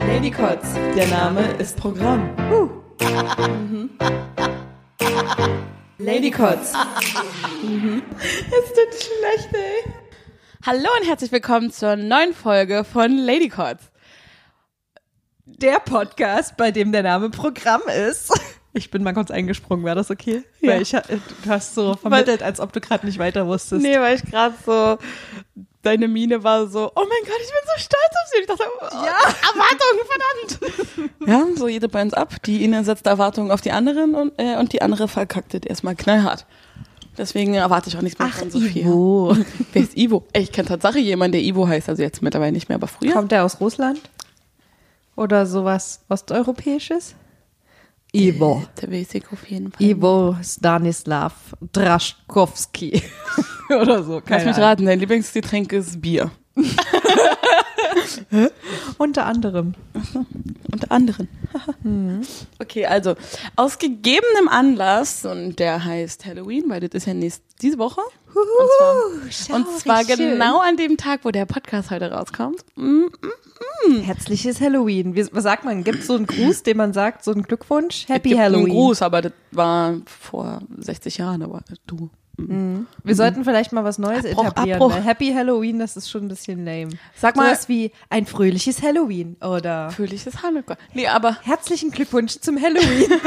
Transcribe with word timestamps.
Ladycots, 0.00 0.74
der 0.94 1.06
Name 1.08 1.52
ist 1.58 1.76
Programm. 1.76 2.28
Ladycots. 5.98 6.72
Es 8.50 8.72
tut 8.72 8.94
schlecht, 8.94 9.54
ey. 9.54 9.92
Hallo 10.66 10.88
und 11.00 11.06
herzlich 11.06 11.32
willkommen 11.32 11.70
zur 11.72 11.96
neuen 11.96 12.34
Folge 12.34 12.84
von 12.84 13.16
Ladycots. 13.16 13.90
Der 15.46 15.80
Podcast, 15.80 16.56
bei 16.56 16.70
dem 16.72 16.92
der 16.92 17.04
Name 17.04 17.30
Programm 17.30 17.82
ist. 17.88 18.32
Ich 18.78 18.90
bin 18.90 19.02
mal 19.02 19.12
kurz 19.12 19.30
eingesprungen, 19.30 19.84
war 19.84 19.94
das 19.94 20.10
okay? 20.10 20.42
Ja. 20.60 20.72
Weil 20.72 20.82
ich, 20.82 20.94
ha- 20.94 21.02
du 21.08 21.50
hast 21.50 21.74
so 21.74 21.94
vermittelt, 21.96 22.42
als 22.42 22.60
ob 22.60 22.72
du 22.72 22.80
gerade 22.80 23.04
nicht 23.06 23.18
weiter 23.18 23.46
wusstest. 23.46 23.82
Nee, 23.82 23.98
weil 23.98 24.16
ich 24.16 24.22
gerade 24.22 24.54
so, 24.64 24.98
deine 25.82 26.06
Miene 26.08 26.42
war 26.44 26.66
so, 26.68 26.90
oh 26.94 27.00
mein 27.00 27.08
Gott, 27.22 27.40
ich 27.40 27.48
bin 27.48 27.64
so 27.66 27.80
stolz 27.82 28.12
auf 28.22 28.30
sie. 28.32 28.40
Ich 28.40 28.46
dachte, 28.46 28.64
oh, 28.80 29.04
ja. 29.04 29.16
Erwartungen, 29.48 30.58
verdammt. 30.58 31.26
Ja, 31.26 31.46
so 31.56 31.68
jede 31.68 31.88
bei 31.88 32.02
uns 32.02 32.14
ab. 32.14 32.42
Die 32.44 32.62
eine 32.64 32.84
setzt 32.84 33.06
Erwartungen 33.06 33.50
auf 33.50 33.60
die 33.60 33.72
anderen 33.72 34.14
und, 34.14 34.32
äh, 34.38 34.56
und 34.56 34.72
die 34.72 34.80
andere 34.82 35.08
verkacktet 35.08 35.66
erstmal 35.66 35.96
knallhart. 35.96 36.46
Deswegen 37.16 37.54
erwarte 37.54 37.88
ich 37.88 37.96
auch 37.96 38.02
nichts 38.02 38.18
mehr 38.20 38.28
von 38.28 38.48
Sophia. 38.50 38.82
Ivo. 38.86 39.36
Wer 39.72 39.82
ist 39.82 39.96
Ivo? 39.96 40.24
Ich 40.32 40.52
kenne 40.52 40.68
Tatsache 40.68 41.00
jemanden, 41.00 41.32
der 41.32 41.42
Ivo 41.42 41.66
heißt, 41.66 41.88
also 41.88 42.00
jetzt 42.00 42.22
mittlerweile 42.22 42.52
nicht 42.52 42.68
mehr, 42.68 42.76
aber 42.76 42.86
früher. 42.86 43.12
Kommt 43.12 43.32
der 43.32 43.44
aus 43.44 43.60
Russland? 43.60 44.00
Oder 45.16 45.44
sowas 45.46 46.04
Osteuropäisches? 46.08 47.16
Ivo. 48.12 48.64
Der 48.80 48.90
weiß 48.90 49.14
ich 49.14 49.24
auf 49.30 49.46
jeden 49.48 49.70
Fall. 49.72 49.86
Ivo 49.86 50.36
Stanislav 50.42 51.32
Draschkowski. 51.72 53.02
Oder 53.68 54.02
so. 54.02 54.14
Lass 54.14 54.24
Keine 54.24 54.44
mich 54.46 54.54
Ahnung. 54.54 54.64
raten, 54.68 54.86
dein 54.86 54.98
Lieblingsgetränk 55.00 55.72
ist 55.72 56.00
Bier. 56.00 56.30
Unter 58.98 59.26
anderem. 59.26 59.74
Unter 60.72 60.92
anderem. 60.92 61.28
Okay, 62.60 62.84
also 62.84 63.14
aus 63.56 63.78
gegebenem 63.78 64.48
Anlass, 64.48 65.24
und 65.24 65.58
der 65.58 65.84
heißt 65.84 66.26
Halloween, 66.26 66.64
weil 66.68 66.80
das 66.80 66.90
ist 66.92 67.06
ja 67.06 67.14
nächst, 67.14 67.42
diese 67.62 67.78
Woche. 67.78 68.02
Und 68.34 69.32
zwar, 69.32 69.56
und 69.56 69.78
zwar 69.78 70.04
genau 70.04 70.60
an 70.60 70.76
dem 70.76 70.96
Tag, 70.96 71.20
wo 71.24 71.30
der 71.30 71.46
Podcast 71.46 71.90
heute 71.90 72.10
rauskommt. 72.10 72.64
Mm, 72.76 73.06
Herzliches 74.02 74.60
Halloween. 74.60 75.14
Wie, 75.14 75.26
was 75.32 75.42
sagt 75.42 75.64
man? 75.64 75.84
Gibt 75.84 76.00
es 76.00 76.06
so 76.06 76.16
einen 76.16 76.26
Gruß, 76.26 76.62
den 76.62 76.76
man 76.76 76.92
sagt, 76.92 77.24
so 77.24 77.32
einen 77.32 77.42
Glückwunsch? 77.42 78.08
Happy 78.08 78.30
es 78.30 78.32
gibt 78.34 78.40
Halloween. 78.40 78.66
Einen 78.66 78.74
Gruß, 78.74 79.02
aber 79.02 79.22
das 79.22 79.32
war 79.52 79.96
vor 80.06 80.60
60 80.78 81.18
Jahren, 81.18 81.42
aber 81.42 81.62
du. 81.86 82.10
Wir 82.38 83.14
sollten 83.16 83.42
vielleicht 83.44 83.72
mal 83.72 83.82
was 83.82 83.98
Neues 83.98 84.24
Abbruch, 84.24 84.44
etablieren. 84.46 84.80
Abbruch. 84.80 84.94
Weil 84.94 85.02
Happy 85.02 85.32
Halloween, 85.32 85.80
das 85.80 85.96
ist 85.96 86.08
schon 86.08 86.22
ein 86.24 86.28
bisschen 86.28 86.64
lame. 86.64 86.90
Sag 87.16 87.34
mal- 87.34 87.46
Sowas 87.46 87.68
wie 87.68 87.90
ein 88.10 88.26
fröhliches 88.26 88.80
Halloween 88.80 89.36
oder 89.42 89.90
Fröhliches 89.90 90.42
Hanukkah. 90.42 90.76
Nee, 90.94 91.08
aber, 91.08 91.36
herzlichen 91.42 91.90
Glückwunsch 91.90 92.38
zum 92.40 92.60
Halloween. 92.60 93.10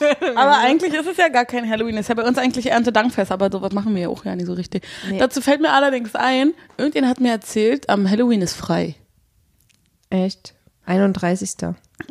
aber 0.34 0.58
eigentlich 0.58 0.92
ist 0.94 1.06
es 1.06 1.16
ja 1.16 1.28
gar 1.28 1.44
kein 1.44 1.68
Halloween. 1.68 1.94
Es 1.96 2.02
ist 2.02 2.08
ja 2.08 2.14
bei 2.16 2.26
uns 2.26 2.38
eigentlich 2.38 2.66
Erntedankfest, 2.66 3.30
aber 3.30 3.50
sowas 3.52 3.72
machen 3.72 3.94
wir 3.94 4.02
ja 4.02 4.08
auch 4.08 4.24
ja 4.24 4.34
nicht 4.34 4.46
so 4.46 4.54
richtig. 4.54 4.84
Nee. 5.08 5.18
Dazu 5.18 5.40
fällt 5.40 5.60
mir 5.60 5.72
allerdings 5.72 6.14
ein, 6.16 6.52
irgendjemand 6.76 7.10
hat 7.12 7.20
mir 7.20 7.30
erzählt, 7.30 7.88
am 7.88 8.10
Halloween 8.10 8.42
ist 8.42 8.54
frei. 8.56 8.96
Echt? 10.10 10.54
31. 10.90 11.50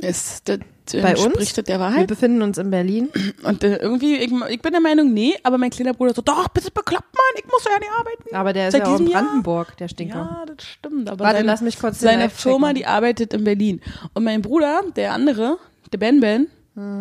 Ist 0.02 0.48
das 0.50 0.60
Bei 0.94 1.12
uns? 1.12 1.26
entspricht 1.26 1.58
das 1.58 1.66
der 1.66 1.76
Wir 1.76 1.80
Wahrheit? 1.86 2.08
befinden 2.08 2.42
uns 2.42 2.58
in 2.58 2.70
Berlin. 2.72 3.10
Und 3.44 3.64
äh, 3.64 3.78
irgendwie, 3.78 4.16
ich, 4.18 4.32
ich 4.50 4.62
bin 4.62 4.72
der 4.72 4.82
Meinung, 4.82 5.14
nee, 5.14 5.36
aber 5.44 5.58
mein 5.58 5.70
kleiner 5.70 5.94
Bruder 5.94 6.14
so, 6.14 6.22
doch, 6.22 6.48
bist 6.50 6.68
du 6.68 6.72
bekloppt, 6.72 7.14
Mann, 7.14 7.36
ich 7.44 7.46
muss 7.46 7.64
ja 7.66 7.78
nicht 7.80 7.92
arbeiten. 7.92 8.36
Aber 8.36 8.54
der 8.54 8.68
ist 8.70 8.72
Seit 8.74 8.82
ja 8.84 8.88
auch 8.88 8.92
in 9.00 9.06
diesem 9.06 9.14
Jahr? 9.14 9.24
Brandenburg, 9.24 9.78
der 9.78 9.88
Stinker. 9.88 10.16
Ja, 10.16 10.46
das 10.46 10.66
stimmt. 10.66 11.10
Aber 11.10 11.24
Warte, 11.26 11.38
seine, 11.38 11.48
lass 11.48 11.62
mich 11.62 11.80
kurz 11.80 12.00
Seine 12.00 12.30
Firma, 12.30 12.74
die 12.74 12.86
arbeitet 12.86 13.34
in 13.34 13.44
Berlin. 13.44 13.82
Und 14.14 14.24
mein 14.24 14.42
Bruder, 14.42 14.82
der 14.96 15.14
andere, 15.14 15.58
der 15.92 15.98
Ben 15.98 16.20
Ben, 16.20 16.48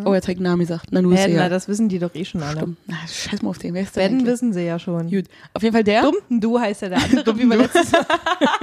oh, 0.05 0.15
jetzt 0.15 0.29
hab 0.29 0.35
ich 0.35 0.41
Namen 0.41 0.61
gesagt. 0.61 0.87
Na, 0.91 1.01
du 1.03 1.11
ist 1.13 1.23
Ben, 1.25 1.33
ja. 1.33 1.43
na, 1.43 1.49
das 1.49 1.69
wissen 1.69 1.89
die 1.89 1.99
doch 1.99 2.15
eh 2.15 2.25
schon 2.25 2.43
alle. 2.43 2.59
Stimmt. 2.61 2.79
Na, 2.87 2.97
scheiß 3.07 3.43
mal 3.43 3.51
auf 3.51 3.59
den, 3.59 3.75
wer 3.75 3.83
ist 3.83 3.97
der 3.97 4.03
Ben 4.03 4.13
eigentlich? 4.15 4.27
wissen 4.33 4.53
sie 4.53 4.63
ja 4.65 4.79
schon. 4.79 5.11
Gut. 5.11 5.27
Auf 5.55 5.63
jeden 5.63 5.75
Fall 5.75 5.85
der. 5.85 6.03
Dumm, 6.03 6.41
du 6.41 6.59
heißt 6.59 6.83
ja 6.83 6.89
der 6.89 6.99
andere, 7.05 7.39
wie 7.39 7.45
wir 7.45 7.57
letztes 7.57 7.93
Mal. 7.93 8.07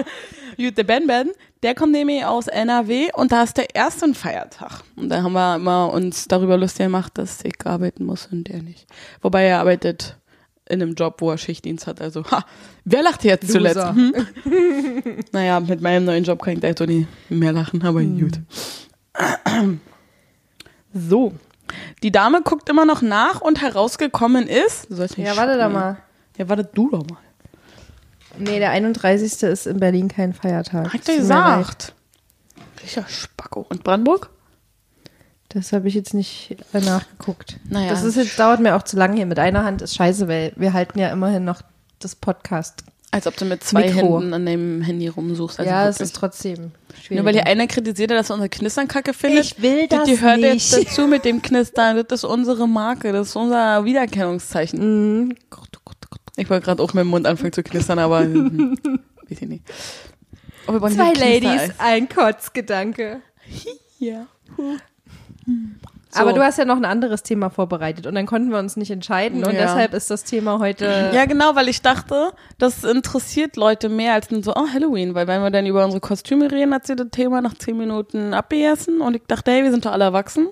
Gut, 0.57 0.77
der 0.77 0.83
Ben 0.83 1.07
Ben, 1.07 1.31
der 1.63 1.75
kommt 1.75 1.91
nämlich 1.91 2.23
aus 2.25 2.47
NRW 2.47 3.09
und 3.13 3.31
da 3.31 3.43
ist 3.43 3.57
der 3.57 3.73
erste 3.75 4.13
Feiertag. 4.13 4.81
Und 4.95 5.09
da 5.09 5.21
haben 5.23 5.33
wir 5.33 5.55
immer 5.55 5.91
uns 5.91 6.27
darüber 6.27 6.57
lustig 6.57 6.85
gemacht, 6.85 7.11
dass 7.17 7.43
ich 7.43 7.53
arbeiten 7.65 8.05
muss 8.05 8.27
und 8.31 8.47
der 8.47 8.61
nicht. 8.61 8.85
Wobei 9.21 9.43
er 9.45 9.59
arbeitet 9.59 10.17
in 10.67 10.81
einem 10.81 10.95
Job, 10.95 11.17
wo 11.19 11.29
er 11.29 11.37
Schichtdienst 11.37 11.85
hat. 11.85 12.01
Also, 12.01 12.23
ha, 12.31 12.43
wer 12.85 13.03
lacht 13.03 13.23
jetzt 13.23 13.51
zuletzt? 13.51 13.77
Hm? 13.85 14.13
naja, 15.31 15.59
mit 15.59 15.79
meinem 15.81 16.05
neuen 16.05 16.23
Job 16.23 16.41
kann 16.41 16.55
ich 16.55 16.59
da 16.61 16.67
jetzt 16.69 16.81
auch 16.81 16.87
nicht 16.87 17.07
mehr 17.29 17.51
lachen, 17.51 17.83
aber 17.83 17.99
Hm. 17.99 18.19
gut. 18.19 18.39
So. 20.95 21.33
Die 22.03 22.11
Dame 22.11 22.41
guckt 22.41 22.69
immer 22.69 22.85
noch 22.85 23.01
nach 23.01 23.41
und 23.41 23.61
herausgekommen 23.61 24.47
ist. 24.47 24.87
Ja, 25.17 25.35
warte 25.35 25.57
da 25.57 25.67
mal. 25.67 25.97
Ja, 26.37 26.47
warte 26.47 26.63
du 26.63 26.89
doch 26.89 27.05
mal. 27.07 27.19
Nee, 28.37 28.59
der 28.59 28.71
31. 28.71 29.43
ist 29.43 29.67
in 29.67 29.79
Berlin 29.79 30.07
kein 30.07 30.33
Feiertag. 30.33 30.93
Hat 30.93 31.07
er 31.07 31.17
gesagt. 31.17 31.93
Welcher 32.79 33.07
Spacko. 33.07 33.65
Und 33.69 33.83
Brandenburg? 33.83 34.29
Das 35.49 35.73
habe 35.73 35.87
ich 35.87 35.93
jetzt 35.93 36.13
nicht 36.13 36.57
äh, 36.73 36.79
nachgeguckt. 36.79 37.59
Naja. 37.69 37.89
Das 37.89 38.03
ist 38.03 38.15
jetzt, 38.15 38.37
dauert 38.37 38.59
mir 38.59 38.75
auch 38.75 38.83
zu 38.83 38.97
lange 38.97 39.15
hier. 39.15 39.25
Mit 39.25 39.39
einer 39.39 39.63
Hand 39.63 39.81
ist 39.81 39.95
scheiße, 39.95 40.27
weil 40.27 40.53
wir 40.55 40.73
halten 40.73 40.99
ja 40.99 41.09
immerhin 41.09 41.45
noch 41.45 41.61
das 41.99 42.15
Podcast. 42.15 42.83
Als 43.15 43.27
ob 43.27 43.37
du 43.37 43.45
mit 43.45 43.63
zwei 43.63 43.85
Mikro. 43.85 44.19
Händen 44.19 44.33
an 44.33 44.45
deinem 44.45 44.81
Handy 44.81 45.07
rumsuchst. 45.07 45.57
Also 45.59 45.71
ja, 45.71 45.87
es 45.87 46.01
ist 46.01 46.15
trotzdem 46.15 46.71
schwierig. 46.93 47.11
Nur 47.11 47.25
weil 47.25 47.33
hier 47.33 47.47
einer 47.47 47.65
kritisiert 47.65 48.11
hat, 48.11 48.17
dass 48.17 48.29
er 48.29 48.33
unsere 48.33 48.49
Knistern 48.49 48.89
kacke 48.89 49.13
findet. 49.13 49.45
Ich 49.45 49.61
will 49.61 49.87
das 49.87 50.03
Die 50.03 50.19
hört 50.19 50.41
nicht. 50.41 50.71
jetzt 50.71 50.89
dazu 50.89 51.07
mit 51.07 51.23
dem 51.23 51.41
Knistern. 51.41 52.03
Das 52.07 52.19
ist 52.19 52.25
unsere 52.25 52.67
Marke. 52.67 53.13
Das 53.13 53.29
ist 53.29 53.35
unser 53.37 53.85
Wiedererkennungszeichen. 53.85 55.23
Mhm. 55.23 55.35
Ich 56.35 56.49
wollte 56.49 56.65
gerade 56.65 56.83
auch 56.83 56.93
mit 56.93 57.03
dem 57.03 57.07
Mund 57.07 57.25
anfangen 57.25 57.53
zu 57.53 57.63
knistern, 57.63 57.99
aber 57.99 58.19
hm, 58.19 58.77
weiß 59.29 59.41
ich 59.41 59.47
nicht. 59.47 59.63
Oh, 60.67 60.77
Zwei. 60.89 61.13
Ladies, 61.13 61.73
ein 61.77 62.09
Kotzgedanke. 62.09 63.21
Ja. 63.97 64.27
So. 66.15 66.21
Aber 66.21 66.33
du 66.33 66.41
hast 66.41 66.57
ja 66.57 66.65
noch 66.65 66.77
ein 66.77 66.85
anderes 66.85 67.23
Thema 67.23 67.49
vorbereitet 67.49 68.07
und 68.07 68.15
dann 68.15 68.25
konnten 68.25 68.49
wir 68.51 68.57
uns 68.59 68.77
nicht 68.77 68.89
entscheiden 68.89 69.43
und 69.43 69.53
Ja. 69.53 69.61
deshalb 69.63 69.93
ist 69.93 70.09
das 70.09 70.23
Thema 70.23 70.59
heute. 70.59 71.11
Ja, 71.13 71.25
genau, 71.25 71.55
weil 71.55 71.67
ich 71.67 71.81
dachte, 71.81 72.31
das 72.57 72.83
interessiert 72.83 73.57
Leute 73.57 73.89
mehr 73.89 74.13
als 74.13 74.31
nur 74.31 74.41
so, 74.41 74.53
oh, 74.55 74.67
Halloween, 74.73 75.13
weil 75.13 75.27
wenn 75.27 75.41
wir 75.41 75.51
dann 75.51 75.65
über 75.65 75.83
unsere 75.83 75.99
Kostüme 75.99 76.49
reden, 76.51 76.73
hat 76.73 76.87
sie 76.87 76.95
das 76.95 77.09
Thema 77.11 77.41
nach 77.41 77.53
zehn 77.55 77.77
Minuten 77.77 78.33
abgegessen 78.33 79.01
und 79.01 79.15
ich 79.15 79.23
dachte, 79.27 79.51
hey, 79.51 79.63
wir 79.63 79.71
sind 79.71 79.85
doch 79.85 79.91
alle 79.91 80.05
erwachsen, 80.05 80.47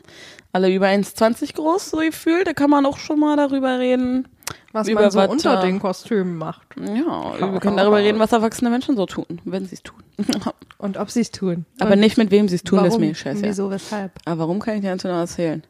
alle 0.52 0.70
über 0.74 0.88
1,20 0.88 1.56
groß, 1.56 1.92
so 1.92 1.98
gefühlt, 1.98 2.46
da 2.48 2.54
kann 2.54 2.70
man 2.70 2.86
auch 2.86 2.98
schon 2.98 3.20
mal 3.20 3.38
darüber 3.38 3.80
reden. 3.80 4.28
Was 4.72 4.88
über 4.88 5.02
man 5.02 5.12
so 5.12 5.22
unter 5.22 5.62
den 5.62 5.80
Kostümen 5.80 6.38
macht 6.38 6.76
Ja, 6.78 7.52
wir 7.52 7.60
können 7.60 7.78
darüber 7.78 7.98
reden, 7.98 8.20
was 8.20 8.32
erwachsene 8.32 8.70
Menschen 8.70 8.96
so 8.96 9.06
tun, 9.06 9.42
wenn 9.46 9.66
sie 9.66 9.76
es 9.76 9.84
tun. 9.84 10.04
und 10.78 10.98
ob 10.98 11.10
sie 11.12 11.22
es 11.22 11.32
tun. 11.32 11.66
Aber 11.80 11.94
und 11.94 12.00
nicht 12.00 12.18
mit 12.18 12.32
wem 12.32 12.48
sie 12.48 12.56
es 12.56 12.64
tun, 12.64 12.78
warum, 12.78 12.90
das 12.90 12.96
ist 12.96 13.00
mir 13.00 13.16
scheiße. 13.16 13.44
Wieso, 13.44 13.70
weshalb? 13.70 14.12
Aber 14.26 14.40
warum 14.40 14.60
kann 14.60 14.76
ich 14.76 14.82
dir 14.82 14.96
noch 14.96 15.20
erzählen? 15.20 15.64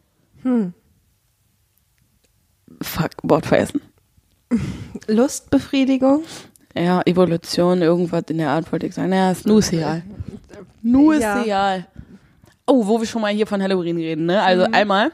Hm. 0.44 0.74
Fuck, 2.82 3.12
Wort 3.24 3.46
vergessen. 3.46 3.82
Lustbefriedigung? 5.08 6.24
Ja, 6.76 7.02
Evolution, 7.06 7.82
irgendwas 7.82 8.24
in 8.30 8.40
der 8.40 8.50
Art 8.50 8.72
wollte 8.72 8.88
ich 8.88 8.96
sagen. 8.96 9.10
Naja, 9.10 9.32
ist 9.32 9.46
nur 9.46 9.62
egal. 9.72 10.04
Nur 10.82 11.16
Ja. 11.16 11.44
egal. 11.44 11.88
Oh, 12.66 12.88
wo 12.88 13.00
wir 13.00 13.06
schon 13.06 13.22
mal 13.22 13.34
hier 13.34 13.46
von 13.46 13.62
Halloween 13.62 13.98
reden, 13.98 14.26
ne? 14.26 14.42
Also 14.42 14.64
einmal, 14.72 15.12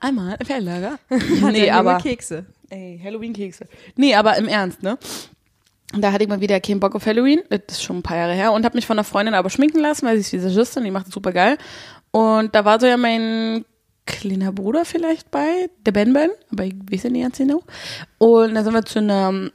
einmal 0.00 0.36
im 0.38 0.46
Fernlager. 0.46 0.98
nee, 1.52 1.70
aber, 1.70 1.98
Kekse. 1.98 2.46
Ey, 2.70 3.00
Halloween-Kekse. 3.02 3.66
Nee, 3.96 4.14
aber 4.14 4.36
im 4.36 4.48
Ernst, 4.48 4.82
ne? 4.82 4.98
Da 5.92 6.12
hatte 6.12 6.22
ich 6.22 6.28
mal 6.28 6.40
wieder 6.40 6.60
keinen 6.60 6.80
Bock 6.80 6.94
auf 6.94 7.04
Halloween. 7.04 7.40
Das 7.48 7.60
ist 7.68 7.82
schon 7.82 7.98
ein 7.98 8.02
paar 8.02 8.16
Jahre 8.16 8.34
her. 8.34 8.52
Und 8.52 8.64
habe 8.64 8.76
mich 8.76 8.86
von 8.86 8.96
einer 8.96 9.04
Freundin 9.04 9.34
aber 9.34 9.50
schminken 9.50 9.80
lassen, 9.80 10.06
weil 10.06 10.16
sie 10.16 10.36
ist 10.36 10.44
Visagistin, 10.44 10.84
die 10.84 10.90
macht 10.90 11.08
das 11.08 11.14
super 11.14 11.32
geil. 11.32 11.58
Und 12.12 12.54
da 12.54 12.64
war 12.64 12.78
so 12.80 12.86
ja 12.86 12.96
mein 12.96 13.64
kleiner 14.06 14.52
Bruder 14.52 14.84
vielleicht 14.84 15.30
bei, 15.30 15.68
der 15.84 15.92
Ben 15.92 16.12
Ben, 16.12 16.30
aber 16.50 16.64
ich 16.64 16.74
weiß 16.90 17.04
ja 17.04 17.10
nicht 17.10 17.22
ganz 17.22 17.38
genau. 17.38 17.62
Und 18.18 18.54
da 18.54 18.62
sind 18.62 18.72
wir 18.72 18.84
zu 18.84 18.98
einer 19.00 19.50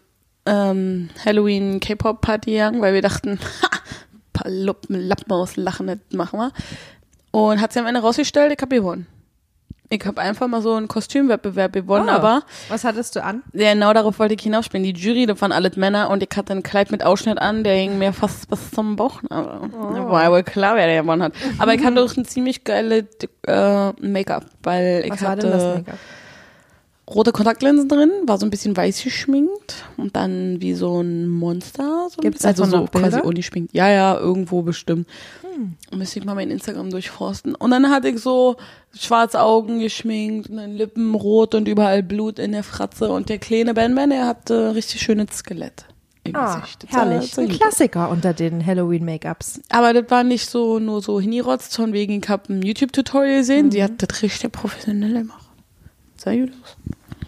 ähm, 0.45 1.09
Halloween 1.25 1.79
K-Pop 1.79 2.21
Party 2.21 2.51
gegangen, 2.51 2.81
weil 2.81 2.93
wir 2.93 3.01
dachten, 3.01 3.39
ha, 3.61 3.69
ein 4.13 4.21
paar 4.33 4.51
Luppen, 4.51 4.99
Lappen 4.99 5.31
auslachen, 5.31 5.87
das 5.87 5.97
machen 6.11 6.39
wir. 6.39 6.51
Und 7.31 7.59
hat 7.59 7.73
sie 7.73 7.79
am 7.79 7.85
Ende 7.85 8.01
rausgestellt, 8.01 8.53
ich 8.53 8.61
hab 8.61 8.69
gewonnen. 8.69 9.07
Ich 9.89 10.03
habe 10.05 10.19
einfach 10.21 10.47
mal 10.47 10.61
so 10.61 10.73
einen 10.73 10.87
Kostümwettbewerb 10.87 11.73
gewonnen, 11.73 12.09
Ah. 12.09 12.15
aber 12.15 12.41
Was 12.69 12.83
hattest 12.83 13.15
du 13.15 13.23
an? 13.23 13.43
ja, 13.53 13.73
genau 13.73 13.93
darauf 13.93 14.17
wollte 14.19 14.33
ich 14.33 14.41
hinausspielen. 14.41 14.83
Die 14.83 14.93
Jury, 14.93 15.25
das 15.27 15.39
waren 15.41 15.51
alles 15.51 15.75
Männer 15.77 16.09
und 16.09 16.23
ich 16.23 16.29
hatte 16.35 16.53
ein 16.53 16.63
Kleid 16.63 16.89
mit 16.91 17.03
Ausschnitt 17.03 17.37
an, 17.39 17.63
der 17.63 17.75
hing 17.75 17.97
mir 17.99 18.11
fast 18.11 18.49
bis 18.49 18.71
zum 18.71 18.95
Bauch. 18.95 19.21
Aber 19.29 19.69
War 20.09 20.23
ja 20.23 20.31
wohl 20.31 20.43
klar, 20.43 20.75
wer 20.75 20.87
der 20.87 21.01
gewonnen 21.03 21.21
hat. 21.23 21.33
Aber 21.59 21.73
ich 21.75 21.83
hatte 21.85 22.01
auch 22.01 22.17
ein 22.17 22.25
ziemlich 22.25 22.63
geile 22.63 23.07
äh, 23.47 23.91
Make-up, 24.01 24.45
weil 24.63 25.03
ich 25.05 25.11
Was 25.11 25.21
war 25.21 25.29
hatte 25.31 25.41
denn 25.41 25.51
das 25.51 25.63
Make-up? 25.75 25.97
Rote 27.07 27.31
Kontaktlinsen 27.31 27.87
drin, 27.87 28.11
war 28.25 28.37
so 28.37 28.45
ein 28.45 28.49
bisschen 28.49 28.75
weiß 28.75 29.03
geschminkt 29.03 29.85
und 29.97 30.15
dann 30.15 30.59
wie 30.61 30.73
so 30.73 31.01
ein 31.01 31.27
Monster. 31.27 32.07
So 32.09 32.17
ein 32.17 32.21
Gibt's 32.21 32.41
bisschen. 32.43 32.63
also 32.63 32.65
so 32.65 32.85
Bilder? 32.85 33.09
quasi 33.09 33.19
ungeschminkt. 33.27 33.73
Ja, 33.73 33.89
ja, 33.89 34.17
irgendwo 34.17 34.63
bestimmt. 34.63 35.07
Hm. 35.41 35.75
Müsste 35.97 36.19
ich 36.19 36.25
mal 36.25 36.33
mein 36.35 36.49
Instagram 36.49 36.89
durchforsten. 36.89 37.53
Und 37.55 37.71
dann 37.71 37.89
hatte 37.91 38.09
ich 38.09 38.19
so 38.19 38.55
schwarze 38.93 39.39
Augen 39.41 39.79
geschminkt 39.79 40.49
und 40.49 40.57
dann 40.57 40.71
Lippen 40.73 41.13
rot 41.13 41.53
und 41.53 41.67
überall 41.67 42.01
Blut 42.01 42.39
in 42.39 42.53
der 42.53 42.63
Fratze. 42.63 43.09
Und 43.09 43.29
der 43.29 43.37
kleine 43.37 43.73
Ben 43.73 43.93
Ben, 43.93 44.09
der 44.09 44.25
hatte 44.25 44.73
richtig 44.73 45.01
schönes 45.01 45.27
Skelett 45.37 45.85
im 46.23 46.35
Ah, 46.35 46.55
Gesicht. 46.55 46.85
Herrlich. 46.87 47.37
Ein. 47.37 47.49
Klassiker 47.49 48.09
unter 48.09 48.33
den 48.33 48.65
Halloween-Make-ups. 48.65 49.61
Aber 49.69 49.93
das 49.93 50.09
war 50.09 50.23
nicht 50.23 50.49
so 50.49 50.79
nur 50.79 51.01
so 51.03 51.21
hingerotzt, 51.21 51.75
von 51.75 51.93
wegen, 51.93 52.19
ich 52.19 52.27
habe 52.29 52.51
ein 52.51 52.63
YouTube-Tutorial 52.63 53.37
gesehen. 53.41 53.69
Sie 53.69 53.83
hat 53.83 53.91
das 54.01 54.23
richtig 54.23 54.51
professionell 54.51 55.13
gemacht. 55.13 55.44
Sehr 56.25 56.37
gut 56.37 56.51
aus. 56.61 56.75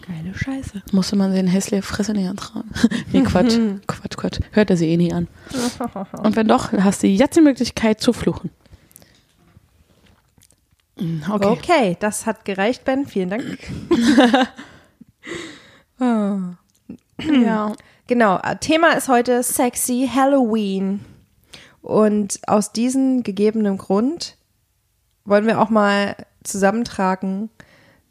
Geile 0.06 0.34
Scheiße. 0.34 0.82
Musste 0.92 1.16
man 1.16 1.32
seine 1.32 1.48
hässliche 1.48 1.82
Fresse 1.82 2.12
nicht 2.12 2.28
antragen. 2.28 2.68
nee, 3.12 3.22
Quatsch. 3.22 3.58
Quatsch, 3.86 4.16
Quatsch. 4.16 4.40
Hört 4.52 4.70
er 4.70 4.76
sie 4.76 4.88
eh 4.88 4.96
nie 4.96 5.12
an. 5.12 5.28
Und 6.22 6.36
wenn 6.36 6.48
doch, 6.48 6.72
hast 6.72 7.02
du 7.02 7.06
jetzt 7.06 7.36
die 7.36 7.40
Möglichkeit 7.40 8.00
zu 8.00 8.12
fluchen. 8.12 8.50
Mm, 10.98 11.22
Okay. 11.30 11.46
Okay. 11.46 11.96
das 12.00 12.26
hat 12.26 12.44
gereicht, 12.44 12.84
Ben. 12.84 13.06
Vielen 13.06 13.30
Dank. 13.30 13.58
Ah. 16.00 16.38
Ja. 17.20 17.72
Genau, 18.06 18.38
äh, 18.38 18.56
Thema 18.56 18.92
ist 18.92 19.08
heute 19.08 19.42
Sexy 19.42 20.08
Halloween. 20.14 21.04
Und 21.82 22.38
aus 22.46 22.72
diesem 22.72 23.24
gegebenen 23.24 23.76
Grund 23.78 24.36
wollen 25.24 25.46
wir 25.46 25.60
auch 25.60 25.70
mal 25.70 26.14
zusammentragen, 26.44 27.50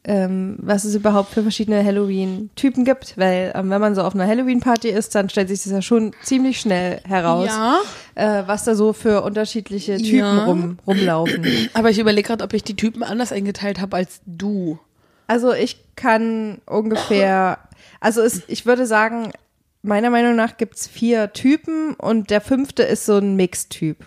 ähm, 0.07 0.55
was 0.59 0.85
es 0.85 0.95
überhaupt 0.95 1.31
für 1.33 1.41
verschiedene 1.43 1.83
Halloween-Typen 1.83 2.85
gibt. 2.85 3.17
Weil 3.17 3.51
ähm, 3.55 3.69
wenn 3.69 3.81
man 3.81 3.93
so 3.93 4.01
auf 4.01 4.15
einer 4.15 4.25
Halloween-Party 4.25 4.87
ist, 4.89 5.13
dann 5.13 5.29
stellt 5.29 5.49
sich 5.49 5.61
das 5.63 5.71
ja 5.71 5.81
schon 5.81 6.13
ziemlich 6.23 6.59
schnell 6.59 7.01
heraus, 7.05 7.49
Ja. 7.49 7.79
äh, 8.15 8.47
was 8.47 8.63
da 8.63 8.73
so 8.73 8.93
für 8.93 9.21
unterschiedliche 9.23 9.97
Typen 9.97 10.17
Ja. 10.17 10.45
rum, 10.45 10.77
rumlaufen. 10.87 11.45
Aber 11.73 11.89
ich 11.89 11.99
überlege 11.99 12.27
gerade, 12.27 12.43
ob 12.43 12.53
ich 12.53 12.63
die 12.63 12.75
Typen 12.75 13.03
anders 13.03 13.31
eingeteilt 13.31 13.79
habe 13.81 13.97
als 13.97 14.21
du. 14.25 14.79
Also 15.27 15.51
ich 15.53 15.77
kann 15.97 16.59
ungefähr, 16.65 17.59
also 17.99 18.21
es, 18.21 18.43
ich 18.47 18.65
würde 18.65 18.85
sagen, 18.85 19.33
meiner 19.83 20.09
Meinung 20.09 20.35
nach 20.37 20.55
gibt's 20.55 20.87
vier 20.87 21.33
Typen 21.33 21.95
und 21.95 22.29
der 22.29 22.39
fünfte 22.39 22.83
ist 22.83 23.05
so 23.05 23.17
ein 23.17 23.35
Mixtyp. 23.35 24.05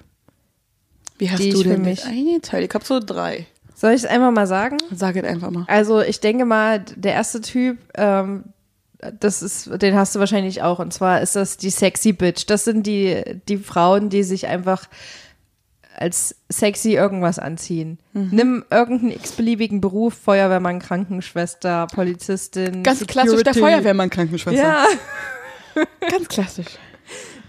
Wie 1.18 1.30
hast 1.30 1.42
du 1.44 1.62
denn 1.62 1.82
mich- 1.82 2.06
eingeteilt? 2.06 2.66
Ich 2.70 2.74
habe 2.74 2.84
so 2.86 3.00
drei. 3.00 3.46
Soll 3.80 3.92
ich 3.92 4.02
es 4.02 4.04
einmal 4.04 4.30
mal 4.30 4.46
sagen? 4.46 4.76
Sag 4.94 5.16
es 5.16 5.24
einfach 5.24 5.50
mal. 5.50 5.64
Also 5.66 6.02
ich 6.02 6.20
denke 6.20 6.44
mal, 6.44 6.80
der 6.96 7.14
erste 7.14 7.40
Typ, 7.40 7.78
ähm, 7.94 8.44
das 9.18 9.40
ist, 9.40 9.70
den 9.80 9.94
hast 9.94 10.14
du 10.14 10.18
wahrscheinlich 10.18 10.60
auch. 10.60 10.80
Und 10.80 10.92
zwar 10.92 11.22
ist 11.22 11.34
das 11.34 11.56
die 11.56 11.70
Sexy 11.70 12.12
Bitch. 12.12 12.44
Das 12.46 12.64
sind 12.64 12.86
die, 12.86 13.22
die 13.48 13.56
Frauen, 13.56 14.10
die 14.10 14.22
sich 14.22 14.46
einfach 14.48 14.86
als 15.96 16.36
sexy 16.50 16.92
irgendwas 16.92 17.38
anziehen. 17.38 17.98
Mhm. 18.12 18.28
Nimm 18.32 18.64
irgendeinen 18.70 19.12
x-beliebigen 19.12 19.80
Beruf, 19.80 20.12
Feuerwehrmann, 20.12 20.78
Krankenschwester, 20.78 21.86
Polizistin. 21.86 22.82
Ganz 22.82 23.06
klassisch 23.06 23.42
der 23.42 23.54
Security. 23.54 23.60
Feuerwehrmann 23.60 24.10
Krankenschwester. 24.10 24.62
Ja, 24.62 24.84
Ganz 26.10 26.28
klassisch. 26.28 26.66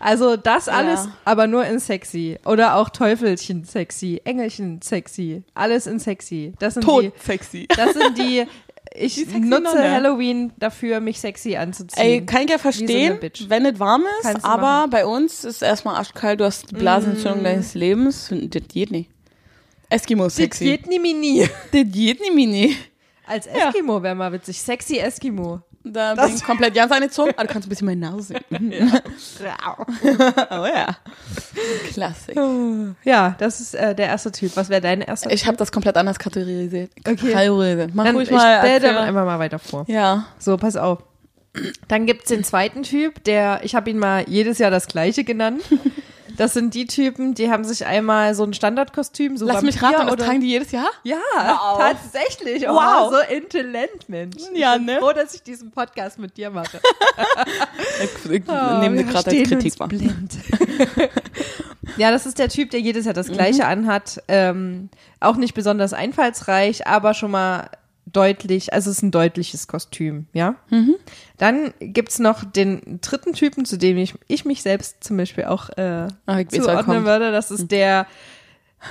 Also 0.01 0.35
das 0.37 0.67
alles, 0.67 1.05
Ja. 1.05 1.11
aber 1.25 1.47
nur 1.47 1.65
in 1.65 1.79
sexy. 1.79 2.37
Oder 2.45 2.75
auch 2.75 2.89
Teufelchen 2.89 3.63
sexy, 3.63 4.21
Engelchen 4.23 4.81
sexy, 4.81 5.43
alles 5.53 5.87
in 5.87 5.99
sexy. 5.99 6.53
Das 6.59 6.73
sind 6.75 6.85
die, 6.87 7.11
sexy. 7.23 7.67
das 7.75 7.93
sind 7.93 8.17
die, 8.17 8.45
ich 8.95 9.25
nutze 9.27 9.39
Nonne. 9.39 9.91
Halloween 9.91 10.51
dafür, 10.57 10.99
mich 10.99 11.19
sexy 11.21 11.55
anzuziehen. 11.55 12.03
Ey, 12.03 12.25
kann 12.25 12.43
ich 12.43 12.49
ja 12.49 12.57
so 12.57 12.63
verstehen, 12.63 13.19
Bitch. 13.19 13.45
wenn 13.47 13.65
es 13.65 13.79
warm 13.79 14.03
ist, 14.19 14.23
Kannst 14.31 14.45
aber 14.45 14.61
machen. 14.61 14.89
bei 14.89 15.05
uns 15.05 15.43
ist 15.45 15.61
erstmal 15.61 15.95
arschkalt, 15.95 16.39
du 16.39 16.45
hast 16.45 16.71
die 16.71 16.75
Blasenentzündung 16.75 17.43
deines 17.43 17.73
Lebens. 17.73 18.29
Das 18.31 18.61
geht 18.67 18.91
nicht. 18.91 19.09
Eskimo 19.89 20.25
Das 20.25 20.35
sexy. 20.35 20.63
geht 20.65 20.87
nie, 20.87 20.99
nie. 20.99 21.41
Das 21.71 21.83
geht 21.91 22.19
nicht, 22.21 22.33
Mini. 22.33 22.75
Als 23.27 23.45
Eskimo 23.47 24.01
wäre 24.03 24.15
mal 24.15 24.31
witzig. 24.33 24.61
Sexy 24.61 24.97
Eskimo. 24.97 25.61
Da 25.83 26.13
Das- 26.15 26.27
bin 26.27 26.35
ich 26.35 26.43
komplett 26.43 26.75
ganz 26.75 26.91
angezogen, 26.91 27.31
aber 27.35 27.47
du 27.47 27.53
kannst 27.53 27.67
ein 27.67 27.69
bisschen 27.69 27.87
meine 27.87 28.01
Nase 28.01 28.35
sehen. 28.49 28.71
oh 30.51 30.65
ja. 30.65 30.95
Klassik. 31.91 32.37
Ja, 33.03 33.35
das 33.39 33.59
ist 33.59 33.73
äh, 33.75 33.95
der 33.95 34.07
erste 34.07 34.31
Typ. 34.31 34.55
Was 34.55 34.69
wäre 34.69 34.81
dein 34.81 35.01
erster 35.01 35.31
Ich 35.31 35.47
habe 35.47 35.57
das 35.57 35.71
komplett 35.71 35.97
anders 35.97 36.19
kategorisiert. 36.19 36.91
Okay. 36.99 37.31
Kategorisiert. 37.33 37.91
Mach 37.95 38.05
Dann, 38.05 38.15
ruhig 38.15 38.29
ich 38.29 38.35
mal. 38.35 38.59
stell 38.59 38.79
dir 38.79 38.99
einfach 38.99 39.25
mal 39.25 39.39
weiter 39.39 39.59
vor. 39.59 39.85
Ja. 39.87 40.25
So, 40.37 40.57
pass 40.57 40.75
auf. 40.77 40.99
Dann 41.87 42.05
gibt's 42.05 42.29
den 42.29 42.43
zweiten 42.45 42.83
Typ, 42.83 43.23
der, 43.25 43.59
ich 43.63 43.75
habe 43.75 43.89
ihn 43.89 43.97
mal 43.97 44.23
jedes 44.29 44.57
Jahr 44.57 44.71
das 44.71 44.87
gleiche 44.87 45.23
genannt. 45.23 45.63
Das 46.41 46.53
sind 46.53 46.73
die 46.73 46.87
Typen, 46.87 47.35
die 47.35 47.51
haben 47.51 47.63
sich 47.63 47.85
einmal 47.85 48.33
so 48.33 48.43
ein 48.43 48.55
Standardkostüm, 48.55 49.37
so 49.37 49.45
Lass 49.45 49.61
mich 49.61 49.79
raten, 49.83 50.05
das 50.07 50.11
oder 50.11 50.25
tragen 50.25 50.41
die 50.41 50.47
jedes 50.47 50.71
Jahr? 50.71 50.89
Ja, 51.03 51.17
auf. 51.61 51.77
tatsächlich. 51.77 52.67
Oh, 52.67 52.73
Wow. 52.73 53.13
so 53.13 53.35
intelligent, 53.35 54.07
Mensch. 54.09 54.41
Ja, 54.55 54.71
ich 54.73 54.77
bin 54.79 54.85
ne? 54.87 54.99
froh, 54.99 55.11
dass 55.13 55.35
ich 55.35 55.43
diesen 55.43 55.69
Podcast 55.69 56.17
mit 56.17 56.35
dir 56.37 56.49
mache. 56.49 56.79
Ich, 58.03 58.31
ich 58.31 58.41
Oh, 58.49 58.79
nehme 58.79 59.03
gerade 59.03 59.29
als 59.29 59.49
Kritik 59.49 59.65
uns 59.65 59.79
wahr. 59.79 59.87
blind. 59.89 60.31
ja, 61.97 62.09
das 62.09 62.25
ist 62.25 62.39
der 62.39 62.49
Typ, 62.49 62.71
der 62.71 62.79
jedes 62.79 63.05
Jahr 63.05 63.13
das 63.13 63.27
Mhm. 63.27 63.33
Gleiche 63.33 63.67
anhat. 63.67 64.23
Ähm, 64.27 64.89
auch 65.19 65.35
nicht 65.35 65.53
besonders 65.53 65.93
einfallsreich, 65.93 66.87
aber 66.87 67.13
schon 67.13 67.29
mal 67.29 67.69
deutlich, 68.11 68.73
also 68.73 68.89
es 68.89 68.97
ist 68.97 69.03
ein 69.03 69.11
deutliches 69.11 69.67
Kostüm, 69.67 70.27
ja. 70.33 70.55
Mhm. 70.69 70.95
Dann 71.37 71.73
gibt's 71.79 72.19
noch 72.19 72.43
den 72.43 72.99
dritten 73.01 73.33
Typen, 73.33 73.65
zu 73.65 73.77
dem 73.77 73.97
ich, 73.97 74.13
ich 74.27 74.45
mich 74.45 74.61
selbst 74.61 75.03
zum 75.03 75.17
Beispiel 75.17 75.45
auch 75.45 75.69
äh, 75.77 76.07
Ah, 76.25 76.47
zuordnen 76.47 77.05
würde. 77.05 77.31
Das 77.31 77.51
ist 77.51 77.71
der 77.71 78.07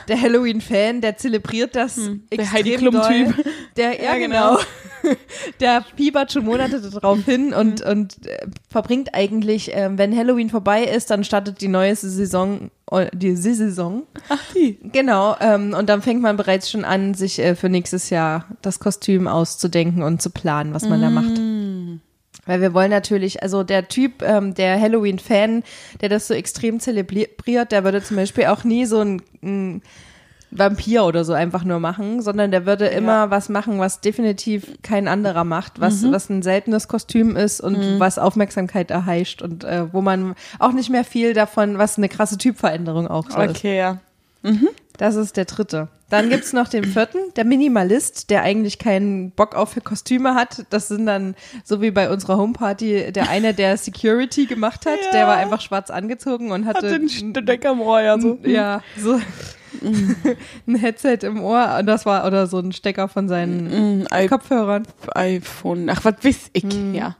der 0.08 0.20
Halloween-Fan, 0.20 1.00
der 1.00 1.16
zelebriert 1.16 1.74
das 1.76 1.96
Hm, 1.96 2.22
der 2.30 2.38
extrem 2.40 2.56
Heidi 2.58 2.76
Klum-Typ. 2.76 3.36
doll. 3.36 3.44
Der, 3.76 3.96
ja, 3.96 4.12
Ja, 4.12 4.18
genau. 4.18 4.56
genau. 4.56 4.64
Der 5.60 5.82
fiebert 5.96 6.30
schon 6.30 6.44
Monate 6.44 6.78
darauf 6.78 7.24
hin 7.24 7.54
und, 7.54 7.80
und 7.80 8.26
äh, 8.26 8.46
verbringt 8.68 9.14
eigentlich, 9.14 9.70
ähm, 9.72 9.96
wenn 9.96 10.14
Halloween 10.14 10.50
vorbei 10.50 10.84
ist, 10.84 11.10
dann 11.10 11.24
startet 11.24 11.62
die 11.62 11.68
neue 11.68 11.96
Saison, 11.96 12.70
äh, 12.90 13.06
die 13.14 13.34
Saison. 13.34 14.02
Ach, 14.28 14.38
die. 14.54 14.78
Genau, 14.92 15.36
ähm, 15.40 15.72
und 15.72 15.88
dann 15.88 16.02
fängt 16.02 16.20
man 16.20 16.36
bereits 16.36 16.70
schon 16.70 16.84
an, 16.84 17.14
sich 17.14 17.38
äh, 17.38 17.54
für 17.54 17.70
nächstes 17.70 18.10
Jahr 18.10 18.44
das 18.60 18.78
Kostüm 18.78 19.26
auszudenken 19.26 20.02
und 20.02 20.20
zu 20.20 20.28
planen, 20.28 20.74
was 20.74 20.86
man 20.86 21.00
da 21.00 21.08
macht. 21.08 21.38
Weil 22.46 22.60
wir 22.60 22.74
wollen 22.74 22.90
natürlich, 22.90 23.42
also 23.42 23.62
der 23.62 23.88
Typ, 23.88 24.22
ähm, 24.22 24.54
der 24.54 24.80
Halloween-Fan, 24.80 25.62
der 26.00 26.08
das 26.08 26.26
so 26.26 26.34
extrem 26.34 26.80
zelebriert, 26.80 27.72
der 27.72 27.84
würde 27.84 28.02
zum 28.02 28.16
Beispiel 28.16 28.46
auch 28.46 28.64
nie 28.64 28.86
so 28.86 29.00
ein, 29.00 29.22
ein 29.42 29.82
Vampir 30.50 31.04
oder 31.04 31.24
so 31.24 31.32
einfach 31.32 31.64
nur 31.64 31.78
machen, 31.78 32.22
sondern 32.22 32.50
der 32.50 32.66
würde 32.66 32.86
immer 32.86 33.30
was 33.30 33.48
machen, 33.48 33.78
was 33.78 34.00
definitiv 34.00 34.66
kein 34.82 35.06
anderer 35.06 35.44
macht, 35.44 35.80
was, 35.80 36.10
was 36.10 36.28
ein 36.28 36.42
seltenes 36.42 36.88
Kostüm 36.88 37.36
ist 37.36 37.60
und 37.60 38.00
was 38.00 38.18
Aufmerksamkeit 38.18 38.90
erheischt 38.90 39.42
und 39.42 39.62
äh, 39.62 39.92
wo 39.92 40.00
man 40.00 40.34
auch 40.58 40.72
nicht 40.72 40.90
mehr 40.90 41.04
viel 41.04 41.34
davon, 41.34 41.78
was 41.78 41.98
eine 41.98 42.08
krasse 42.08 42.36
Typveränderung 42.36 43.06
auch 43.06 43.30
so 43.30 43.40
ist. 43.40 43.50
Okay, 43.50 43.78
ja. 43.78 43.98
Das 45.00 45.16
ist 45.16 45.38
der 45.38 45.46
dritte. 45.46 45.88
Dann 46.10 46.28
gibt's 46.28 46.52
noch 46.52 46.68
den 46.68 46.84
vierten, 46.84 47.18
der 47.36 47.46
Minimalist, 47.46 48.28
der 48.28 48.42
eigentlich 48.42 48.78
keinen 48.78 49.30
Bock 49.30 49.54
auf 49.54 49.74
Kostüme 49.82 50.34
hat. 50.34 50.66
Das 50.68 50.88
sind 50.88 51.06
dann, 51.06 51.34
so 51.64 51.80
wie 51.80 51.90
bei 51.90 52.10
unserer 52.10 52.36
Homeparty, 52.36 53.10
der 53.12 53.30
eine, 53.30 53.54
der 53.54 53.78
Security 53.78 54.44
gemacht 54.44 54.84
hat, 54.84 54.98
Ja. 55.06 55.10
der 55.12 55.26
war 55.26 55.36
einfach 55.38 55.62
schwarz 55.62 55.88
angezogen 55.88 56.50
und 56.52 56.66
hatte, 56.66 57.00
Stecker 57.08 57.70
im 57.72 57.80
Ohr, 57.80 58.00
ja, 58.02 58.18
so. 58.20 58.38
ja, 58.44 58.82
so 58.98 59.18
ein 60.66 60.74
Headset 60.74 61.18
im 61.22 61.42
Ohr 61.42 61.76
und 61.78 61.86
das 61.86 62.04
war, 62.04 62.26
oder 62.26 62.46
so 62.46 62.58
ein 62.58 62.72
Stecker 62.72 63.08
von 63.08 63.28
seinen 63.28 64.00
Mm, 64.02 64.06
I 64.12 64.26
Kopfhörern. 64.26 64.82
iPhone. 65.14 65.88
Ach, 65.88 66.04
was 66.04 66.14
weiß 66.22 66.50
ich. 66.52 66.64
Ja. 66.92 67.16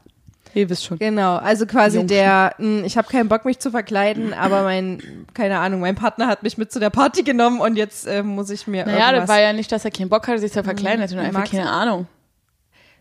Ihr 0.53 0.69
wisst 0.69 0.85
schon. 0.85 0.99
Genau, 0.99 1.37
also 1.37 1.65
quasi 1.65 1.97
Jungschen. 1.97 2.15
der, 2.17 2.55
mh, 2.57 2.85
ich 2.85 2.97
habe 2.97 3.07
keinen 3.07 3.29
Bock, 3.29 3.45
mich 3.45 3.59
zu 3.59 3.71
verkleiden, 3.71 4.33
aber 4.39 4.63
mein, 4.63 5.25
keine 5.33 5.59
Ahnung, 5.59 5.79
mein 5.79 5.95
Partner 5.95 6.27
hat 6.27 6.43
mich 6.43 6.57
mit 6.57 6.71
zu 6.71 6.79
der 6.79 6.89
Party 6.89 7.23
genommen 7.23 7.59
und 7.61 7.75
jetzt 7.77 8.05
äh, 8.07 8.21
muss 8.23 8.49
ich 8.49 8.67
mir 8.67 8.85
Naja, 8.85 9.07
irgendwas, 9.07 9.21
das 9.21 9.29
war 9.29 9.41
ja 9.41 9.53
nicht, 9.53 9.71
dass 9.71 9.85
er 9.85 9.91
keinen 9.91 10.09
Bock 10.09 10.27
hatte, 10.27 10.39
sich 10.39 10.51
zu 10.51 10.63
verkleiden, 10.63 10.99
er 10.99 11.03
hatte 11.03 11.15
nur 11.15 11.23
einfach 11.23 11.49
keine 11.49 11.69
Ahnung. 11.69 12.07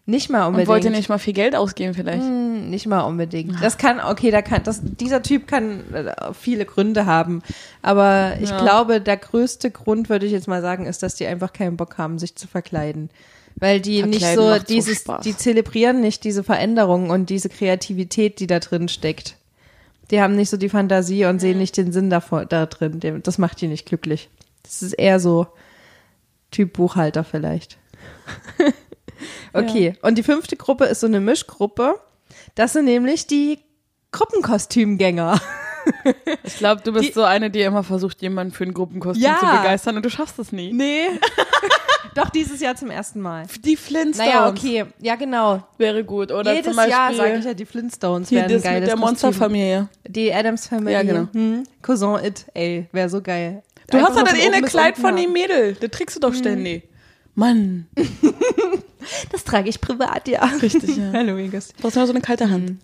nicht 0.07 0.31
mal 0.31 0.41
Und 0.43 0.47
unbedingt. 0.49 0.69
wollte 0.69 0.91
nicht 0.91 1.09
mal 1.09 1.19
viel 1.19 1.35
Geld 1.35 1.55
ausgeben 1.57 1.95
vielleicht. 1.95 2.23
Hm, 2.23 2.71
Nicht 2.71 2.87
mal 2.87 3.01
unbedingt. 3.03 3.61
Das 3.63 3.79
kann, 3.79 4.01
okay, 4.01 4.31
da 4.31 4.43
kann, 4.43 4.63
das, 4.65 4.81
dieser 4.83 5.23
Typ 5.23 5.47
kann 5.49 5.83
äh, 5.93 6.13
viele 6.39 6.65
Gründe 6.67 7.05
haben. 7.07 7.43
Aber 7.83 8.35
ich 8.41 8.51
Ja. 8.51 8.59
glaube, 8.61 9.01
der 9.01 9.17
größte 9.17 9.71
Grund, 9.73 10.09
würde 10.09 10.27
ich 10.27 10.33
jetzt 10.33 10.47
mal 10.47 10.63
sagen, 10.63 10.87
ist, 10.87 11.03
dass 11.03 11.15
die 11.17 11.27
einfach 11.27 11.53
keinen 11.53 11.77
Bock 11.77 11.99
haben, 11.99 12.19
sich 12.21 12.37
zu 12.37 12.47
verkleiden. 12.47 13.11
Weil 13.57 13.81
die 13.81 14.03
nicht 14.03 14.21
Verkleiden 14.25 14.45
so 14.45 14.51
macht 14.51 14.69
so 14.69 14.75
dieses, 14.75 14.99
Spaß. 15.01 15.23
die 15.23 15.37
zelebrieren 15.37 16.01
nicht 16.01 16.25
diese 16.25 16.43
Veränderung 16.45 17.11
und 17.11 17.29
diese 17.31 17.49
Kreativität, 17.51 18.41
die 18.41 18.47
da 18.47 18.59
drin 18.59 18.89
steckt. 18.89 19.37
Die 20.11 20.21
haben 20.21 20.35
nicht 20.35 20.51
so 20.51 20.57
die 20.57 20.69
Fantasie 20.71 21.25
und 21.27 21.39
sehen 21.41 21.59
nicht 21.59 21.77
den 21.77 21.93
Sinn 21.93 22.11
davor, 22.11 22.45
da 22.47 22.67
drin. 22.67 23.21
Das 23.23 23.39
macht 23.39 23.61
die 23.61 23.69
nicht 23.69 23.87
glücklich. 23.87 24.29
Das 24.63 24.83
ist 24.83 24.95
eher 24.95 25.21
so 25.21 25.47
Typ 26.51 26.73
Buchhalter 26.75 27.25
vielleicht. 27.25 27.77
Okay, 29.53 29.95
und 30.01 30.17
die 30.17 30.23
fünfte 30.23 30.57
Gruppe 30.57 30.85
ist 30.87 31.01
so 31.01 31.07
eine 31.07 31.21
Mischgruppe. 31.21 31.97
Das 32.55 32.73
sind 32.73 32.87
nämlich 32.87 33.27
die 33.27 33.59
Gruppenkostümgänger. 34.13 35.41
Ich 36.45 36.59
glaube, 36.59 36.83
du 36.85 36.93
bist 36.93 37.09
Die- 37.09 37.13
so 37.15 37.23
eine, 37.25 37.51
die 37.51 37.63
immer 37.63 37.83
versucht, 37.83 38.21
jemanden 38.21 38.53
für 38.53 38.65
ein 38.65 38.75
Gruppenkostüm 38.75 39.25
Ja. 39.25 39.39
zu 39.41 39.47
begeistern 39.47 39.97
und 39.97 40.05
du 40.05 40.11
schaffst 40.11 40.39
es 40.39 40.53
nie. 40.53 40.73
Nee. 40.75 41.07
Doch 42.15 42.31
dieses 42.31 42.61
Jahr 42.61 42.75
zum 42.77 42.91
ersten 42.91 43.21
Mal. 43.21 43.47
Die 43.65 43.77
Flintstones 43.77 44.19
Naja, 44.19 44.49
okay. 44.49 44.85
Ja, 45.01 45.17
genau. 45.17 45.63
wäre 45.79 46.05
gut. 46.05 46.33
Oder 46.33 46.53
Jedes 46.53 46.67
zum 46.67 46.77
Beispiel 46.77 46.93
Jahr 46.93 47.15
sage 47.15 47.39
ich 47.39 47.45
ja, 47.45 47.55
die 47.55 47.65
Flintstones 47.65 48.29
hier 48.29 48.45
ein 48.45 48.51
das 48.51 48.63
geiles 48.63 48.81
mit 48.81 48.89
der. 48.89 48.97
Monsterfamilie. 48.97 49.89
Die 50.09 50.33
Adams 50.33 50.67
Family. 50.67 50.93
Ja, 50.93 51.03
genau. 51.03 51.29
Hm. 51.33 51.65
Cousin 51.83 52.25
It, 52.25 52.47
ey, 52.55 52.89
wäre 52.93 53.09
so 53.09 53.23
geil. 53.23 53.63
Du 53.91 53.97
Einfach 53.97 54.11
hast 54.11 54.19
ja 54.19 54.25
dann 54.25 54.37
eh 54.37 54.57
ein 54.57 54.65
Kleid 54.65 54.97
von 54.97 55.17
dem 55.17 55.33
Mädel. 55.33 55.75
Das 55.81 55.91
trägst 55.91 56.17
du 56.17 56.21
doch 56.21 56.35
ständig. 56.35 56.89
Mann. 57.35 57.87
Das 59.33 59.45
trage 59.45 59.69
ich 59.69 59.81
privat, 59.81 60.29
ja. 60.29 60.45
Richtig, 60.61 60.97
ja. 60.97 61.11
Halloween-Kostüm. 61.15 61.77
Du 61.81 61.85
hast 61.85 61.97
immer 61.97 62.07
so 62.07 62.13
eine 62.13 62.21
kalte 62.21 62.51
Hand. 62.51 62.77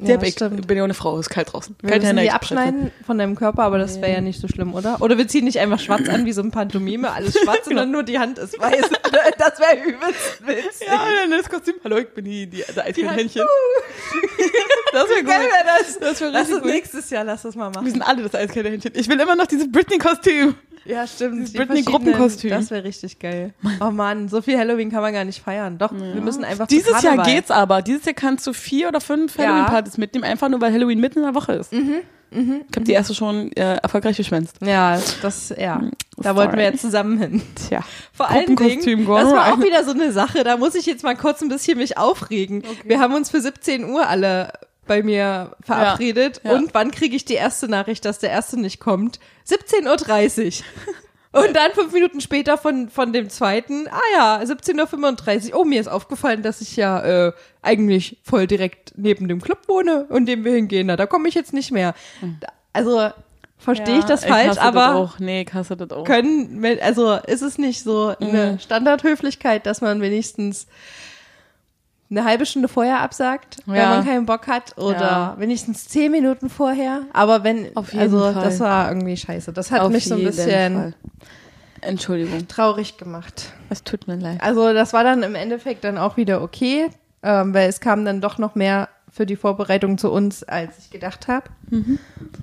Ja, 0.00 0.20
ich. 0.20 0.32
stimmt. 0.32 0.66
Bin 0.66 0.76
ja 0.76 0.82
eine 0.84 0.94
Frau, 0.94 1.18
ist 1.18 1.30
kalt 1.30 1.52
draußen. 1.52 1.76
Wir 1.80 1.90
Kalte 1.90 2.06
müssen 2.06 2.18
die 2.24 2.30
abschneiden 2.30 2.90
von 3.06 3.16
deinem 3.16 3.36
Körper, 3.36 3.62
aber 3.62 3.78
das 3.78 4.00
wäre 4.00 4.12
ja 4.12 4.20
nicht 4.20 4.40
so 4.40 4.48
schlimm, 4.48 4.74
oder? 4.74 5.00
Oder 5.00 5.16
wir 5.18 5.28
ziehen 5.28 5.44
nicht 5.44 5.60
einfach 5.60 5.78
schwarz 5.78 6.08
an 6.08 6.26
wie 6.26 6.32
so 6.32 6.42
ein 6.42 6.50
Pantomime, 6.50 7.12
alles 7.12 7.38
schwarz 7.38 7.66
und 7.68 7.76
dann 7.76 7.90
nur 7.92 8.02
die 8.02 8.18
Hand 8.18 8.38
ist 8.38 8.58
weiß. 8.58 8.82
Das 9.38 9.58
wäre 9.60 9.76
übelst 9.86 10.46
witzig. 10.46 10.86
Ja, 10.88 11.04
dann 11.22 11.30
das 11.30 11.48
Kostüm. 11.48 11.74
Hallo, 11.84 11.98
ich 11.98 12.08
bin 12.08 12.24
die, 12.24 12.46
die, 12.46 12.64
der 12.74 12.84
Eiskernhändchen. 12.84 13.42
Hand. 13.42 13.50
Das 14.92 15.08
wäre 15.08 15.24
Geil 15.24 15.40
gut. 15.40 15.50
das. 15.80 15.98
Das 15.98 16.20
wäre 16.20 16.30
Lass 16.30 16.42
richtig 16.42 16.54
uns 16.56 16.62
gut. 16.62 16.72
nächstes 16.72 17.10
Jahr, 17.10 17.24
lass 17.24 17.42
das 17.42 17.54
mal 17.56 17.70
Wir 17.72 17.80
machen. 17.80 17.90
sind 17.90 18.02
alle 18.02 18.22
das 18.22 18.34
Eiskernhändchen. 18.34 18.92
Ich 18.94 19.08
will 19.08 19.18
immer 19.20 19.34
noch 19.34 19.46
dieses 19.46 19.70
Britney-Kostüm. 19.70 20.54
Ja, 20.84 21.06
stimmt. 21.06 21.48
Die 21.52 21.56
Britney-Gruppenkostüm. 21.56 22.50
Das 22.50 22.70
wäre 22.70 22.84
richtig 22.84 23.18
geil. 23.18 23.54
Oh 23.80 23.90
Mann, 23.90 24.28
so 24.28 24.42
viel 24.42 24.58
Halloween 24.58 24.90
kann 24.90 25.00
man 25.02 25.12
gar 25.12 25.24
nicht 25.24 25.42
feiern. 25.42 25.78
Doch, 25.78 25.92
wir 25.92 26.20
müssen 26.20 26.44
einfach 26.44 26.66
Dieses 26.66 27.02
Jahr 27.02 27.22
geht's 27.24 27.50
aber. 27.50 27.82
Dieses 27.82 28.04
Jahr 28.04 28.14
kannst 28.14 28.46
du 28.46 28.52
vier 28.52 28.88
oder 28.88 29.00
fünf 29.00 29.36
Ja. 29.38 29.44
Halloween-Partys 29.44 29.98
mitnehmen, 29.98 30.24
einfach 30.24 30.48
nur 30.48 30.60
weil 30.60 30.72
Halloween 30.72 31.00
mitten 31.00 31.20
in 31.20 31.24
der 31.24 31.34
Woche 31.34 31.52
ist. 31.54 31.72
Ich 31.72 32.38
habe 32.76 32.84
die 32.84 32.92
erste 32.92 33.14
schon 33.14 33.52
äh, 33.52 33.76
erfolgreich 33.76 34.16
geschwänzt. 34.16 34.56
Ja, 34.60 34.98
das, 35.22 35.50
ja. 35.56 35.80
Da 36.16 36.22
Sorry. 36.22 36.36
wollten 36.36 36.56
wir 36.56 36.64
jetzt 36.64 36.80
zusammen 36.80 37.16
hin. 37.18 37.42
Tja. 37.54 37.80
Vor 38.12 38.28
allen 38.28 38.46
Dingen, 38.46 38.56
Gruppenkostüm, 38.56 39.06
das 39.06 39.32
war 39.32 39.52
auch 39.54 39.60
wieder 39.60 39.84
so 39.84 39.92
eine 39.92 40.10
Sache, 40.10 40.42
da 40.42 40.56
muss 40.56 40.74
ich 40.74 40.84
jetzt 40.86 41.04
mal 41.04 41.14
kurz 41.16 41.42
ein 41.42 41.48
bisschen 41.48 41.78
mich 41.78 41.96
aufregen. 41.96 42.64
Wir 42.84 42.98
haben 42.98 43.14
uns 43.14 43.30
für 43.30 43.40
17 43.40 43.84
Uhr 43.84 44.08
alle 44.08 44.52
bei 44.86 45.02
mir 45.02 45.56
verabredet 45.62 46.40
Ja, 46.44 46.52
ja. 46.52 46.56
und 46.58 46.74
wann 46.74 46.90
kriege 46.90 47.16
ich 47.16 47.24
die 47.24 47.34
erste 47.34 47.68
Nachricht, 47.68 48.04
dass 48.04 48.18
der 48.18 48.30
erste 48.30 48.58
nicht 48.58 48.80
kommt? 48.80 49.18
17.30 49.48 50.60
Uhr. 50.60 50.64
Und 51.42 51.56
dann 51.56 51.72
fünf 51.72 51.92
Minuten 51.92 52.20
später 52.20 52.56
von, 52.56 52.88
von 52.88 53.12
dem 53.12 53.28
zweiten, 53.28 53.88
ah 53.88 54.00
ja, 54.16 54.40
17.35 54.44 55.52
Uhr. 55.52 55.58
Oh, 55.60 55.64
mir 55.64 55.80
ist 55.80 55.88
aufgefallen, 55.88 56.42
dass 56.42 56.60
ich 56.60 56.76
ja 56.76 57.26
äh, 57.28 57.32
eigentlich 57.60 58.18
voll 58.22 58.46
direkt 58.46 58.92
neben 58.96 59.26
dem 59.26 59.40
Club 59.40 59.58
wohne, 59.66 60.06
in 60.10 60.26
dem 60.26 60.44
wir 60.44 60.52
hingehen. 60.52 60.86
Na, 60.86 60.94
da 60.96 61.06
komme 61.06 61.28
ich 61.28 61.34
jetzt 61.34 61.52
nicht 61.52 61.72
mehr. 61.72 61.94
Da- 62.40 62.48
Also 62.72 63.10
verstehe 63.58 63.98
ich 63.98 64.04
das 64.04 64.24
falsch, 64.24 64.50
hasse 64.50 64.62
aber 64.62 64.80
Das 64.86 64.94
auch. 64.94 65.18
Nee, 65.18 65.42
ich 65.42 65.52
hasse 65.54 65.76
das 65.76 65.90
auch. 65.90 66.04
können, 66.04 66.64
also 66.82 67.14
ist 67.14 67.42
es 67.42 67.58
nicht 67.58 67.82
so 67.82 68.14
eine 68.20 68.52
Mhm. 68.52 68.58
Standardhöflichkeit, 68.60 69.66
dass 69.66 69.80
man 69.80 70.00
wenigstens 70.02 70.68
eine 72.16 72.24
halbe 72.24 72.46
Stunde 72.46 72.68
vorher 72.68 73.00
absagt, 73.00 73.58
wenn 73.66 73.76
Ja. 73.76 73.88
man 73.96 74.04
keinen 74.04 74.26
Bock 74.26 74.46
hat 74.46 74.76
oder 74.78 75.00
Ja. 75.00 75.34
wenigstens 75.38 75.88
zehn 75.88 76.12
Minuten 76.12 76.48
vorher. 76.48 77.02
Aber 77.12 77.44
wenn, 77.44 77.76
Auf 77.76 77.92
jeden 77.92 78.02
also 78.02 78.20
Fall. 78.32 78.34
das 78.44 78.60
war 78.60 78.88
irgendwie 78.88 79.16
scheiße. 79.16 79.52
Das 79.52 79.70
hat 79.70 79.80
Auf 79.80 79.90
mich 79.92 80.04
so 80.06 80.14
ein 80.14 80.24
bisschen 80.24 80.74
Fall. 80.74 80.94
Entschuldigung. 81.80 82.48
traurig 82.48 82.96
gemacht. 82.96 83.52
Es 83.68 83.82
tut 83.84 84.06
mir 84.08 84.16
leid. 84.16 84.38
Also 84.42 84.72
das 84.72 84.92
war 84.92 85.04
dann 85.04 85.22
im 85.22 85.34
Endeffekt 85.34 85.84
dann 85.84 85.98
auch 85.98 86.16
wieder 86.16 86.42
okay, 86.42 86.86
ähm, 87.22 87.52
weil 87.52 87.68
es 87.68 87.80
kam 87.80 88.04
dann 88.04 88.20
doch 88.20 88.38
noch 88.38 88.54
mehr 88.54 88.88
für 89.10 89.26
die 89.26 89.36
Vorbereitung 89.36 89.98
zu 89.98 90.10
uns, 90.10 90.42
als 90.42 90.78
ich 90.78 90.90
gedacht 90.90 91.28
habe. 91.28 91.46
Mhm. 91.70 91.98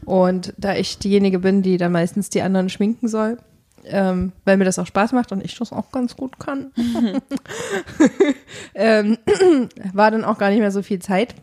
Und 0.05 0.53
da 0.57 0.75
ich 0.75 0.99
diejenige 0.99 1.39
bin, 1.39 1.63
die 1.63 1.77
dann 1.77 1.91
meistens 1.91 2.29
die 2.29 2.41
anderen 2.41 2.69
schminken 2.69 3.07
soll, 3.07 3.37
ähm, 3.85 4.31
weil 4.45 4.57
mir 4.57 4.65
das 4.65 4.79
auch 4.79 4.87
Spaß 4.87 5.11
macht 5.13 5.31
und 5.31 5.43
ich 5.43 5.57
das 5.57 5.71
auch 5.71 5.91
ganz 5.91 6.15
gut 6.15 6.39
kann, 6.39 6.71
ähm, 8.75 9.17
war 9.93 10.11
dann 10.11 10.23
auch 10.23 10.37
gar 10.37 10.49
nicht 10.49 10.59
mehr 10.59 10.71
so 10.71 10.81
viel 10.81 10.99
Zeit 10.99 11.35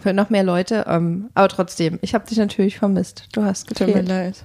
für 0.00 0.12
noch 0.12 0.30
mehr 0.30 0.44
Leute. 0.44 0.84
Ähm, 0.88 1.30
aber 1.34 1.48
trotzdem, 1.48 1.98
ich 2.02 2.14
habe 2.14 2.26
dich 2.26 2.38
natürlich 2.38 2.78
vermisst. 2.78 3.28
Du 3.32 3.42
hast 3.44 3.68
Tut 3.68 3.80
mir 3.80 3.86
gefehlt. 3.86 4.08
leid. 4.08 4.44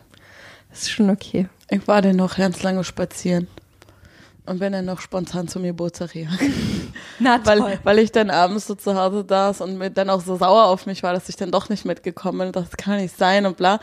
Das 0.69 0.83
ist 0.83 0.91
schon 0.91 1.09
okay. 1.09 1.49
Ich 1.69 1.87
war 1.87 2.01
dann 2.01 2.15
noch 2.15 2.37
ganz 2.37 2.63
lange 2.63 2.83
spazieren. 2.83 3.47
Und 4.45 4.57
bin 4.57 4.73
dann 4.73 4.85
noch 4.85 4.99
spontan 4.99 5.47
zu 5.47 5.59
mir 5.59 5.67
Geburtstag 5.73 6.15
Weil, 7.19 7.79
weil 7.83 7.99
ich 7.99 8.11
dann 8.11 8.31
abends 8.31 8.65
so 8.65 8.73
zu 8.73 8.95
Hause 8.95 9.23
saß 9.27 9.61
und 9.61 9.77
mir 9.77 9.91
dann 9.91 10.09
auch 10.09 10.21
so 10.21 10.37
sauer 10.37 10.65
auf 10.65 10.87
mich 10.87 11.03
war, 11.03 11.13
dass 11.13 11.29
ich 11.29 11.35
dann 11.35 11.51
doch 11.51 11.69
nicht 11.69 11.85
mitgekommen 11.85 12.39
bin. 12.39 12.51
Das 12.51 12.71
kann 12.71 12.97
nicht 12.97 13.15
sein 13.15 13.45
und 13.45 13.57
bla. 13.57 13.79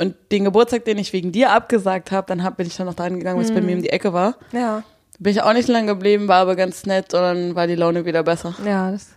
Und 0.00 0.14
den 0.30 0.44
Geburtstag, 0.44 0.84
den 0.84 0.96
ich 0.98 1.12
wegen 1.12 1.32
dir 1.32 1.50
abgesagt 1.50 2.12
habe, 2.12 2.26
dann 2.28 2.44
hab, 2.44 2.56
bin 2.56 2.66
ich 2.66 2.76
dann 2.76 2.86
noch 2.86 2.94
dahin 2.94 3.18
gegangen, 3.18 3.40
was 3.40 3.52
bei 3.52 3.60
mir 3.60 3.74
um 3.76 3.82
die 3.82 3.90
Ecke 3.90 4.12
war. 4.12 4.36
Ja, 4.52 4.84
Bin 5.18 5.32
ich 5.32 5.42
auch 5.42 5.52
nicht 5.52 5.68
lang 5.68 5.86
geblieben, 5.88 6.28
war 6.28 6.40
aber 6.40 6.54
ganz 6.54 6.86
nett 6.86 7.12
und 7.14 7.20
dann 7.20 7.54
war 7.56 7.66
die 7.66 7.74
Laune 7.74 8.04
wieder 8.04 8.22
besser. 8.22 8.54
ja, 8.64 8.92
das, 8.92 9.08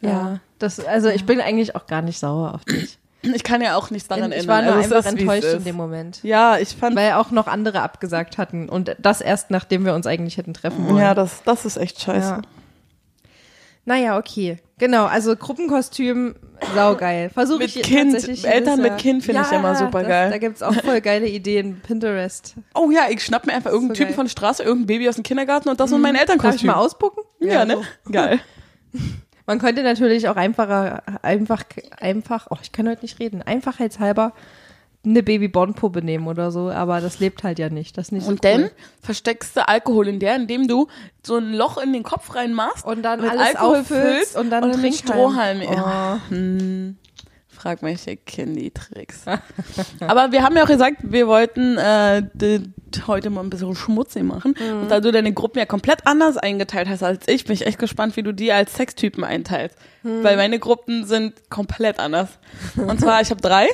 ja. 0.00 0.10
Ja. 0.10 0.40
das, 0.58 0.78
also 0.84 1.08
ich 1.08 1.24
bin 1.24 1.40
eigentlich 1.40 1.74
auch 1.74 1.86
gar 1.86 2.02
nicht 2.02 2.18
sauer 2.18 2.54
auf 2.54 2.64
dich. 2.66 2.98
Ich 3.22 3.42
kann 3.42 3.60
ja 3.60 3.74
auch 3.74 3.90
nichts 3.90 4.06
daran 4.08 4.30
ich 4.30 4.38
ändern. 4.40 4.56
war 4.56 4.62
nur 4.62 4.74
Also 4.74 4.94
es 4.94 5.06
einfach 5.06 5.12
es 5.12 5.20
enttäuscht 5.20 5.54
in 5.56 5.64
dem 5.64 5.74
Moment. 5.76 6.22
Ja, 6.22 6.56
ich 6.58 6.76
fand, 6.76 6.94
Weil 6.94 7.14
auch 7.14 7.30
noch 7.32 7.48
andere 7.48 7.80
abgesagt 7.82 8.38
hatten 8.38 8.68
und 8.68 8.94
das 9.00 9.20
erst 9.20 9.50
nachdem 9.50 9.84
wir 9.84 9.94
uns 9.94 10.06
eigentlich 10.06 10.36
hätten 10.36 10.54
treffen 10.54 10.86
wollen. 10.86 10.98
ja, 10.98 11.14
das, 11.14 11.42
das 11.42 11.64
ist 11.64 11.78
echt 11.78 12.00
scheiße. 12.00 12.28
Ja. 12.28 12.42
Naja, 13.84 14.18
okay. 14.18 14.58
Genau, 14.78 15.06
also 15.06 15.34
Gruppenkostüm, 15.34 16.36
saugeil. 16.74 17.30
Versuche 17.30 17.58
Mit 17.58 17.76
ich 17.76 17.82
Kind, 17.82 18.12
tatsächlich 18.12 18.46
Eltern 18.46 18.80
mit. 18.82 18.98
Kind 18.98 19.24
finde 19.24 19.42
ich 19.42 19.52
immer 19.52 19.74
super 19.74 20.00
das, 20.00 20.08
geil. 20.08 20.30
Da 20.30 20.38
gibt's 20.38 20.62
auch 20.62 20.74
voll 20.74 21.00
geile 21.00 21.26
Ideen. 21.28 21.80
Pinterest. 21.80 22.54
Oh 22.74 22.90
ja, 22.90 23.06
ich 23.10 23.24
schnapp 23.24 23.46
mir 23.46 23.54
einfach 23.54 23.70
irgendeinen 23.70 23.94
So 23.96 23.98
Typen 23.98 24.08
geil. 24.10 24.16
von 24.16 24.26
der 24.26 24.30
Straße, 24.30 24.62
irgendein 24.62 24.86
Baby 24.86 25.08
aus 25.08 25.14
dem 25.16 25.24
Kindergarten 25.24 25.68
und 25.68 25.80
das 25.80 25.92
und 25.92 26.00
mein 26.00 26.14
Darf 26.14 26.24
ich 26.24 26.30
Elternkostüm. 26.30 26.66
mal 26.68 26.74
auspucken? 26.76 27.22
Ja, 27.40 27.64
ne? 27.64 27.74
so. 27.74 27.84
Geil. 28.12 28.40
Man 29.46 29.58
könnte 29.60 29.82
natürlich 29.82 30.28
auch 30.28 30.36
einfacher, 30.36 31.02
einfach, 31.22 31.64
einfach, 31.98 32.48
oh, 32.50 32.56
ich 32.62 32.70
kann 32.70 32.86
heute 32.86 33.00
nicht 33.00 33.18
reden, 33.18 33.40
einfachheitshalber 33.40 34.34
eine 35.08 35.22
Baby-Born-Puppe 35.22 36.02
nehmen 36.02 36.26
oder 36.26 36.50
so, 36.50 36.70
aber 36.70 37.00
das 37.00 37.20
lebt 37.20 37.42
halt 37.42 37.58
ja 37.58 37.68
nicht. 37.68 37.96
Das 37.98 38.12
nicht 38.12 38.24
so 38.24 38.30
Und 38.30 38.44
dann 38.44 38.64
cool. 38.64 38.70
versteckst 39.02 39.56
du 39.56 39.66
Alkohol 39.68 40.08
in 40.08 40.20
der, 40.20 40.36
indem 40.36 40.68
du 40.68 40.88
so 41.22 41.36
ein 41.36 41.52
Loch 41.52 41.78
in 41.78 41.92
den 41.92 42.02
Kopf 42.02 42.34
reinmachst 42.34 42.84
Und 42.84 43.02
dann 43.02 43.20
mit 43.20 43.30
alles 43.30 43.56
Alkohol 43.56 43.80
auffüllst 43.80 44.32
füllst 44.32 44.36
und 44.36 44.50
dann 44.50 44.66
mit 44.66 44.74
Trinkhalm. 44.74 45.18
Strohhalm. 45.18 45.60
Oh. 45.66 45.72
Ja. 45.72 46.20
Hm. 46.28 46.96
Frag 47.58 47.82
mich, 47.82 48.06
ich 48.06 48.24
kenne 48.24 48.52
die 48.52 48.70
Tricks. 48.70 49.24
Aber 50.00 50.30
wir 50.30 50.44
haben 50.44 50.56
ja 50.56 50.62
auch 50.62 50.68
gesagt, 50.68 50.98
wir 51.02 51.26
wollten 51.26 51.76
äh, 51.76 52.22
heute 53.08 53.30
mal 53.30 53.40
ein 53.40 53.50
bisschen 53.50 53.74
schmutzig 53.74 54.22
machen. 54.22 54.54
Mhm. 54.56 54.82
Und 54.82 54.90
da 54.90 55.00
du 55.00 55.10
deine 55.10 55.32
Gruppen 55.32 55.58
ja 55.58 55.66
komplett 55.66 56.06
anders 56.06 56.36
eingeteilt 56.36 56.88
hast 56.88 57.02
als 57.02 57.26
ich, 57.26 57.44
bin 57.44 57.54
ich 57.54 57.66
echt 57.66 57.80
gespannt, 57.80 58.16
wie 58.16 58.22
du 58.22 58.32
die 58.32 58.52
als 58.52 58.74
Sextypen 58.74 59.24
einteilst. 59.24 59.76
Mhm. 60.04 60.22
Weil 60.22 60.36
meine 60.36 60.60
Gruppen 60.60 61.04
sind 61.04 61.50
komplett 61.50 61.98
anders. 61.98 62.28
Und 62.76 63.00
zwar, 63.00 63.20
ich 63.22 63.30
habe 63.30 63.40
drei. 63.40 63.66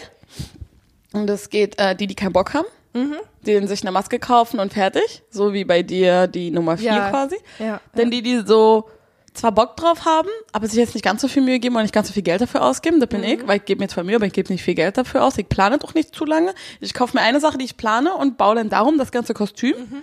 Und 1.15 1.31
es 1.31 1.49
geht 1.49 1.79
äh, 1.79 1.95
die, 1.97 2.07
die 2.07 2.15
keinen 2.15 2.33
Bock 2.33 2.53
haben, 2.55 2.67
Mhm. 2.93 3.17
die 3.47 3.67
sich 3.67 3.83
eine 3.83 3.91
Maske 3.93 4.19
kaufen 4.19 4.61
und 4.61 4.73
fertig. 4.73 5.23
So 5.31 5.53
wie 5.53 5.65
bei 5.65 5.83
dir 5.83 6.27
die 6.27 6.51
Nummer 6.51 6.77
vier 6.77 6.93
Ja. 6.93 7.11
quasi. 7.11 7.37
Ja. 7.59 7.81
Dann 7.95 8.11
die, 8.11 8.23
die 8.23 8.43
so 8.47 8.89
zwar 9.33 9.51
Bock 9.51 9.77
drauf 9.77 10.05
haben, 10.05 10.29
aber 10.53 10.69
sich 10.69 10.79
jetzt 10.79 10.95
nicht 10.95 11.03
ganz 11.05 11.21
so 11.21 11.27
viel 11.27 11.43
Mühe 11.43 11.59
geben 11.59 11.75
und 11.75 11.83
nicht 11.83 11.95
ganz 11.95 12.07
so 12.07 12.13
viel 12.15 12.23
Geld 12.23 12.41
dafür 12.41 12.63
ausgeben. 12.63 13.01
Das 13.01 13.09
bin 13.09 13.23
Mhm. 13.23 13.27
ich, 13.27 13.47
weil 13.49 13.57
ich 13.57 13.65
gebe 13.65 13.81
mir 13.83 13.89
zwar 13.89 14.05
Mühe, 14.05 14.15
aber 14.17 14.27
ich 14.27 14.33
gebe 14.33 14.53
nicht 14.53 14.63
viel 14.63 14.75
Geld 14.77 14.97
dafür 14.97 15.25
aus. 15.25 15.37
Ich 15.39 15.49
plane 15.49 15.79
doch 15.79 15.95
nicht 15.95 16.15
zu 16.15 16.25
lange. 16.25 16.55
Ich 16.81 16.95
kaufe 16.95 17.17
mir 17.17 17.23
eine 17.25 17.41
Sache, 17.41 17.59
die 17.59 17.65
ich 17.65 17.77
plane 17.77 18.15
und 18.15 18.37
baue 18.39 18.55
dann 18.55 18.69
darum 18.71 18.97
das 18.99 19.11
ganze 19.11 19.35
Kostüm. 19.35 19.75
Mhm. 19.77 20.03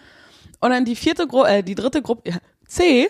Und 0.59 0.69
dann 0.71 0.83
die 0.85 0.95
vierte 0.97 1.27
Gruppe, 1.27 1.47
äh, 1.49 1.63
die 1.63 1.75
dritte 1.75 2.01
Gruppe, 2.01 2.29
ja, 2.31 2.37
C. 2.71 3.09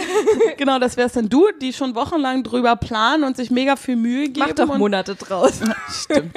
genau, 0.56 0.80
das 0.80 0.96
wär's 0.96 1.12
dann 1.12 1.28
du, 1.28 1.46
die 1.62 1.72
schon 1.72 1.94
wochenlang 1.94 2.42
drüber 2.42 2.74
planen 2.74 3.22
und 3.22 3.36
sich 3.36 3.52
mega 3.52 3.76
viel 3.76 3.94
Mühe 3.94 4.28
geben. 4.28 4.46
Mach 4.48 4.54
doch 4.54 4.68
und 4.68 4.78
Monate 4.78 5.14
draus. 5.14 5.60
Stimmt. 5.88 6.36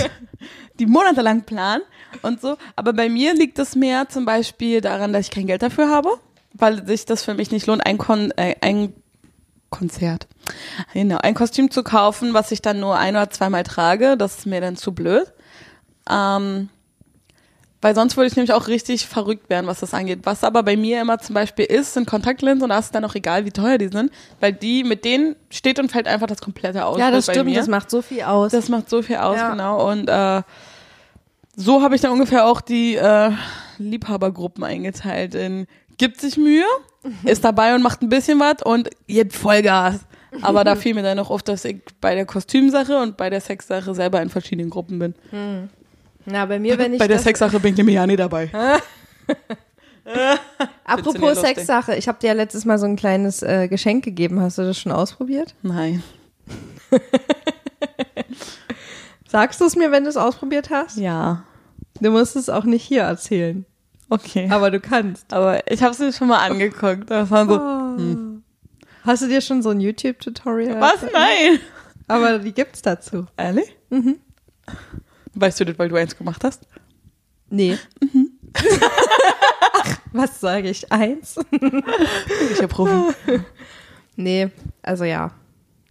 Die 0.77 0.85
monatelang 0.85 1.41
planen 1.41 1.81
und 2.21 2.39
so. 2.41 2.57
Aber 2.75 2.93
bei 2.93 3.09
mir 3.09 3.33
liegt 3.33 3.57
es 3.57 3.75
mehr 3.75 4.07
zum 4.07 4.25
Beispiel 4.25 4.81
daran, 4.81 5.13
dass 5.13 5.25
ich 5.25 5.31
kein 5.31 5.47
Geld 5.47 5.63
dafür 5.63 5.89
habe, 5.89 6.09
weil 6.53 6.85
sich 6.85 7.05
das 7.05 7.23
für 7.23 7.33
mich 7.33 7.49
nicht 7.49 7.65
lohnt, 7.65 7.83
ein, 7.88 7.97
Kon 7.97 8.31
äh, 8.38 8.55
ein 8.61 8.93
Konzert. 9.71 10.27
Genau, 10.93 11.17
ein 11.17 11.33
Kostüm 11.33 11.71
zu 11.71 11.81
kaufen, 11.81 12.35
was 12.35 12.51
ich 12.51 12.61
dann 12.61 12.79
nur 12.79 12.97
ein 12.97 13.15
oder 13.15 13.31
zweimal 13.31 13.63
trage. 13.63 14.15
Das 14.15 14.38
ist 14.38 14.45
mir 14.45 14.61
dann 14.61 14.77
zu 14.77 14.93
blöd. 14.93 15.33
Ähm, 16.07 16.69
weil 17.81 17.95
sonst 17.95 18.17
würde 18.17 18.27
ich 18.27 18.36
nämlich 18.36 18.53
auch 18.53 18.67
richtig 18.67 19.07
verrückt 19.07 19.50
werden, 19.50 19.67
was 19.67 19.79
das 19.79 19.93
angeht. 19.93 20.19
Was 20.24 20.43
aber 20.43 20.63
bei 20.63 20.75
mir 20.75 21.00
immer 21.01 21.19
zum 21.19 21.33
Beispiel 21.33 21.65
ist, 21.65 21.93
sind 21.93 22.07
Kontaktlinsen 22.07 22.63
und 22.63 22.69
da 22.69 22.79
ist 22.79 22.86
es 22.86 22.91
dann 22.91 23.05
auch 23.05 23.15
egal, 23.15 23.45
wie 23.45 23.51
teuer 23.51 23.77
die 23.77 23.88
sind, 23.88 24.12
weil 24.39 24.51
die, 24.53 24.83
mit 24.83 25.05
denen 25.05 25.36
steht 25.50 25.79
und 25.79 25.91
fällt 25.91 26.07
einfach 26.07 26.27
das 26.27 26.41
komplette 26.41 26.86
aus. 26.86 26.98
ja, 27.00 27.09
das 27.12 27.25
stimmt, 27.25 27.55
das 27.55 27.67
macht 27.67 27.89
so 27.89 28.01
viel 28.01 28.24
aus. 28.24 28.51
Das 28.51 28.67
macht 28.69 28.89
so 28.89 29.01
viel 29.01 29.17
aus, 29.17 29.38
Ja. 29.38 29.51
genau. 29.51 29.89
Und 29.89 30.09
äh, 30.09 30.41
so 31.55 31.81
habe 31.81 31.95
ich 31.95 32.01
dann 32.01 32.12
ungefähr 32.12 32.45
auch 32.45 32.62
die 32.62 32.95
äh, 32.95 33.31
Liebhabergruppen 33.77 34.63
eingeteilt 34.63 35.36
in 35.36 35.67
gibt 35.98 36.19
sich 36.21 36.38
Mühe 36.38 36.63
ist 37.24 37.43
dabei 37.43 37.75
und 37.75 37.81
macht 37.81 38.01
ein 38.01 38.09
bisschen 38.09 38.39
was 38.39 38.62
und 38.63 38.89
gibt 39.07 39.33
Vollgas. 39.33 40.01
Aber 40.41 40.63
da 40.63 40.75
fiel 40.77 40.93
mir 40.93 41.03
dann 41.03 41.17
noch 41.17 41.29
auf, 41.29 41.43
dass 41.43 41.65
ich 41.65 41.77
bei 42.01 42.13
der 42.15 42.25
Kostümsache 42.25 42.98
und 43.00 43.17
bei 43.17 43.29
der 43.29 43.41
Sexsache 43.41 43.93
selber 43.95 44.21
in 44.21 44.29
verschiedenen 44.29 44.69
Gruppen 44.69 45.00
bin. 45.00 45.69
Na, 46.25 46.45
bei 46.45 46.59
mir, 46.59 46.77
wenn 46.77 46.93
ich 46.93 46.99
bei 46.99 47.07
der 47.07 47.19
Sexsache 47.19 47.59
bin 47.59 47.71
ich 47.71 47.77
nämlich 47.77 47.95
ja 47.95 48.05
nicht 48.05 48.19
dabei. 48.19 48.51
apropos? 50.83 51.39
Sexsache, 51.39 51.95
ich 51.95 52.07
habe 52.07 52.19
dir 52.19 52.27
ja 52.27 52.33
letztes 52.33 52.65
Mal 52.65 52.77
so 52.77 52.85
ein 52.85 52.95
kleines 52.95 53.41
äh, 53.41 53.67
Geschenk 53.67 54.03
gegeben. 54.03 54.39
Hast 54.41 54.57
du 54.57 54.63
das 54.63 54.77
schon 54.77 54.91
ausprobiert? 54.91 55.55
Nein. 55.61 56.03
Sagst 59.27 59.61
du 59.61 59.65
es 59.65 59.75
mir, 59.75 59.91
wenn 59.91 60.03
du 60.03 60.09
es 60.09 60.17
ausprobiert 60.17 60.69
hast? 60.71 60.97
Ja. 60.97 61.43
Du 62.01 62.09
musst 62.11 62.35
es 62.35 62.49
auch 62.49 62.63
nicht 62.63 62.83
hier 62.83 63.03
erzählen. 63.03 63.65
Okay. 64.09 64.45
Aber, 64.45 64.55
Aber 64.55 64.71
du 64.71 64.79
kannst. 64.79 65.27
ich 65.69 65.83
habe 65.83 65.91
es 65.91 65.99
mir 65.99 66.11
schon 66.11 66.27
mal 66.29 66.39
angeguckt. 66.39 67.09
Das 67.11 67.29
war 67.29 67.45
so, 67.45 67.59
Oh. 67.59 68.39
Hast 69.03 69.21
du 69.23 69.27
dir 69.27 69.41
schon 69.41 69.61
so 69.61 69.69
ein 69.69 69.79
YouTube-Tutorial? 69.79 70.79
was? 70.79 71.01
Nein. 71.13 71.59
Aber 72.07 72.39
die 72.39 72.53
gibt's 72.53 72.81
dazu. 72.81 73.27
Ehrlich? 73.38 73.75
Mhm. 73.89 74.17
Weißt 75.39 75.60
du 75.60 75.65
das, 75.65 75.79
weil 75.79 75.89
du 75.89 75.96
eins 75.96 76.17
gemacht 76.17 76.43
hast? 76.43 76.67
Nee. 77.50 77.77
Ach, 78.53 79.98
was 80.12 80.39
sage 80.39 80.69
ich? 80.69 80.91
Eins? 80.91 81.39
Ich 82.51 82.62
hab 82.62 82.69
Profi. 82.69 83.13
Nee, 84.15 84.50
also 84.81 85.05
ja. 85.05 85.31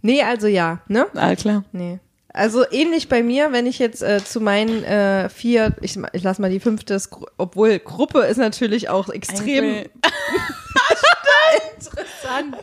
Nee, 0.02 0.22
also 0.22 0.48
ja, 0.48 0.82
ne? 0.86 1.06
Ah, 1.14 1.34
klar. 1.34 1.64
Nee. 1.72 1.98
Also 2.28 2.62
ähnlich 2.70 3.08
bei 3.08 3.22
mir, 3.22 3.52
wenn 3.52 3.64
ich 3.64 3.78
jetzt 3.78 4.02
äh, 4.02 4.22
zu 4.22 4.42
meinen 4.42 4.84
äh, 4.84 5.30
vier, 5.30 5.74
ich, 5.80 5.98
ich 6.12 6.22
lass 6.22 6.38
mal 6.38 6.50
die 6.50 6.60
fünfte, 6.60 7.00
obwohl 7.38 7.78
Gruppe 7.78 8.20
ist 8.26 8.36
natürlich 8.36 8.90
auch 8.90 9.08
extrem 9.08 9.64
interessant, 12.38 12.56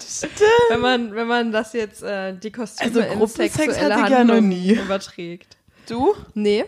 wenn 0.70 0.80
man 0.82 1.15
wenn 1.15 1.27
man 1.27 1.51
das 1.51 1.74
jetzt 1.74 2.04
äh, 2.04 2.38
die 2.38 2.51
Kostüme 2.51 2.88
Also 2.88 3.00
in 3.00 3.27
sexuelle 3.27 3.72
ich 3.74 3.80
ja 3.80 3.89
noch 3.89 4.36
Handlungen 4.36 4.50
nie. 4.50 4.74
überträgt. 4.74 5.58
Du? 5.89 6.15
Nee, 6.34 6.65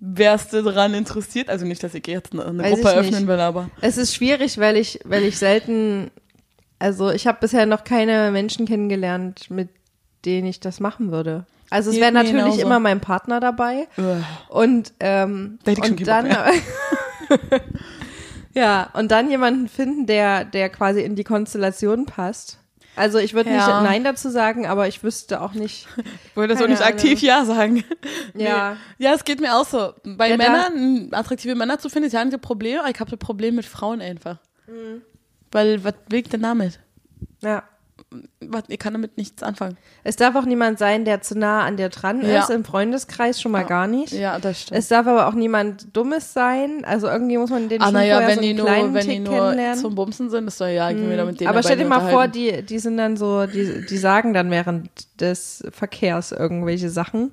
Wärst 0.00 0.52
du 0.52 0.62
daran 0.62 0.94
interessiert? 0.94 1.48
Also 1.48 1.66
nicht, 1.66 1.82
dass 1.82 1.92
ich 1.92 2.06
jetzt 2.06 2.32
eine, 2.32 2.46
eine 2.46 2.62
Gruppe 2.62 2.80
ich 2.82 2.86
öffnen 2.86 3.14
nicht. 3.14 3.26
will, 3.26 3.40
aber. 3.40 3.68
es 3.80 3.98
ist 3.98 4.14
schwierig, 4.14 4.58
weil 4.58 4.76
ich 4.76 5.00
weil 5.04 5.24
ich 5.24 5.38
selten, 5.38 6.12
also 6.78 7.10
ich 7.10 7.26
habe 7.26 7.38
bisher 7.40 7.66
noch 7.66 7.82
keine 7.82 8.30
Menschen 8.30 8.64
kennengelernt, 8.64 9.50
mit 9.50 9.70
denen 10.24 10.46
ich 10.46 10.60
das 10.60 10.78
machen 10.78 11.10
würde. 11.10 11.46
Also 11.70 11.90
es 11.90 11.96
wäre 11.96 12.12
natürlich 12.12 12.44
genauso. 12.44 12.62
immer 12.62 12.78
mein 12.78 13.00
Partner 13.00 13.40
dabei. 13.40 13.88
Uah. 13.98 14.22
Und, 14.48 14.92
ähm, 15.00 15.58
Da 15.64 15.72
hätte 15.72 15.80
ich 15.80 15.86
schon 15.88 15.98
und 15.98 16.06
dann, 16.06 16.28
ja, 18.54 18.90
und 18.94 19.10
dann 19.10 19.30
jemanden 19.30 19.68
finden, 19.68 20.06
der, 20.06 20.44
der 20.44 20.70
quasi 20.70 21.00
in 21.00 21.16
die 21.16 21.24
Konstellation 21.24 22.06
passt. 22.06 22.58
Also 22.98 23.18
ich 23.18 23.34
würde 23.34 23.50
Ja. 23.50 23.56
nicht 23.80 23.90
Nein 23.90 24.04
dazu 24.04 24.28
sagen, 24.30 24.66
aber 24.66 24.88
ich 24.88 25.02
wüsste 25.02 25.40
auch 25.40 25.52
nicht. 25.54 25.86
Ich 26.30 26.36
wollte 26.36 26.56
so 26.56 26.66
nicht 26.66 26.82
aktiv 26.82 27.20
Ja 27.22 27.44
sagen. 27.44 27.84
Ja. 28.34 28.76
Nee. 28.98 29.04
Ja, 29.04 29.14
es 29.14 29.24
geht 29.24 29.40
mir 29.40 29.54
auch 29.56 29.66
so. 29.66 29.92
Bei 30.04 30.30
Ja, 30.30 30.36
Männern, 30.36 31.08
attraktive 31.12 31.54
Männer 31.54 31.78
zu 31.78 31.88
finden, 31.88 32.06
ist 32.06 32.12
ja 32.12 32.20
ein 32.20 32.30
Problem, 32.40 32.80
aber 32.80 32.90
ich 32.90 33.00
habe 33.00 33.10
ein 33.12 33.18
Problem 33.18 33.54
mit 33.56 33.66
Frauen 33.66 34.00
einfach. 34.00 34.38
Mhm. 34.66 35.02
Weil, 35.50 35.82
was 35.82 35.94
will 36.10 36.20
ich 36.20 36.28
denn 36.28 36.42
damit? 36.42 36.78
Ja. 37.40 37.62
Ich 38.68 38.78
kann 38.78 38.94
damit 38.94 39.18
nichts 39.18 39.42
anfangen. 39.42 39.76
Es 40.02 40.16
darf 40.16 40.34
auch 40.34 40.46
niemand 40.46 40.78
sein, 40.78 41.04
der 41.04 41.20
zu 41.20 41.38
nah 41.38 41.64
an 41.64 41.76
dir 41.76 41.90
dran 41.90 42.22
Ja. 42.24 42.40
ist, 42.40 42.48
im 42.50 42.64
Freundeskreis 42.64 43.40
schon 43.40 43.52
mal 43.52 43.64
gar 43.66 43.86
nicht. 43.86 44.12
Ja, 44.12 44.38
das 44.38 44.62
stimmt. 44.62 44.78
Es 44.78 44.88
darf 44.88 45.06
aber 45.06 45.26
auch 45.28 45.34
niemand 45.34 45.94
Dummes 45.94 46.32
sein. 46.32 46.84
Also 46.86 47.06
irgendwie 47.08 47.36
muss 47.36 47.50
man 47.50 47.68
den 47.68 47.82
ah, 47.82 47.86
schon 47.86 47.94
naja, 47.94 48.14
vorher 48.14 48.28
wenn 48.28 48.34
so 48.36 48.40
die 48.40 48.48
einen 48.48 48.56
nur, 48.58 48.66
kleinen 48.66 48.94
wenn 48.94 49.06
die 49.06 49.12
Tick 49.12 49.22
nur 49.24 49.34
kennenlernen. 49.34 49.78
zum 49.78 49.94
Bumsen 49.94 50.30
sind, 50.30 50.48
ist 50.48 50.58
doch 50.60 50.66
ja, 50.66 50.90
ich 50.90 50.96
will 50.96 51.04
mir 51.08 51.16
damit 51.18 51.38
denen 51.38 51.50
Aber 51.50 51.62
stell 51.62 51.76
dir 51.76 51.84
mal 51.84 52.08
vor, 52.10 52.28
die, 52.28 52.62
die 52.62 52.78
sind 52.78 52.96
dann 52.96 53.18
so, 53.18 53.46
die, 53.46 53.84
die 53.86 53.98
sagen 53.98 54.32
dann 54.32 54.50
während 54.50 54.88
des 55.20 55.64
Verkehrs 55.70 56.32
irgendwelche 56.32 56.88
Sachen. 56.88 57.32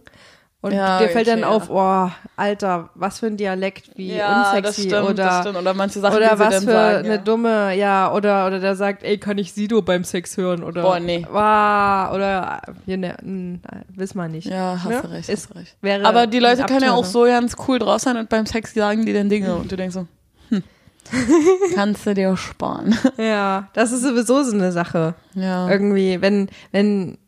Und 0.66 0.72
Ja, 0.74 0.98
dir 0.98 1.10
fällt 1.10 1.28
dann 1.28 1.44
okay, 1.44 1.54
auf, 1.54 1.70
oh, 1.70 2.10
Alter, 2.38 2.90
was 2.96 3.20
für 3.20 3.28
ein 3.28 3.38
Dialekt, 3.38 3.92
wie 3.98 4.16
ja, 4.16 4.54
unsexy 4.56 4.90
stimmt, 4.90 5.10
oder. 5.12 5.46
Oder 5.60 5.74
manche 5.76 6.00
Sachen, 6.00 6.18
oder 6.18 6.40
was 6.40 6.50
dann 6.56 6.64
für 6.64 6.72
sagen. 6.72 6.98
eine 7.06 7.08
ja. 7.10 7.18
dumme, 7.18 7.76
ja, 7.76 8.12
oder 8.12 8.48
oder 8.48 8.60
der 8.60 8.76
sagt, 8.76 9.04
ey, 9.04 9.20
kann 9.20 9.38
ich 9.38 9.54
Sido 9.54 9.84
beim 9.84 10.04
Sex 10.04 10.38
hören 10.38 10.64
oder 10.64 10.82
Boah, 10.82 11.00
nee. 11.00 11.24
Wow, 11.30 12.16
oder 12.16 12.62
ja, 12.88 12.98
ne, 12.98 13.16
n- 13.22 13.62
wissen 13.90 14.18
wir 14.18 14.28
nicht. 14.28 14.48
Ja, 14.48 14.80
hast 14.84 14.90
Ne? 14.90 15.02
du 15.04 15.12
recht, 15.12 15.30
Ist, 15.30 15.50
hast 15.50 15.56
recht. 15.56 15.76
Wäre 15.82 16.04
Aber 16.04 16.26
die 16.26 16.40
Leute 16.40 16.64
können 16.64 16.82
ja 16.82 16.94
auch 16.94 17.06
so 17.06 17.26
ganz 17.26 17.56
cool 17.68 17.78
draus 17.78 18.02
sein 18.02 18.18
und 18.18 18.30
beim 18.30 18.48
Sex 18.48 18.74
sagen 18.74 19.06
die 19.06 19.14
dann 19.14 19.30
Dinge 19.30 19.54
und 19.56 19.72
du 19.72 19.76
denkst 19.76 19.94
so, 19.94 20.08
hm, 20.50 20.64
kannst 21.76 22.08
du 22.08 22.16
dir 22.16 22.36
sparen. 22.38 22.98
Ja, 23.18 23.70
das 23.74 23.92
ist 23.92 24.02
sowieso 24.02 24.42
so 24.42 24.56
eine 24.56 24.72
Sache. 24.72 25.14
Ja. 25.36 25.70
Irgendwie, 25.70 26.20
wenn 26.22 26.50
wenn 26.72 27.20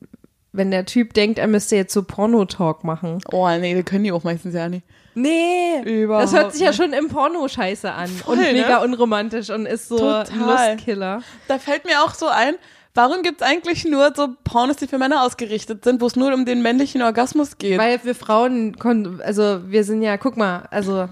wenn 0.58 0.72
der 0.72 0.86
Typ 0.86 1.14
denkt, 1.14 1.40
er 1.40 1.48
müsste 1.48 1.76
jetzt 1.76 1.94
so 1.94 2.04
Porno-Talk 2.04 2.84
machen. 2.84 3.22
Oh, 3.32 3.48
nee, 3.50 3.76
das 3.76 3.86
können 3.86 4.04
die 4.04 4.12
auch 4.12 4.24
meistens 4.24 4.54
ja 4.54 4.68
nicht. 4.68 4.86
Nee, 5.16 5.82
Überhaupt 5.84 6.26
das 6.26 6.34
hört 6.34 6.54
sich 6.54 6.62
ja 6.62 6.74
schon 6.74 6.94
im 6.94 7.08
Porno 7.08 7.48
scheiße 7.48 7.92
an 7.92 8.08
Voll, 8.08 8.36
und 8.36 8.44
ne? 8.44 8.54
mega 8.54 8.84
unromantisch 8.84 9.50
und 9.50 9.66
ist 9.66 9.88
so 9.88 9.98
Total. 9.98 10.74
Lustkiller. 10.76 11.24
Da 11.48 11.58
fällt 11.58 11.86
mir 11.86 12.04
auch 12.04 12.14
so 12.14 12.28
ein, 12.28 12.54
warum 12.94 13.24
gibt's 13.24 13.42
eigentlich 13.42 13.86
nur 13.86 14.14
so 14.16 14.28
Pornos, 14.44 14.76
die 14.76 14.86
für 14.86 15.00
Männer 15.00 15.24
ausgerichtet 15.24 15.84
sind, 15.84 16.02
wo 16.02 16.06
es 16.06 16.16
nur 16.16 16.32
um 16.34 16.46
den 16.46 16.62
männlichen 16.62 17.02
Orgasmus 17.02 17.58
geht? 17.58 17.80
Weil 17.80 18.00
wir 18.04 18.14
Frauen, 18.14 18.78
also 19.24 19.62
wir 19.72 19.84
sind 19.84 20.04
ja, 20.04 20.18
guck 20.18 20.38
mal, 20.38 20.68
also 20.70 21.10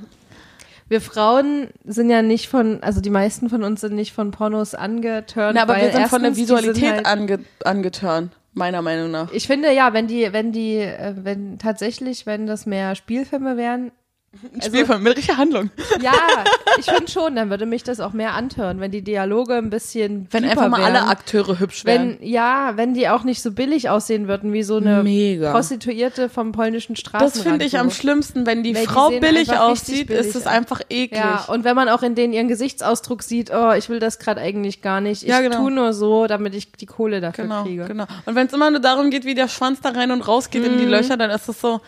wir 0.87 1.01
Frauen 1.01 1.69
sind 1.83 2.11
ja 2.11 2.21
nicht 2.21 2.47
von, 2.47 2.83
also 2.83 3.01
die 3.01 3.09
meisten 3.09 3.49
von 3.49 3.63
uns 3.63 3.81
sind 3.81 3.95
nicht 3.95 4.13
von 4.13 4.29
Pornos 4.29 4.75
angeturnt. 4.75 5.55
Na, 5.55 5.63
aber 5.63 5.77
wir 5.77 5.91
sind 5.91 6.09
von 6.09 6.21
der 6.21 6.35
Visualität 6.35 6.93
halt, 6.93 7.05
ange 7.07 7.39
angeturnt, 7.63 8.33
meiner 8.55 8.81
Meinung 8.81 9.11
nach. 9.11 9.31
Ich 9.31 9.47
finde 9.47 9.71
ja, 9.73 9.93
wenn 9.93 10.07
die, 10.07 10.31
wenn 10.33 10.51
die, 10.51 10.77
äh, 10.77 11.13
wenn 11.17 11.59
tatsächlich, 11.59 12.25
wenn 12.25 12.47
das 12.47 12.65
mehr 12.65 12.95
Spielfilme 12.95 13.57
wären, 13.57 13.91
Ein 14.53 14.61
Spielfilm 14.61 15.03
mit 15.03 15.15
richtiger 15.17 15.37
Handlung. 15.37 15.69
ja, 16.01 16.11
ich 16.77 16.85
finde 16.85 17.09
schon, 17.11 17.35
dann 17.35 17.49
würde 17.49 17.65
mich 17.65 17.83
das 17.83 17.99
auch 17.99 18.13
mehr 18.13 18.33
antören, 18.33 18.79
wenn 18.79 18.91
die 18.91 19.01
Dialoge 19.01 19.55
ein 19.55 19.69
bisschen 19.69 20.27
Wenn 20.31 20.45
einfach 20.45 20.69
mal 20.69 20.83
alle 20.83 20.95
wären. 20.95 21.07
Akteure 21.09 21.59
hübsch 21.59 21.85
wären. 21.85 22.17
wenn, 22.19 22.27
ja, 22.27 22.73
wenn 22.75 22.93
die 22.93 23.07
auch 23.09 23.23
nicht 23.23 23.41
so 23.41 23.51
billig 23.51 23.89
aussehen 23.89 24.27
würden, 24.27 24.53
wie 24.53 24.63
so 24.63 24.77
eine 24.77 25.03
Mega. 25.03 25.51
Prostituierte 25.51 26.29
vom 26.29 26.51
polnischen 26.51 26.95
Straßenrand. 26.95 27.35
Das 27.35 27.41
finde 27.41 27.65
ich 27.65 27.77
am 27.79 27.91
schlimmsten, 27.91 28.45
wenn 28.45 28.63
die 28.63 28.73
die 28.73 28.85
Frau 28.85 29.09
sehen 29.09 29.21
billig 29.21 29.51
aussieht, 29.57 30.07
billig 30.07 30.25
ist 30.27 30.35
es 30.35 30.47
einfach 30.47 30.81
eklig. 30.89 31.19
Ja, 31.19 31.45
und 31.47 31.63
wenn 31.63 31.75
man 31.75 31.89
auch 31.89 32.03
in 32.03 32.15
denen 32.15 32.33
ihren 32.33 32.47
Gesichtsausdruck 32.47 33.23
sieht, 33.23 33.51
oh, 33.53 33.71
ich 33.73 33.89
will 33.89 33.99
das 33.99 34.19
gerade 34.19 34.41
eigentlich 34.41 34.81
gar 34.81 35.01
nicht. 35.01 35.23
Ich 35.23 35.29
Ja, 35.29 35.41
genau. 35.41 35.57
tue 35.57 35.71
nur 35.71 35.93
so, 35.93 36.27
damit 36.27 36.55
ich 36.55 36.71
die 36.73 36.85
Kohle 36.85 37.21
dafür 37.21 37.45
Genau, 37.45 37.63
kriege. 37.63 37.85
genau. 37.85 38.05
Und 38.25 38.35
wenn 38.35 38.47
es 38.47 38.53
immer 38.53 38.69
nur 38.71 38.79
darum 38.81 39.09
geht, 39.09 39.25
wie 39.25 39.35
der 39.35 39.47
Schwanz 39.47 39.81
da 39.81 39.89
rein 39.89 40.11
und 40.11 40.21
raus 40.27 40.49
geht 40.49 40.63
in 40.65 40.75
Mhm. 40.75 40.79
die 40.79 40.85
Löcher, 40.85 41.17
dann 41.17 41.29
ist 41.31 41.47
es 41.47 41.59
so, 41.61 41.81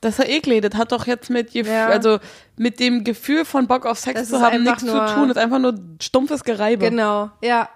das 0.00 0.18
ist 0.18 0.26
ja 0.26 0.34
eklig. 0.34 0.62
Das 0.62 0.74
hat 0.78 0.92
doch 0.92 1.06
jetzt 1.06 1.30
mit, 1.30 1.52
Gef 1.52 1.66
Ja. 1.68 1.86
also 1.88 2.18
mit 2.56 2.80
dem 2.80 3.04
Gefühl 3.04 3.44
von 3.44 3.66
Bock 3.66 3.86
auf 3.86 3.98
Sex 3.98 4.20
Das 4.20 4.28
zu 4.28 4.40
haben 4.40 4.62
nichts 4.62 4.82
zu 4.84 4.90
tun. 4.90 5.28
Das 5.28 5.36
ist 5.36 5.42
einfach 5.42 5.58
nur 5.58 5.74
stumpfes 6.00 6.44
Gereibe. 6.44 6.90
Genau, 6.90 7.30
ja. 7.42 7.68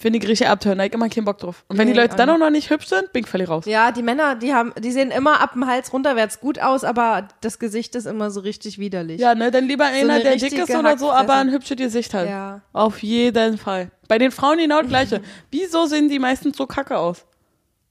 Finde 0.00 0.20
ich 0.20 0.28
richtig 0.28 0.46
abtören. 0.48 0.78
Da 0.78 0.84
ich 0.84 0.92
immer 0.92 1.08
keinen 1.08 1.24
Bock 1.24 1.38
drauf. 1.38 1.64
Und 1.66 1.76
wenn 1.76 1.88
Nee, 1.88 1.92
die 1.94 1.98
Leute 1.98 2.14
dann 2.14 2.30
auch 2.30 2.38
noch 2.38 2.50
nicht 2.50 2.70
hübsch 2.70 2.86
sind, 2.86 3.12
bin 3.12 3.24
ich 3.24 3.28
völlig 3.28 3.48
raus. 3.48 3.64
Ja, 3.66 3.90
die 3.90 4.04
Männer, 4.04 4.36
die 4.36 4.54
haben, 4.54 4.72
die 4.78 4.92
sehen 4.92 5.10
immer 5.10 5.40
ab 5.40 5.54
dem 5.54 5.66
Hals 5.66 5.92
runterwärts 5.92 6.38
gut 6.38 6.60
aus, 6.60 6.84
aber 6.84 7.26
das 7.40 7.58
Gesicht 7.58 7.96
ist 7.96 8.06
immer 8.06 8.30
so 8.30 8.38
richtig 8.38 8.78
widerlich. 8.78 9.20
Ja, 9.20 9.34
ne, 9.34 9.50
dann 9.50 9.64
lieber 9.66 9.86
einer, 9.86 10.14
eine 10.14 10.22
der 10.22 10.36
dick 10.36 10.52
ist 10.56 10.70
oder 10.72 10.96
so, 10.96 11.10
aber 11.10 11.34
ein 11.34 11.50
hübsches 11.50 11.76
Gesicht 11.76 12.14
hat. 12.14 12.28
Ja. 12.28 12.60
Auf 12.72 13.02
jeden 13.02 13.58
Fall. 13.58 13.90
Bei 14.06 14.18
den 14.18 14.30
Frauen 14.30 14.58
genau 14.58 14.78
das 14.82 14.88
gleiche. 14.88 15.20
Wieso 15.50 15.86
sehen 15.86 16.08
die 16.08 16.20
meistens 16.20 16.56
so 16.56 16.66
kacke 16.68 16.96
aus? 16.96 17.24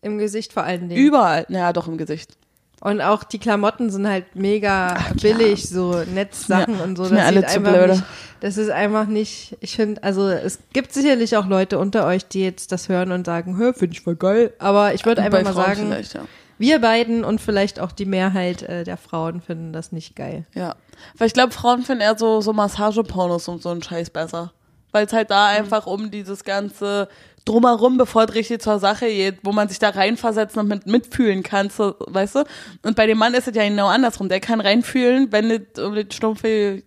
Im 0.02 0.18
Gesicht 0.18 0.54
vor 0.54 0.64
allen 0.64 0.88
Dingen. 0.88 1.02
Überall. 1.02 1.46
Naja, 1.50 1.74
doch 1.74 1.90
im 1.90 1.98
Gesicht. 1.98 2.38
Und 2.82 3.02
auch 3.02 3.24
die 3.24 3.40
Klamotten 3.40 3.90
sind 3.90 4.08
halt 4.08 4.36
mega 4.36 4.98
billig, 5.22 5.68
so 5.68 6.04
Netzsachen 6.14 6.78
Ja, 6.78 6.84
und 6.84 6.96
so. 6.96 7.10
Das 7.10 7.24
alle 7.24 7.40
sieht 7.40 7.58
einfach 7.58 7.74
blöde. 7.74 7.94
nicht, 7.94 8.04
das 8.40 8.58
ist 8.58 8.70
einfach 8.70 9.08
nicht, 9.08 9.58
ich 9.62 9.76
finde, 9.76 10.04
also 10.04 10.28
es 10.28 10.60
gibt 10.74 10.94
sicherlich 10.94 11.36
auch 11.38 11.48
Leute 11.48 11.80
unter 11.80 12.06
euch, 12.06 12.28
die 12.28 12.44
jetzt 12.44 12.72
das 12.72 12.88
hören 12.88 13.12
und 13.12 13.26
sagen, 13.26 13.58
hör, 13.58 13.74
finde 13.74 13.94
ich 13.96 14.02
voll 14.02 14.16
geil. 14.16 14.54
Aber 14.60 14.94
ich 14.94 15.06
würde 15.06 15.24
einfach 15.24 15.44
mal 15.44 15.54
Frauen 15.54 15.66
sagen, 15.66 15.92
ja. 16.14 16.22
wir 16.60 16.80
beiden 16.80 17.24
und 17.24 17.42
vielleicht 17.42 17.80
auch 17.80 17.92
die 17.92 18.06
Mehrheit 18.06 18.62
äh, 18.62 18.84
der 18.84 18.98
Frauen 18.98 19.42
finden 19.42 19.74
das 19.74 19.92
nicht 19.92 20.16
geil. 20.16 20.46
Ja. 20.54 20.76
Weil 21.18 21.28
ich 21.28 21.34
glaube, 21.34 21.54
Frauen 21.54 21.82
finden 21.82 22.02
eher 22.02 22.18
so, 22.18 22.42
so 22.42 22.54
Massagepornos 22.54 23.48
und 23.48 23.64
so 23.64 23.70
einen 23.70 23.82
Scheiß 23.82 24.12
besser. 24.12 24.54
Weil 24.92 25.08
es 25.08 25.14
halt 25.14 25.32
da 25.32 25.48
einfach 25.48 25.88
um 25.88 26.12
dieses 26.12 26.44
ganze 26.44 27.10
Drumherum, 27.48 27.98
bevor 27.98 28.24
es 28.26 28.36
richtig 28.36 28.62
zur 28.62 28.80
Sache 28.80 29.08
geht, 29.08 29.40
wo 29.44 29.52
man 29.52 29.68
sich 29.70 29.80
da 29.80 29.90
reinversetzen 29.90 30.62
und 30.62 30.68
mit, 30.68 30.86
mitfühlen 30.88 31.44
kann, 31.44 31.70
so, 31.70 31.96
weißt 32.00 32.36
du? 32.36 32.44
Und 32.84 32.96
bei 32.96 33.08
dem 33.08 33.18
Mann 33.18 33.34
ist 33.34 33.48
es 33.48 33.56
ja 33.56 33.68
genau 33.68 33.88
andersrum. 33.88 34.30
Der 34.30 34.40
kann 34.40 34.60
reinfühlen, 34.62 35.32
wenn 35.32 35.50
es 35.52 35.82
um 35.84 35.96
das 35.96 36.06
stumpfe 36.16 36.84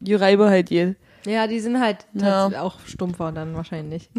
Gereibe 0.00 0.48
halt 0.50 0.68
geht. 0.68 0.96
Ja, 1.24 1.46
die 1.46 1.60
sind 1.60 1.78
halt 1.80 1.98
Ja. 2.14 2.50
auch 2.60 2.80
stumpfer 2.84 3.30
dann 3.32 3.54
wahrscheinlich. 3.54 4.10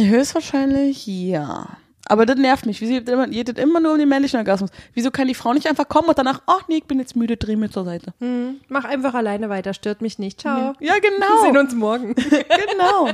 Höchstwahrscheinlich 0.00 1.06
ja. 1.06 1.68
Aber 2.08 2.26
das 2.26 2.36
nervt 2.36 2.66
mich. 2.66 2.80
Wieso 2.80 3.00
geht 3.30 3.48
das 3.48 3.62
immer 3.62 3.78
nur 3.80 3.92
um 3.92 3.98
den 3.98 4.08
männlichen 4.08 4.38
Orgasmus? 4.38 4.70
Wieso 4.92 5.10
kann 5.12 5.28
die 5.28 5.34
Frau 5.36 5.52
nicht 5.54 5.68
einfach 5.68 5.88
kommen 5.88 6.08
und 6.08 6.18
danach, 6.18 6.42
ach 6.46 6.62
nee, 6.68 6.78
ich 6.78 6.84
bin 6.84 6.98
jetzt 6.98 7.14
müde, 7.14 7.36
dreh 7.36 7.54
mir 7.54 7.70
zur 7.70 7.84
Seite. 7.84 8.12
Hm, 8.18 8.56
mach 8.68 8.84
einfach 8.84 9.14
alleine 9.14 9.48
weiter, 9.48 9.72
stört 9.72 10.02
mich 10.02 10.18
nicht. 10.18 10.40
Ciao. 10.40 10.74
Ja, 10.80 10.94
Wir 10.94 11.00
genau. 11.00 11.42
sehen 11.42 11.56
uns 11.56 11.74
morgen. 11.74 12.14
genau. 12.70 13.08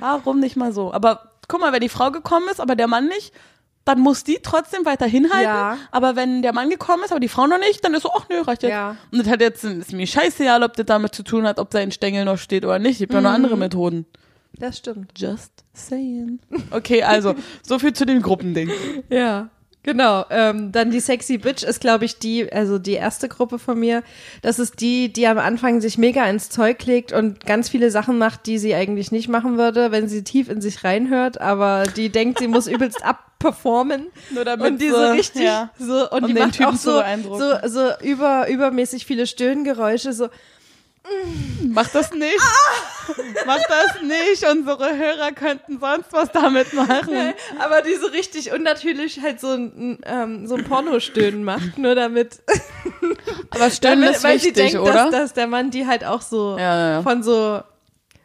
Warum 0.00 0.40
nicht 0.40 0.56
mal 0.56 0.72
so? 0.72 0.92
Aber 0.92 1.32
guck 1.48 1.60
mal, 1.60 1.72
wenn 1.72 1.80
die 1.80 1.88
Frau 1.88 2.10
gekommen 2.10 2.46
ist, 2.50 2.60
aber 2.60 2.76
der 2.76 2.86
Mann 2.88 3.08
nicht, 3.08 3.32
dann 3.84 4.00
muss 4.00 4.24
die 4.24 4.38
trotzdem 4.42 4.84
weiter 4.86 5.04
hinhalten. 5.06 5.44
Ja. 5.44 5.76
Aber 5.90 6.16
wenn 6.16 6.40
der 6.40 6.54
Mann 6.54 6.70
gekommen 6.70 7.02
ist, 7.04 7.10
aber 7.10 7.20
die 7.20 7.28
Frau 7.28 7.46
noch 7.46 7.58
nicht, 7.58 7.84
dann 7.84 7.92
ist 7.94 8.02
so, 8.02 8.10
ach 8.16 8.26
nö, 8.30 8.40
reicht 8.40 8.62
jetzt. 8.62 8.70
Ja. 8.72 8.96
Und 9.12 9.18
das 9.18 9.28
hat 9.28 9.40
jetzt, 9.40 9.62
ist 9.64 9.92
mir 9.92 10.06
scheißegal, 10.06 10.62
ob 10.62 10.72
das 10.74 10.86
damit 10.86 11.14
zu 11.14 11.22
tun 11.22 11.46
hat, 11.46 11.58
ob 11.58 11.72
sein 11.72 11.92
Stängel 11.92 12.24
noch 12.24 12.38
steht 12.38 12.64
oder 12.64 12.78
nicht. 12.78 12.92
Es 12.92 12.98
gibt 13.00 13.12
ja 13.12 13.20
noch 13.20 13.30
Mhm. 13.30 13.36
andere 13.36 13.56
Methoden. 13.58 14.06
Das 14.56 14.78
stimmt. 14.78 15.10
Just 15.18 15.52
saying. 15.74 16.38
Okay, 16.70 17.02
also, 17.02 17.34
so 17.62 17.78
viel 17.78 17.92
zu 17.92 18.06
dem 18.06 18.22
Gruppending. 18.22 18.70
Ja. 19.10 19.50
Genau, 19.84 20.24
ähm, 20.30 20.72
dann 20.72 20.90
die 20.90 20.98
Sexy 21.00 21.36
Bitch 21.36 21.62
ist, 21.62 21.80
glaube 21.80 22.06
ich, 22.06 22.18
die, 22.18 22.50
also 22.50 22.78
die 22.78 22.94
erste 22.94 23.28
Gruppe 23.28 23.58
von 23.58 23.78
mir. 23.78 24.02
Das 24.40 24.58
ist 24.58 24.80
die, 24.80 25.12
die 25.12 25.26
am 25.26 25.36
Anfang 25.38 25.82
sich 25.82 25.98
mega 25.98 26.24
ins 26.24 26.48
Zeug 26.48 26.84
legt 26.86 27.12
und 27.12 27.44
ganz 27.44 27.68
viele 27.68 27.90
Sachen 27.90 28.16
macht, 28.16 28.46
die 28.46 28.56
sie 28.58 28.74
eigentlich 28.74 29.12
nicht 29.12 29.28
machen 29.28 29.58
würde, 29.58 29.92
wenn 29.92 30.08
sie 30.08 30.24
tief 30.24 30.48
in 30.48 30.62
sich 30.62 30.84
reinhört, 30.84 31.38
aber 31.38 31.84
die 31.96 32.08
denkt, 32.08 32.38
sie 32.38 32.48
muss 32.48 32.66
übelst 32.74 33.04
abperformen. 33.04 34.06
Nur 34.30 34.46
damit 34.46 34.66
und 34.72 34.80
die 34.80 34.88
so 34.88 34.96
so- 34.96 35.12
richtig 35.12 35.42
ja. 35.42 35.70
so 35.78 36.10
und 36.10 36.22
Um 36.22 36.28
die 36.28 36.34
macht 36.34 36.64
auch 36.64 36.74
so 36.76 37.02
so 37.36 37.52
so 37.68 37.90
über 38.02 38.48
übermäßig 38.48 39.04
viele 39.04 39.26
Stöhngeräusche 39.26 40.14
so 40.14 40.28
Mach 41.68 41.88
das 41.88 42.12
nicht. 42.12 42.38
Mach 43.46 43.58
das 43.68 44.00
nicht. 44.02 44.46
Unsere 44.50 44.96
Hörer 44.96 45.32
könnten 45.32 45.78
sonst 45.78 46.12
was 46.12 46.32
damit 46.32 46.72
machen. 46.72 47.34
aber 47.58 47.82
die 47.82 47.94
so 47.94 48.06
richtig 48.06 48.52
unnatürlich 48.52 49.20
halt 49.20 49.40
so 49.40 49.48
ein 49.48 49.98
ähm, 50.04 50.46
so 50.46 50.54
ein 50.54 50.64
Pornostöhnen 50.64 51.44
macht 51.44 51.76
nur 51.78 51.94
damit 51.94 52.42
Aber 53.50 53.70
Stöhnen 53.70 54.00
damit, 54.02 54.16
ist 54.16 54.24
weil 54.24 54.38
sie 54.38 54.46
wichtig, 54.48 54.72
denkt 54.72 54.80
oder? 54.80 54.92
dass, 54.94 55.10
dass 55.10 55.32
der 55.34 55.46
Mann 55.46 55.70
die 55.70 55.86
halt 55.86 56.04
auch 56.04 56.22
so 56.22 56.56
Ja, 56.58 56.90
ja, 56.92 57.02
von 57.02 57.22
so 57.22 57.60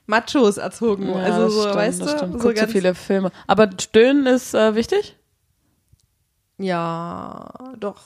Machos 0.06 0.58
erzogen 0.58 1.10
Ja, 1.10 1.16
also 1.18 1.50
so 1.50 1.62
stimmt, 1.64 1.76
weißt 1.76 2.02
du 2.02 2.08
stimmt. 2.08 2.34
so 2.42 2.48
so 2.50 2.54
ganz 2.54 2.72
viele 2.72 2.96
Filme. 2.96 3.32
Aber 3.48 3.70
Stöhnen 3.80 4.26
ist 4.26 4.54
äh, 4.54 4.76
wichtig? 4.76 5.18
ja 6.58 7.50
doch 7.78 8.02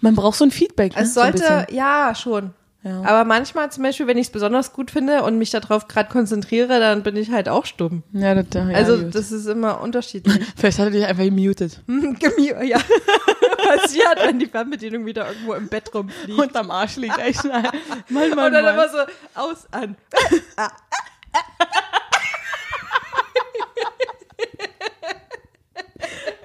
Man 0.00 0.14
braucht 0.14 0.38
so 0.38 0.44
ein 0.44 0.50
Feedback. 0.50 0.94
Ne? 0.96 1.02
es 1.02 1.14
so 1.14 1.20
ein 1.20 1.36
sollte 1.36 1.64
bisschen. 1.66 1.76
ja 1.76 2.14
schon 2.14 2.54
Ja. 2.84 3.02
aber 3.02 3.24
manchmal 3.24 3.72
zum 3.72 3.82
Beispiel 3.82 4.06
wenn 4.06 4.18
ich 4.18 4.28
es 4.28 4.32
besonders 4.32 4.72
gut 4.72 4.92
finde 4.92 5.24
und 5.24 5.36
mich 5.36 5.50
darauf 5.50 5.88
gerade 5.88 6.08
konzentriere 6.10 6.78
dann 6.78 7.02
bin 7.02 7.16
ich 7.16 7.32
halt 7.32 7.48
auch 7.48 7.66
stumm 7.66 8.04
Ja, 8.12 8.36
das, 8.36 8.46
ja, 8.54 8.68
also 8.68 8.98
gut. 8.98 9.14
das 9.16 9.32
ist 9.32 9.46
immer 9.46 9.80
unterschiedlich 9.80 10.38
Vielleicht 10.56 10.78
hat 10.78 10.86
er 10.86 10.90
dich 10.92 11.04
einfach 11.04 11.24
gemutet. 11.24 11.80
Ja 12.62 12.78
passiert 13.68 14.18
wenn 14.24 14.38
die 14.38 14.46
Fernbedienung 14.46 15.04
wieder 15.06 15.26
irgendwo 15.28 15.54
im 15.54 15.68
Bett 15.68 15.92
rumfliegt 15.92 16.38
Unterm 16.38 16.70
Arsch 16.70 16.96
liegt 16.96 17.18
echt. 17.18 17.44
Mal, 17.44 17.62
mal, 18.10 18.30
und 18.30 18.52
dann 18.52 18.64
mal. 18.64 18.74
immer 18.74 18.88
so 18.88 18.98
aus 19.34 19.66
an 19.72 19.96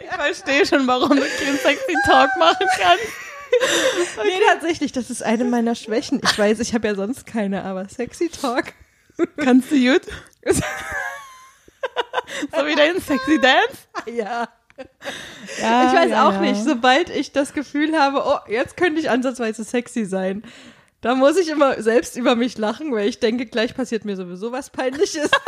Ich 0.02 0.10
verstehe 0.10 0.66
schon, 0.66 0.88
warum 0.88 1.10
du 1.10 1.22
keinen 1.22 1.58
sexy 1.58 1.94
Talk 2.06 2.30
machen 2.40 2.68
kannst. 2.80 3.23
Nee, 4.24 4.40
tatsächlich, 4.52 4.92
das 4.92 5.10
ist 5.10 5.24
eine 5.24 5.46
meiner 5.46 5.76
Schwächen. 5.76 6.22
Ich 6.24 6.38
weiß, 6.38 6.60
ich 6.60 6.74
habe 6.74 6.88
ja 6.88 6.96
sonst 6.96 7.26
keine, 7.26 7.64
aber 7.64 7.88
Sexy 7.88 8.30
Talk. 8.30 8.74
Kannst 9.38 9.72
du 9.72 9.76
gut? 9.76 10.02
so 10.46 10.62
wie 12.66 12.76
dein 12.76 13.00
sexy 13.00 13.40
Dance? 13.40 14.18
Ja. 14.18 14.50
Ja, 15.62 15.88
Ich 15.88 15.94
weiß 15.96 16.12
ja, 16.12 16.28
auch 16.28 16.34
ja. 16.34 16.42
nicht, 16.42 16.64
sobald 16.64 17.10
ich 17.10 17.32
das 17.32 17.54
Gefühl 17.54 17.98
habe, 17.98 18.24
oh, 18.26 18.40
jetzt 18.50 18.76
könnte 18.76 19.00
ich 19.00 19.10
ansatzweise 19.10 19.64
sexy 19.64 20.06
sein. 20.06 20.44
Da 21.04 21.16
muss 21.16 21.38
ich 21.38 21.50
immer 21.50 21.82
selbst 21.82 22.16
über 22.16 22.36
mich 22.36 22.58
lachen, 22.58 22.94
weil 22.94 23.10
ich 23.10 23.20
denke, 23.20 23.46
gleich 23.46 23.76
passiert 23.76 24.06
mir 24.06 24.16
sowieso 24.16 24.54
was 24.54 24.70
Peinliches. 24.70 25.30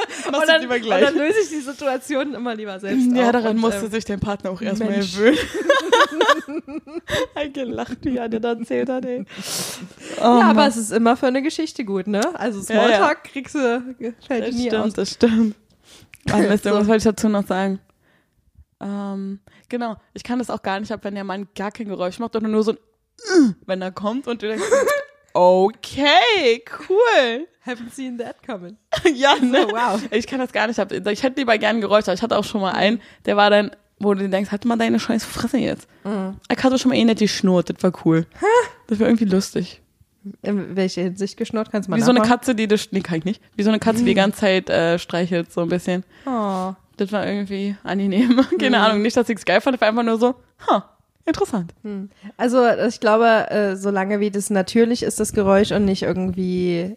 Und, 0.26 0.46
dann, 0.48 0.60
lieber 0.60 0.74
und 0.74 0.82
gleich. 0.82 1.04
dann 1.04 1.14
löse 1.16 1.40
ich 1.42 1.48
die 1.48 1.60
Situation 1.60 2.34
immer 2.34 2.54
lieber 2.54 2.78
selbst 2.78 3.10
Ja, 3.12 3.32
daran 3.32 3.56
und, 3.56 3.60
musste 3.60 3.86
ähm, 3.86 3.90
sich 3.90 4.04
dein 4.04 4.20
Partner 4.20 4.50
auch 4.50 4.60
erstmal 4.60 4.92
gewöhnen. 5.00 5.38
Ein 7.34 7.52
gelacht, 7.52 7.98
wie 8.02 8.16
er 8.16 8.28
dir 8.28 8.40
dann 8.40 8.60
erzählt 8.60 8.88
hat, 8.88 9.04
ey. 9.04 9.24
Oh, 10.18 10.22
Ja, 10.22 10.50
aber 10.50 10.66
es 10.66 10.76
ist 10.76 10.92
immer 10.92 11.16
für 11.16 11.26
eine 11.26 11.42
Geschichte 11.42 11.84
gut, 11.84 12.06
ne? 12.06 12.20
Also 12.38 12.60
Ja, 12.72 12.80
ja. 12.80 12.86
Smalltalk 12.96 13.24
kriegst 13.24 13.54
du, 13.54 13.94
fällt 14.26 14.48
das 14.48 14.54
nie 14.54 14.66
stimmt, 14.68 14.84
aus. 14.84 14.92
das 14.92 15.10
stimmt. 15.12 15.56
Ah, 16.30 16.38
Mist, 16.38 16.64
So. 16.64 16.70
was 16.70 16.86
wollte 16.86 16.98
ich 16.98 17.04
dazu 17.04 17.28
noch 17.28 17.46
sagen? 17.46 17.80
Ähm, 18.80 19.40
genau, 19.68 19.96
ich 20.14 20.22
kann 20.22 20.38
das 20.38 20.50
auch 20.50 20.62
gar 20.62 20.78
nicht 20.80 20.92
ab, 20.92 21.00
wenn 21.02 21.14
der 21.14 21.24
Mann 21.24 21.48
gar 21.56 21.70
kein 21.70 21.88
Geräusch 21.88 22.18
macht, 22.18 22.32
sondern 22.34 22.52
nur 22.52 22.62
so 22.62 22.72
ein 22.72 22.78
wenn 23.66 23.82
er 23.82 23.90
kommt 23.92 24.26
und 24.26 24.42
du 24.42 24.48
denkst, 24.48 24.64
okay, 25.34 26.62
cool. 26.88 27.46
Haven't 27.66 27.92
seen 27.92 28.18
that 28.18 28.36
coming. 28.44 28.76
ja, 29.14 29.34
ne? 29.36 29.62
So, 29.62 29.68
wow. 29.72 30.00
Ich 30.10 30.26
kann 30.26 30.38
das 30.38 30.52
gar 30.52 30.66
nicht 30.66 30.78
ab. 30.78 30.92
Ich 30.92 31.22
hätte 31.22 31.38
lieber 31.40 31.56
gern 31.58 31.80
Geräusch, 31.80 32.04
aber 32.04 32.14
ich 32.14 32.22
hatte 32.22 32.36
auch 32.38 32.44
schon 32.44 32.60
mal 32.60 32.72
einen, 32.72 33.00
der 33.26 33.36
war 33.36 33.50
dann, 33.50 33.70
wo 33.98 34.14
du 34.14 34.28
denkst, 34.28 34.50
halt 34.50 34.64
mal 34.64 34.76
deine 34.76 34.98
scheiß 34.98 35.24
Fresse 35.24 35.58
jetzt. 35.58 35.86
Ich 36.50 36.64
hatte 36.64 36.78
schon 36.78 36.88
mal 36.90 36.96
eh 36.96 37.04
nicht 37.04 37.20
die 37.20 37.28
Schnur, 37.28 37.62
das 37.62 37.82
war 37.82 37.92
cool. 38.04 38.26
Das 38.86 38.98
war 38.98 39.06
irgendwie 39.06 39.26
lustig. 39.26 39.82
In 40.42 40.76
welche 40.76 41.00
Hinsicht 41.02 41.36
geschnurrt 41.36 41.70
kannst 41.70 41.86
du 41.86 41.90
mal 41.90 41.96
Wie 41.98 42.02
so 42.02 42.10
eine? 42.10 42.20
Katze, 42.22 42.54
die 42.54 42.66
das, 42.68 42.88
nee, 42.92 43.00
kann 43.00 43.18
ich 43.18 43.24
nicht. 43.24 43.42
Wie 43.56 43.62
so 43.62 43.70
eine 43.70 43.78
Katze, 43.78 44.00
die 44.00 44.06
die 44.06 44.14
ganze 44.14 44.40
Zeit 44.40 44.68
äh, 44.68 44.98
streichelt, 44.98 45.50
so 45.52 45.62
ein 45.62 45.68
bisschen. 45.68 46.04
Oh. 46.26 46.72
Das 46.98 47.12
war 47.12 47.26
irgendwie 47.26 47.76
angenehm. 47.84 48.44
Keine 48.58 48.76
Mhm. 48.78 48.82
Ahnung, 48.84 49.02
nicht, 49.02 49.16
dass 49.16 49.28
ich 49.30 49.38
es 49.38 49.44
geil 49.46 49.60
fand, 49.62 49.76
es 49.76 49.80
war 49.80 49.88
einfach 49.88 50.02
nur 50.02 50.18
so, 50.18 50.34
ha, 50.66 50.90
interessant. 51.26 51.74
Also 52.36 52.66
ich 52.88 53.00
glaube, 53.00 53.50
äh, 53.50 53.76
solange 53.76 54.20
wie 54.20 54.30
das 54.30 54.50
natürlich 54.50 55.02
ist, 55.02 55.20
das 55.20 55.32
Geräusch 55.32 55.72
und 55.72 55.84
nicht 55.84 56.02
irgendwie 56.02 56.96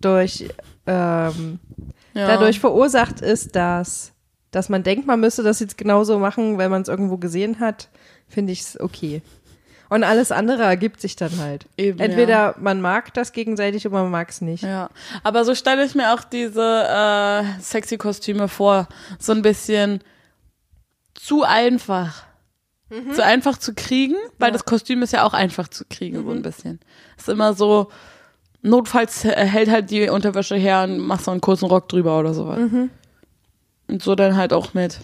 durch 0.00 0.48
ähm, 0.86 1.58
Ja. 2.14 2.26
dadurch 2.26 2.60
verursacht 2.60 3.20
ist, 3.20 3.54
dass 3.56 4.12
dass 4.50 4.70
man 4.70 4.82
denkt, 4.82 5.06
man 5.06 5.20
müsste 5.20 5.42
das 5.42 5.60
jetzt 5.60 5.76
genauso 5.76 6.18
machen, 6.18 6.56
weil 6.56 6.70
man 6.70 6.80
es 6.80 6.88
irgendwo 6.88 7.18
gesehen 7.18 7.60
hat, 7.60 7.88
finde 8.28 8.52
ich 8.52 8.62
es 8.62 8.80
okay. 8.80 9.20
Und 9.90 10.04
alles 10.04 10.32
andere 10.32 10.62
ergibt 10.62 11.00
sich 11.02 11.16
dann 11.16 11.38
halt. 11.38 11.66
Eben, 11.76 11.98
Entweder 11.98 12.54
man 12.58 12.80
mag 12.80 13.12
das 13.14 13.32
gegenseitig 13.32 13.86
oder 13.86 14.02
man 14.02 14.10
mag 14.10 14.30
es 14.30 14.40
nicht. 14.40 14.62
Ja, 14.62 14.88
aber 15.22 15.44
so 15.44 15.54
stelle 15.54 15.84
ich 15.84 15.94
mir 15.94 16.14
auch 16.14 16.24
diese 16.24 16.62
äh, 16.62 17.60
sexy 17.60 17.98
Kostüme 17.98 18.48
vor. 18.48 18.88
So 19.18 19.32
ein 19.32 19.42
bisschen 19.42 20.00
zu 21.14 21.42
einfach. 21.42 22.24
Zu 23.14 23.22
einfach 23.24 23.58
zu 23.58 23.74
kriegen, 23.74 24.14
weil 24.38 24.48
Ja. 24.48 24.52
das 24.52 24.64
Kostüm 24.64 25.02
ist 25.02 25.12
ja 25.12 25.24
auch 25.24 25.34
einfach 25.34 25.68
zu 25.68 25.84
kriegen, 25.88 26.24
so 26.24 26.30
ein 26.30 26.40
bisschen. 26.42 26.80
Ist 27.18 27.28
immer 27.28 27.52
so, 27.52 27.90
notfalls 28.62 29.24
hält 29.24 29.70
halt 29.70 29.90
die 29.90 30.08
Unterwäsche 30.08 30.56
her 30.56 30.84
und 30.84 30.98
machst 30.98 31.26
so 31.26 31.30
einen 31.30 31.40
kurzen 31.42 31.66
Rock 31.66 31.88
drüber 31.90 32.18
oder 32.18 32.32
sowas. 32.32 32.58
Und 33.88 34.02
so 34.02 34.14
dann 34.14 34.36
halt 34.36 34.52
auch 34.54 34.72
mit, 34.72 35.00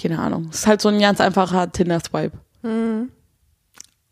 keine 0.00 0.18
Ahnung. 0.18 0.48
Ist 0.50 0.66
halt 0.66 0.80
so 0.80 0.88
ein 0.88 0.98
ganz 0.98 1.20
einfacher 1.20 1.70
Tinder-Swipe. 1.70 2.36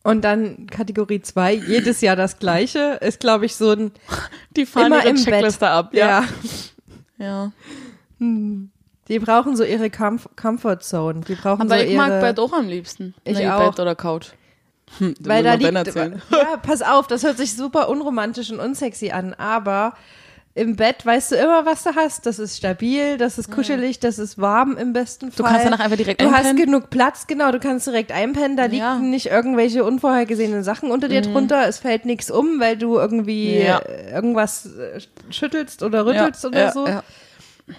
Und 0.04 0.22
dann 0.22 0.66
Kategorie 0.68 1.20
2, 1.20 1.52
jedes 1.54 2.00
Jahr 2.00 2.14
das 2.14 2.38
gleiche, 2.38 2.98
ist 3.00 3.18
glaube 3.18 3.46
ich 3.46 3.56
so 3.56 3.72
ein 3.72 3.90
Die 4.56 4.66
fahren 4.66 4.86
immer 4.86 4.98
ihre 5.00 5.08
im 5.08 5.16
Checkliste 5.16 5.60
Bett. 5.60 5.68
ab, 5.68 5.94
ja. 5.94 6.24
ja. 7.18 7.50
Die 9.08 9.18
brauchen 9.18 9.56
so 9.56 9.64
ihre 9.64 9.88
Comf 9.90 10.28
Comfort 10.36 10.78
Zone. 10.80 11.20
Die 11.20 11.34
brauchen 11.34 11.62
Aber 11.62 11.78
so 11.78 11.84
ich 11.84 11.90
ihre 11.92 11.96
mag 12.08 12.20
Bett 12.20 12.38
auch 12.40 12.52
am 12.52 12.66
liebsten. 12.68 13.14
Ich 13.24 13.38
nee, 13.38 13.48
auch. 13.48 13.58
Bett 13.70 13.80
oder 13.80 13.94
Couch. 13.94 14.28
Hm, 14.98 15.14
Weil 15.20 15.42
da 15.42 15.54
liegt, 15.54 15.74
erzählen. 15.74 16.22
ja, 16.30 16.56
pass 16.58 16.80
auf, 16.82 17.08
das 17.08 17.24
hört 17.24 17.36
sich 17.38 17.54
super 17.56 17.88
unromantisch 17.88 18.52
und 18.52 18.60
unsexy 18.60 19.10
an, 19.10 19.34
aber 19.34 19.94
im 20.54 20.76
Bett 20.76 21.04
weißt 21.04 21.32
du 21.32 21.36
immer, 21.36 21.66
was 21.66 21.82
du 21.82 21.96
hast. 21.96 22.24
Das 22.24 22.38
ist 22.38 22.56
stabil, 22.56 23.18
das 23.18 23.36
ist 23.36 23.50
kuschelig, 23.50 23.98
das 23.98 24.18
ist 24.20 24.38
warm 24.40 24.76
im 24.78 24.92
besten 24.92 25.32
Fall. 25.32 25.36
Du 25.44 25.50
kannst 25.50 25.66
danach 25.66 25.80
einfach 25.80 25.96
direkt 25.96 26.20
Du 26.22 26.26
hast 26.30 26.46
einpennen. 26.46 26.56
genug 26.56 26.88
Platz, 26.88 27.26
genau, 27.26 27.50
du 27.50 27.58
kannst 27.58 27.88
direkt 27.88 28.12
einpennen, 28.12 28.56
da 28.56 28.66
Ja. 28.66 28.94
liegen 28.94 29.10
nicht 29.10 29.26
irgendwelche 29.26 29.82
unvorhergesehenen 29.84 30.62
Sachen 30.62 30.92
unter 30.92 31.08
dir 31.08 31.20
drunter, 31.22 31.66
es 31.68 31.78
fällt 31.78 32.04
nichts 32.06 32.30
um, 32.30 32.60
weil 32.60 32.76
du 32.78 32.96
irgendwie 32.96 33.58
Ja. 33.58 33.78
äh, 33.80 34.12
irgendwas 34.14 34.66
äh, 34.66 35.00
schüttelst 35.30 35.82
oder 35.82 36.06
rüttelst 36.06 36.44
Ja, 36.44 36.48
oder 36.48 36.58
ja, 36.60 36.72
so. 36.72 36.86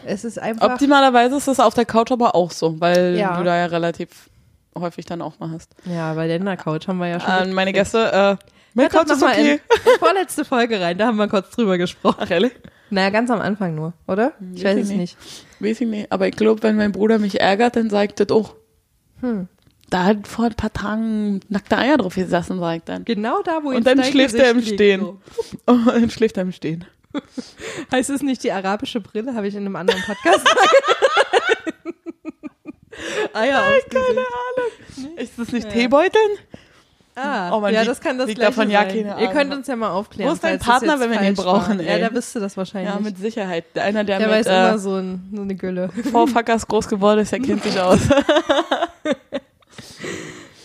Es 0.05 0.25
ist 0.25 0.37
einfach, 0.39 0.69
Optimalerweise 0.71 1.37
ist 1.37 1.47
das 1.47 1.59
auf 1.59 1.73
der 1.73 1.85
Couch 1.85 2.11
aber 2.11 2.35
auch 2.35 2.51
so, 2.51 2.79
weil 2.79 3.15
Ja. 3.17 3.37
du 3.37 3.43
da 3.43 3.55
ja 3.57 3.65
relativ 3.67 4.29
häufig 4.77 5.05
dann 5.05 5.21
auch 5.21 5.39
mal 5.39 5.49
hast. 5.51 5.73
ja, 5.85 6.13
bei 6.13 6.27
der 6.27 6.57
Couch 6.57 6.87
haben 6.87 6.97
wir 6.99 7.07
ja 7.07 7.19
schon 7.19 7.29
Äh, 7.49 7.53
meine 7.53 7.73
Gäste, 7.73 8.11
äh, 8.11 8.35
mein 8.73 8.83
Hört 8.83 8.93
doch 8.93 8.99
Couch 9.05 9.11
ist 9.11 9.21
mal 9.21 9.31
in 9.33 9.53
okay. 9.55 9.61
die 9.73 9.99
vorletzte 9.99 10.45
Folge 10.45 10.79
rein, 10.81 10.97
da 10.97 11.07
haben 11.07 11.17
wir 11.17 11.27
kurz 11.27 11.49
drüber 11.51 11.77
gesprochen. 11.77 12.17
Ach, 12.19 12.29
ehrlich? 12.29 12.51
Naja, 12.89 13.09
ganz 13.09 13.29
am 13.31 13.41
Anfang 13.41 13.75
nur, 13.75 13.93
oder? 14.07 14.33
Ich 14.53 14.63
weiß 14.63 14.77
weiß 14.77 14.85
ich 14.85 14.91
es 14.91 14.97
nicht. 14.97 15.17
Weiß 15.59 15.81
ich 15.81 15.87
nicht. 15.87 16.11
Aber 16.11 16.27
ich 16.27 16.35
glaube, 16.35 16.63
wenn 16.63 16.75
mein 16.77 16.91
Bruder 16.91 17.17
mich 17.19 17.39
ärgert, 17.41 17.75
dann 17.75 17.89
sagt 17.89 18.19
das 18.19 18.29
auch. 18.29 18.55
Hm. 19.21 19.47
Da 19.89 20.03
hat 20.05 20.27
vor 20.27 20.45
ein 20.45 20.53
paar 20.53 20.71
Tagen 20.71 21.39
nackte 21.49 21.77
Eier 21.77 21.97
drauf 21.97 22.15
gesessen, 22.15 22.59
sagt 22.59 22.89
dann. 22.89 23.03
Genau 23.05 23.41
da, 23.43 23.59
wo 23.63 23.69
Und 23.69 23.75
jetzt 23.75 23.87
dann 23.87 24.03
schläft 24.03 24.35
er 24.35 24.51
im 24.51 24.61
Stehen. 24.61 25.01
Oh, 25.65 25.75
dann 25.85 26.09
schläft 26.09 26.37
er 26.37 26.43
im 26.43 26.51
Stehen. 26.51 26.85
Heißt 27.91 28.09
es 28.09 28.21
nicht 28.21 28.43
die 28.43 28.51
arabische 28.51 28.99
Brille? 29.01 29.33
Habe 29.35 29.47
ich 29.47 29.55
in 29.55 29.61
einem 29.65 29.75
anderen 29.75 30.01
Podcast. 30.03 30.47
Eier 33.33 33.59
aufs 33.67 33.85
Keine 33.89 34.05
Gesicht. 34.05 34.19
Ahnung. 34.19 35.17
Ist 35.17 35.33
das 35.39 35.51
nicht 35.51 35.65
Ja. 35.67 35.71
Teebeuteln? 35.73 36.31
Ah, 37.19 37.51
Oh, 37.51 37.59
man 37.59 37.73
ja, 37.73 37.83
das 37.83 37.99
kann 37.99 38.19
das 38.19 38.27
liegt 38.27 38.39
davon 38.41 38.69
ja 38.69 38.83
keine 38.83 38.99
Ihr 38.99 39.15
Ahnung. 39.15 39.31
könnt 39.33 39.53
uns 39.53 39.67
ja 39.67 39.75
mal 39.75 39.89
aufklären. 39.89 40.29
Wo 40.29 40.33
ist 40.35 40.43
dein 40.43 40.59
Partner, 40.59 40.99
wenn 40.99 41.09
wir 41.09 41.19
ihn 41.21 41.33
brauchen, 41.33 41.79
war. 41.79 41.85
ey? 41.85 41.93
Ja, 41.93 41.97
der 41.97 42.13
wüsste 42.13 42.39
das 42.39 42.55
wahrscheinlich. 42.57 42.93
Ja, 42.93 42.99
mit 42.99 43.17
Sicherheit. 43.17 43.65
Einer, 43.75 44.03
der, 44.03 44.19
der 44.19 44.27
mit 44.27 44.37
weiß 44.37 44.45
äh, 44.45 44.49
immer 44.69 44.77
so, 44.77 44.95
ein, 44.97 45.27
so 45.35 45.41
eine 45.41 45.55
Gülle. 45.55 45.89
Vorfuckers 46.11 46.67
groß 46.67 46.87
geworden 46.87 47.21
ist, 47.21 47.31
der 47.31 47.39
kennt 47.39 47.63
sich 47.63 47.79
aus. 47.79 47.99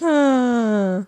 Ah. 0.03 1.03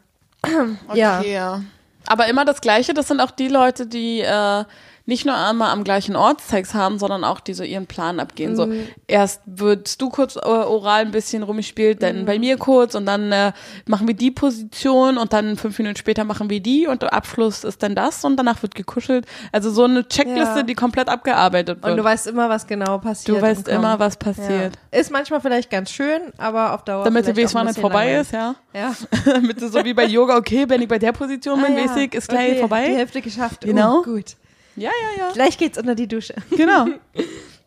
Ja. 0.95 1.21
Okay, 1.21 1.33
ja. 1.33 1.63
Aber 2.07 2.27
immer 2.29 2.45
das 2.45 2.61
Gleiche, 2.61 2.93
das 2.93 3.09
sind 3.09 3.21
auch 3.21 3.31
die 3.31 3.49
Leute, 3.49 3.87
die 3.87 4.21
äh, 4.21 4.65
nicht 5.07 5.27
nur 5.27 5.37
einmal 5.37 5.71
am 5.71 5.85
gleichen 5.85 6.17
Ort 6.17 6.40
Sex 6.40 6.73
haben, 6.73 6.99
sondern 6.99 7.25
auch 7.25 7.40
die 7.40 7.53
so 7.53 7.62
ihren 7.62 7.87
Plan 7.87 8.21
abgehen. 8.21 8.57
So, 8.57 8.73
erst 9.07 9.43
würdest 9.45 10.01
du 10.01 10.09
kurz 10.09 10.37
äh, 10.37 10.40
oral 10.40 11.03
ein 11.03 11.11
bisschen 11.11 11.43
rumgespielt, 11.43 12.03
dann 12.03 12.25
bei 12.25 12.38
mir 12.38 12.57
kurz 12.57 12.95
und 12.95 13.05
dann 13.05 13.31
äh, 13.31 13.53
machen 13.87 14.07
wir 14.09 14.14
die 14.14 14.31
Position 14.31 15.19
und 15.19 15.33
dann 15.35 15.57
fünf 15.57 15.79
Minuten 15.79 15.97
später 15.97 16.25
machen 16.25 16.49
wir 16.49 16.61
die 16.61 16.87
und 16.87 17.03
der 17.03 17.12
Abschluss 17.12 17.64
ist 17.64 17.83
dann 17.83 17.95
das 17.95 18.25
und 18.25 18.37
danach 18.38 18.62
wird 18.62 18.75
gekuschelt. 18.75 19.27
Also 19.53 19.71
so 19.71 19.85
eine 19.85 20.09
Checkliste, 20.09 20.59
Ja. 20.59 20.62
die 20.62 20.75
komplett 20.75 21.09
abgearbeitet 21.11 21.83
wird. 21.83 21.90
Und 21.93 21.99
du 21.99 22.05
weißt 22.05 22.27
immer, 22.29 22.49
was 22.49 22.67
genau 22.67 22.99
passiert. 22.99 23.37
Du 23.37 23.43
weißt 23.43 23.69
immer, 23.69 23.99
was 23.99 24.17
passiert. 24.17 24.75
Ja. 24.93 24.99
Ist 25.01 25.11
manchmal 25.11 25.40
vielleicht 25.43 25.71
ganz 25.71 25.90
schön, 25.90 26.21
aber 26.38 26.73
auf 26.73 26.83
Dauer. 26.85 27.05
Damit 27.05 27.27
du 27.27 27.35
vielleicht 27.35 27.47
weißt, 27.49 27.55
wann 27.55 27.67
es 27.69 27.79
vorbei 27.79 28.14
langweilig. 28.14 28.21
ist, 28.23 28.33
ja. 28.33 28.55
Ja. 28.75 28.95
Damit 29.35 29.61
du 29.61 29.69
so 29.69 29.85
wie 29.85 29.93
bei 29.93 30.05
Yoga, 30.07 30.37
okay, 30.38 30.64
wenn 30.69 30.81
ich 30.81 30.88
bei 30.88 30.99
der 30.99 31.12
Position 31.12 31.61
bin, 31.62 31.75
Ah, 31.77 31.79
ja. 31.81 31.85
weiß 31.90 31.97
ich, 31.99 32.14
ist 32.14 32.29
gleich 32.29 32.53
okay, 32.53 32.61
vorbei. 32.61 32.87
Die 32.88 32.95
Hälfte 32.95 33.21
geschafft. 33.21 33.61
Genau. 33.61 33.99
Oh, 33.99 34.03
gut. 34.03 34.37
Ja, 34.77 34.91
ja, 34.91 35.25
ja. 35.27 35.33
Gleich 35.33 35.57
geht's 35.59 35.79
unter 35.79 35.95
die 35.95 36.09
Dusche. 36.09 36.35
Genau. 36.51 36.87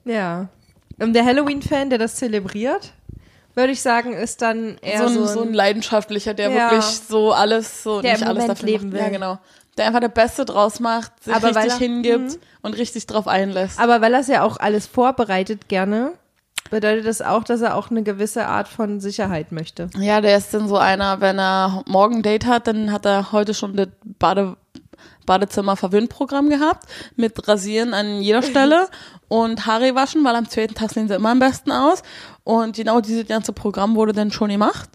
Ja. 0.06 0.48
Und 1.00 1.14
der 1.14 1.26
Halloween-Fan, 1.26 1.90
der 1.90 2.00
das 2.00 2.16
zelebriert, 2.16 2.94
würde 3.56 3.74
ich 3.74 3.82
sagen, 3.82 4.14
ist 4.14 4.42
dann 4.42 4.78
eher 4.82 5.08
so, 5.08 5.14
so 5.14 5.20
ein, 5.20 5.28
ein, 5.28 5.34
so 5.34 5.42
ein 5.42 5.54
leidenschaftlicher, 5.54 6.34
der 6.34 6.50
Ja. 6.50 6.72
wirklich 6.72 6.86
so 6.86 7.34
alles, 7.34 7.84
so 7.84 8.02
Der 8.02 8.14
nicht 8.14 8.24
alles 8.24 8.44
Moment 8.44 8.50
dafür 8.52 8.66
leben 8.70 8.84
macht. 8.86 8.94
will. 8.94 9.02
Ja, 9.02 9.10
genau. 9.10 9.38
Der 9.78 9.86
einfach 9.88 10.00
der 10.00 10.08
Beste 10.10 10.46
draus 10.46 10.80
macht, 10.80 11.24
sich 11.24 11.34
Aber 11.36 11.48
richtig 11.50 11.74
er- 11.74 11.78
hingibt 11.78 12.32
Mhm. 12.32 12.38
und 12.62 12.78
richtig 12.78 13.06
drauf 13.06 13.28
einlässt. 13.28 13.80
Aber 13.80 14.00
weil 14.02 14.14
er 14.14 14.22
es 14.22 14.28
ja 14.28 14.44
auch 14.44 14.58
alles 14.60 14.88
vorbereitet 14.88 15.68
gerne, 15.68 16.14
bedeutet 16.72 17.06
das 17.06 17.22
auch, 17.22 17.44
dass 17.44 17.62
er 17.62 17.76
auch 17.76 17.92
eine 17.92 18.04
gewisse 18.04 18.48
Art 18.48 18.68
von 18.68 19.00
Sicherheit 19.00 19.52
möchte. 19.52 19.90
Ja, 20.00 20.20
der 20.22 20.38
ist 20.38 20.54
dann 20.54 20.68
so 20.68 20.78
einer, 20.78 21.22
wenn 21.22 21.38
er 21.40 21.84
morgen 21.86 22.16
ein 22.18 22.24
Date 22.24 22.46
hat, 22.46 22.68
dann 22.68 22.92
hat 22.92 23.06
er 23.06 23.32
heute 23.32 23.54
schon 23.54 23.76
das 23.76 23.88
Bade, 24.04 24.58
Badezimmer-Verwöhnprogramm 25.28 26.50
gehabt, 26.50 26.88
mit 27.16 27.48
Rasieren 27.48 27.94
an 27.94 28.22
jeder 28.22 28.42
Stelle 28.42 28.88
und 29.28 29.68
Haare 29.68 29.94
waschen, 29.94 30.24
weil 30.24 30.36
am 30.36 30.50
zweiten 30.50 30.74
Tag 30.74 30.92
sehen 30.92 31.08
sie 31.08 31.14
immer 31.14 31.30
am 31.30 31.40
besten 31.40 31.72
aus. 31.72 32.02
Und 32.44 32.76
genau 32.76 33.02
dieses 33.02 33.28
ganze 33.28 33.54
Programm 33.54 33.96
wurde 33.96 34.14
dann 34.14 34.32
schon 34.32 34.50
gemacht. 34.50 34.90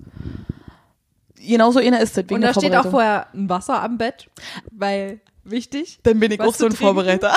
Genauso 1.36 1.78
einer 1.78 2.00
ist 2.00 2.16
das, 2.16 2.24
wegen 2.24 2.34
Und 2.36 2.42
da 2.42 2.54
steht 2.54 2.74
auch 2.74 2.90
vorher 2.90 3.28
ein 3.34 3.48
Wasser 3.48 3.80
am 3.82 3.98
Bett, 3.98 4.28
weil 4.72 5.20
wichtig. 5.44 5.98
Dann 6.02 6.18
bin 6.18 6.32
ich 6.32 6.40
auch 6.40 6.54
so 6.54 6.64
ein 6.64 6.70
trinken. 6.70 6.84
Vorbereiter. 6.84 7.36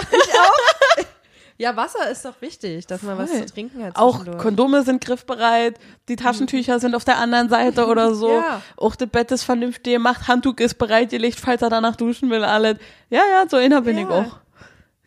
Ja, 1.57 1.75
Wasser 1.77 2.09
ist 2.11 2.25
doch 2.25 2.41
wichtig, 2.41 2.85
dass 2.87 3.01
man 3.01 3.17
was 3.17 3.31
Voll. 3.31 3.45
zu 3.45 3.53
trinken 3.53 3.83
hat. 3.83 3.95
Auch. 3.95 4.25
Kondome 4.37 4.83
sind 4.83 4.99
griffbereit, 5.03 5.79
die 6.09 6.17
Taschentücher 6.17 6.79
sind 6.79 6.95
auf 6.95 7.05
der 7.05 7.17
anderen 7.17 7.47
Seite 7.47 7.85
oder 7.87 8.13
so. 8.15 8.29
Ja. 8.29 8.61
Auch 8.75 8.95
das 8.95 9.07
Bett 9.09 9.31
ist 9.31 9.43
vernünftig 9.43 9.93
gemacht, 9.93 10.27
Handtuch 10.27 10.57
ist 10.57 10.77
bereit, 10.77 11.13
ihr 11.13 11.19
Licht, 11.19 11.39
falls 11.39 11.61
er 11.61 11.69
danach 11.69 11.95
duschen 11.95 12.29
will, 12.29 12.43
alles. 12.43 12.77
Ja, 13.09 13.21
ja, 13.31 13.45
so 13.49 13.55
einer 13.57 13.81
bin 13.81 13.97
Ja. 13.97 14.03
ich 14.03 14.09
auch. 14.09 14.37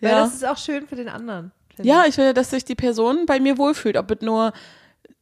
Weil 0.01 0.11
Ja. 0.13 0.21
das 0.21 0.35
ist 0.35 0.47
auch 0.47 0.57
schön 0.57 0.87
für 0.87 0.97
den 0.97 1.09
anderen. 1.09 1.53
ja, 1.83 2.05
ich. 2.07 2.17
will, 2.17 2.33
dass 2.33 2.51
sich 2.51 2.65
die 2.65 2.75
Person 2.75 3.27
bei 3.27 3.41
mir 3.41 3.59
wohlfühlt. 3.59 3.97
Ob 3.99 4.11
es 4.11 4.21
nur 4.23 4.53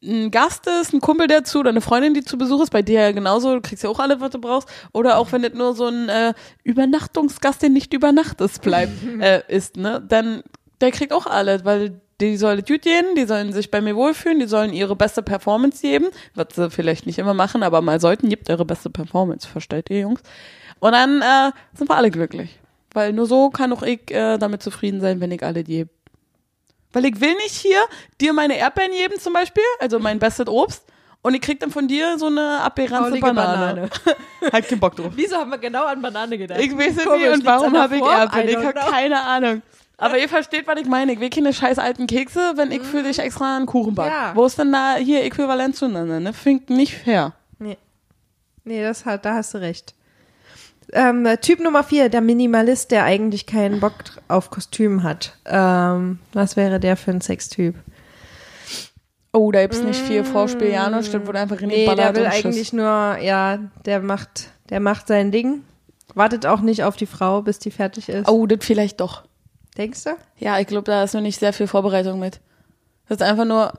ein 0.05 0.31
Gast 0.31 0.67
ist, 0.69 0.93
ein 0.93 1.01
Kumpel 1.01 1.27
dazu 1.27 1.59
oder 1.61 1.71
eine 1.71 1.81
Freundin, 1.81 2.15
die 2.15 2.23
zu 2.23 2.39
Besuch 2.39 2.63
ist, 2.63 2.71
bei 2.71 2.83
dir 2.83 3.01
ja 3.01 3.13
genauso, 3.13 3.55
du 3.57 3.61
kriegst 3.63 3.83
ja 3.83 3.91
auch 3.91 3.99
alles, 3.99 4.21
was 4.21 4.31
du 4.31 4.39
brauchst. 4.41 4.69
Oder 4.93 5.19
auch 5.19 5.33
wenn 5.33 5.43
es 5.43 5.55
nur 5.55 5.75
so 5.75 5.87
ein 5.89 6.09
äh, 6.09 6.35
Übernachtungsgast, 6.63 7.63
der 7.63 7.71
nicht 7.71 7.93
über 7.95 8.13
Nacht 8.13 8.41
ist, 8.41 8.63
bleibt, 8.63 8.93
äh, 9.21 9.43
ist, 9.49 9.77
ne? 9.77 10.03
Dann, 10.07 10.43
der 10.81 10.91
kriegt 10.91 11.13
auch 11.13 11.27
alles, 11.27 11.65
weil 11.65 12.01
die 12.21 12.37
sollen 12.37 12.65
gut 12.65 12.83
gehen, 12.83 13.15
die 13.17 13.27
sollen 13.27 13.53
sich 13.53 13.71
bei 13.71 13.81
mir 13.81 13.95
wohlfühlen, 13.95 14.39
die 14.39 14.47
sollen 14.47 14.73
ihre 14.73 14.97
beste 14.97 15.23
Performance 15.23 15.83
geben, 15.83 16.07
was 16.35 16.49
sie 16.55 16.71
vielleicht 16.71 17.07
nicht 17.07 17.19
immer 17.19 17.35
machen, 17.35 17.63
aber 17.63 17.83
mal 17.83 18.01
sollten, 18.01 18.29
gibt 18.29 18.49
ihre 18.49 18.65
beste 18.65 18.89
Performance, 18.89 19.47
versteht 19.47 19.91
ihr, 19.91 20.01
Jungs? 20.01 20.23
Und 20.81 20.93
dann 20.93 21.21
äh, 21.21 21.53
sind 21.75 21.91
wir 21.91 21.97
alle 21.97 22.11
glücklich. 22.11 22.59
Weil 22.93 23.13
nur 23.13 23.27
so 23.27 23.51
kann 23.51 23.73
auch 23.73 23.83
ich 23.83 24.11
äh, 24.11 24.39
damit 24.39 24.63
zufrieden 24.63 25.01
sein, 25.01 25.21
wenn 25.21 25.31
ich 25.31 25.43
alle 25.43 25.63
gebe. 25.63 25.91
Weil 26.93 27.05
ich 27.05 27.21
will 27.21 27.35
nicht 27.35 27.55
hier 27.55 27.81
dir 28.21 28.33
meine 28.33 28.57
Erdbeeren 28.57 28.93
geben 28.93 29.21
zum 29.21 29.35
Beispiel, 29.35 29.65
also 29.81 29.99
mein 29.99 30.19
bestes 30.19 30.47
Obst, 30.49 30.85
und 31.27 31.35
ich 31.35 31.41
krieg 31.41 31.59
dann 31.59 31.73
von 31.73 31.89
dir 31.89 32.19
so 32.19 32.27
eine 32.27 32.61
abgeranzte 32.61 33.19
Faulige 33.19 33.35
Banane. 33.35 33.91
Hat 34.53 34.69
keinen 34.69 34.79
Bock 34.79 34.95
drauf. 34.95 35.11
Wieso 35.17 35.37
haben 35.37 35.51
wir 35.51 35.59
genau 35.59 35.85
an 35.85 36.01
Banane 36.01 36.39
gedacht? 36.39 36.61
Ich 36.61 36.73
weiß 36.73 36.97
es 36.99 37.05
nicht 37.05 37.29
und 37.33 37.45
warum 37.45 37.77
habe 37.77 37.97
ich? 37.97 38.03
Erdbeeren? 38.03 38.49
Ich 38.49 38.57
habe 38.57 38.73
keine 38.91 39.21
Ahnung. 39.21 39.63
Aber 39.99 40.19
ihr 40.19 40.29
versteht, 40.29 40.67
was 40.67 40.79
ich 40.79 40.87
meine. 40.87 41.13
Ich 41.13 41.21
will 41.21 41.31
keine 41.31 41.53
scheiß 41.53 41.79
alten 41.79 42.07
Kekse, 42.07 42.53
wenn 42.57 42.71
ich 42.71 42.83
für 42.83 43.03
dich 43.03 43.19
extra 43.19 43.57
einen 43.57 43.67
Kuchen 43.67 43.95
back. 43.95 44.11
Ja. 44.11 44.33
Wo 44.35 44.45
ist 44.45 44.59
denn 44.59 44.73
da 44.73 44.97
hier 44.97 45.25
äquivalent 45.25 45.75
zueinander? 45.75 46.21
Ne? 46.21 46.33
Find 46.33 46.69
nicht 46.69 46.95
fair. 46.95 47.33
Nee, 47.59 47.79
nee 48.65 48.83
das 48.83 49.07
hat, 49.07 49.25
da 49.25 49.35
hast 49.35 49.55
du 49.55 49.59
recht. 49.59 49.95
Ähm, 50.93 51.27
typ 51.41 51.61
Nummer 51.61 51.83
vier, 51.83 52.09
der 52.09 52.21
Minimalist, 52.21 52.91
der 52.91 53.05
eigentlich 53.05 53.47
keinen 53.47 53.81
Bock 53.81 53.95
auf 54.29 54.51
Kostüm 54.51 55.03
hat. 55.03 55.37
Ähm, 55.47 56.21
was 56.33 56.57
wäre 56.57 56.79
der 56.79 56.97
für 56.97 57.11
ein 57.11 57.21
Sextyp? 57.21 57.75
Oh, 59.33 59.51
da 59.51 59.63
gibt's 59.63 59.83
nicht 59.83 60.01
viel 60.01 60.25
Vorspiel, 60.25 60.71
Janus. 60.71 61.11
Das 61.11 61.27
wurde 61.27 61.41
einfach 61.41 61.61
in 61.61 61.69
die 61.69 61.77
Nee, 61.77 61.87
der 61.87 61.95
Ballert 61.97 62.17
will 62.17 62.25
und 62.25 62.33
Schuss. 62.33 62.45
eigentlich 62.45 62.73
nur, 62.73 63.19
ja, 63.19 63.59
der 63.85 64.01
macht, 64.01 64.51
der 64.71 64.81
macht 64.81 65.09
sein 65.09 65.33
Ding. 65.33 65.63
Wartet 66.15 66.47
auch 66.47 66.61
nicht 66.61 66.85
auf 66.85 66.97
die 66.97 67.07
Frau, 67.07 67.43
bis 67.43 67.59
die 67.59 67.71
fertig 67.71 68.09
ist. 68.09 68.29
Oh, 68.29 68.47
das 68.47 68.65
vielleicht 68.65 69.01
doch. 69.01 69.25
Denkst 69.77 70.05
du? 70.05 70.11
Ja, 70.39 70.59
ich 70.59 70.67
glaube, 70.67 70.85
da 70.85 71.03
ist 71.05 71.15
noch 71.15 71.21
nicht 71.21 71.39
sehr 71.39 71.53
viel 71.53 71.67
Vorbereitung 71.67 72.19
mit. 72.19 72.41
Das 73.09 73.17
ist 73.19 73.23
einfach 73.23 73.45
nur, 73.45 73.73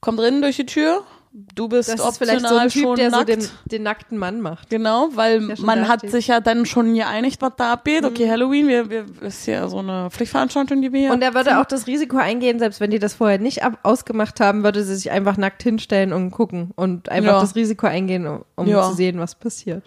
komm 0.00 0.16
drin 0.16 0.42
durch 0.42 0.56
die 0.56 0.66
Tür, 0.66 1.02
du 1.32 1.68
bist 1.68 1.88
Das 1.88 2.00
ist 2.06 2.18
vielleicht 2.18 2.46
so 2.46 2.56
ein 2.56 2.68
Typ, 2.68 2.82
schon 2.82 2.96
der 2.96 3.10
so 3.10 3.16
nackt. 3.18 3.28
den, 3.30 3.48
den 3.66 3.82
nackten 3.84 4.18
Mann 4.18 4.40
macht. 4.42 4.68
Genau, 4.68 5.08
weil 5.14 5.56
schon 5.56 5.64
man 5.64 5.88
hat 5.88 6.00
steht. 6.00 6.10
Mhm. 6.10 6.12
sich 6.12 6.26
ja 6.26 6.40
dann 6.40 6.66
schon 6.66 6.92
geeinigt, 6.94 7.40
was 7.40 7.52
da 7.56 7.72
abgeht. 7.72 8.04
Okay, 8.04 8.28
Halloween, 8.28 8.68
wir, 8.68 8.90
wir 8.90 9.06
ist 9.22 9.46
ja 9.46 9.66
so 9.68 9.78
eine 9.78 10.10
Pflichtveranstaltung, 10.10 10.82
die 10.82 10.92
wir 10.92 11.00
hier 11.00 11.12
Und 11.12 11.22
er 11.22 11.32
würde 11.34 11.58
auch 11.60 11.64
das 11.64 11.86
Risiko 11.86 12.18
eingehen, 12.18 12.58
selbst 12.58 12.80
wenn 12.80 12.90
die 12.90 12.98
das 12.98 13.14
vorher 13.14 13.38
nicht 13.38 13.62
ab 13.64 13.78
ausgemacht 13.84 14.40
haben, 14.40 14.64
würde 14.64 14.84
sie 14.84 14.94
sich 14.96 15.10
einfach 15.10 15.36
nackt 15.38 15.62
hinstellen 15.62 16.12
und 16.12 16.32
gucken 16.32 16.72
und 16.76 17.08
einfach 17.08 17.32
Ja. 17.34 17.40
das 17.40 17.54
Risiko 17.54 17.86
eingehen, 17.86 18.26
um, 18.26 18.44
um 18.56 18.66
Ja. 18.66 18.82
zu 18.90 18.94
sehen, 18.94 19.18
was 19.18 19.34
passiert. 19.36 19.84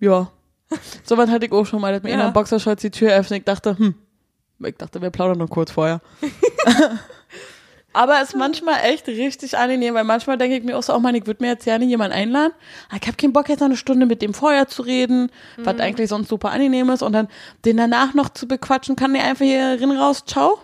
Ja. 0.00 0.30
So 1.04 1.18
was 1.18 1.28
hatte 1.30 1.44
ich 1.46 1.52
auch 1.52 1.66
schon 1.66 1.80
mal, 1.82 1.92
dass 1.92 2.02
mir 2.02 2.08
Ja. 2.08 2.14
in 2.16 2.20
einer 2.22 2.32
Boxershorts 2.32 2.80
die 2.80 2.90
Tür 2.90 3.12
öffnet. 3.12 3.40
Ich 3.40 3.44
dachte, 3.44 3.76
hm, 3.78 3.94
ich 4.68 4.76
dachte, 4.76 5.00
wir 5.02 5.10
plaudern 5.10 5.38
noch 5.38 5.50
kurz 5.50 5.70
vorher. 5.70 6.00
Aber 7.94 8.22
es 8.22 8.30
ist 8.30 8.36
manchmal 8.36 8.76
echt 8.84 9.06
richtig 9.06 9.56
angenehm, 9.58 9.92
weil 9.92 10.04
manchmal 10.04 10.38
denke 10.38 10.56
ich 10.56 10.64
mir 10.64 10.78
auch 10.78 10.82
so, 10.82 10.94
oh 10.94 10.98
Mann, 10.98 11.14
ich 11.14 11.26
würde 11.26 11.42
mir 11.44 11.50
jetzt 11.50 11.64
gerne 11.64 11.84
jemanden 11.84 12.16
einladen. 12.16 12.52
Aber 12.88 12.98
ich 13.02 13.06
habe 13.06 13.18
keinen 13.18 13.34
Bock, 13.34 13.50
jetzt 13.50 13.60
noch 13.60 13.66
eine 13.66 13.76
Stunde 13.76 14.06
mit 14.06 14.22
dem 14.22 14.32
vorher 14.32 14.66
zu 14.66 14.80
reden, 14.80 15.30
was 15.58 15.78
eigentlich 15.78 16.08
sonst 16.08 16.28
super 16.28 16.52
angenehm 16.52 16.88
ist. 16.88 17.02
Und 17.02 17.12
dann 17.12 17.28
den 17.66 17.76
danach 17.76 18.14
noch 18.14 18.30
zu 18.30 18.48
bequatschen, 18.48 18.96
kann 18.96 19.12
der 19.12 19.24
einfach 19.24 19.44
hier 19.44 19.76
rein 19.78 19.90
raus, 19.90 20.24
ciao. 20.26 20.58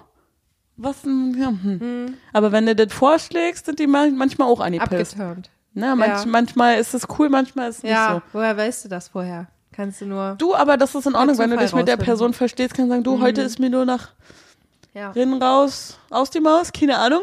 Was 0.79 1.05
ein, 1.05 1.37
ja, 1.39 1.49
hm. 1.49 2.15
Aber 2.33 2.51
wenn 2.53 2.65
du 2.65 2.75
das 2.75 2.95
vorschlägst, 2.95 3.67
sind 3.67 3.79
die 3.79 3.87
man- 3.89 4.17
manchmal 4.17 4.49
auch 4.49 4.61
angepisst. 4.61 5.13
Abgeturnt. 5.15 5.51
Ne, 5.75 5.95
manch, 5.97 6.21
Ja. 6.21 6.27
Manchmal 6.27 6.79
ist 6.79 6.95
es 6.95 7.03
cool, 7.19 7.29
manchmal 7.29 7.69
ist 7.69 7.79
es 7.79 7.83
nicht 7.83 7.93
so. 7.93 7.97
Ja, 7.99 8.23
woher 8.33 8.57
weißt 8.57 8.87
du 8.87 8.89
das 8.89 9.09
vorher? 9.09 9.49
Kannst 9.79 10.01
du 10.01 10.07
nur. 10.07 10.35
Du, 10.39 10.57
aber 10.57 10.77
das 10.77 10.97
ist 10.97 11.07
in 11.07 11.15
Ordnung, 11.15 11.39
wenn 11.39 11.51
du 11.51 11.57
dich 11.57 11.73
mit 11.73 11.87
der. 11.87 11.97
Person 11.97 12.33
verstehst, 12.33 12.75
kannst 12.75 12.91
sagen, 12.91 13.05
du, 13.05 13.21
heute 13.21 13.43
ist 13.43 13.61
mir 13.61 13.71
nur 13.71 13.85
nach 13.85 14.09
Ja. 14.93 15.13
Rinnen 15.13 15.41
raus, 15.41 16.01
aus 16.11 16.31
die 16.31 16.41
Maus, 16.41 16.73
keine 16.73 16.99
Ahnung. 16.99 17.23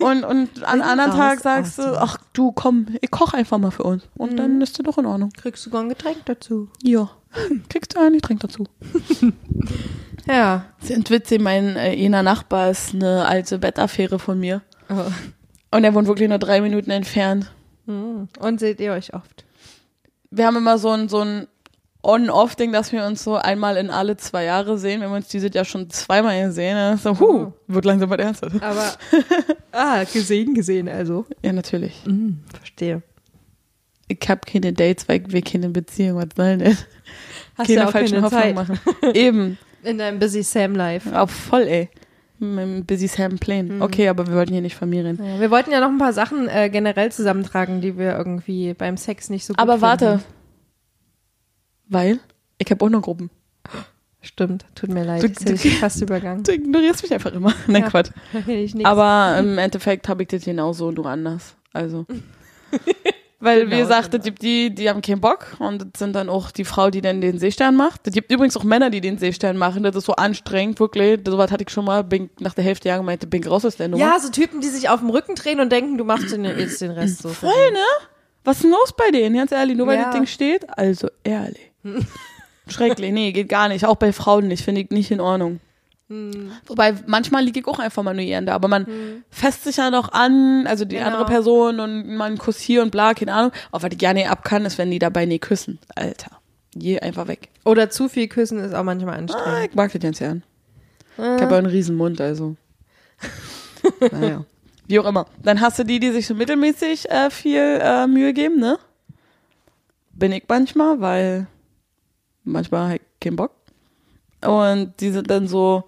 Und, 0.00 0.24
und 0.24 0.64
an 0.64 0.82
anderen 0.82 1.12
raus, 1.12 1.20
Tag 1.20 1.38
sagst 1.38 1.78
du, 1.78 1.96
ach 1.96 2.18
du, 2.32 2.50
komm, 2.50 2.88
ich 3.00 3.12
koche 3.12 3.36
einfach 3.36 3.58
mal 3.58 3.70
für 3.70 3.84
uns. 3.84 4.02
Und 4.16 4.36
dann 4.36 4.60
ist 4.60 4.76
das 4.76 4.84
doch 4.84 4.98
in 4.98 5.06
Ordnung. 5.06 5.30
Kriegst 5.30 5.64
du 5.64 5.70
sogar 5.70 5.82
ein 5.82 5.88
Getränk 5.88 6.24
dazu. 6.24 6.68
Ja, 6.82 7.08
kriegst 7.68 7.94
du 7.94 8.00
ein, 8.00 8.20
trinke 8.20 8.48
dazu. 8.48 8.64
Ja. 10.26 10.64
Sind 10.80 11.08
witzig, 11.10 11.40
mein 11.40 11.76
äh, 11.76 11.94
jener 11.94 12.24
Nachbar 12.24 12.72
ist 12.72 12.94
eine 12.94 13.26
alte 13.26 13.60
Bettaffäre 13.60 14.18
von 14.18 14.40
mir. 14.40 14.60
Oh. 14.88 15.04
Und 15.70 15.84
er 15.84 15.94
wohnt 15.94 16.08
wirklich 16.08 16.28
nur 16.28 16.38
drei 16.38 16.60
Minuten 16.60 16.90
entfernt. 16.90 17.52
Hm. 17.86 18.26
Und 18.40 18.58
seht 18.58 18.80
ihr 18.80 18.90
euch 18.90 19.14
oft? 19.14 19.44
Wir 20.32 20.46
haben 20.46 20.56
immer 20.56 20.78
so 20.78 20.90
ein, 20.90 21.08
so 21.08 21.20
ein 21.20 21.46
On-Off-Ding, 22.06 22.72
dass 22.72 22.92
wir 22.92 23.04
uns 23.04 23.24
so 23.24 23.34
einmal 23.36 23.76
in 23.76 23.90
alle 23.90 24.16
zwei 24.16 24.44
Jahre 24.44 24.78
sehen. 24.78 25.00
Wir 25.00 25.08
haben 25.08 25.16
uns 25.16 25.28
dieses 25.28 25.52
Jahr 25.52 25.64
schon 25.64 25.90
zweimal 25.90 26.40
gesehen. 26.46 26.96
So, 26.98 27.18
huh, 27.18 27.52
wird 27.66 27.84
langsam 27.84 28.08
was 28.10 28.18
Ernstes. 28.18 28.52
Aber. 28.62 28.92
ah, 29.72 30.04
gesehen, 30.04 30.54
gesehen, 30.54 30.88
also. 30.88 31.26
Ja, 31.42 31.52
natürlich. 31.52 31.94
Hm, 32.04 32.38
verstehe. 32.56 33.02
Ich 34.08 34.20
habe 34.28 34.40
keine 34.46 34.72
Dates, 34.72 35.08
weil 35.08 35.24
wir 35.28 35.42
keine 35.42 35.68
Beziehung, 35.70 36.18
was 36.18 36.28
soll 36.36 36.58
denn? 36.58 36.76
Hast 37.58 37.66
keine 37.66 37.80
ja 37.80 37.86
auch 37.88 37.90
falschen 37.90 38.20
keine 38.20 38.24
Hoffnungen 38.24 38.56
Zeit. 38.66 38.68
machen. 38.68 38.78
Eben. 39.14 39.58
In 39.82 39.98
deinem 39.98 40.18
Busy 40.18 40.42
Sam 40.42 40.74
Life. 40.74 41.18
Auch 41.18 41.28
voll, 41.28 41.62
ey. 41.62 41.88
Mit 42.38 42.86
Busy 42.86 43.08
Sam 43.08 43.32
Mhm. 43.32 43.38
Plane. 43.38 43.76
Okay, 43.80 44.08
aber 44.08 44.26
wir 44.26 44.34
wollten 44.34 44.52
hier 44.52 44.62
nicht 44.62 44.76
Familien. 44.76 45.18
Ja, 45.20 45.40
wir 45.40 45.50
wollten 45.50 45.72
ja 45.72 45.80
noch 45.80 45.88
ein 45.88 45.98
paar 45.98 46.12
Sachen 46.12 46.48
äh, 46.48 46.68
generell 46.70 47.10
zusammentragen, 47.10 47.80
die 47.80 47.96
wir 47.98 48.16
irgendwie 48.16 48.74
beim 48.74 48.96
Sex 48.96 49.30
nicht 49.30 49.44
so 49.46 49.54
gut 49.54 49.58
Aber 49.60 49.80
warte. 49.80 50.20
Weil 51.88 52.18
ich 52.58 52.70
habe 52.70 52.84
auch 52.84 52.88
noch 52.90 53.02
Gruppen. 53.02 53.30
Stimmt, 54.22 54.64
tut 54.74 54.90
mir 54.90 55.04
leid. 55.04 55.22
Du- 55.22 55.28
Das 55.28 55.44
hätte 55.44 55.68
ich 55.68 55.78
fast 55.78 56.00
übergangen. 56.02 56.42
Du 56.42 56.52
ignorierst 56.52 57.02
mich 57.02 57.12
einfach 57.14 57.32
immer. 57.32 57.52
Nein, 57.68 57.82
Ja. 57.82 57.90
Quatsch. 57.90 58.10
Aber 58.84 59.38
im 59.38 59.56
Endeffekt 59.58 60.08
habe 60.08 60.22
ich 60.22 60.28
das 60.28 60.44
genauso, 60.44 60.90
nur 60.90 61.06
anders. 61.06 61.54
Also. 61.72 62.06
Weil, 63.38 63.66
wie 63.66 63.70
Genau, 63.70 63.82
gesagt, 63.82 64.10
genau. 64.12 64.20
es 64.22 64.24
gibt 64.24 64.42
die, 64.42 64.74
die 64.74 64.88
haben 64.88 65.02
keinen 65.02 65.20
Bock 65.20 65.56
und 65.58 65.82
das 65.82 65.98
sind 65.98 66.14
dann 66.16 66.30
auch 66.30 66.50
die 66.50 66.64
Frau, 66.64 66.88
die 66.90 67.02
dann 67.02 67.20
den 67.20 67.38
Seestern 67.38 67.76
macht. 67.76 68.06
Es 68.08 68.14
gibt 68.14 68.32
übrigens 68.32 68.56
auch 68.56 68.64
Männer, 68.64 68.88
die 68.88 69.02
den 69.02 69.18
Seestern 69.18 69.58
machen. 69.58 69.82
Das 69.82 69.94
ist 69.94 70.06
so 70.06 70.14
anstrengend, 70.16 70.80
wirklich. 70.80 71.20
So 71.24 71.36
was 71.36 71.52
hatte 71.52 71.62
ich 71.62 71.70
schon 71.70 71.84
mal, 71.84 72.02
bin 72.02 72.30
nach 72.40 72.54
der 72.54 72.64
Hälfte 72.64 72.88
Jahr 72.88 72.96
gemeint, 72.98 73.28
bin 73.28 73.46
raus 73.46 73.64
aus 73.66 73.76
der 73.76 73.88
Nummer. 73.88 74.02
ja, 74.02 74.18
so 74.18 74.30
Typen, 74.30 74.62
die 74.62 74.68
sich 74.68 74.88
auf 74.88 75.00
dem 75.00 75.10
Rücken 75.10 75.34
drehen 75.34 75.60
und 75.60 75.70
denken, 75.70 75.98
du 75.98 76.04
machst 76.04 76.32
den, 76.32 76.44
jetzt 76.46 76.80
den 76.80 76.90
Rest 76.92 77.22
so. 77.22 77.28
Voll, 77.28 77.50
ne? 77.72 77.78
Was 78.42 78.56
ist 78.56 78.62
denn 78.64 78.70
los 78.70 78.94
bei 78.96 79.10
denen? 79.10 79.36
Ganz 79.36 79.52
ehrlich, 79.52 79.76
nur 79.76 79.86
weil 79.86 79.98
Ja. 79.98 80.04
das 80.06 80.14
Ding 80.14 80.26
steht? 80.26 80.66
Also 80.76 81.08
ehrlich. 81.22 81.65
Schrecklich, 82.68 83.12
nee, 83.12 83.32
geht 83.32 83.48
gar 83.48 83.68
nicht. 83.68 83.84
Auch 83.84 83.96
bei 83.96 84.12
Frauen 84.12 84.48
nicht, 84.48 84.64
finde 84.64 84.80
ich 84.82 84.90
nicht 84.90 85.10
in 85.10 85.20
Ordnung. 85.20 85.60
Wobei, 86.66 86.94
manchmal 87.06 87.42
liege 87.44 87.58
ich 87.60 87.66
auch 87.66 87.80
einfach 87.80 88.04
manuierend, 88.04 88.48
aber 88.48 88.68
man 88.68 88.86
fässt 89.28 89.64
sich 89.64 89.78
ja 89.78 89.90
noch 89.90 90.12
an, 90.12 90.64
also 90.68 90.84
die 90.84 90.94
Genau. 90.96 91.08
andere 91.08 91.24
Person 91.24 91.80
und 91.80 92.14
man 92.16 92.38
Kuss 92.38 92.60
hier 92.60 92.82
und 92.82 92.92
bla, 92.92 93.12
keine 93.14 93.34
Ahnung. 93.34 93.50
Auch 93.72 93.82
was 93.82 93.90
ich 93.90 93.98
gerne 93.98 94.30
ab 94.30 94.44
kann, 94.44 94.64
ist, 94.64 94.78
wenn 94.78 94.90
die 94.92 95.00
dabei 95.00 95.26
nie 95.26 95.40
küssen. 95.40 95.80
Alter. 95.96 96.30
Je 96.76 97.00
einfach 97.00 97.26
weg. 97.26 97.48
Oder 97.64 97.90
zu 97.90 98.08
viel 98.08 98.28
küssen 98.28 98.58
ist 98.60 98.72
auch 98.74 98.84
manchmal 98.84 99.14
Ah, 99.14 99.18
anstrengend. 99.18 99.68
ich 99.70 99.74
mag 99.74 99.92
das 99.92 100.00
ganz 100.02 100.18
gern. 100.20 100.44
Ich 101.16 101.22
habe 101.24 101.50
ja 101.52 101.58
einen 101.58 101.66
riesen 101.66 101.96
Mund, 101.96 102.20
also. 102.20 102.54
naja. 104.12 104.44
Wie 104.86 104.98
auch 105.00 105.06
immer. 105.06 105.26
Dann 105.42 105.60
hast 105.60 105.78
du 105.80 105.84
die, 105.84 105.98
die 105.98 106.12
sich 106.12 106.26
so 106.28 106.34
mittelmäßig 106.36 107.10
äh, 107.10 107.30
viel 107.30 107.80
äh, 107.82 108.06
Mühe 108.06 108.32
geben, 108.32 108.60
ne? 108.60 108.78
Bin 110.12 110.30
ich 110.30 110.44
manchmal, 110.46 111.00
weil 111.00 111.46
manchmal 112.46 112.96
ich 112.96 113.02
keinen 113.20 113.36
Bock. 113.36 113.52
Und 114.40 114.94
die 115.00 115.10
sind 115.10 115.30
dann 115.30 115.48
so, 115.48 115.84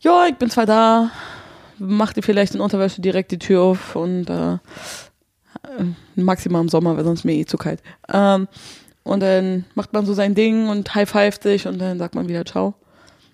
ja, 0.00 0.26
ich 0.26 0.36
bin 0.36 0.50
zwar 0.50 0.66
da, 0.66 1.10
mach 1.78 2.12
dir 2.12 2.22
vielleicht 2.22 2.54
in 2.54 2.60
Unterwäsche 2.60 3.00
direkt 3.00 3.32
die 3.32 3.38
Tür 3.38 3.62
auf 3.62 3.96
und 3.96 4.30
äh, 4.30 4.54
äh, 4.54 4.58
maximal 6.14 6.62
im 6.62 6.68
Sommer, 6.68 6.96
weil 6.96 7.04
sonst 7.04 7.24
mir 7.24 7.34
eh 7.34 7.44
zu 7.44 7.56
kalt. 7.56 7.82
Ähm, 8.12 8.48
und 9.02 9.20
dann 9.20 9.64
macht 9.74 9.92
man 9.92 10.04
so 10.04 10.14
sein 10.14 10.34
Ding 10.34 10.68
und 10.68 10.94
high-fived 10.94 11.42
sich 11.42 11.66
und 11.66 11.78
dann 11.78 11.98
sagt 11.98 12.14
man 12.14 12.28
wieder 12.28 12.44
Ciao. 12.44 12.74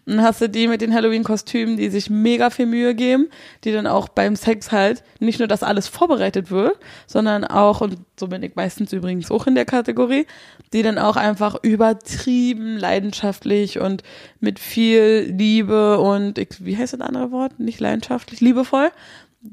Und 0.04 0.16
dann 0.16 0.24
hast 0.24 0.40
du 0.40 0.48
die 0.48 0.66
mit 0.66 0.80
den 0.80 0.92
Halloween-Kostümen, 0.92 1.76
die 1.76 1.88
sich 1.88 2.10
mega 2.10 2.50
viel 2.50 2.66
Mühe 2.66 2.92
geben, 2.94 3.28
die 3.62 3.70
dann 3.70 3.86
auch 3.86 4.08
beim 4.08 4.34
Sex 4.34 4.72
halt 4.72 5.04
nicht 5.20 5.38
nur, 5.38 5.46
dass 5.46 5.62
alles 5.62 5.86
vorbereitet 5.86 6.50
wird, 6.50 6.76
sondern 7.06 7.44
auch, 7.44 7.80
und 7.80 7.98
so 8.18 8.26
bin 8.26 8.42
ich 8.42 8.56
meistens 8.56 8.92
übrigens 8.92 9.30
auch 9.30 9.46
in 9.46 9.54
der 9.54 9.64
Kategorie, 9.64 10.26
die 10.72 10.82
dann 10.82 10.98
auch 10.98 11.14
einfach 11.14 11.56
übertrieben 11.62 12.78
leidenschaftlich 12.78 13.78
und 13.78 14.02
mit 14.40 14.58
viel 14.58 15.32
Liebe 15.38 16.00
und, 16.00 16.36
ich, 16.36 16.64
wie 16.64 16.76
heißt 16.76 16.94
das 16.94 17.00
andere 17.00 17.30
Wort? 17.30 17.60
Nicht 17.60 17.78
leidenschaftlich, 17.78 18.40
liebevoll, 18.40 18.90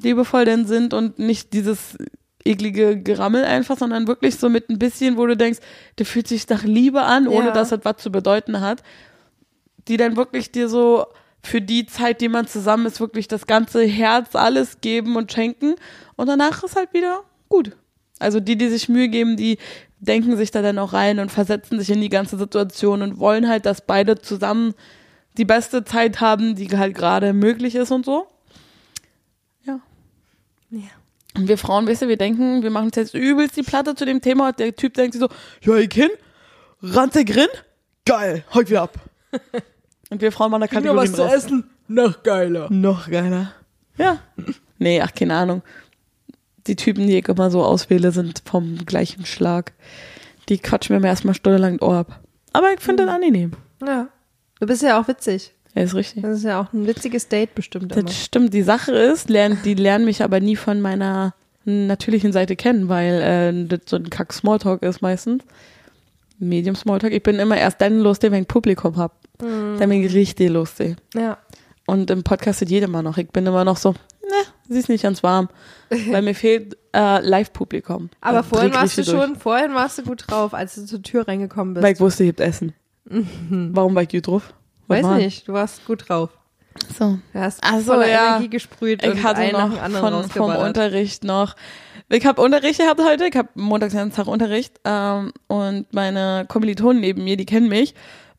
liebevoll 0.01 0.45
denn 0.45 0.65
sind 0.65 0.95
und 0.95 1.19
nicht 1.19 1.53
dieses 1.53 1.95
eklige 2.43 2.99
Gerammel 2.99 3.43
einfach, 3.43 3.77
sondern 3.77 4.07
wirklich 4.07 4.37
so 4.37 4.49
mit 4.49 4.69
ein 4.69 4.79
bisschen, 4.79 5.17
wo 5.17 5.27
du 5.27 5.37
denkst, 5.37 5.59
der 5.99 6.07
fühlt 6.07 6.27
sich 6.27 6.49
nach 6.49 6.63
Liebe 6.63 7.01
an, 7.01 7.27
ohne 7.27 7.47
Ja. 7.47 7.51
dass 7.51 7.69
das 7.69 7.81
was 7.83 7.97
zu 7.97 8.11
bedeuten 8.11 8.61
hat 8.61 8.81
die 9.89 9.97
dann 9.97 10.15
wirklich 10.15 10.51
dir 10.51 10.69
so 10.69 11.07
für 11.41 11.61
die 11.61 11.85
Zeit, 11.85 12.21
die 12.21 12.29
man 12.29 12.47
zusammen 12.47 12.85
ist, 12.85 12.99
wirklich 12.99 13.27
das 13.27 13.47
ganze 13.47 13.83
Herz, 13.83 14.35
alles 14.35 14.81
geben 14.81 15.15
und 15.15 15.31
schenken. 15.31 15.75
Und 16.15 16.27
danach 16.27 16.63
ist 16.63 16.75
halt 16.75 16.93
wieder 16.93 17.23
gut. 17.47 17.75
Also 18.19 18.39
die, 18.39 18.57
die 18.57 18.67
sich 18.67 18.89
Mühe 18.89 19.09
geben, 19.09 19.37
die 19.37 19.57
denken 19.99 20.37
sich 20.37 20.51
da 20.51 20.61
dann 20.61 20.77
auch 20.77 20.93
rein 20.93 21.19
und 21.19 21.31
versetzen 21.31 21.79
sich 21.79 21.89
in 21.89 22.01
die 22.01 22.09
ganze 22.09 22.37
Situation 22.37 23.01
und 23.01 23.19
wollen 23.19 23.47
halt, 23.47 23.65
dass 23.65 23.85
beide 23.85 24.19
zusammen 24.19 24.73
die 25.37 25.45
beste 25.45 25.83
Zeit 25.85 26.21
haben, 26.21 26.55
die 26.55 26.67
halt 26.77 26.95
gerade 26.95 27.33
möglich 27.33 27.75
ist 27.75 27.91
und 27.91 28.05
so. 28.05 28.27
Ja. 29.63 29.79
Ja. 30.69 30.79
Und 31.35 31.47
wir 31.47 31.57
Frauen, 31.57 31.87
weißt 31.87 32.03
du, 32.03 32.07
wir 32.07 32.17
denken, 32.17 32.63
wir 32.63 32.69
machen 32.69 32.87
uns 32.87 32.95
jetzt 32.95 33.13
übelst 33.13 33.55
die 33.55 33.63
Platte 33.63 33.95
zu 33.95 34.05
dem 34.05 34.21
Thema 34.21 34.49
und 34.49 34.59
der 34.59 34.75
Typ 34.75 34.93
denkt 34.95 35.13
sich 35.13 35.21
so, 35.21 35.29
ja, 35.61 35.77
ich 35.77 35.93
hin, 35.93 36.09
ranzig 36.81 37.35
rin, 37.35 37.47
geil, 38.05 38.43
heut 38.53 38.69
wieder 38.69 38.83
ab. 38.83 38.99
Und 40.09 40.21
wir 40.21 40.31
Frauen 40.31 40.51
machen 40.51 40.61
da 40.61 40.67
Kategorien 40.67 41.13
raus. 41.13 41.33
essen, 41.33 41.69
noch 41.87 42.23
geiler. 42.23 42.67
Noch 42.71 43.09
geiler. 43.09 43.53
Ja. 43.97 44.19
Nee, 44.77 45.01
ach, 45.01 45.13
keine 45.13 45.35
Ahnung. 45.35 45.61
Die 46.67 46.75
Typen, 46.75 47.07
die 47.07 47.17
ich 47.17 47.27
immer 47.27 47.51
so 47.51 47.63
auswähle, 47.63 48.11
sind 48.11 48.41
vom 48.45 48.77
gleichen 48.85 49.25
Schlag. 49.25 49.73
Die 50.49 50.57
quatschen 50.57 50.95
mir 50.95 51.01
mal 51.01 51.09
erstmal 51.09 51.35
stundenlang 51.35 51.77
das 51.77 51.87
Ohr 51.87 51.95
ab. 51.95 52.19
Aber 52.53 52.73
ich 52.73 52.79
finde 52.79 53.05
das 53.05 53.13
angenehm. 53.13 53.51
Ja. 53.85 54.07
Du 54.59 54.67
bist 54.67 54.81
ja 54.81 54.99
auch 54.99 55.07
witzig. 55.07 55.53
Ja, 55.75 55.83
ist 55.83 55.95
richtig. 55.95 56.23
Das 56.23 56.39
ist 56.39 56.43
ja 56.43 56.61
auch 56.61 56.73
ein 56.73 56.87
witziges 56.87 57.27
Date 57.27 57.53
bestimmt 57.55 57.91
immer. 57.91 58.03
Das 58.03 58.17
stimmt. 58.17 58.53
Die 58.53 58.63
Sache 58.63 58.91
ist, 58.91 59.29
die 59.29 59.73
lernen 59.75 60.05
mich 60.05 60.23
aber 60.23 60.39
nie 60.39 60.55
von 60.55 60.81
meiner 60.81 61.33
natürlichen 61.65 62.31
Seite 62.31 62.55
kennen, 62.55 62.89
weil 62.89 63.21
äh, 63.21 63.67
das 63.67 63.81
so 63.85 63.97
ein 63.97 64.09
Kack 64.09 64.33
Smalltalk 64.33 64.81
ist 64.81 65.01
meistens. 65.01 65.43
Medium 66.39 66.75
Smalltalk. 66.75 67.13
Ich 67.13 67.23
bin 67.23 67.37
immer 67.39 67.57
erst 67.57 67.81
dann 67.81 67.99
lustig, 67.99 68.31
wenn 68.31 68.41
ich 68.43 68.47
Publikum 68.47 68.97
hab. 68.97 69.17
Dann 69.37 69.77
bin 69.77 70.03
ich 70.03 70.13
richtig 70.13 70.49
lustig. 70.49 70.95
Ja. 71.15 71.37
Und 71.85 72.09
im 72.11 72.23
Podcast 72.23 72.59
sieht 72.59 72.69
jeder 72.69 72.87
immer 72.87 73.01
noch. 73.01 73.17
Ich 73.17 73.29
bin 73.29 73.45
immer 73.45 73.63
noch 73.65 73.77
so, 73.77 73.91
ne, 73.91 73.97
sie 74.67 74.79
ist 74.79 74.89
nicht 74.89 75.03
ganz 75.03 75.23
warm. 75.23 75.49
Weil 75.89 76.21
mir 76.21 76.35
fehlt 76.35 76.77
äh, 76.93 77.19
Live-Publikum. 77.21 78.09
Aber 78.21 78.37
Da 78.37 78.43
vorhin 78.43 78.73
warst 78.73 78.97
du 78.97 79.03
durch. 79.03 79.17
schon, 79.17 79.35
vorhin 79.35 79.73
warst 79.73 79.97
du 79.97 80.03
gut 80.03 80.25
drauf, 80.27 80.53
als 80.53 80.75
du 80.75 80.85
zur 80.85 81.01
Tür 81.01 81.27
reingekommen 81.27 81.73
bist. 81.73 81.83
Weil 81.83 81.93
ich 81.93 81.99
wusste, 81.99 82.23
ihr 82.23 82.29
habt 82.29 82.39
Essen. 82.41 82.73
Warum 83.05 83.95
war 83.95 84.03
ich 84.03 84.09
gut 84.09 84.27
drauf? 84.27 84.53
Was 84.87 84.97
Weiß 84.99 85.05
war? 85.05 85.17
nicht, 85.17 85.47
du 85.47 85.53
warst 85.53 85.85
gut 85.85 86.07
drauf. 86.09 86.29
So. 86.97 87.17
Du 87.33 87.39
hast 87.39 87.59
Ach 87.63 87.77
so, 87.79 87.93
voller 87.93 88.07
ja. 88.09 88.35
Energie 88.35 88.49
gesprüht 88.49 89.05
und 89.05 89.15
Ich 89.17 89.23
hatte 89.23 89.39
einen 89.41 89.53
nach 89.53 89.69
noch 89.69 89.75
dem 89.75 89.83
anderen 89.83 90.29
von, 90.29 90.51
vom. 90.53 90.55
Unterricht 90.55 91.23
noch. 91.23 91.55
Ich 92.11 92.25
habe 92.25 92.41
Unterricht 92.41 92.79
gehabt 92.79 92.99
heute. 93.03 93.27
Ich 93.27 93.35
habe 93.35 93.49
montags 93.53 93.93
den 93.93 94.11
Tag 94.11 94.27
Unterricht. 94.27 94.79
Ähm, 94.83 95.31
und 95.47 95.93
meine 95.93 96.45
Kommilitonen 96.47 96.99
neben 96.99 97.23
mir, 97.23 97.37
die 97.37 97.45
kennen 97.45 97.69
mich. 97.69 97.93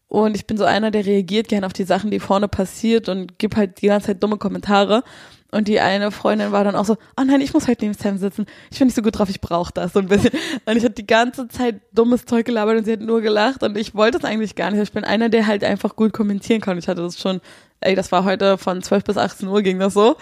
Und 0.08 0.34
ich 0.34 0.44
bin 0.44 0.56
so 0.56 0.64
einer, 0.64 0.90
der 0.90 1.06
reagiert 1.06 1.46
gerne 1.46 1.66
auf 1.66 1.72
die 1.72 1.84
Sachen, 1.84 2.10
die 2.10 2.18
vorne 2.18 2.48
passiert 2.48 3.08
und 3.08 3.38
gibt 3.38 3.56
halt 3.56 3.80
die 3.80 3.86
ganze 3.86 4.08
Zeit 4.08 4.22
dumme 4.22 4.38
Kommentare. 4.38 5.04
Und 5.52 5.68
die 5.68 5.78
eine 5.78 6.10
Freundin 6.10 6.50
war 6.50 6.64
dann 6.64 6.74
auch 6.74 6.84
so, 6.84 6.96
oh 7.16 7.22
nein, 7.24 7.40
ich 7.40 7.54
muss 7.54 7.68
heute 7.68 7.84
neben 7.84 7.94
Sam 7.94 8.18
sitzen. 8.18 8.46
Ich 8.72 8.78
bin 8.78 8.88
nicht 8.88 8.96
so 8.96 9.02
gut 9.02 9.16
drauf, 9.16 9.30
ich 9.30 9.40
brauche 9.40 9.72
das 9.72 9.92
so 9.92 10.00
ein 10.00 10.08
bisschen. 10.08 10.30
Und 10.66 10.76
ich 10.76 10.82
habe 10.82 10.94
die 10.94 11.06
ganze 11.06 11.46
Zeit 11.46 11.80
dummes 11.92 12.24
Zeug 12.24 12.44
gelabert 12.44 12.78
und 12.78 12.84
sie 12.84 12.92
hat 12.92 13.00
nur 13.00 13.20
gelacht 13.20 13.62
und 13.62 13.76
ich 13.76 13.94
wollte 13.94 14.18
es 14.18 14.24
eigentlich 14.24 14.54
gar 14.54 14.70
nicht. 14.70 14.80
Ich 14.80 14.92
bin 14.92 15.04
einer, 15.04 15.28
der 15.28 15.46
halt 15.46 15.64
einfach 15.64 15.96
gut 15.96 16.12
kommentieren 16.12 16.60
kann. 16.60 16.78
Ich 16.78 16.88
hatte 16.88 17.02
das 17.02 17.18
schon, 17.20 17.40
ey, 17.80 17.94
das 17.94 18.12
war 18.12 18.24
heute 18.24 18.58
von 18.58 18.82
12 18.82 19.04
bis 19.04 19.16
18 19.16 19.48
Uhr 19.48 19.62
ging 19.62 19.78
das 19.78 19.94
so. 19.94 20.16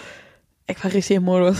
Ich 0.67 0.83
war 0.83 0.93
richtig 0.93 1.17
im 1.17 1.25
Modus. 1.25 1.59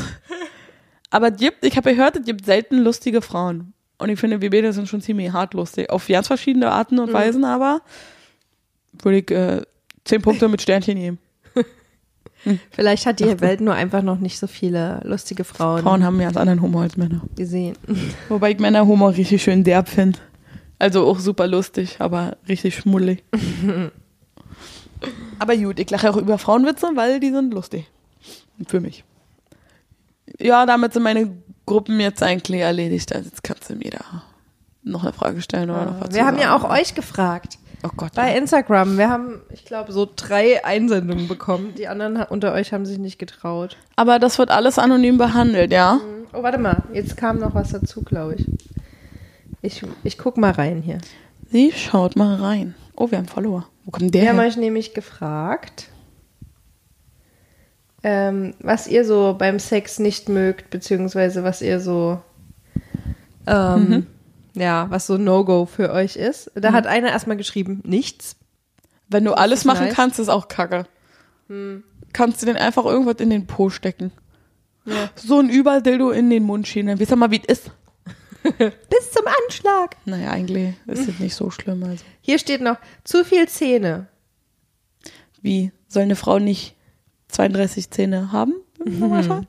Aber 1.11 1.31
gibt, 1.31 1.65
ich 1.65 1.77
habe 1.77 1.95
gehört, 1.95 2.17
es 2.17 2.25
gibt 2.25 2.45
selten 2.45 2.79
lustige 2.79 3.23
Frauen. 3.23 3.73
Und 3.99 4.11
ich 4.11 4.21
finde, 4.21 4.41
wir 4.41 4.51
beide 4.51 4.73
sind 4.73 4.89
schon 4.89 5.01
ziemlich 5.01 5.33
hart 5.33 5.55
lustig. 5.55 5.91
Auf 5.91 6.07
ganz 6.07 6.29
verschiedene 6.29 6.71
Arten 6.71 6.99
und 6.99 7.13
Weisen, 7.13 7.45
aber 7.45 7.81
würde 9.03 9.19
ich 9.19 9.31
äh, 9.31 9.63
10 10.05 10.23
Punkte 10.23 10.49
mit 10.49 10.63
Sternchen 10.63 10.97
geben. 10.97 11.19
Vielleicht 12.71 13.07
hat 13.07 13.21
die 13.21 13.41
Welt 13.41 13.61
nur 13.61 13.75
einfach 13.75 14.03
noch 14.03 14.19
nicht 14.19 14.39
so 14.39 14.47
viele 14.47 15.01
lustige 15.05 15.45
Frauen, 15.45 15.83
Frauen 15.83 16.05
haben 16.05 16.15
einen 16.15 16.29
ganz 16.29 16.37
anderen 16.37 16.63
Humor 16.63 16.83
als 16.83 16.97
Männer. 16.97 17.23
gesehen. 17.37 17.77
Wobei 18.29 18.53
ich 18.53 18.59
Männerhumor 18.59 19.17
richtig 19.17 19.43
schön 19.43 19.65
derb 19.65 19.89
finde. 19.89 20.19
Also 20.79 21.05
auch 21.07 21.19
super 21.19 21.49
lustig, 21.49 21.97
aber 21.99 22.37
richtig 22.49 22.77
schmuddelig. 22.77 23.25
aber 25.41 25.57
gut, 25.57 25.81
ich 25.81 25.91
lache 25.91 26.11
auch 26.11 26.17
über 26.17 26.39
Frauenwitze, 26.39 26.91
weil 26.95 27.19
die 27.19 27.31
sind 27.31 27.53
lustig. 27.53 27.91
Für 28.67 28.81
mich. 28.81 29.05
Ja, 30.39 30.67
damit 30.67 30.93
sind 30.93 31.03
meine 31.03 31.31
Gruppen 31.67 32.01
jetzt 32.01 32.23
eigentlich 32.23 32.61
erledigt. 32.61 33.15
Also 33.15 33.29
jetzt 33.29 33.43
kannst 33.43 33.69
du 33.71 33.75
mir 33.75 33.91
da 33.91 34.23
noch 34.83 35.03
eine 35.03 35.13
Frage 35.13 35.43
stellen 35.43 35.71
oder 35.71 35.87
noch 35.87 36.01
was 36.01 36.15
Wir 36.15 36.25
haben 36.25 36.39
ja 36.39 36.57
auch 36.57 36.69
euch 36.69 36.95
gefragt. 36.95 37.59
Oh 37.85 37.91
Gott. 37.97 38.15
Bei 38.15 38.33
ja. 38.33 38.39
Instagram. 38.39 38.99
Wir 38.99 39.09
haben, 39.09 39.41
ich 39.53 39.65
glaube, 39.65 39.93
so 39.93 40.09
drei 40.15 40.65
Einsendungen 40.65 41.29
bekommen. 41.29 41.75
Die 41.77 41.87
anderen 41.87 42.17
unter 42.23 42.53
euch 42.53 42.73
haben 42.73 42.87
sich 42.87 42.99
nicht 42.99 43.19
getraut. 43.19 43.77
Aber 43.97 44.19
das 44.19 44.39
wird 44.39 44.51
alles 44.51 44.79
anonym 44.79 45.19
behandelt, 45.19 45.73
ja? 45.73 46.01
Oh, 46.33 46.43
warte 46.43 46.59
mal. 46.59 46.83
Jetzt 46.93 47.17
kam 47.17 47.39
noch 47.39 47.55
was 47.55 47.71
dazu, 47.71 48.03
glaube 48.03 48.35
ich. 48.35 48.47
Ich, 49.63 49.83
ich 50.05 50.19
guck 50.19 50.37
mal 50.37 50.53
rein 50.53 50.83
hier. 50.83 50.99
Sie 51.51 51.73
schaut 51.73 52.17
mal 52.17 52.37
rein. 52.37 52.75
Oh, 52.97 53.11
wir 53.11 53.19
haben 53.19 53.29
Follower. 53.29 53.67
Wo 53.85 53.91
kommt 53.91 54.13
der 54.15 54.23
Wir 54.23 54.29
haben 54.31 54.39
euch 54.41 54.57
nämlich 54.57 54.93
gefragt, 54.93 55.89
ähm, 58.03 58.55
was 58.61 58.87
ihr 58.87 59.05
so 59.05 59.35
beim 59.39 59.59
Sex 59.59 59.99
nicht 59.99 60.29
mögt, 60.29 60.71
beziehungsweise 60.71 61.43
was 61.45 61.63
ihr 61.63 61.81
so, 61.81 62.21
ähm, 63.47 63.89
Mhm. 63.89 64.07
ja, 64.55 64.87
was 64.91 65.07
so 65.07 65.17
No-Go 65.19 65.67
für 65.67 65.91
euch 65.93 66.17
ist. 66.17 66.51
Da 66.55 66.73
hat 66.73 66.87
einer 66.87 67.09
erstmal 67.11 67.37
geschrieben, 67.37 67.81
nichts. 67.85 68.37
Wenn 69.09 69.25
du 69.25 69.33
alles 69.35 69.65
machen 69.65 69.87
nice. 69.87 69.95
kannst, 69.95 70.19
ist 70.19 70.29
auch 70.29 70.49
kacke. 70.49 70.87
kannst 72.13 72.43
du 72.43 72.47
den 72.47 72.57
einfach 72.57 72.85
irgendwas 72.85 73.17
in 73.21 73.31
den 73.31 73.47
Po 73.47 73.71
stecken. 73.71 74.13
Ja. 74.85 75.11
So 75.17 75.39
ein 75.41 75.49
Überdildo 75.51 76.11
in 76.11 76.29
den 76.31 76.43
Mund 76.45 76.67
schieben, 76.69 76.89
dann 76.89 76.99
wisst 76.99 77.13
ihr 77.13 77.17
mal, 77.17 77.31
wie 77.31 77.41
es 77.47 77.59
ist. 77.61 77.71
Bis 78.59 79.11
zum 79.13 79.25
Anschlag. 79.45 79.97
Naja, 80.05 80.31
eigentlich 80.31 80.75
ist 80.87 81.09
es 81.09 81.19
nicht 81.19 81.35
so 81.35 81.51
schlimm. 81.51 81.83
Also. 81.85 82.05
Hier 82.21 82.39
steht 82.39 82.61
noch, 82.61 82.77
zu 83.05 83.25
viel 83.25 83.49
Zähne. 83.49 84.07
Wie? 85.43 85.73
Soll 85.89 86.05
eine 86.05 86.17
Frau 86.17 86.39
nicht 86.39 86.75
32 87.29 87.91
Zähne 87.91 88.33
haben? 88.33 88.55
im 88.85 88.99
Normalfall? 88.99 89.43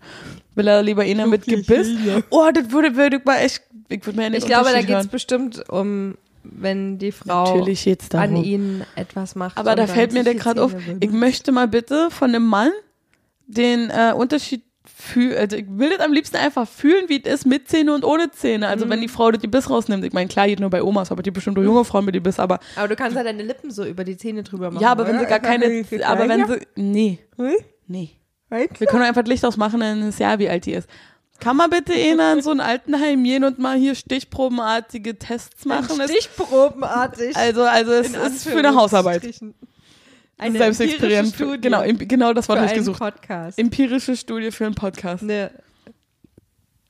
Will 0.56 0.68
er 0.68 0.84
lieber 0.84 1.04
einer 1.04 1.28
mit 1.28 1.46
Gebiss? 1.46 1.90
Oh, 2.30 2.50
das 2.54 2.72
würde, 2.72 2.96
würde 2.96 3.18
ich 3.18 3.26
mal 3.26 3.38
echt, 3.38 3.64
ich 3.88 4.06
würde 4.06 4.18
mir 4.18 4.24
ja 4.24 4.30
nicht 4.30 4.44
Ich 4.44 4.46
glaube, 4.46 4.70
da 4.72 4.82
geht 4.82 4.98
es 4.98 5.08
bestimmt 5.08 5.70
um, 5.70 6.16
wenn 6.44 6.98
die 6.98 7.12
Frau 7.12 7.64
an 8.14 8.36
ihn 8.36 8.84
etwas 8.96 9.36
macht. 9.36 9.58
Aber 9.58 9.76
da 9.76 9.88
fällt 9.88 10.14
mir 10.14 10.24
der 10.24 10.36
gerade 10.36 10.62
auf, 10.64 10.76
ich 11.00 11.12
möchte 11.12 11.52
mal 11.52 11.68
bitte 11.68 12.10
von 12.12 12.30
einem 12.30 12.46
Mann 12.46 12.72
den 13.48 13.90
äh, 13.90 14.14
Unterschied 14.16 14.64
fühlen, 15.02 15.38
also 15.38 15.56
ich 15.56 15.66
will 15.70 15.90
das 15.90 16.00
am 16.00 16.12
liebsten 16.12 16.36
einfach 16.36 16.68
fühlen, 16.68 17.06
wie 17.08 17.22
es 17.24 17.34
ist 17.42 17.46
mit 17.46 17.70
Zähne 17.70 17.94
und 17.94 18.04
ohne 18.04 18.32
Zähne. 18.32 18.68
Also 18.68 18.86
Mhm. 18.86 18.90
wenn 18.90 19.02
die 19.02 19.08
Frau 19.08 19.32
das 19.32 19.42
Gebiss 19.42 19.70
rausnimmt, 19.70 20.04
ich 20.04 20.12
meine, 20.14 20.28
klar 20.28 20.48
geht 20.48 20.60
nur 20.60 20.70
bei 20.70 20.84
Omas, 20.84 21.12
aber 21.12 21.24
die 21.24 21.32
bestimmt 21.32 21.58
auch 21.58 21.64
junge 21.64 21.86
Frauen 21.86 22.06
mit 22.06 22.14
Gebiss, 22.14 22.40
aber 22.40 22.60
Aber 22.76 22.88
du 22.90 22.96
kannst 22.96 23.16
ja 23.16 23.24
deine 23.24 23.44
Lippen 23.44 23.72
so 23.72 23.86
über 23.86 24.04
die 24.04 24.18
Zähne 24.18 24.44
drüber 24.44 24.72
machen. 24.72 24.84
ja, 24.84 24.92
aber 24.92 25.08
wenn 25.08 25.18
sie 25.20 25.26
gar 25.26 25.40
keine, 25.40 25.86
aber 26.06 26.28
wenn 26.28 26.48
sie, 26.48 26.60
nee, 26.76 27.20
ja? 27.38 27.52
nee. 27.88 28.10
Right? 28.52 28.80
Wir 28.80 28.88
können 28.88 29.04
einfach 29.04 29.22
das 29.22 29.30
Licht 29.30 29.46
ausmachen, 29.46 29.80
dann 29.80 30.10
ist 30.10 30.20
ja, 30.20 30.38
wie 30.40 30.50
alt 30.50 30.66
die 30.66 30.74
ist. 30.74 30.90
Kann 31.40 31.56
man 31.56 31.70
bitte 31.70 31.94
einer 31.94 32.34
in 32.34 32.42
so 32.42 32.52
ein 32.52 32.60
Altenheim 32.60 33.24
gehen 33.24 33.44
und 33.46 33.60
mal 33.60 33.78
hier 33.78 33.96
stichprobenartige 33.96 35.18
Tests 35.18 35.64
machen? 35.66 36.02
Stichprobenartig. 36.04 37.36
Also, 37.36 37.64
also 37.64 37.92
es 37.94 38.10
ist 38.14 38.48
für 38.50 38.58
eine 38.58 38.76
Hausarbeit. 38.76 39.24
Anführungsstrichen. 39.24 39.54
Eine 40.40 40.58
Selbstexperiment. 40.58 41.18
empirische 41.28 41.36
Studie 41.36 41.62
Genau, 41.62 41.82
im- 41.84 41.98
genau 41.98 42.34
das 42.34 42.48
Wort 42.50 42.60
habe 42.60 42.70
ich 42.70 42.74
gesucht. 42.76 43.00
Podcast. 43.00 43.60
Empirische 43.60 44.16
Studie 44.16 44.52
für 44.52 44.66
einen 44.66 44.76
Podcast. 44.76 45.24
Eine, 45.24 45.52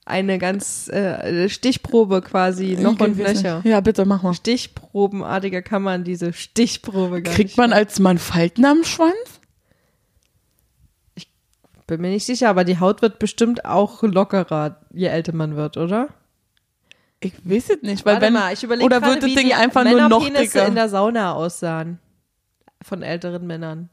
eine 0.05 0.37
ganz 0.39 0.87
äh, 0.89 1.49
Stichprobe 1.49 2.21
quasi, 2.21 2.77
noch 2.79 2.99
und 2.99 3.17
nöcher. 3.17 3.61
Ja, 3.63 3.79
bitte, 3.81 4.05
mach 4.05 4.21
mal. 4.23 4.33
Stichprobenartiger 4.33 5.61
kann 5.61 5.81
man 5.83 6.03
diese 6.03 6.31
Stichprobe 6.33 7.21
gar 7.21 7.33
Kriegt 7.33 7.57
man 7.57 7.73
als 7.73 7.99
Mann 7.99 8.17
Falten 8.17 8.65
am 8.65 8.83
Schwanz? 8.83 9.13
Bin 11.87 12.01
mir 12.01 12.09
nicht 12.11 12.25
sicher, 12.27 12.49
aber 12.49 12.63
die 12.65 12.79
Haut 12.79 13.01
wird 13.01 13.17
bestimmt 13.17 13.65
auch 13.65 14.03
lockerer, 14.03 14.79
je 14.93 15.07
älter 15.07 15.33
man 15.33 15.55
wird, 15.55 15.75
oder? 15.75 16.09
Ich 17.19 17.33
weiß 17.43 17.71
es 17.71 17.81
nicht, 17.81 18.05
weil 18.05 18.13
Warte 18.13 18.27
wenn 18.27 18.33
mal, 18.33 18.53
ich 18.53 18.63
überlege 18.63 18.85
oder 18.85 19.01
wird 19.01 19.23
das 19.23 19.33
Ding 19.33 19.51
einfach 19.53 19.83
nur 19.85 20.07
noch 20.07 20.21
Männerpenisse 20.21 20.53
dicker? 20.59 20.67
in 20.67 20.75
der 20.75 20.87
Sauna 20.87 21.33
aussahen. 21.33 21.97
Von 22.81 23.01
älteren 23.03 23.45
Männern. 23.45 23.89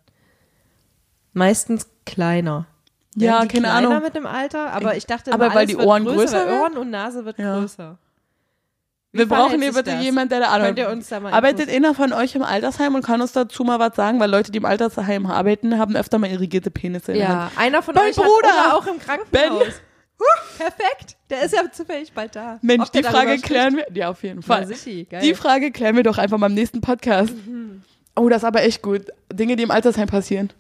Meistens 1.33 1.89
kleiner. 2.05 2.67
Ja, 3.17 3.33
Werden 3.39 3.49
die 3.49 3.55
keine 3.55 3.69
kleiner 3.69 3.89
Ahnung. 3.89 4.03
mit 4.03 4.15
dem 4.15 4.27
Alter, 4.27 4.73
aber 4.73 4.97
ich 4.97 5.07
dachte, 5.07 5.33
Aber 5.33 5.55
weil 5.55 5.67
die 5.67 5.77
Ohren 5.77 6.05
größer, 6.05 6.45
größer? 6.45 6.61
Ohren 6.63 6.77
und 6.77 6.91
Nase 6.91 7.25
wird 7.25 7.39
Ja. 7.39 7.59
größer. 7.59 7.99
Wie 9.13 9.19
Wir 9.21 9.29
brauchen 9.29 9.63
hier 9.63 9.73
bitte 9.73 9.93
das? 9.93 10.03
jemand, 10.05 10.31
der 10.31 10.41
da 10.41 10.49
Ahnung 10.51 10.67
Könnt 10.67 10.79
ihr 10.79 10.91
uns 10.91 11.09
da 11.09 11.21
mal 11.21 11.33
Arbeitet 11.33 11.71
einer 11.71 11.95
von 11.95 12.13
euch 12.13 12.35
im 12.35 12.43
Altersheim 12.43 12.95
und 12.95 13.03
kann 13.03 13.23
uns 13.23 13.33
dazu 13.33 13.65
mal 13.65 13.79
was 13.79 13.97
sagen? 13.97 14.21
Weil 14.21 14.31
Leute, 14.31 14.53
die 14.53 14.59
im 14.59 14.67
Altersheim 14.67 15.25
arbeiten, 15.25 15.79
haben 15.79 15.97
öfter 15.97 16.19
mal 16.19 16.31
irrigierte 16.31 16.71
Penisse 16.71 17.13
in 17.13 17.19
der 17.21 17.29
Hand. 17.29 17.53
Ja, 17.55 17.61
einer 17.61 17.83
von 17.83 17.95
Mein 17.95 18.11
euch 18.11 18.17
Bruder! 18.17 18.49
hat 18.51 18.73
auch 18.75 18.87
im 18.87 18.99
Krankenhaus. 18.99 19.31
Ben. 19.31 19.53
Huh, 20.19 20.57
perfekt. 20.59 21.17
Der 21.31 21.43
ist 21.43 21.55
ja 21.55 21.61
zufällig 21.73 22.13
bald 22.13 22.37
da. 22.37 22.59
Mensch, 22.63 22.85
Ob 22.87 22.93
die 22.93 23.03
Frage 23.03 23.39
klären 23.39 23.77
wir. 23.77 23.87
Ja, 23.95 24.11
auf 24.11 24.23
jeden 24.23 24.43
Fall. 24.43 24.67
sichi, 24.67 25.05
geil. 25.05 25.21
Die 25.23 25.35
Frage 25.35 25.71
klären 25.73 25.97
wir 25.97 26.03
doch 26.03 26.19
einfach 26.19 26.37
mal 26.39 26.47
im 26.49 26.55
nächsten 26.55 26.81
Podcast. 26.83 27.33
Oh, 28.17 28.29
das 28.29 28.39
ist 28.39 28.45
aber 28.45 28.63
echt 28.63 28.83
gut. 28.83 29.07
Dinge, 29.33 29.57
die 29.57 29.63
im 29.63 29.71
Altersheim 29.71 30.09
passieren. 30.09 30.51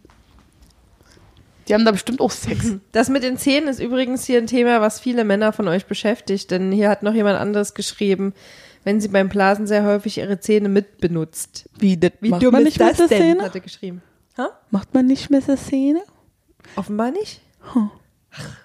Die 1.68 1.74
haben 1.74 1.84
da 1.84 1.90
bestimmt 1.90 2.20
auch 2.20 2.30
Sex. 2.30 2.74
Das 2.92 3.08
mit 3.08 3.22
den 3.22 3.38
Zähnen 3.38 3.68
ist 3.68 3.80
übrigens 3.80 4.24
hier 4.24 4.38
ein 4.38 4.46
Thema, 4.46 4.80
was 4.80 5.00
viele 5.00 5.24
Männer 5.24 5.52
von 5.52 5.66
euch 5.68 5.86
beschäftigt, 5.86 6.50
denn 6.50 6.70
hier 6.70 6.88
hat 6.88 7.02
noch 7.02 7.14
jemand 7.14 7.38
anderes 7.38 7.74
geschrieben, 7.74 8.34
wenn 8.84 9.00
sie 9.00 9.08
beim 9.08 9.28
Blasen 9.28 9.66
sehr 9.66 9.84
häufig 9.84 10.18
ihre 10.18 10.38
Zähne 10.38 10.68
mitbenutzt. 10.68 11.68
Wie, 11.78 11.96
das 11.96 12.12
Wie 12.20 12.28
macht 12.30 12.42
dumm 12.42 12.52
man 12.52 12.62
ist 12.62 12.78
nicht 12.78 12.80
das 12.80 12.98
mit 12.98 13.10
der 13.10 13.18
denn? 13.18 13.42
Hat 13.42 13.54
er 13.54 13.60
geschrieben. 13.60 14.02
Ha? 14.38 14.50
Macht 14.70 14.94
man 14.94 15.06
nicht 15.06 15.30
mit 15.30 15.48
der 15.48 15.56
Szene? 15.56 16.02
Offenbar 16.76 17.10
nicht. 17.10 17.40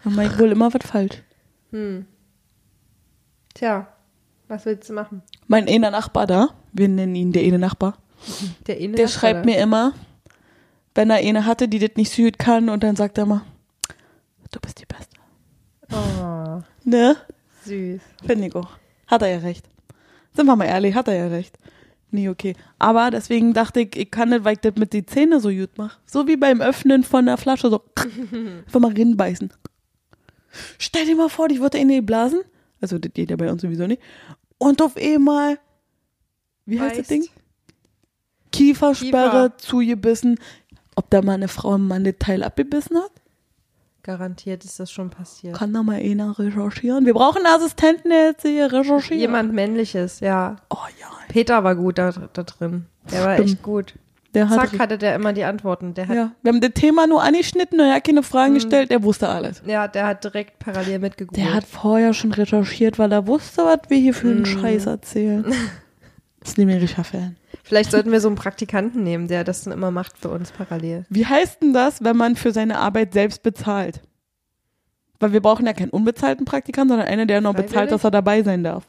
Dann 0.03 0.15
mache 0.15 0.27
ich 0.27 0.39
wohl 0.39 0.51
immer 0.51 0.71
was 0.73 0.85
falsch. 0.85 1.23
Tja, 3.53 3.87
was 4.47 4.65
willst 4.65 4.89
du 4.89 4.93
machen? 4.93 5.23
Mein 5.47 5.67
einer 5.67 5.91
Nachbar 5.91 6.27
da, 6.27 6.49
wir 6.73 6.87
nennen 6.87 7.15
ihn 7.15 7.31
der 7.31 7.43
eine 7.43 7.57
Nachbar, 7.59 7.97
Der, 8.67 8.77
Inne 8.77 8.95
der 8.95 9.07
schreibt 9.07 9.45
mir 9.45 9.57
immer, 9.57 9.93
wenn 10.95 11.09
er 11.09 11.17
eine 11.17 11.45
hatte, 11.45 11.67
die 11.67 11.79
das 11.79 11.91
nicht 11.95 12.11
süd 12.11 12.37
kann, 12.37 12.69
und 12.69 12.83
dann 12.83 12.95
sagt 12.95 13.17
er 13.17 13.25
mal, 13.25 13.41
du 14.51 14.59
bist 14.59 14.79
die 14.79 14.85
Beste. 14.85 15.17
Oh, 15.91 16.61
Ne? 16.83 17.15
süß. 17.65 18.01
Finde 18.25 18.47
ich 18.47 18.55
auch. 18.55 18.69
Hat 19.07 19.21
er 19.21 19.29
ja 19.29 19.37
recht. 19.39 19.67
Sind 20.33 20.45
wir 20.45 20.55
mal 20.55 20.65
ehrlich, 20.65 20.95
hat 20.95 21.07
er 21.07 21.15
ja 21.15 21.27
recht. 21.27 21.57
Nee, 22.09 22.27
okay. 22.29 22.55
Aber 22.79 23.09
deswegen 23.11 23.53
dachte 23.53 23.81
ich, 23.81 23.95
ich 23.95 24.11
kann 24.11 24.29
nicht, 24.29 24.43
weil 24.43 24.53
ich 24.53 24.59
das 24.59 24.75
mit 24.75 24.93
den 24.93 25.07
Zähnen 25.07 25.39
so 25.39 25.49
gut 25.49 25.77
mache. 25.77 25.97
So 26.05 26.27
wie 26.27 26.35
beim 26.37 26.59
Öffnen 26.61 27.03
von 27.03 27.25
der 27.25 27.37
Flasche, 27.37 27.69
so 27.69 27.81
einfach 28.65 28.79
mal 28.79 28.91
rinbeißen. 28.91 29.53
Stell 30.77 31.05
dir 31.05 31.15
mal 31.15 31.29
vor, 31.29 31.49
ich 31.49 31.61
würde 31.61 31.77
in 31.77 31.87
die 31.87 32.01
blasen. 32.01 32.41
Also, 32.81 32.97
das 32.97 33.13
geht 33.13 33.29
ja 33.29 33.37
bei 33.37 33.49
uns 33.49 33.61
sowieso 33.61 33.87
nicht. 33.87 34.01
Und 34.57 34.81
auf 34.81 34.97
einmal, 34.97 35.59
wie 36.65 36.79
heißt 36.81 36.99
das. 36.99 37.07
Ding? 37.07 37.27
Kiefersperre 38.51 39.49
Kiefer. 39.49 39.57
zugebissen. 39.57 40.39
Ob 40.95 41.09
da 41.09 41.21
mal 41.21 41.33
eine 41.33 41.47
Frau 41.47 41.73
einen 41.73 41.87
Mann 41.87 42.03
das 42.03 42.15
Teil 42.19 42.43
abgebissen 42.43 42.97
hat? 42.97 43.11
Garantiert 44.03 44.65
ist 44.65 44.79
das 44.79 44.91
schon 44.91 45.09
passiert. 45.11 45.55
Kann 45.55 45.73
da 45.73 45.83
mal 45.83 45.99
einer 45.99 46.37
recherchieren? 46.37 47.05
Wir 47.05 47.13
brauchen 47.13 47.45
einen 47.45 47.55
Assistenten, 47.55 48.09
der 48.09 48.25
jetzt 48.27 48.41
hier 48.41 48.71
recherchiert. 48.71 49.19
Jemand 49.19 49.53
männliches, 49.53 50.19
ja. 50.21 50.55
Oh 50.69 50.77
ja. 50.99 51.07
Peter 51.27 51.63
war 51.63 51.75
gut 51.75 51.97
da, 51.99 52.11
da 52.11 52.43
drin. 52.43 52.85
Der 53.11 53.23
war 53.23 53.33
Stimmt. 53.35 53.49
echt 53.49 53.63
gut. 53.63 53.93
Der 54.33 54.49
hat 54.49 54.71
Zack, 54.71 54.79
hatte 54.79 54.97
der 54.97 55.15
immer 55.15 55.33
die 55.33 55.43
Antworten. 55.43 55.93
Der 55.93 56.07
hat, 56.07 56.15
ja. 56.15 56.21
Ja, 56.23 56.31
wir 56.41 56.51
haben 56.53 56.61
das 56.61 56.71
Thema 56.73 57.05
nur 57.05 57.21
angeschnitten 57.21 57.79
und 57.79 57.85
er 57.85 57.95
hat 57.95 58.05
keine 58.05 58.23
Fragen 58.23 58.53
gestellt, 58.53 58.89
er 58.89 59.03
wusste 59.03 59.27
alles. 59.27 59.61
der 59.63 60.07
hat 60.07 60.23
direkt 60.23 60.57
parallel 60.59 60.99
mitgegoogelt. 60.99 61.45
Der 61.45 61.53
hat 61.53 61.65
vorher 61.65 62.13
schon 62.13 62.31
recherchiert, 62.31 62.97
weil 62.97 63.11
er 63.11 63.27
wusste, 63.27 63.65
was 63.65 63.79
wir 63.89 63.97
hier 63.97 64.13
für 64.13 64.29
einen 64.29 64.45
Scheiß 64.45 64.85
erzählen. 64.85 65.45
ist 66.43 66.57
nämlich 66.57 66.77
ein 66.77 66.81
richtiger 66.81 67.03
Fan. 67.03 67.35
Vielleicht 67.71 67.91
sollten 67.91 68.11
wir 68.11 68.19
so 68.19 68.27
einen 68.27 68.35
Praktikanten 68.35 69.01
nehmen, 69.01 69.29
der 69.29 69.45
das 69.45 69.63
dann 69.63 69.71
immer 69.71 69.91
macht 69.91 70.17
für 70.17 70.27
uns 70.27 70.51
parallel. 70.51 71.05
Wie 71.07 71.25
heißt 71.25 71.61
denn 71.61 71.71
das, 71.71 72.03
wenn 72.03 72.17
man 72.17 72.35
für 72.35 72.51
seine 72.51 72.77
Arbeit 72.77 73.13
selbst 73.13 73.43
bezahlt? 73.43 74.01
Weil 75.21 75.31
wir 75.31 75.39
brauchen 75.39 75.65
ja 75.65 75.71
keinen 75.71 75.91
unbezahlten 75.91 76.43
Praktikanten, 76.43 76.89
sondern 76.89 77.07
einen, 77.07 77.29
der 77.29 77.39
noch 77.39 77.53
bezahlt, 77.53 77.89
dass 77.93 78.03
er 78.03 78.11
dabei 78.11 78.43
sein 78.43 78.65
darf. 78.65 78.85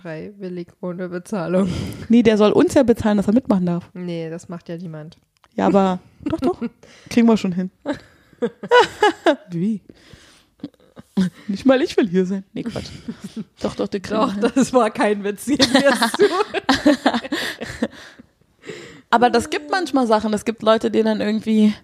Freiwillig 0.00 0.68
ohne 0.80 1.10
Bezahlung. 1.10 1.68
Nee, 2.08 2.22
der 2.22 2.38
soll 2.38 2.52
uns 2.52 2.72
ja 2.72 2.82
bezahlen, 2.82 3.18
dass 3.18 3.26
er 3.26 3.34
mitmachen 3.34 3.66
darf. 3.66 3.90
Nee, 3.92 4.30
das 4.30 4.48
macht 4.48 4.70
ja 4.70 4.78
niemand. 4.78 5.18
Ja, 5.54 5.66
aber 5.66 5.98
doch, 6.24 6.40
doch. 6.40 6.62
Kriegen 7.10 7.28
wir 7.28 7.36
schon 7.36 7.52
hin. 7.52 7.70
Wie? 9.50 9.82
Nicht 11.48 11.64
mal 11.64 11.80
ich 11.82 11.96
will 11.96 12.08
hier 12.08 12.26
sein. 12.26 12.44
Nee, 12.52 12.62
Quatsch. 12.62 12.90
Doch, 13.60 13.74
doch, 13.74 13.88
die 13.88 14.00
hin. 14.06 14.50
das 14.54 14.72
war 14.72 14.90
kein 14.90 15.24
Witz. 15.24 15.48
Aber 19.10 19.30
das 19.30 19.50
gibt 19.50 19.70
manchmal 19.70 20.06
Sachen. 20.06 20.34
Es 20.34 20.44
gibt 20.44 20.62
Leute, 20.62 20.90
die 20.90 21.02
dann 21.02 21.20
irgendwie. 21.20 21.74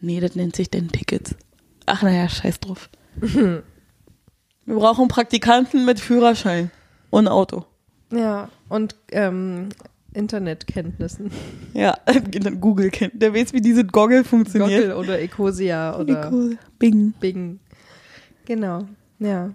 Nee, 0.00 0.20
das 0.20 0.34
nennt 0.34 0.56
sich 0.56 0.70
denn 0.70 0.88
Tickets. 0.88 1.34
Ach 1.86 2.02
naja, 2.02 2.28
scheiß 2.28 2.60
drauf. 2.60 2.88
Wir 3.20 3.62
brauchen 4.66 5.08
Praktikanten 5.08 5.84
mit 5.84 6.00
Führerschein 6.00 6.70
und 7.10 7.28
Auto. 7.28 7.64
Ja, 8.12 8.48
und 8.68 8.96
ähm, 9.12 9.68
Internetkenntnissen. 10.14 11.30
Ja, 11.74 11.96
Google 12.60 12.90
kennt. 12.90 13.20
Der 13.22 13.34
weiß, 13.34 13.52
wie 13.52 13.60
diese 13.60 13.84
Goggle 13.84 14.24
funktioniert. 14.24 14.88
Gockel 14.88 14.96
oder 14.96 15.20
Ecosia 15.20 15.98
oder 15.98 16.30
cool. 16.32 16.58
Bing. 16.78 17.12
Bing. 17.20 17.60
Genau. 18.48 18.84
Ja. 19.18 19.50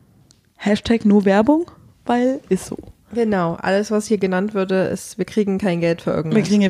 Hashtag 0.56 1.04
nur 1.04 1.26
Werbung, 1.26 1.70
weil 2.06 2.40
ist 2.50 2.68
so. 2.68 2.78
Genau. 3.14 3.56
Alles, 3.56 3.90
was 3.92 4.08
hier 4.08 4.18
genannt 4.20 4.54
würde, 4.54 4.84
ist, 4.86 5.18
wir 5.18 5.26
kriegen 5.26 5.58
kein 5.58 5.82
Geld 5.82 6.02
für 6.04 6.12
Wir 6.12 6.18
irgendwas. 6.18 6.48
kriegen 6.48 6.62
ja 6.62 6.68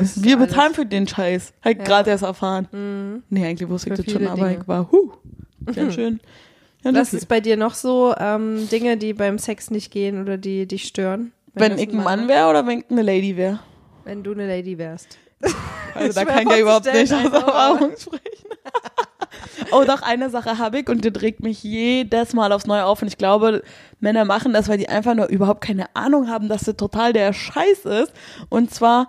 ist 0.00 0.22
Wir 0.24 0.36
alles. 0.36 0.48
bezahlen 0.48 0.74
für 0.74 0.86
den 0.86 1.06
Scheiß. 1.06 1.52
Halt 1.64 1.78
Ja. 1.78 1.84
gerade 1.84 2.10
erst 2.10 2.24
erfahren. 2.24 3.22
Nee, 3.30 3.46
eigentlich 3.46 3.68
wusste 3.68 3.90
ich 3.90 3.96
das 3.96 4.06
schon, 4.06 4.18
viele 4.20 4.30
aber 4.30 4.48
Dinge. 4.48 4.60
ich 4.62 4.68
war, 4.68 4.90
huh, 4.90 5.12
ganz 5.74 5.94
schön. 5.94 6.20
Ja, 6.84 6.92
Was 6.94 7.10
das 7.10 7.14
ist 7.14 7.26
bei 7.26 7.40
dir 7.40 7.56
noch 7.56 7.74
so 7.74 8.14
ähm, 8.18 8.68
Dinge, 8.70 8.96
die 8.96 9.12
beim 9.12 9.38
Sex 9.38 9.70
nicht 9.70 9.90
gehen 9.90 10.20
oder 10.22 10.38
die 10.38 10.66
dich 10.66 10.84
stören? 10.84 11.32
wenn 11.54 11.72
das 11.72 11.80
ich 11.82 11.88
ein 11.92 12.02
Mann 12.04 12.28
wäre 12.28 12.48
oder 12.48 12.66
wenn 12.66 12.78
ich 12.80 12.84
eine 12.90 13.02
Lady 13.02 13.36
wäre. 13.36 13.58
Wenn 14.04 14.22
du 14.22 14.32
eine 14.32 14.46
Lady 14.46 14.78
wärst. 14.78 15.18
Also 15.94 16.12
da 16.12 16.24
kann 16.24 16.46
ich 16.46 16.50
ja 16.50 16.58
überhaupt 16.58 16.86
nicht 16.86 17.12
aus 17.12 17.24
Erfahrung 17.24 17.92
sprechen. 17.98 18.48
oh, 19.72 19.84
doch, 19.86 20.02
eine 20.02 20.30
Sache 20.30 20.58
habe 20.58 20.80
ich 20.80 20.88
und 20.88 21.04
die 21.04 21.08
regt 21.08 21.40
mich 21.40 21.62
jedes 21.62 22.34
Mal 22.34 22.52
aufs 22.52 22.66
Neue 22.66 22.84
auf. 22.84 23.02
Und 23.02 23.08
ich 23.08 23.18
glaube, 23.18 23.62
Männer 24.00 24.24
machen 24.24 24.52
das, 24.52 24.68
weil 24.68 24.78
die 24.78 24.88
einfach 24.88 25.14
nur 25.14 25.26
überhaupt 25.26 25.60
keine 25.60 25.94
Ahnung 25.96 26.28
haben, 26.28 26.48
dass 26.48 26.62
das 26.64 26.76
total 26.76 27.12
der 27.12 27.32
Scheiß 27.32 27.84
ist. 27.84 28.12
Und 28.48 28.72
zwar 28.72 29.08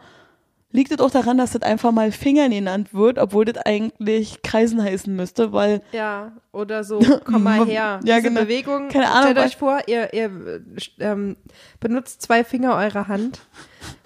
liegt 0.71 0.91
es 0.91 0.99
auch 0.99 1.11
daran, 1.11 1.37
dass 1.37 1.51
das 1.53 1.63
einfach 1.63 1.91
mal 1.91 2.11
Fingern 2.11 2.51
genannt 2.51 2.93
wird, 2.93 3.17
obwohl 3.17 3.45
das 3.45 3.57
eigentlich 3.65 4.41
Kreisen 4.43 4.83
heißen 4.83 5.15
müsste, 5.15 5.51
weil 5.51 5.81
Ja, 5.91 6.33
oder 6.51 6.83
so, 6.83 6.99
komm 7.25 7.43
mal 7.43 7.65
her. 7.65 7.99
Ja, 8.03 8.19
Diese 8.19 8.29
genau. 8.29 8.41
Bewegung, 8.41 8.89
Keine 8.89 9.09
Ahnung, 9.09 9.31
stellt 9.31 9.39
euch 9.39 9.57
vor, 9.57 9.79
ihr, 9.87 10.13
ihr 10.13 10.25
äh, 10.25 10.61
ähm, 10.99 11.37
benutzt 11.79 12.21
zwei 12.21 12.43
Finger 12.43 12.75
eurer 12.75 13.07
Hand, 13.07 13.39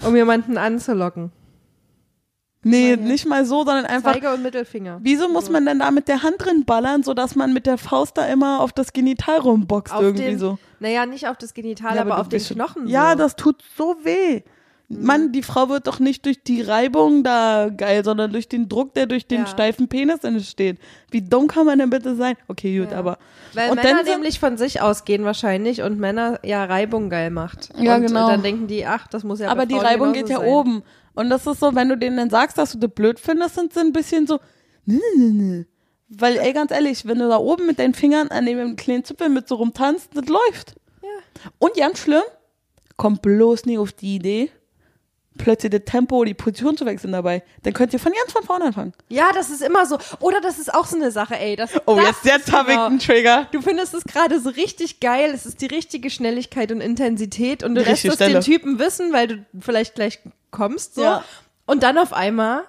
um 0.06 0.16
jemanden 0.16 0.58
anzulocken. 0.58 1.32
Nee, 2.64 2.96
mal 2.96 2.98
her. 2.98 2.98
nicht 2.98 3.26
mal 3.28 3.46
so, 3.46 3.64
sondern 3.66 3.86
einfach 3.86 4.14
Zeige 4.14 4.34
und 4.34 4.42
Mittelfinger. 4.44 5.00
Wieso 5.02 5.30
muss 5.30 5.50
man 5.50 5.66
denn 5.66 5.80
da 5.80 5.92
mit 5.92 6.08
der 6.08 6.24
Hand 6.24 6.36
drin 6.40 6.66
ballern, 6.66 7.04
sodass 7.04 7.36
man 7.36 7.54
mit 7.54 7.66
der 7.66 7.78
Faust 7.78 8.18
da 8.18 8.26
immer 8.26 8.62
auf 8.62 8.72
das 8.74 8.94
Genital 8.94 9.40
rumboxt 9.40 9.94
Auf 9.94 10.02
irgendwie 10.02 10.24
den, 10.24 10.40
so? 10.40 10.58
Naja, 10.80 11.06
nicht 11.06 11.28
auf 11.28 11.38
das 11.38 11.54
Genital, 11.54 11.96
Ja, 11.96 12.02
aber, 12.02 12.20
auf 12.20 12.30
den 12.30 12.42
Knochen. 12.44 12.88
Ja, 12.88 13.10
so. 13.12 13.16
Mhm. 13.16 13.20
das 13.20 13.36
tut 13.36 13.64
so 13.78 13.96
weh. 14.04 14.42
Mann, 14.90 15.32
die 15.32 15.42
Frau 15.42 15.70
wird 15.70 15.88
doch 15.88 16.00
nicht 16.00 16.26
durch 16.26 16.44
die 16.44 16.62
Reibung 16.62 17.24
da 17.24 17.70
geil, 17.76 18.04
sondern 18.04 18.32
durch 18.32 18.48
den 18.48 18.70
Druck, 18.70 18.94
der 18.94 19.08
durch 19.08 19.26
den 19.26 19.42
Ja. 19.42 19.48
steifen 19.48 19.88
Penis 19.88 20.24
entsteht. 20.24 20.78
Wie 21.10 21.22
dumm 21.22 21.48
kann 21.48 21.66
man 21.66 21.80
denn 21.80 21.90
bitte 21.90 22.16
sein? 22.16 22.36
Okay, 22.48 22.78
gut, 22.78 22.92
Ja. 22.92 22.98
aber. 22.98 23.18
Weil 23.54 23.72
und 23.72 23.82
Männer 23.82 24.04
nämlich 24.04 24.40
von 24.40 24.58
sich 24.58 24.82
ausgehen 24.82 25.24
wahrscheinlich 25.26 25.82
und 25.82 26.00
Männer 26.00 26.40
ja 26.44 26.64
Reibung 26.66 27.10
geil 27.10 27.32
macht. 27.32 27.70
Ja, 27.78 27.96
und 27.96 28.06
genau. 28.06 28.28
dann 28.28 28.44
denken 28.44 28.68
die, 28.68 28.86
ach, 28.86 29.08
das 29.08 29.24
muss 29.24 29.40
ja 29.40 29.50
aber 29.50 29.66
die 29.66 29.76
Frauen 29.76 29.86
Reibung 29.86 30.14
geht 30.14 30.30
ja 30.30 30.38
sein. 30.40 30.48
oben. 30.48 30.84
Und 31.16 31.30
das 31.30 31.46
ist 31.46 31.60
so, 31.60 31.76
wenn 31.76 31.90
du 31.90 31.98
denen 31.98 32.18
dann 32.18 32.30
sagst, 32.30 32.58
dass 32.58 32.72
du 32.74 32.80
das 32.80 32.92
blöd 32.92 33.20
findest, 33.20 33.56
sind 33.56 33.74
sie 33.74 33.80
ein 33.82 33.94
bisschen 33.94 34.26
so, 34.28 34.40
nö, 34.86 35.00
nö, 35.18 35.30
nö. 35.32 35.64
Weil, 36.10 36.38
ey, 36.38 36.54
ganz 36.54 36.72
ehrlich, 36.72 37.06
wenn 37.08 37.20
du 37.20 37.28
da 37.28 37.38
oben 37.38 37.66
mit 37.66 37.80
deinen 37.80 37.94
Fingern 37.94 38.28
an 38.30 38.46
dem 38.46 38.76
kleinen 38.76 39.04
Zipfel 39.04 39.30
mit 39.30 39.48
so 39.48 39.56
rumtanzt, 39.56 40.10
das 40.14 40.28
läuft. 40.28 40.76
Ja. 41.02 41.10
Und 41.60 41.76
ganz 41.76 42.00
schlimm, 42.00 42.22
kommt 42.98 43.22
bloß 43.24 43.66
nie 43.66 43.78
auf 43.80 43.92
die 43.94 44.16
Idee, 44.16 44.52
plötzlich 45.38 45.72
das 45.72 45.82
Tempo, 45.86 46.24
die 46.26 46.36
Position 46.36 46.78
zu 46.78 46.86
wechseln 46.86 47.14
dabei. 47.14 47.42
Dann 47.64 47.74
könnt 47.74 47.94
ihr 47.94 48.00
von 48.00 48.12
ganz 48.12 48.32
von 48.32 48.44
vorne 48.44 48.66
anfangen. 48.66 48.94
Ja, 49.10 49.32
das 49.34 49.50
ist 49.50 49.64
immer 49.64 49.88
so. 49.88 49.98
Oder 50.20 50.40
das 50.42 50.60
ist 50.60 50.72
auch 50.72 50.86
so 50.86 50.96
eine 50.96 51.10
Sache, 51.10 51.36
ey. 51.40 51.56
Das, 51.56 51.72
Oh, 51.88 51.96
das 51.96 52.06
jetzt, 52.06 52.26
jetzt 52.26 52.52
habe 52.52 52.70
ich 52.70 52.76
genau- 52.76 52.86
einen 52.88 53.00
Trigger. 53.00 53.48
Du 53.52 53.62
findest 53.62 53.96
es 53.96 54.04
gerade 54.04 54.40
so 54.40 54.50
richtig 54.50 55.00
geil. 55.00 55.32
Es 55.34 55.48
ist 55.48 55.62
die 55.62 55.66
richtige 55.66 56.12
Schnelligkeit 56.12 56.72
und 56.72 56.82
Intensität 56.82 57.64
und 57.64 57.74
du 57.74 57.82
lässt 57.82 58.06
es 58.06 58.18
den. 58.18 58.40
Typen 58.42 58.78
wissen, 58.78 59.12
weil 59.12 59.28
du 59.28 59.46
vielleicht 59.60 59.96
gleich 59.96 60.20
kommst 60.54 60.96
so. 60.96 61.04
Ja. 61.04 61.26
Und 61.66 61.84
dann 61.84 61.98
auf 61.98 62.14
einmal, 62.14 62.64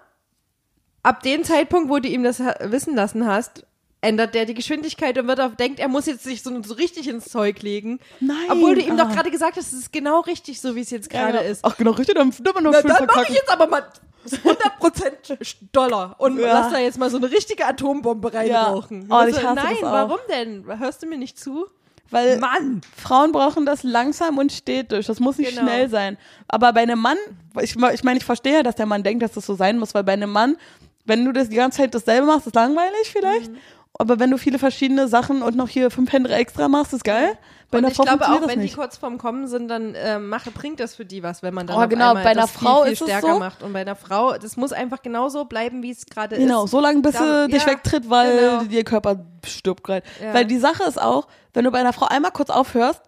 ab 1.05 1.23
dem 1.23 1.45
Zeitpunkt, 1.45 1.89
wo 1.89 2.01
du 2.01 2.09
ihm 2.09 2.25
das 2.25 2.41
wissen 2.41 2.97
lassen 2.97 3.27
hast, 3.27 3.65
ändert 4.01 4.35
der 4.35 4.45
die 4.45 4.55
Geschwindigkeit 4.55 5.17
und 5.19 5.27
wird 5.29 5.41
auf, 5.41 5.57
denkt, 5.57 5.81
er 5.81 5.89
muss 5.89 6.07
jetzt 6.07 6.25
sich 6.25 6.43
so, 6.43 6.63
so 6.63 6.75
richtig 6.75 7.09
ins 7.09 7.27
Zeug 7.27 7.63
legen. 7.63 8.01
Nein, 8.21 8.37
Obwohl 8.51 8.75
du 8.75 8.83
ihm 8.83 8.97
doch 8.97 9.09
ah. 9.09 9.15
gerade 9.15 9.31
gesagt 9.31 9.57
hast, 9.57 9.73
es 9.73 9.79
ist 9.79 9.93
genau 9.93 10.21
richtig, 10.21 10.61
so 10.61 10.75
wie 10.75 10.81
es 10.81 10.91
jetzt 10.91 11.09
gerade 11.09 11.39
Ja, 11.39 11.43
ist. 11.43 11.65
Ach, 11.65 11.77
genau, 11.77 11.93
richtig, 11.93 12.17
dann 12.17 12.31
immer 12.31 12.61
nur 12.61 12.73
Na, 12.73 12.83
dann 12.83 13.07
mache 13.07 13.23
ich 13.29 13.37
jetzt 13.37 13.51
aber 13.51 13.67
mal 13.67 13.85
100% 14.27 15.47
Dollar 15.73 16.17
und 16.19 16.39
Ja. 16.39 16.61
lass 16.61 16.73
da 16.73 16.79
jetzt 16.79 16.99
mal 16.99 17.11
so 17.11 17.17
eine 17.17 17.31
richtige 17.31 17.67
Atombombe 17.67 18.33
reinrauchen. 18.33 19.09
Oh, 19.11 19.25
ich 19.27 19.37
hasse 19.37 19.55
Nein, 19.55 19.77
das 19.81 19.89
auch. 19.89 19.93
warum 19.93 20.19
denn? 20.29 20.67
Hörst 20.79 21.03
du 21.03 21.07
mir 21.07 21.19
nicht 21.19 21.39
zu? 21.39 21.67
Weil 22.11 22.39
Mann! 22.39 22.81
Frauen 22.97 23.33
brauchen 23.33 23.67
das 23.67 23.83
langsam 23.83 24.39
und 24.39 24.53
stetig. 24.53 25.07
Das 25.07 25.21
muss 25.21 25.39
nicht 25.39 25.51
Genau. 25.51 25.63
schnell 25.63 25.89
sein. 25.89 26.17
Aber 26.49 26.73
bei 26.73 26.83
einem 26.83 27.01
Mann, 27.01 27.17
ich, 27.61 27.77
ich 27.77 28.05
meine, 28.05 28.19
ich 28.19 28.25
verstehe 28.25 28.55
ja, 28.55 28.63
dass 28.63 28.77
der 28.77 28.87
Mann 28.87 29.03
denkt, 29.03 29.23
dass 29.23 29.33
das 29.33 29.47
so 29.47 29.55
sein 29.55 29.79
muss, 29.79 29.95
weil 29.95 30.05
bei 30.05 30.13
einem 30.13 30.31
Mann, 30.31 30.57
wenn 31.05 31.25
du 31.25 31.33
das 31.33 31.49
die 31.49 31.57
ganze 31.57 31.79
Zeit 31.79 31.95
dasselbe 31.95 32.27
machst, 32.27 32.47
ist 32.47 32.55
langweilig 32.55 33.11
vielleicht. 33.11 33.51
Mhm. 33.51 33.57
Aber 33.99 34.19
wenn 34.19 34.31
du 34.31 34.39
viele 34.39 34.59
verschiedene 34.59 35.09
Sachen 35.09 35.43
und 35.43 35.57
noch 35.57 35.69
hier 35.69 35.91
fünf 35.91 36.13
Hände 36.13 36.31
extra 36.31 36.69
machst, 36.69 36.93
ist 36.93 37.05
geil. 37.05 37.39
Bei 37.75 37.79
Und 37.79 37.87
einer 37.87 37.91
ich 37.91 37.97
Frau 37.97 38.05
glaube 38.05 38.25
auch, 38.29 38.35
wenn 38.35 38.43
das 38.43 38.53
die 38.53 38.59
nicht. 38.59 38.77
kurz 38.77 38.97
vorm 38.99 39.19
Kommen 39.19 39.49
sind, 39.49 39.67
dann 39.67 39.97
äh, 39.97 40.21
mache, 40.21 40.53
bringt 40.53 40.79
das 40.79 40.95
für 40.95 41.05
die 41.05 41.25
was, 41.25 41.43
wenn 41.43 41.53
man 41.55 41.67
dann 41.67 41.77
Oh, 41.77 41.89
genau, 41.89 42.15
bei 42.15 42.27
einer 42.27 42.47
Frau 42.47 42.85
viel, 42.85 42.85
viel 42.85 42.93
ist 42.93 43.01
es 43.01 43.09
stärker 43.09 43.33
so. 43.35 43.39
macht. 43.41 43.65
Und 43.65 43.73
bei 43.73 43.81
einer 43.81 43.97
Frau, 43.97 44.39
das 44.39 44.57
muss 44.57 44.73
einfach 44.73 45.03
genauso 45.03 45.45
bleiben, 45.45 45.83
wie 45.83 45.91
es 45.91 46.07
gerade 46.07 46.37
ist. 46.37 46.41
Genau, 46.41 46.69
so 46.69 46.79
lange, 46.79 47.03
bis 47.03 47.19
sie 47.19 47.49
dich 47.49 47.65
ja, 47.65 47.73
wegtritt, 47.73 48.09
weil 48.09 48.39
genau. 48.39 48.63
ihr 48.71 48.85
Körper 48.85 49.27
stirbt 49.45 49.83
gerade. 49.83 50.07
Ja. 50.23 50.33
Weil 50.35 50.45
die 50.45 50.59
Sache 50.59 50.85
ist 50.85 51.03
auch, 51.03 51.27
wenn 51.53 51.65
du 51.65 51.73
bei 51.73 51.81
einer 51.81 51.93
Frau 51.93 52.07
einmal 52.07 52.31
kurz 52.31 52.51
aufhörst, 52.51 53.03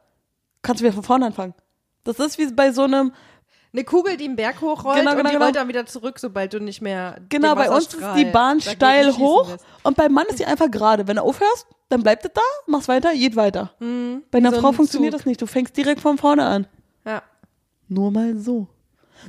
kannst 0.62 0.80
du 0.80 0.84
wieder 0.84 0.94
von 0.94 1.04
vorne 1.04 1.26
anfangen. 1.26 1.54
Das 2.02 2.18
ist 2.18 2.36
wie 2.36 2.46
bei 2.52 2.72
so 2.72 2.82
einem, 2.82 3.12
Eine 3.76 3.84
Kugel, 3.84 4.16
die 4.16 4.24
einen 4.24 4.36
Berg 4.36 4.60
hochrollt 4.62 4.96
Genau, 4.98 5.10
und 5.10 5.16
genau, 5.18 5.28
die 5.28 5.34
genau. 5.34 5.44
rollt 5.44 5.56
dann 5.56 5.68
wieder 5.68 5.84
zurück, 5.84 6.18
sobald 6.18 6.52
du 6.54 6.60
nicht 6.60 6.80
mehr 6.80 7.18
genau, 7.28 7.54
bei 7.54 7.68
uns 7.70 7.92
ist 7.92 8.02
die 8.16 8.24
Bahn 8.24 8.58
steil 8.60 9.12
hoch 9.18 9.50
lässt. 9.50 9.66
und 9.82 9.96
beim 9.98 10.12
Mann 10.12 10.24
ist 10.30 10.38
die 10.38 10.46
einfach 10.46 10.70
gerade. 10.70 11.06
Wenn 11.06 11.16
du 11.16 11.22
aufhörst, 11.22 11.66
dann 11.90 12.02
bleibt 12.02 12.24
es 12.24 12.30
da, 12.32 12.40
machst 12.66 12.88
weiter, 12.88 13.12
geht 13.12 13.36
weiter. 13.36 13.72
bei 13.78 14.38
einer 14.38 14.50
Mhm. 14.50 14.54
so 14.54 14.60
Frau 14.62 14.68
ein 14.68 14.74
funktioniert 14.74 15.12
Zug. 15.12 15.20
das 15.20 15.26
nicht. 15.26 15.42
Du 15.42 15.46
fängst 15.46 15.76
direkt 15.76 16.00
von 16.00 16.16
vorne 16.16 16.44
an. 16.46 16.66
Ja. 17.04 17.22
Nur 17.88 18.10
mal 18.10 18.36
so. 18.38 18.66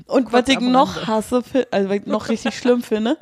Und 0.05 0.25
was 0.27 0.31
Kurz 0.45 0.49
ich 0.49 0.57
am 0.57 0.71
noch 0.71 1.07
hasse, 1.07 1.43
also 1.71 1.89
was 1.89 1.95
ich 1.97 2.05
noch 2.05 2.29
richtig 2.29 2.57
schlimm 2.57 2.81
finde, 2.83 3.17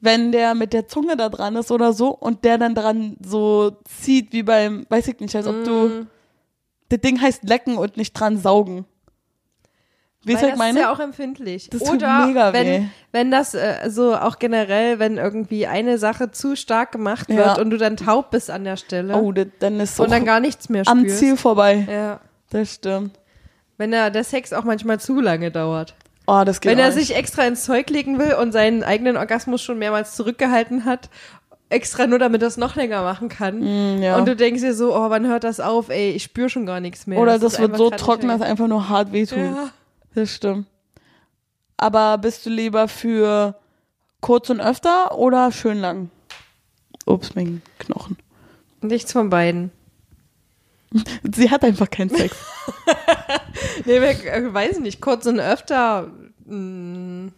wenn 0.00 0.32
der 0.32 0.54
mit 0.54 0.72
der 0.72 0.88
Zunge 0.88 1.16
da 1.16 1.28
dran 1.28 1.56
ist 1.56 1.70
oder 1.70 1.92
so 1.92 2.08
und 2.08 2.44
der 2.44 2.58
dann 2.58 2.74
dran 2.74 3.16
so 3.24 3.76
zieht, 3.84 4.32
wie 4.32 4.42
beim, 4.42 4.86
weiß 4.88 5.08
ich 5.08 5.20
nicht, 5.20 5.34
als 5.36 5.46
ob 5.46 5.56
Mm. 5.56 5.64
du, 5.64 6.06
das 6.88 7.00
Ding 7.00 7.20
heißt 7.20 7.44
lecken 7.44 7.76
und 7.78 7.96
nicht 7.96 8.12
dran 8.12 8.38
saugen. 8.38 8.84
Wie 10.24 10.34
Weil 10.34 10.44
ich 10.44 10.50
das 10.50 10.58
meine? 10.58 10.78
ist 10.78 10.84
ja 10.84 10.92
auch 10.92 11.00
empfindlich. 11.00 11.68
Das 11.70 11.82
tut 11.82 11.96
Oder 11.96 12.26
mega 12.26 12.52
wenn, 12.52 12.66
weh. 12.66 12.82
wenn 13.10 13.30
das 13.32 13.54
äh, 13.54 13.88
so 13.88 14.14
auch 14.14 14.38
generell, 14.38 14.98
wenn 15.00 15.16
irgendwie 15.16 15.66
eine 15.66 15.98
Sache 15.98 16.30
zu 16.30 16.54
stark 16.54 16.92
gemacht 16.92 17.28
Ja. 17.28 17.36
wird 17.36 17.58
und 17.58 17.70
du 17.70 17.76
dann 17.76 17.96
taub 17.96 18.30
bist 18.30 18.48
an 18.50 18.62
der 18.64 18.76
Stelle 18.76 19.16
oh, 19.16 19.32
das, 19.32 19.46
dann 19.58 19.80
ist 19.80 19.96
so 19.96 20.04
und 20.04 20.12
dann 20.12 20.24
gar 20.24 20.38
nichts 20.38 20.68
mehr 20.68 20.84
am 20.86 21.00
spürst. 21.00 21.18
Ziel 21.18 21.36
vorbei. 21.36 21.86
Ja. 21.90 22.20
Das 22.50 22.74
stimmt. 22.74 23.18
Wenn 23.78 23.90
der, 23.90 24.10
der 24.10 24.22
Sex 24.22 24.52
auch 24.52 24.64
manchmal 24.64 25.00
zu 25.00 25.20
lange 25.20 25.50
dauert. 25.50 25.94
Oh, 26.28 26.42
das 26.44 26.60
geht 26.60 26.70
Wenn 26.70 26.78
er 26.78 26.92
sich 26.92 27.16
extra 27.16 27.42
ins 27.42 27.64
Zeug 27.64 27.90
legen 27.90 28.18
will 28.20 28.34
und 28.34 28.52
seinen 28.52 28.84
eigenen 28.84 29.16
Orgasmus 29.16 29.60
schon 29.60 29.78
mehrmals 29.78 30.14
zurückgehalten 30.14 30.84
hat, 30.84 31.08
extra 31.68 32.06
nur 32.06 32.20
damit 32.20 32.42
er 32.42 32.48
es 32.48 32.56
noch 32.56 32.76
länger 32.76 33.02
machen 33.02 33.28
kann. 33.28 33.58
Mm, 33.98 34.02
ja. 34.02 34.16
Und 34.16 34.28
du 34.28 34.36
denkst 34.36 34.60
dir 34.62 34.74
so, 34.74 34.94
oh, 34.94 35.10
wann 35.10 35.26
hört 35.26 35.42
das 35.42 35.58
auf? 35.58 35.88
Ey, 35.88 36.10
ich 36.10 36.22
spüre 36.22 36.48
schon 36.48 36.64
gar 36.64 36.78
nichts 36.78 37.08
mehr. 37.08 37.18
Oder 37.18 37.40
das 37.40 37.54
ist 37.54 37.60
wird 37.60 37.76
so 37.76 37.90
trocken, 37.90 38.28
dass 38.28 38.40
einfach 38.40 38.68
nur 38.68 38.88
hart 38.88 39.12
wehtut. 39.12 39.38
Ja. 39.38 39.70
Das 40.14 40.30
stimmt. 40.34 40.66
Aber 41.76 42.18
bist 42.18 42.46
du 42.46 42.50
lieber 42.50 42.86
für 42.88 43.54
kurz 44.20 44.50
und 44.50 44.60
öfter 44.60 45.16
oder 45.18 45.50
schön 45.52 45.78
lang? 45.78 46.10
Ups, 47.06 47.34
mein 47.34 47.62
Knochen. 47.78 48.16
Nichts 48.80 49.12
von 49.12 49.30
beiden. 49.30 49.70
Sie 51.34 51.50
hat 51.50 51.64
einfach 51.64 51.90
keinen 51.90 52.10
Sex. 52.10 52.36
Nee, 53.84 54.00
wir- 54.00 54.32
äh, 54.32 54.52
weiß 54.54 54.78
nicht, 54.80 55.00
kurz 55.00 55.26
und 55.26 55.40
öfter. 55.40 56.10
mm, 56.46 57.28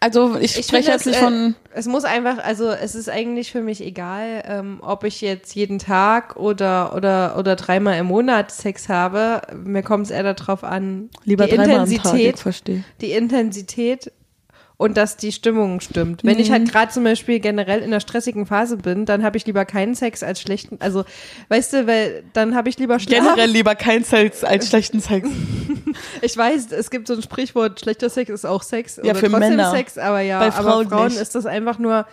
Also 0.00 0.36
ich, 0.36 0.58
Ich 0.58 0.66
spreche 0.66 0.90
jetzt 0.90 1.06
nicht 1.06 1.16
äh, 1.16 1.24
von. 1.24 1.54
Es 1.72 1.86
muss 1.86 2.04
einfach, 2.04 2.38
also 2.38 2.70
es 2.70 2.94
ist 2.94 3.08
eigentlich 3.08 3.52
für 3.52 3.60
mich 3.60 3.82
egal, 3.82 4.42
ähm, 4.46 4.78
ob 4.82 5.04
ich 5.04 5.20
jetzt 5.20 5.54
jeden 5.54 5.78
Tag 5.78 6.36
oder 6.36 6.94
oder 6.94 7.36
oder 7.38 7.56
dreimal 7.56 7.98
im 7.98 8.06
Monat 8.06 8.50
Sex 8.50 8.88
habe. 8.88 9.42
Mir 9.54 9.82
kommt 9.82 10.06
es 10.06 10.10
eher 10.10 10.34
darauf 10.34 10.64
an, 10.64 11.10
Lieber 11.24 11.46
die 11.46 11.56
dreimal 11.56 11.80
am 11.80 11.84
Tag, 11.84 11.92
Intensität, 11.92 12.34
ich 12.36 12.40
verstehe. 12.40 12.84
die 13.00 13.12
Intensität 13.12 14.12
und 14.76 14.96
dass 14.96 15.16
die 15.16 15.30
Stimmung 15.32 15.80
stimmt. 15.80 16.24
Wenn 16.24 16.38
ich 16.38 16.48
Mhm. 16.48 16.52
halt 16.54 16.72
gerade 16.72 16.92
zum 16.92 17.04
Beispiel 17.04 17.38
generell 17.40 17.78
in 17.78 17.86
einer 17.86 18.00
stressigen 18.00 18.44
Phase 18.46 18.76
bin, 18.76 19.04
dann 19.06 19.22
habe 19.22 19.36
ich 19.36 19.46
lieber 19.46 19.64
keinen 19.64 19.94
Sex 19.94 20.22
als 20.22 20.40
schlechten. 20.40 20.78
Also 20.80 21.04
weißt 21.48 21.72
du, 21.74 21.86
weil 21.86 22.24
dann 22.32 22.54
habe 22.56 22.68
ich 22.68 22.78
lieber 22.78 22.98
Schlaf. 22.98 23.20
Generell 23.24 23.50
lieber 23.50 23.74
kein 23.76 24.02
Sex 24.04 24.42
als 24.44 24.68
schlechten 24.68 25.00
Sex. 25.00 25.28
Ich 26.22 26.36
weiß, 26.36 26.72
es 26.72 26.90
gibt 26.90 27.06
so 27.06 27.14
ein 27.14 27.22
Sprichwort, 27.22 27.78
schlechter 27.80 28.10
Sex 28.10 28.28
ist 28.28 28.44
auch 28.44 28.62
Sex. 28.64 28.96
Ja, 28.96 29.04
oder 29.04 29.14
für 29.14 29.30
trotzdem 29.30 29.50
Männer. 29.50 29.70
Sex, 29.70 29.96
aber 29.96 30.20
ja, 30.22 30.40
Bei 30.40 30.46
aber 30.52 30.70
Frauen 30.70 30.88
Frauen 30.88 31.08
nicht. 31.08 31.20
ist 31.20 31.36
das 31.36 31.46
einfach 31.46 31.78
nur, 31.78 32.04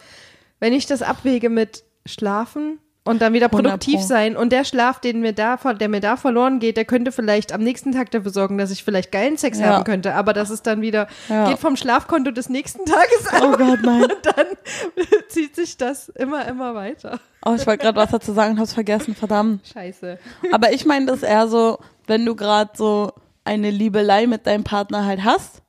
wenn 0.60 0.74
ich 0.74 0.86
das 0.86 1.02
abwäge 1.02 1.50
mit 1.50 1.84
Schlafen 2.06 2.78
und 3.04 3.22
dann 3.22 3.34
wieder 3.34 3.48
100 3.48 3.64
produktiv 3.72 4.00
Pro. 4.02 4.06
sein 4.08 4.38
und 4.38 4.52
der 4.52 4.64
Schlaf, 4.64 5.00
den 5.00 5.22
mir 5.22 5.34
da, 5.34 5.56
der 5.58 5.90
mir 5.90 6.02
da 6.02 6.18
verloren 6.18 6.60
geht, 6.60 6.78
der 6.78 6.86
könnte 6.86 7.12
vielleicht 7.12 7.52
am 7.52 7.62
nächsten 7.62 7.92
Tag 7.94 8.12
dafür 8.12 8.32
sorgen, 8.32 8.58
dass 8.60 8.70
ich 8.70 8.84
vielleicht 8.84 9.12
geilen 9.12 9.38
Sex 9.38 9.58
Ja. 9.60 9.68
haben 9.68 9.84
könnte, 9.84 10.14
aber 10.14 10.34
das 10.34 10.50
ist 10.52 10.68
dann 10.68 10.82
wieder, 10.82 11.08
Ja. 11.28 11.50
geht 11.50 11.58
vom 11.60 11.76
Schlafkonto 11.76 12.30
des 12.32 12.50
nächsten 12.50 12.86
Tages 12.86 13.28
ab 13.32 13.42
Oh 13.44 13.52
Gott, 13.58 13.80
nein. 13.84 14.04
und 14.04 14.14
dann 14.24 14.46
zieht 15.30 15.56
sich 15.56 15.78
das 15.78 16.10
immer, 16.10 16.48
immer 16.48 16.76
weiter. 16.76 17.20
Oh, 17.46 17.54
ich 17.56 17.66
wollte 17.66 17.84
gerade 17.86 17.98
was 17.98 18.12
dazu 18.12 18.34
sagen, 18.34 18.60
hab's 18.60 18.74
vergessen, 18.74 19.16
verdammt. 19.16 19.68
Scheiße. 19.74 20.20
Aber 20.52 20.72
ich 20.74 20.86
meine 20.86 21.08
das 21.08 21.24
eher 21.24 21.48
so, 21.48 21.80
wenn 22.06 22.24
du 22.26 22.36
gerade 22.36 22.70
so 22.76 23.14
eine 23.44 23.72
Liebelei 23.72 24.28
mit 24.28 24.46
deinem 24.46 24.64
Partner 24.64 25.06
halt 25.06 25.24
hast 25.24 25.64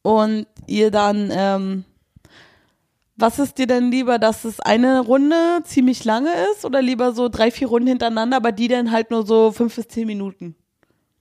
und 0.00 0.46
ihr 0.66 0.90
dann, 0.90 1.30
ähm, 1.30 1.84
was 3.18 3.38
ist 3.38 3.58
dir 3.58 3.66
denn 3.66 3.90
lieber, 3.90 4.18
dass 4.18 4.44
es 4.44 4.60
eine 4.60 5.00
Runde 5.00 5.34
ziemlich 5.64 6.04
lange 6.04 6.30
ist 6.52 6.64
oder 6.64 6.80
lieber 6.80 7.12
so 7.12 7.28
drei, 7.28 7.50
vier 7.50 7.66
Runden 7.68 7.88
hintereinander, 7.88 8.36
aber 8.36 8.52
die 8.52 8.68
dann 8.68 8.90
halt 8.90 9.10
nur 9.10 9.26
so 9.26 9.52
fünf 9.52 9.74
bis 9.76 9.88
zehn 9.88 10.06
Minuten? 10.06 10.54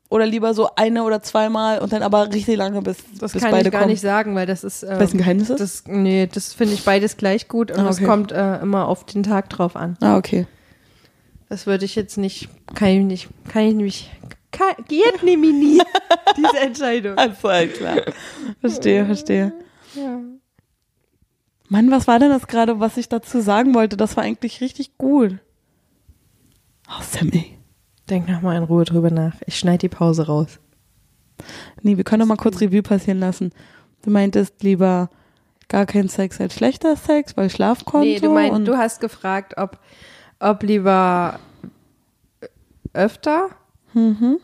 Oder 0.09 0.25
lieber 0.25 0.53
so 0.53 0.69
eine 0.77 1.03
oder 1.03 1.21
zweimal 1.21 1.79
und 1.79 1.91
dann 1.91 2.01
aber 2.01 2.31
richtig 2.31 2.55
lange 2.55 2.81
bis, 2.81 2.95
Das 3.19 3.33
bis 3.33 3.41
kann 3.41 3.51
beide 3.51 3.67
ich 3.67 3.71
gar 3.73 3.81
kommen. 3.81 3.91
nicht 3.91 3.99
sagen, 3.99 4.35
weil 4.35 4.45
das 4.45 4.63
ist. 4.63 4.83
Weil 4.83 5.01
es 5.01 5.09
ein 5.11 5.17
Ähm, 5.17 5.17
Geheimnis 5.17 5.49
ist? 5.49 5.59
das, 5.59 5.83
nee, 5.85 6.29
das 6.33 6.53
finde 6.53 6.75
ich 6.75 6.85
beides 6.85 7.17
gleich 7.17 7.49
gut 7.49 7.71
und 7.71 7.79
Ah, 7.81 7.89
es 7.89 7.97
okay. 7.97 8.05
kommt 8.05 8.31
äh, 8.31 8.59
immer 8.61 8.87
auf 8.87 9.03
den 9.05 9.23
Tag 9.23 9.49
drauf 9.49 9.75
an. 9.75 9.97
ah, 9.99 10.15
okay. 10.17 10.47
Das 11.49 11.65
würde 11.67 11.83
ich 11.83 11.95
jetzt 11.95 12.17
nicht, 12.17 12.47
kann 12.73 12.87
ich 12.89 13.03
nicht, 13.03 13.27
kann 13.49 13.63
ich 13.63 13.73
nämlich 13.75 14.09
Ka- 14.51 14.75
Geht 14.87 15.23
nämlich 15.23 15.51
nie, 15.53 15.81
diese 16.37 16.57
Entscheidung. 16.59 17.17
Halt 17.17 17.73
klar. 17.73 18.01
Verstehe, 18.61 19.05
verstehe. 19.05 19.51
Ja. 19.93 20.21
Mann, 21.69 21.91
was 21.91 22.07
war 22.07 22.19
denn 22.19 22.29
das 22.29 22.47
gerade, 22.47 22.79
was 22.79 22.97
ich 22.97 23.09
dazu 23.09 23.41
sagen 23.41 23.73
wollte? 23.75 23.97
Das 23.97 24.15
war 24.15 24.23
eigentlich 24.23 24.61
richtig 24.61 24.97
gut. 24.97 25.37
Oh, 26.89 27.01
Sammy. 27.01 27.57
Denk 28.09 28.29
noch 28.29 28.41
mal 28.41 28.55
in 28.55 28.63
Ruhe 28.63 28.85
drüber 28.85 29.11
nach. 29.11 29.35
Ich 29.45 29.59
schneide 29.59 29.79
die 29.79 29.89
Pause 29.89 30.27
raus. 30.27 30.59
Nee, 31.81 31.97
wir 31.97 32.03
können 32.05 32.21
doch 32.21 32.27
mal 32.27 32.37
kurz 32.37 32.61
Revue 32.61 32.81
passieren 32.81 33.19
lassen. 33.19 33.51
Du 34.01 34.09
meintest 34.11 34.63
lieber 34.63 35.09
gar 35.67 35.85
kein 35.85 36.07
Sex 36.07 36.39
als 36.39 36.53
schlechter 36.55 36.95
Sex, 36.95 37.35
weil 37.35 37.49
Schlafkonto. 37.49 38.05
Nee, 38.07 38.19
du 38.21 38.29
meinst, 38.33 38.65
du 38.67 38.77
hast 38.77 39.01
gefragt, 39.01 39.55
ob, 39.57 39.77
ob 40.39 40.63
lieber 40.63 41.39
öfter, 42.93 43.49
Mhm. 43.93 44.37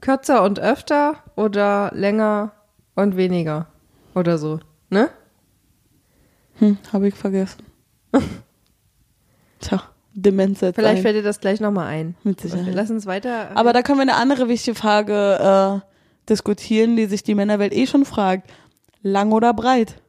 kürzer 0.00 0.42
und 0.44 0.60
öfter 0.60 1.16
oder 1.36 1.90
länger 1.94 2.52
und 2.94 3.16
weniger 3.16 3.66
oder 4.14 4.36
so, 4.38 4.60
ne? 4.90 5.08
Hm, 6.58 6.78
habe 6.92 7.08
ich 7.08 7.14
vergessen. 7.14 7.62
Tja, 9.60 9.82
Demenz 10.14 10.60
setzt 10.60 10.76
Vielleicht 10.76 10.98
ein. 10.98 11.02
fällt 11.02 11.16
dir 11.16 11.22
das 11.22 11.40
gleich 11.40 11.60
nochmal 11.60 11.86
ein. 11.88 12.14
Mit 12.24 12.40
Sicherheit. 12.40 12.74
Lass 12.74 12.90
uns 12.90 13.06
weiter. 13.06 13.56
Aber 13.56 13.72
da 13.72 13.82
können 13.82 13.98
wir 13.98 14.02
eine 14.02 14.14
andere 14.16 14.48
wichtige 14.48 14.74
Frage 14.74 15.82
äh, 15.84 16.28
diskutieren, 16.28 16.96
die 16.96 17.06
sich 17.06 17.22
die 17.22 17.34
Männerwelt 17.34 17.72
eh 17.72 17.86
schon 17.86 18.04
fragt. 18.04 18.50
Lang 19.02 19.32
oder 19.32 19.52
breit? 19.54 20.00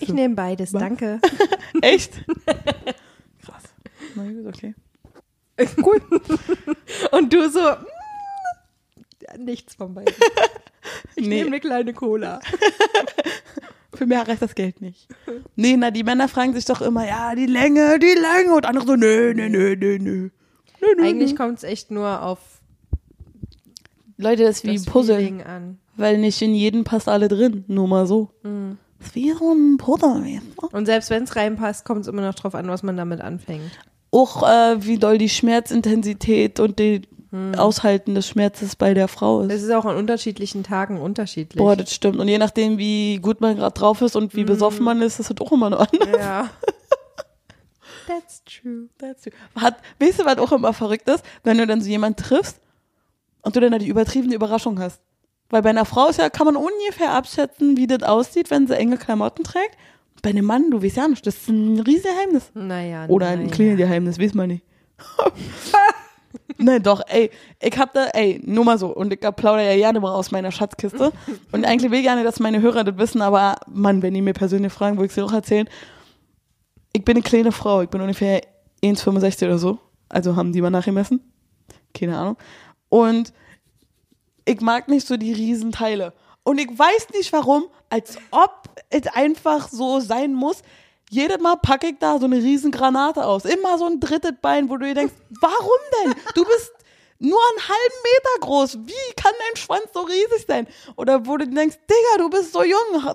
ich 0.00 0.08
nehme 0.12 0.34
beides, 0.34 0.72
Was? 0.72 0.80
danke. 0.80 1.20
Echt? 1.82 2.24
Krass. 3.44 3.62
Na 4.16 4.24
gut, 4.24 4.46
okay. 4.46 4.74
Und 7.12 7.32
du 7.32 7.48
so, 7.50 7.60
mm, 7.60 9.44
nichts 9.44 9.74
von 9.74 9.94
beiden. 9.94 10.12
Ich 11.14 11.28
Nee. 11.28 11.36
nehme 11.36 11.48
eine 11.48 11.60
kleine 11.60 11.92
Cola. 11.92 12.40
Für 13.94 14.06
mehr 14.06 14.26
reicht 14.26 14.42
das 14.42 14.54
Geld 14.54 14.80
nicht. 14.80 15.08
Nee, 15.56 15.76
na, 15.76 15.90
die 15.90 16.04
Männer 16.04 16.28
fragen 16.28 16.54
sich 16.54 16.64
doch 16.64 16.80
immer, 16.80 17.06
ja, 17.06 17.34
die 17.34 17.46
Länge, 17.46 17.98
die 17.98 18.06
Länge. 18.06 18.54
Und 18.54 18.66
andere 18.66 18.86
so, 18.86 18.96
nö, 18.96 19.34
nö, 19.34 19.48
nö, 19.48 19.76
nö, 19.76 19.98
nö. 19.98 20.30
Nö, 20.80 20.88
nö, 20.96 21.04
Eigentlich 21.04 21.36
kommt 21.36 21.58
es 21.58 21.64
echt 21.64 21.90
nur 21.90 22.22
auf 22.22 22.38
Leute, 24.16 24.44
das 24.44 24.58
ist 24.58 24.64
wie 24.64 24.74
das 24.74 24.84
Puzzle. 24.86 25.42
An. 25.44 25.78
Weil 25.96 26.18
nicht 26.18 26.40
in 26.40 26.54
jeden 26.54 26.84
passt 26.84 27.08
alle 27.08 27.28
drin. 27.28 27.64
Nur 27.68 27.88
mal 27.88 28.06
so. 28.06 28.30
Mhm. 28.42 28.78
Das 28.98 29.08
ist 29.08 29.14
wie 29.14 29.32
so 29.32 29.52
ein 29.52 29.76
Puzzle. 29.76 30.40
Und 30.72 30.86
selbst 30.86 31.10
wenn 31.10 31.24
es 31.24 31.36
reinpasst, 31.36 31.84
kommt 31.84 32.02
es 32.02 32.06
immer 32.06 32.22
noch 32.22 32.34
drauf 32.34 32.54
an, 32.54 32.68
was 32.68 32.82
man 32.82 32.96
damit 32.96 33.20
anfängt. 33.20 33.70
Auch 34.10 34.42
äh, 34.48 34.84
wie 34.84 34.98
doll 34.98 35.18
die 35.18 35.28
Schmerzintensität 35.28 36.60
und 36.60 36.78
die 36.78 37.02
Aushalten 37.56 38.14
des 38.14 38.28
Schmerzes 38.28 38.76
bei 38.76 38.92
der 38.92 39.08
Frau 39.08 39.40
ist. 39.40 39.52
Es 39.52 39.62
ist 39.62 39.70
auch 39.70 39.86
an 39.86 39.96
unterschiedlichen 39.96 40.64
Tagen 40.64 41.00
unterschiedlich. 41.00 41.56
Boah, 41.56 41.76
das 41.76 41.94
stimmt. 41.94 42.18
Und 42.18 42.28
je 42.28 42.36
nachdem, 42.36 42.76
wie 42.76 43.18
gut 43.22 43.40
man 43.40 43.56
gerade 43.56 43.72
drauf 43.72 44.02
ist 44.02 44.16
und 44.16 44.34
wie 44.36 44.44
besoffen 44.44 44.84
man 44.84 45.00
ist, 45.00 45.18
ist 45.18 45.30
das 45.30 45.40
auch 45.40 45.52
immer 45.52 45.70
noch 45.70 45.80
anders. 45.80 46.08
ja. 46.18 46.50
That's 48.06 48.42
true. 48.44 48.88
That's 48.98 49.22
true. 49.22 49.32
Hat, 49.56 49.76
weißt 49.98 50.20
du, 50.20 50.24
was 50.26 50.36
auch 50.38 50.52
immer 50.52 50.74
verrückt 50.74 51.08
ist? 51.08 51.24
Wenn 51.42 51.56
du 51.56 51.66
dann 51.66 51.80
so 51.80 51.88
jemanden 51.88 52.22
triffst 52.22 52.60
und 53.42 53.56
du 53.56 53.60
dann 53.60 53.72
da 53.72 53.78
die 53.78 53.88
übertriebene 53.88 54.34
Überraschung 54.34 54.78
hast. 54.78 55.00
Weil 55.48 55.62
bei 55.62 55.70
einer 55.70 55.84
Frau 55.84 56.08
ist 56.08 56.18
ja, 56.18 56.28
kann 56.28 56.46
man 56.46 56.56
ungefähr 56.56 57.12
abschätzen, 57.12 57.76
wie 57.76 57.86
das 57.86 58.02
aussieht, 58.02 58.50
wenn 58.50 58.66
sie 58.66 58.76
enge 58.76 58.96
Klamotten 58.96 59.44
trägt. 59.44 59.76
Bei 60.22 60.30
einem 60.30 60.44
Mann, 60.44 60.70
du 60.70 60.82
weißt 60.82 60.96
ja 60.96 61.08
nicht, 61.08 61.26
das 61.26 61.36
ist 61.36 61.48
ein 61.48 61.80
riesiges 61.80 62.10
Geheimnis. 62.10 62.50
Naja. 62.54 63.06
Oder 63.08 63.28
ein 63.28 63.44
naja. 63.44 63.50
kleines 63.50 63.76
Geheimnis, 63.78 64.18
weiß 64.18 64.34
man 64.34 64.48
nicht. 64.48 64.64
Nein, 66.58 66.82
doch, 66.82 67.02
ey, 67.08 67.30
ich 67.60 67.78
hab 67.78 67.92
da, 67.92 68.06
ey, 68.06 68.40
nur 68.44 68.64
mal 68.64 68.78
so, 68.78 68.94
und 68.94 69.12
ich 69.12 69.20
plaudere 69.20 69.70
ja 69.70 69.76
gerne 69.76 70.00
mal 70.00 70.12
aus 70.12 70.30
meiner 70.30 70.50
Schatzkiste. 70.50 71.12
Und 71.50 71.64
eigentlich 71.64 71.90
will 71.90 71.98
ich 71.98 72.04
gerne, 72.04 72.24
dass 72.24 72.40
meine 72.40 72.60
Hörer 72.60 72.84
das 72.84 72.98
wissen, 72.98 73.22
aber 73.22 73.56
Mann, 73.66 74.02
wenn 74.02 74.14
die 74.14 74.22
mir 74.22 74.32
persönlich 74.32 74.72
fragen, 74.72 74.98
wo 74.98 75.02
ich 75.02 75.12
sie 75.12 75.22
auch 75.22 75.32
erzählen. 75.32 75.68
Ich 76.92 77.04
bin 77.04 77.16
eine 77.16 77.22
kleine 77.22 77.52
Frau, 77.52 77.82
ich 77.82 77.88
bin 77.88 78.00
ungefähr 78.00 78.42
1,65 78.82 79.44
oder 79.46 79.58
so. 79.58 79.78
Also 80.08 80.36
haben 80.36 80.52
die 80.52 80.60
mal 80.60 80.70
nachgemessen. 80.70 81.20
Keine 81.94 82.18
Ahnung. 82.18 82.36
Und 82.88 83.32
ich 84.44 84.60
mag 84.60 84.88
nicht 84.88 85.06
so 85.06 85.16
die 85.16 85.32
Riesenteile. 85.32 86.12
Und 86.44 86.58
ich 86.58 86.68
weiß 86.68 87.08
nicht 87.14 87.32
warum, 87.32 87.64
als 87.88 88.18
ob 88.30 88.68
es 88.90 89.06
einfach 89.06 89.68
so 89.68 90.00
sein 90.00 90.34
muss. 90.34 90.62
Jedes 91.12 91.40
Mal 91.40 91.56
packe 91.56 91.88
ich 91.88 91.98
da 92.00 92.18
so 92.18 92.24
eine 92.24 92.36
Riesengranate 92.36 93.26
aus. 93.26 93.44
Immer 93.44 93.76
so 93.76 93.84
ein 93.84 94.00
drittes 94.00 94.32
Bein, 94.40 94.70
wo 94.70 94.78
du 94.78 94.86
dir 94.86 94.94
denkst, 94.94 95.12
warum 95.42 95.80
denn? 96.06 96.14
Du 96.34 96.42
bist 96.42 96.72
nur 97.18 97.38
einen 97.50 97.68
halben 97.68 98.00
Meter 98.02 98.46
groß. 98.46 98.78
Wie 98.86 99.14
kann 99.14 99.32
dein 99.38 99.56
Schwanz 99.56 99.88
so 99.92 100.00
riesig 100.00 100.46
sein? 100.48 100.66
Oder 100.96 101.26
wo 101.26 101.36
du 101.36 101.46
denkst, 101.46 101.76
Digga, 101.86 102.16
du 102.24 102.30
bist 102.30 102.54
so 102.54 102.64
jung. 102.64 103.14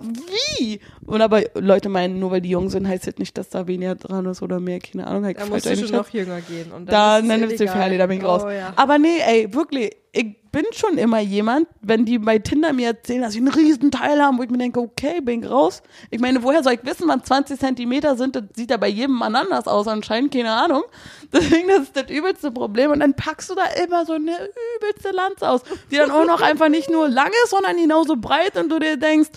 Wie? 0.58 0.78
Und 1.06 1.20
aber 1.20 1.42
Leute 1.54 1.88
meinen, 1.88 2.20
nur 2.20 2.30
weil 2.30 2.40
die 2.40 2.50
jung 2.50 2.70
sind, 2.70 2.86
heißt 2.86 3.08
das 3.08 3.16
nicht, 3.16 3.36
dass 3.36 3.48
da 3.48 3.66
weniger 3.66 3.96
dran 3.96 4.26
ist 4.26 4.42
oder 4.42 4.60
mehr. 4.60 4.78
Keine 4.78 5.04
Ahnung. 5.04 5.34
Da 5.34 5.46
musst 5.46 5.66
du 5.66 5.76
schon 5.76 5.90
noch 5.90 6.08
jünger 6.10 6.40
gehen. 6.40 6.70
Und 6.70 6.86
dann 6.86 7.28
Da 7.28 7.34
ist 7.34 7.60
es. 7.60 7.68
Ferli, 7.68 7.98
da 7.98 8.06
bin 8.06 8.18
ich 8.18 8.24
raus. 8.24 8.42
Oh, 8.44 8.48
ja. 8.48 8.74
Aber 8.76 8.96
nee, 8.98 9.18
ey, 9.26 9.52
wirklich, 9.52 9.90
ich 10.12 10.50
bin 10.50 10.64
schon 10.72 10.98
immer 10.98 11.20
jemand, 11.20 11.68
wenn 11.80 12.04
die 12.04 12.18
bei 12.18 12.38
Tinder 12.38 12.72
mir 12.72 12.88
erzählen, 12.88 13.22
dass 13.22 13.34
sie 13.34 13.38
einen 13.38 13.48
riesen 13.48 13.90
Teil 13.90 14.22
haben, 14.22 14.38
wo 14.38 14.42
ich 14.42 14.50
mir 14.50 14.58
denke, 14.58 14.80
okay, 14.80 15.20
bin 15.20 15.42
ich 15.42 15.50
raus. 15.50 15.82
Ich 16.10 16.20
meine, 16.20 16.42
woher 16.42 16.62
soll 16.62 16.74
ich 16.74 16.84
wissen, 16.84 17.06
wann 17.06 17.22
20 17.22 17.60
Zentimeter 17.60 18.16
sind? 18.16 18.34
Das 18.34 18.44
sieht 18.54 18.70
ja 18.70 18.78
bei 18.78 18.88
jedem 18.88 19.16
Mann 19.16 19.36
anders 19.36 19.66
aus, 19.66 19.86
anscheinend, 19.86 20.32
keine 20.32 20.52
Ahnung. 20.52 20.84
Deswegen, 21.32 21.68
das 21.68 21.82
ist 21.82 21.96
das 21.96 22.10
übelste 22.10 22.50
Problem. 22.50 22.90
Und 22.90 23.00
dann 23.00 23.14
packst 23.14 23.50
du 23.50 23.54
da 23.54 23.64
immer 23.82 24.06
so 24.06 24.14
eine 24.14 24.36
übelste 24.76 25.10
Lanze 25.10 25.48
aus, 25.48 25.62
die 25.90 25.96
dann 25.96 26.10
auch 26.10 26.24
noch 26.24 26.40
einfach 26.40 26.68
nicht 26.68 26.90
nur 26.90 27.08
lang 27.08 27.30
ist, 27.44 27.50
sondern 27.50 27.76
genauso 27.76 28.16
breit 28.16 28.56
und 28.56 28.70
du 28.70 28.78
dir 28.78 28.96
denkst, 28.96 29.30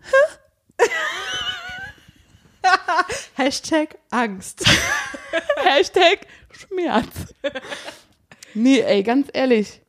Hashtag 3.34 3.98
Angst. 4.10 4.64
Hashtag 5.56 6.20
Schmerz. 6.50 7.34
Nee, 8.54 8.80
ey, 8.80 9.02
ganz 9.02 9.28
ehrlich. 9.32 9.83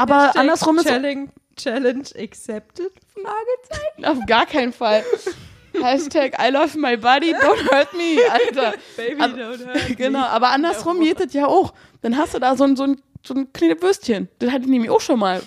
Aber 0.00 0.24
Hashtag 0.26 0.40
andersrum 0.40 0.78
ist 0.78 0.86
Challenge, 0.86 1.28
Challenge 1.56 2.04
accepted? 2.18 2.92
Fragezeichen. 3.12 4.04
Auf 4.04 4.26
gar 4.26 4.46
keinen 4.46 4.72
Fall. 4.72 5.04
Hashtag 5.82 6.34
I 6.40 6.50
love 6.50 6.76
my 6.78 6.96
body, 6.96 7.34
don't 7.34 7.70
hurt 7.70 7.92
me, 7.94 8.18
Alter. 8.30 8.74
Baby, 8.96 9.20
Aber- 9.22 9.34
don't 9.34 9.66
hurt 9.66 9.96
Genau, 9.96 10.24
aber 10.24 10.48
andersrum 10.50 11.00
geht 11.00 11.20
das 11.20 11.32
ja 11.32 11.46
auch. 11.46 11.74
Dann 12.02 12.16
hast 12.16 12.34
du 12.34 12.38
da 12.38 12.56
so 12.56 12.64
ein, 12.64 12.76
so 12.76 12.84
ein, 12.84 13.00
so 13.24 13.34
ein 13.34 13.52
kleines 13.52 13.80
Würstchen. 13.82 14.28
Das 14.38 14.50
hatte 14.50 14.62
ich 14.62 14.70
nämlich 14.70 14.90
auch 14.90 15.00
schon 15.00 15.18
mal. 15.18 15.42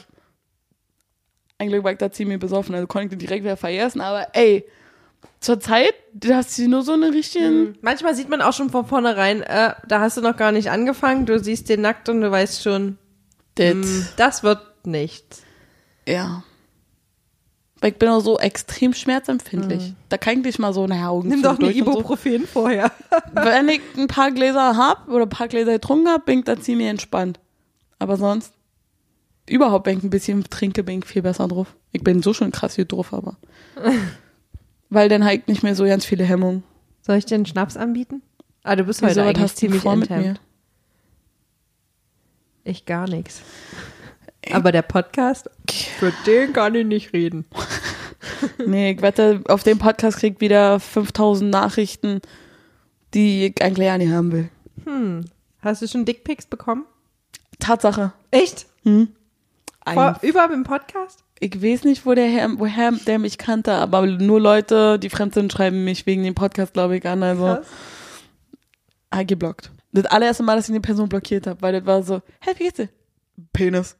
Ein 1.57 1.69
Glück 1.69 1.83
war 1.83 1.91
ich 1.91 1.97
da 1.97 2.11
ziemlich 2.11 2.39
besoffen, 2.39 2.75
also 2.75 2.87
konnte 2.87 3.07
ich 3.07 3.11
das 3.11 3.19
direkt 3.19 3.43
wieder 3.43 3.57
vergessen. 3.57 4.01
Aber 4.01 4.27
ey, 4.33 4.65
zur 5.39 5.59
Zeit, 5.59 5.93
da 6.13 6.37
hast 6.37 6.57
du 6.57 6.67
nur 6.67 6.83
so 6.83 6.93
eine 6.93 7.13
richtigen... 7.13 7.77
Manchmal 7.81 8.15
sieht 8.15 8.29
man 8.29 8.41
auch 8.41 8.53
schon 8.53 8.69
von 8.69 8.85
vornherein, 8.85 9.41
äh, 9.41 9.73
da 9.87 9.99
hast 9.99 10.17
du 10.17 10.21
noch 10.21 10.37
gar 10.37 10.51
nicht 10.51 10.69
angefangen, 10.71 11.25
du 11.25 11.39
siehst 11.39 11.69
den 11.69 11.81
nackt 11.81 12.09
und 12.09 12.21
du 12.21 12.31
weißt 12.31 12.63
schon, 12.63 12.97
mm, 13.59 14.07
das 14.17 14.43
wird 14.43 14.85
nichts. 14.85 15.43
ja. 16.07 16.43
Weil 17.83 17.91
ich 17.91 17.97
bin 17.97 18.07
auch 18.07 18.21
so 18.21 18.39
extrem 18.39 18.93
schmerzempfindlich. 18.93 19.93
Da 20.07 20.17
kann 20.17 20.37
ich 20.37 20.45
nicht 20.45 20.57
mal 20.57 20.73
so 20.73 20.85
eine 20.85 21.05
Augen 21.05 21.27
Nimm 21.27 21.41
doch 21.41 21.59
eine 21.59 21.67
und 21.67 21.73
so. 21.73 21.79
Ibuprofen 21.79 22.47
vorher. 22.47 22.93
Wenn 23.33 23.67
ich 23.67 23.81
ein 23.97 24.07
paar 24.07 24.31
Gläser 24.31 24.77
hab 24.77 25.09
oder 25.09 25.23
ein 25.23 25.29
paar 25.29 25.49
Gläser 25.49 25.73
getrunken 25.73 26.07
hab, 26.07 26.25
bin 26.25 26.39
ich 26.39 26.45
da 26.45 26.57
ziemlich 26.57 26.87
entspannt. 26.87 27.41
Aber 27.99 28.15
sonst, 28.15 28.53
überhaupt, 29.49 29.85
wenn 29.85 29.97
ich 29.97 30.03
ein 30.05 30.09
bisschen 30.09 30.45
trinke, 30.45 30.81
bin 30.81 30.99
ich 30.99 31.05
viel 31.05 31.23
besser 31.23 31.45
drauf. 31.49 31.75
Ich 31.91 32.01
bin 32.01 32.23
so 32.23 32.33
schon 32.33 32.51
krass 32.51 32.75
hier 32.75 32.85
drauf, 32.85 33.13
aber. 33.13 33.35
Weil 34.89 35.09
dann 35.09 35.25
halt 35.25 35.49
nicht 35.49 35.61
mehr 35.61 35.75
so 35.75 35.83
ganz 35.83 36.05
viele 36.05 36.23
Hemmungen. 36.23 36.63
Soll 37.01 37.17
ich 37.17 37.25
dir 37.25 37.35
einen 37.35 37.45
Schnaps 37.45 37.75
anbieten? 37.75 38.21
Ah, 38.63 38.77
du 38.77 38.85
bist 38.85 39.01
Wieso, 39.01 39.25
heute 39.25 39.39
eigentlich 39.39 39.55
ziemlich 39.55 39.81
vor 39.81 39.97
mit 39.97 40.09
enthemmt. 40.09 40.39
Ich 42.63 42.85
gar 42.85 43.07
nichts. 43.09 43.41
Aber 44.51 44.71
der 44.71 44.81
Podcast, 44.81 45.49
für 45.99 46.13
den 46.25 46.53
kann 46.53 46.75
ich 46.75 46.85
nicht 46.85 47.13
reden. 47.13 47.45
Nee, 48.65 48.91
ich 48.91 49.01
wette, 49.01 49.41
auf 49.47 49.63
dem 49.63 49.79
Podcast 49.79 50.17
krieg 50.17 50.35
ich 50.35 50.41
wieder 50.41 50.79
5000 50.79 51.51
Nachrichten, 51.51 52.21
die 53.13 53.47
ich 53.47 53.61
eigentlich 53.61 53.87
ja 53.87 53.97
nicht 53.97 54.11
haben 54.11 54.31
will. 54.31 54.49
Hm. 54.85 55.25
Hast 55.61 55.81
du 55.81 55.87
schon 55.87 56.05
Dickpics 56.05 56.45
bekommen? 56.45 56.85
Tatsache. 57.59 58.13
Echt? 58.31 58.65
Hm? 58.83 59.09
Vor, 59.85 60.17
über 60.21 60.49
im 60.53 60.63
Podcast? 60.63 61.23
Ich 61.39 61.61
weiß 61.61 61.83
nicht, 61.83 62.05
wo 62.05 62.13
der 62.13 62.27
Herr, 62.27 62.49
woher 62.57 62.91
der 62.91 63.19
mich 63.19 63.37
kannte, 63.37 63.73
aber 63.73 64.05
nur 64.05 64.39
Leute, 64.39 64.97
die 64.99 65.09
fremd 65.09 65.33
sind, 65.33 65.51
schreiben 65.51 65.83
mich 65.83 66.05
wegen 66.05 66.23
dem 66.23 66.35
Podcast, 66.35 66.73
glaube 66.73 66.97
ich, 66.97 67.05
an. 67.05 67.23
Also 67.23 67.59
ah, 69.09 69.23
geblockt. 69.23 69.71
Das 69.93 70.05
allererste 70.05 70.43
Mal, 70.43 70.55
dass 70.55 70.65
ich 70.65 70.71
eine 70.71 70.81
Person 70.81 71.07
blockiert 71.07 71.47
habe, 71.47 71.61
weil 71.61 71.73
das 71.73 71.85
war 71.85 72.03
so, 72.03 72.21
hey, 72.39 72.53
wie 72.57 72.63
geht's 72.63 72.77
dir? 72.77 72.89
Penis. 73.53 73.95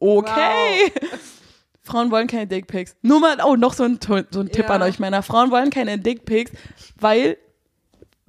Okay. 0.00 0.92
Frauen 1.82 2.10
wollen 2.10 2.26
keine 2.26 2.46
Dickpics. 2.46 2.96
Nur 3.02 3.20
mal, 3.20 3.38
oh, 3.44 3.56
noch 3.56 3.72
so 3.72 3.84
ein, 3.84 3.98
so 4.02 4.14
ein 4.14 4.50
Tipp 4.50 4.66
Ja. 4.68 4.74
an 4.74 4.82
euch, 4.82 4.98
Männer. 4.98 5.22
Frauen 5.22 5.50
wollen 5.50 5.70
keine 5.70 5.98
Dickpics, 5.98 6.52
weil 7.00 7.38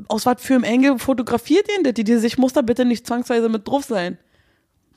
aus 0.07 0.26
was 0.26 0.41
für 0.41 0.53
einem 0.55 0.64
Engel 0.64 0.97
fotografiert 0.97 1.68
ihr 1.68 1.84
denn? 1.84 1.93
Die, 1.93 2.03
die 2.05 2.18
sich 2.18 2.38
muss 2.38 2.53
da 2.53 2.62
bitte 2.62 2.86
nicht 2.86 3.05
zwangsweise 3.05 3.49
mit 3.49 3.68
drauf 3.68 3.84
sein. 3.84 4.18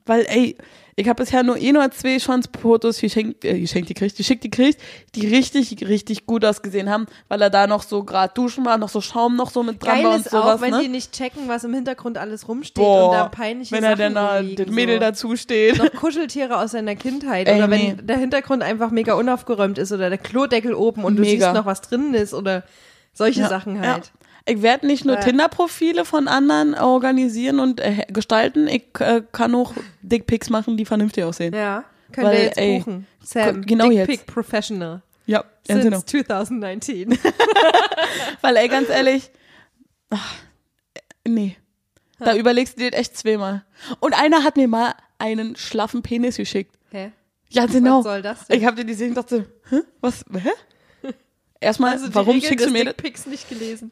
Weil, 0.04 0.26
ey, 0.28 0.56
ich 0.94 1.08
habe 1.08 1.22
bisher 1.22 1.42
nur 1.42 1.56
eh 1.56 1.72
nur 1.72 1.90
zwei 1.90 2.18
Fotos 2.60 3.00
geschenkt, 3.00 3.44
äh, 3.44 3.58
geschenkt 3.58 3.88
gekriegt, 3.88 4.16
geschickt 4.16 4.42
gekriegt, 4.42 4.78
die 5.14 5.26
richtig, 5.26 5.88
richtig 5.88 6.26
gut 6.26 6.44
ausgesehen 6.44 6.90
haben, 6.90 7.06
weil 7.28 7.40
er 7.40 7.48
da 7.48 7.66
noch 7.66 7.82
so 7.82 8.04
gerade 8.04 8.34
duschen 8.34 8.64
war, 8.66 8.76
noch 8.76 8.90
so 8.90 9.00
Schaum 9.00 9.36
noch 9.36 9.50
so 9.50 9.62
mit 9.62 9.82
dran 9.82 9.96
Geil 9.96 10.04
war 10.04 10.14
und 10.14 10.20
ist 10.20 10.30
sowas. 10.30 10.56
auch, 10.56 10.60
wenn 10.60 10.72
ne? 10.72 10.80
die 10.82 10.88
nicht 10.88 11.12
checken, 11.12 11.48
was 11.48 11.64
im 11.64 11.72
Hintergrund 11.72 12.18
alles 12.18 12.46
rumsteht 12.46 12.84
Boah, 12.84 13.06
und 13.08 13.14
da 13.16 13.28
peinliche 13.28 13.74
wenn 13.74 13.84
er 13.84 13.96
Sachen 13.96 14.14
dann 14.14 14.54
da 14.56 14.64
das 14.64 14.66
Mädel 14.74 14.96
so. 14.96 15.00
dazu 15.00 15.36
steht. 15.36 15.78
noch 15.78 15.92
Kuscheltiere 15.94 16.58
aus 16.58 16.72
seiner 16.72 16.94
Kindheit 16.94 17.48
Ey, 17.48 17.56
oder 17.56 17.70
wenn 17.70 17.80
nee. 17.80 17.96
der 18.02 18.18
Hintergrund 18.18 18.62
einfach 18.62 18.90
mega 18.90 19.14
unaufgeräumt 19.14 19.78
ist 19.78 19.92
oder 19.92 20.10
der 20.10 20.18
Klodeckel 20.18 20.74
oben 20.74 21.04
und 21.04 21.16
du 21.16 21.22
Mega. 21.22 21.46
siehst 21.46 21.54
noch, 21.54 21.64
was 21.66 21.80
drin 21.80 22.12
ist 22.12 22.34
oder 22.34 22.64
solche 23.14 23.40
Ja, 23.40 23.48
Sachen 23.48 23.82
ja. 23.82 23.98
Ich 24.44 24.62
werde 24.62 24.86
nicht 24.86 25.04
nur 25.04 25.18
Äh. 25.18 25.20
Tinder-Profile 25.24 26.04
von 26.04 26.26
anderen 26.28 26.74
organisieren 26.74 27.60
und 27.60 27.80
äh, 27.80 28.06
gestalten, 28.12 28.66
ich 28.68 28.84
äh, 28.98 29.22
kann 29.32 29.54
auch 29.54 29.72
Dickpics 30.02 30.50
machen, 30.50 30.76
die 30.76 30.84
vernünftig 30.84 31.24
aussehen. 31.24 31.54
Ja, 31.54 31.84
können 32.10 32.26
Weil, 32.26 32.36
wir 32.36 32.44
jetzt 32.44 32.58
ey, 32.58 32.78
buchen. 32.78 33.06
Sam, 33.22 33.62
genau 33.64 33.88
Dick 33.88 33.98
jetzt. 33.98 34.08
Pic 34.08 34.26
Professional. 34.26 35.02
Ja, 35.26 35.40
ganz 35.68 35.82
Since 35.82 35.84
genau. 35.84 36.00
2019. 36.00 37.18
Weil, 38.40 38.56
ey, 38.56 38.68
ganz 38.68 38.88
ehrlich, 38.88 39.30
ach, 40.10 40.34
nee. 41.26 41.56
Da 42.18 42.36
überlegst 42.36 42.76
du 42.78 42.82
dir 42.82 42.96
echt 42.96 43.16
zweimal. 43.16 43.64
Und 44.00 44.14
einer 44.20 44.44
hat 44.44 44.56
mir 44.56 44.68
mal 44.68 44.94
einen 45.18 45.56
schlaffen 45.56 46.02
Penis 46.02 46.36
geschickt. 46.36 46.76
Hä? 46.90 47.12
Ja, 47.50 47.66
genau. 47.66 47.98
Was 47.98 48.04
soll 48.04 48.22
das 48.22 48.46
denn? 48.46 48.58
Ich 48.58 48.64
hab 48.64 48.76
dir 48.76 48.84
die 48.84 48.92
gesehen 48.92 49.10
und 49.10 49.16
dachte, 49.16 49.46
hä? 49.70 49.80
Was? 50.00 50.24
Hä? 50.32 50.50
Erstmal, 51.60 51.92
Also 51.92 52.14
warum 52.14 52.34
Regeln 52.34 52.48
schickst 52.48 52.66
du 52.66 52.70
mir 52.70 52.84
das? 52.84 52.94
Dickpics 52.94 53.26
nicht 53.26 53.48
gelesen. 53.48 53.90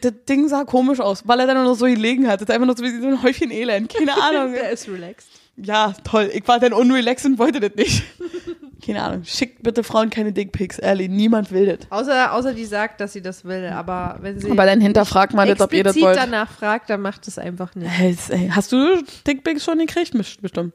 Das 0.00 0.12
Ding 0.28 0.48
sah 0.48 0.64
komisch 0.64 1.00
aus, 1.00 1.26
weil 1.26 1.40
er 1.40 1.46
dann 1.46 1.56
nur 1.56 1.64
noch 1.64 1.74
so 1.74 1.86
gelegen 1.86 2.26
hat. 2.28 2.40
Das 2.40 2.48
ist 2.48 2.54
einfach 2.54 2.66
nur 2.66 2.76
so 2.76 2.82
wie 2.84 3.00
so 3.00 3.06
ein 3.08 3.22
Häufchen 3.22 3.50
Elend. 3.50 3.92
Keine 3.92 4.12
Ahnung. 4.22 4.52
Der 4.52 4.70
ist 4.70 4.88
relaxed. 4.88 5.28
ja, 5.56 5.92
toll. 6.04 6.30
Ich 6.32 6.46
war 6.48 6.58
dann 6.60 6.72
unrelaxed 6.72 7.26
und 7.26 7.38
wollte 7.38 7.60
das 7.60 7.74
nicht. 7.74 8.02
Keine 8.84 9.02
Ahnung. 9.02 9.24
Schickt 9.24 9.62
bitte 9.62 9.84
Frauen 9.84 10.08
keine 10.08 10.32
Dickpics. 10.32 10.78
Ehrlich, 10.78 11.10
niemand 11.10 11.52
will 11.52 11.66
das. 11.66 11.80
Außer, 11.90 12.32
außer 12.32 12.54
die 12.54 12.64
sagt, 12.64 12.98
dass 13.02 13.12
sie 13.12 13.20
das 13.20 13.44
will, 13.44 13.66
aber 13.66 14.16
wenn 14.22 14.40
sie 14.40 14.50
Aber 14.50 14.64
dann 14.64 14.80
hinterfragt 14.80 15.34
man 15.34 15.46
das, 15.48 15.60
ob 15.60 15.74
ihr 15.74 15.84
das 15.84 16.00
wollt. 16.00 16.16
danach 16.16 16.50
fragt, 16.50 16.88
dann 16.88 17.02
macht 17.02 17.28
es 17.28 17.38
einfach 17.38 17.74
nicht. 17.74 17.90
Hey, 17.90 18.16
hast 18.50 18.72
du 18.72 19.02
Dickpics 19.26 19.64
schon 19.64 19.78
gekriegt? 19.80 20.12
Best- 20.14 20.40
Bestimmt. 20.40 20.72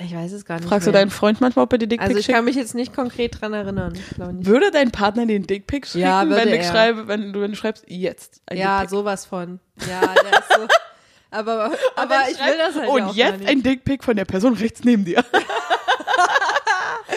Ich 0.00 0.14
weiß 0.14 0.30
es 0.32 0.44
gar 0.44 0.56
nicht 0.60 0.68
Fragst 0.68 0.86
du 0.86 0.92
mehr. 0.92 1.00
deinen 1.00 1.10
Freund 1.10 1.40
manchmal, 1.40 1.64
ob 1.64 1.72
er 1.72 1.78
dir 1.78 1.88
Dickpics 1.88 2.08
Also 2.08 2.18
ich 2.20 2.26
schickt? 2.26 2.36
kann 2.36 2.44
mich 2.44 2.54
jetzt 2.54 2.74
nicht 2.74 2.94
konkret 2.94 3.40
dran 3.40 3.52
erinnern. 3.52 3.98
Würde 4.16 4.70
dein 4.70 4.92
Partner 4.92 5.26
den 5.26 5.44
Dickpic 5.46 5.86
schicken, 5.88 5.98
Ja, 6.04 6.28
wenn 6.28 6.48
ich 6.48 6.66
schreibe, 6.66 7.08
wenn 7.08 7.32
du, 7.32 7.40
wenn 7.40 7.50
du 7.50 7.56
schreibst, 7.56 7.84
jetzt 7.88 8.40
Ja, 8.52 8.78
Dickpic? 8.80 8.90
sowas 8.96 9.26
von. 9.26 9.58
Ja, 9.88 10.00
der 10.14 10.38
ist 10.38 10.48
so. 10.54 10.66
Aber, 11.30 11.72
aber 11.94 12.20
ich 12.30 12.38
will 12.38 12.56
das 12.56 12.74
halt 12.74 12.88
Und 12.88 13.02
auch 13.02 13.14
jetzt 13.14 13.46
ein 13.46 13.62
Dickpic 13.62 14.02
von 14.02 14.16
der 14.16 14.24
Person 14.24 14.54
rechts 14.54 14.82
neben 14.84 15.04
dir. 15.04 15.22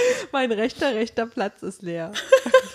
Mein 0.31 0.51
rechter, 0.51 0.93
rechter 0.95 1.25
Platz 1.25 1.61
ist 1.63 1.81
leer. 1.81 2.11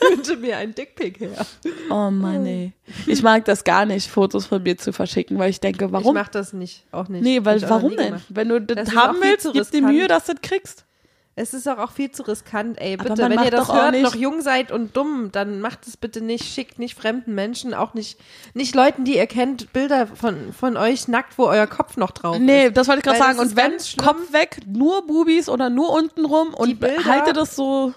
Ich 0.08 0.18
wünsche 0.18 0.36
mir 0.36 0.56
einen 0.58 0.72
Dickpick 0.74 1.18
her. 1.18 1.44
Oh 1.90 2.10
Mann, 2.10 2.46
ey. 2.46 2.72
Ich 3.06 3.22
mag 3.24 3.44
das 3.44 3.64
gar 3.64 3.86
nicht, 3.86 4.08
Fotos 4.08 4.46
von 4.46 4.62
mir 4.62 4.76
zu 4.78 4.92
verschicken, 4.92 5.36
weil 5.38 5.50
ich 5.50 5.58
denke, 5.58 5.86
Ich 5.86 5.92
warum? 5.92 6.14
mach 6.14 6.28
das 6.28 6.52
nicht, 6.52 6.84
auch 6.92 7.08
nicht. 7.08 7.22
Nee, 7.22 7.44
weil 7.44 7.56
ich 7.56 7.68
warum 7.68 7.96
denn? 7.96 8.06
gemacht. 8.06 8.24
Wenn 8.28 8.48
du 8.50 8.60
das, 8.60 8.86
Das 8.86 8.94
haben 8.94 9.18
willst, 9.20 9.44
gib 9.46 9.54
dir 9.54 9.60
riskant. 9.62 9.86
Mühe, 9.88 10.06
dass 10.06 10.26
du 10.26 10.34
das 10.34 10.42
kriegst. 10.42 10.84
Es 11.38 11.52
ist 11.52 11.68
auch, 11.68 11.76
auch 11.76 11.90
viel 11.92 12.10
zu 12.10 12.22
riskant, 12.22 12.80
ey. 12.80 12.96
Bitte, 12.96 13.18
wenn 13.28 13.44
ihr 13.44 13.50
das 13.50 13.70
hört, 13.70 14.00
noch 14.00 14.14
jung 14.14 14.40
seid 14.40 14.72
und 14.72 14.96
dumm, 14.96 15.28
dann 15.32 15.60
macht 15.60 15.86
es 15.86 15.98
bitte 15.98 16.22
nicht. 16.22 16.46
Schickt 16.46 16.78
nicht 16.78 16.96
fremden 16.96 17.34
Menschen, 17.34 17.74
auch 17.74 17.92
nicht, 17.92 18.18
nicht 18.54 18.74
Leuten, 18.74 19.04
die 19.04 19.16
ihr 19.18 19.26
kennt, 19.26 19.70
Bilder 19.74 20.06
von, 20.06 20.54
von 20.54 20.78
euch 20.78 21.08
nackt, 21.08 21.36
wo 21.36 21.44
euer 21.44 21.66
Kopf 21.66 21.98
noch 21.98 22.12
drauf 22.12 22.38
Nee, 22.38 22.68
ist. 22.68 22.76
das 22.78 22.88
wollte 22.88 23.00
ich 23.00 23.04
gerade 23.04 23.18
sagen. 23.18 23.38
Und 23.38 23.54
wenn. 23.54 23.72
Kopf 23.98 24.32
weg, 24.32 24.60
nur 24.66 25.06
Bubis 25.06 25.50
oder 25.50 25.68
nur 25.68 25.92
unten 25.92 26.24
rum 26.24 26.54
und 26.54 26.80
Bilder- 26.80 27.04
halte 27.04 27.34
das 27.34 27.54
so. 27.54 27.92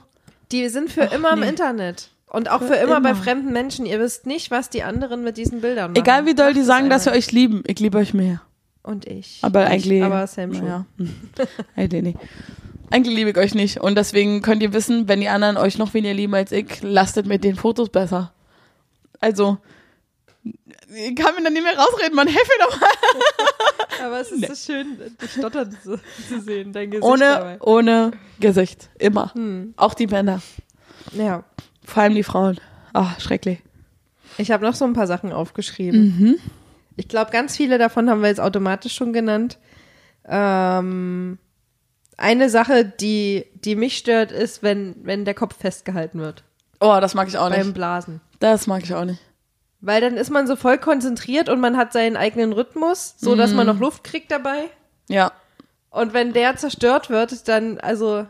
Die 0.52 0.68
sind 0.68 0.92
für 0.92 1.04
immer 1.04 1.32
im 1.32 1.40
nee. 1.40 1.48
Internet. 1.48 2.10
Und 2.28 2.52
auch 2.52 2.62
für, 2.62 2.76
immer, 2.76 3.00
bei 3.00 3.12
immer. 3.12 3.24
fremden 3.24 3.54
Menschen. 3.54 3.86
Ihr 3.86 4.02
wisst 4.02 4.26
nicht, 4.26 4.52
was 4.52 4.70
die 4.70 4.84
anderen 4.84 5.24
mit 5.24 5.38
diesen 5.38 5.62
Bildern 5.62 5.92
machen. 5.94 6.02
Egal 6.04 6.26
wie 6.26 6.36
doll 6.36 6.54
die 6.54 6.62
sagen, 6.62 6.90
dass 6.90 7.06
sie 7.06 7.12
euch 7.12 7.32
lieben. 7.32 7.64
Ich 7.66 7.80
liebe 7.80 7.98
euch 7.98 8.14
mehr. 8.14 8.42
Und 8.84 9.06
ich. 9.06 9.40
Aber 9.44 9.64
ich, 9.64 9.70
eigentlich. 9.70 10.04
Aber 10.04 10.28
Sam 10.28 10.54
schon. 10.54 10.68
Ja. 10.68 10.86
Eigentlich 11.78 12.04
nicht. 12.04 12.18
Eigentlich 12.92 13.16
liebe 13.16 13.30
ich 13.32 13.38
euch 13.38 13.54
nicht. 13.56 13.80
Und 13.80 13.96
deswegen 13.96 14.42
könnt 14.42 14.64
ihr 14.64 14.74
wissen, 14.74 15.08
wenn 15.08 15.22
die 15.22 15.30
anderen 15.30 15.58
euch 15.58 15.78
noch 15.78 15.94
weniger 15.94 16.14
lieben 16.14 16.34
als 16.34 16.52
ich, 16.52 16.82
lastet 16.82 17.26
mit 17.28 17.44
den 17.44 17.56
Fotos 17.56 17.90
besser. 17.90 18.34
Also, 19.20 19.58
ich 20.44 21.16
kann 21.16 21.36
mir 21.36 21.44
dann 21.44 21.54
nicht 21.54 21.64
mehr 21.64 21.78
rausreden, 21.78 22.16
man 22.16 22.28
helfe 22.28 22.52
doch 22.62 22.80
mal. 22.80 22.90
Aber 24.06 24.20
es 24.22 24.32
ist 24.32 24.48
so 24.66 24.74
schön, 24.74 24.98
dich 25.22 25.32
stottern 25.34 25.76
zu, 25.84 26.00
zu 26.28 26.42
sehen, 26.42 26.72
dein 26.74 26.90
Gesicht 26.90 27.06
Ohne, 27.06 27.26
dabei. 27.26 27.62
ohne 27.62 28.12
Gesicht. 28.40 28.90
Immer. 28.98 29.34
Hm. 29.34 29.74
Auch 29.78 29.94
die 29.94 30.08
Männer. 30.08 30.42
Ja. 31.14 31.44
Vor 31.86 32.04
allem 32.04 32.16
die 32.16 32.24
Frauen. 32.24 32.60
Ah, 32.94 33.12
schrecklich. 33.20 33.60
Ich 34.38 34.52
habe 34.52 34.64
noch 34.66 34.74
so 34.74 34.86
ein 34.86 34.94
paar 34.94 35.08
Sachen 35.08 35.34
aufgeschrieben. 35.34 36.18
Mhm. 36.18 36.36
Ich 36.96 37.08
glaube, 37.08 37.32
ganz 37.32 37.58
viele 37.58 37.78
davon 37.78 38.10
haben 38.10 38.22
wir 38.22 38.30
jetzt 38.30 38.40
automatisch 38.40 38.94
schon 38.96 39.12
genannt. 39.14 39.58
Ähm, 40.26 41.38
eine 42.20 42.50
Sache, 42.50 42.86
die, 42.86 43.46
die 43.64 43.76
mich 43.76 43.98
stört, 43.98 44.32
ist, 44.32 44.62
wenn, 44.64 44.96
wenn 45.04 45.26
der 45.26 45.34
Kopf 45.34 45.56
festgehalten 45.58 46.20
wird 46.20 46.44
Oh, 46.82 46.98
das 47.02 47.14
mag 47.14 47.28
ich 47.28 47.38
auch 47.38 47.50
beim 47.50 47.68
nicht. 47.68 47.74
Blasen. 47.74 48.22
Das 48.40 48.66
mag 48.68 48.84
ich 48.84 48.94
auch 48.94 49.04
nicht. 49.04 49.20
Weil 49.82 50.00
dann 50.02 50.16
ist 50.16 50.30
man 50.30 50.48
so 50.48 50.56
voll 50.56 50.78
konzentriert 50.78 51.50
und 51.50 51.60
man 51.60 51.76
hat 51.76 51.92
seinen 51.92 52.16
eigenen 52.16 52.54
Rhythmus, 52.54 53.16
so 53.18 53.36
dass 53.36 53.52
Mhm. 53.52 53.56
man 53.58 53.68
noch 53.68 53.80
Luft 53.80 54.04
kriegt 54.06 54.32
dabei. 54.32 54.70
Ja. 55.10 55.32
Und 55.90 56.14
wenn 56.14 56.32
der 56.34 56.56
zerstört 56.56 57.10
wird, 57.10 57.48
dann, 57.50 57.80
also, 57.80 58.28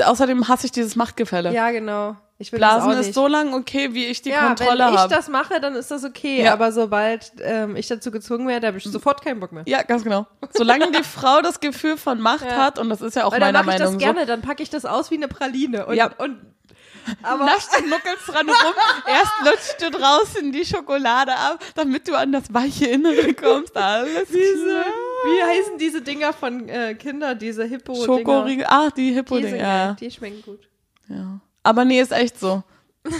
Außerdem 0.00 0.46
hasse 0.46 0.66
ich 0.66 0.72
dieses 0.72 0.94
Machtgefälle. 0.94 1.52
ja, 1.52 1.70
genau. 1.72 2.16
Ich 2.42 2.50
will 2.52 2.58
Blasen 2.58 2.92
ist 2.92 3.12
so 3.12 3.26
lang 3.26 3.52
okay, 3.52 3.92
wie 3.92 4.06
ich 4.06 4.22
die 4.22 4.30
ja, 4.30 4.46
Kontrolle 4.46 4.86
wenn 4.86 4.94
ich 4.94 5.00
habe. 5.00 5.14
das 5.14 5.28
mache, 5.28 5.60
dann 5.60 5.74
ist 5.74 5.90
das 5.90 6.04
okay. 6.04 6.42
Ja. 6.42 6.54
Aber 6.54 6.72
sobald 6.72 7.32
ähm, 7.42 7.76
ich 7.76 7.86
dazu 7.86 8.10
gezwungen 8.10 8.48
werde, 8.48 8.66
habe 8.66 8.78
ich 8.78 8.84
sofort 8.84 9.22
keinen 9.22 9.40
Bock 9.40 9.52
mehr. 9.52 9.62
Ja, 9.66 9.82
ganz 9.82 10.02
genau. 10.04 10.26
Solange 10.54 10.90
die 10.90 11.02
Frau 11.04 11.42
das 11.42 11.60
Gefühl 11.60 11.98
von 11.98 12.18
Macht 12.18 12.46
Ja. 12.46 12.56
hat, 12.56 12.78
und 12.78 12.88
das 12.88 13.02
ist 13.02 13.14
ja 13.14 13.26
auch 13.26 13.32
Weil 13.32 13.40
dann 13.40 13.52
meiner 13.52 13.62
mache 13.64 13.76
ich 13.76 13.80
Meinung 13.82 13.94
das 13.98 14.02
gerne, 14.02 14.24
dann 14.24 14.40
packe 14.40 14.62
ich 14.62 14.70
das 14.70 14.86
aus 14.86 15.10
wie 15.10 15.16
eine 15.16 15.28
Praline. 15.28 15.84
Und, 15.84 15.96
Ja. 15.96 16.10
und 16.16 16.38
aber 17.22 17.44
Nascht 17.44 17.68
und 17.78 17.90
nuckelst 17.90 18.26
dran 18.28 18.48
rum. 18.48 18.74
Erst 19.06 19.32
lutscht 19.44 19.82
du 19.82 19.90
draußen 19.98 20.50
die 20.52 20.64
Schokolade 20.64 21.32
ab, 21.34 21.58
damit 21.74 22.08
du 22.08 22.14
an 22.14 22.32
das 22.32 22.52
weiche 22.54 22.86
Innere 22.86 23.34
kommst. 23.40 23.76
Alles 23.76 24.28
diese, 24.28 24.84
wie 25.24 25.42
heißen 25.42 25.76
diese 25.78 26.00
Dinger 26.00 26.32
von 26.32 26.68
äh, 26.70 26.94
Kindern, 26.94 27.38
diese 27.38 27.64
hippo 27.64 27.92
dinger 27.92 28.04
Schokoriegel. 28.06 28.64
Ah, 28.66 28.88
die 28.90 29.08
Die, 29.08 29.12
hippo 29.14 29.34
sind 29.36 29.44
dinger 29.46 29.58
geil, 29.58 29.86
ja. 29.88 29.92
die 29.94 30.10
schmecken 30.10 30.42
gut. 30.42 30.68
ja. 31.08 31.40
Aber 31.62 31.84
nee, 31.84 32.00
ist 32.00 32.12
echt 32.12 32.38
so. 32.38 32.62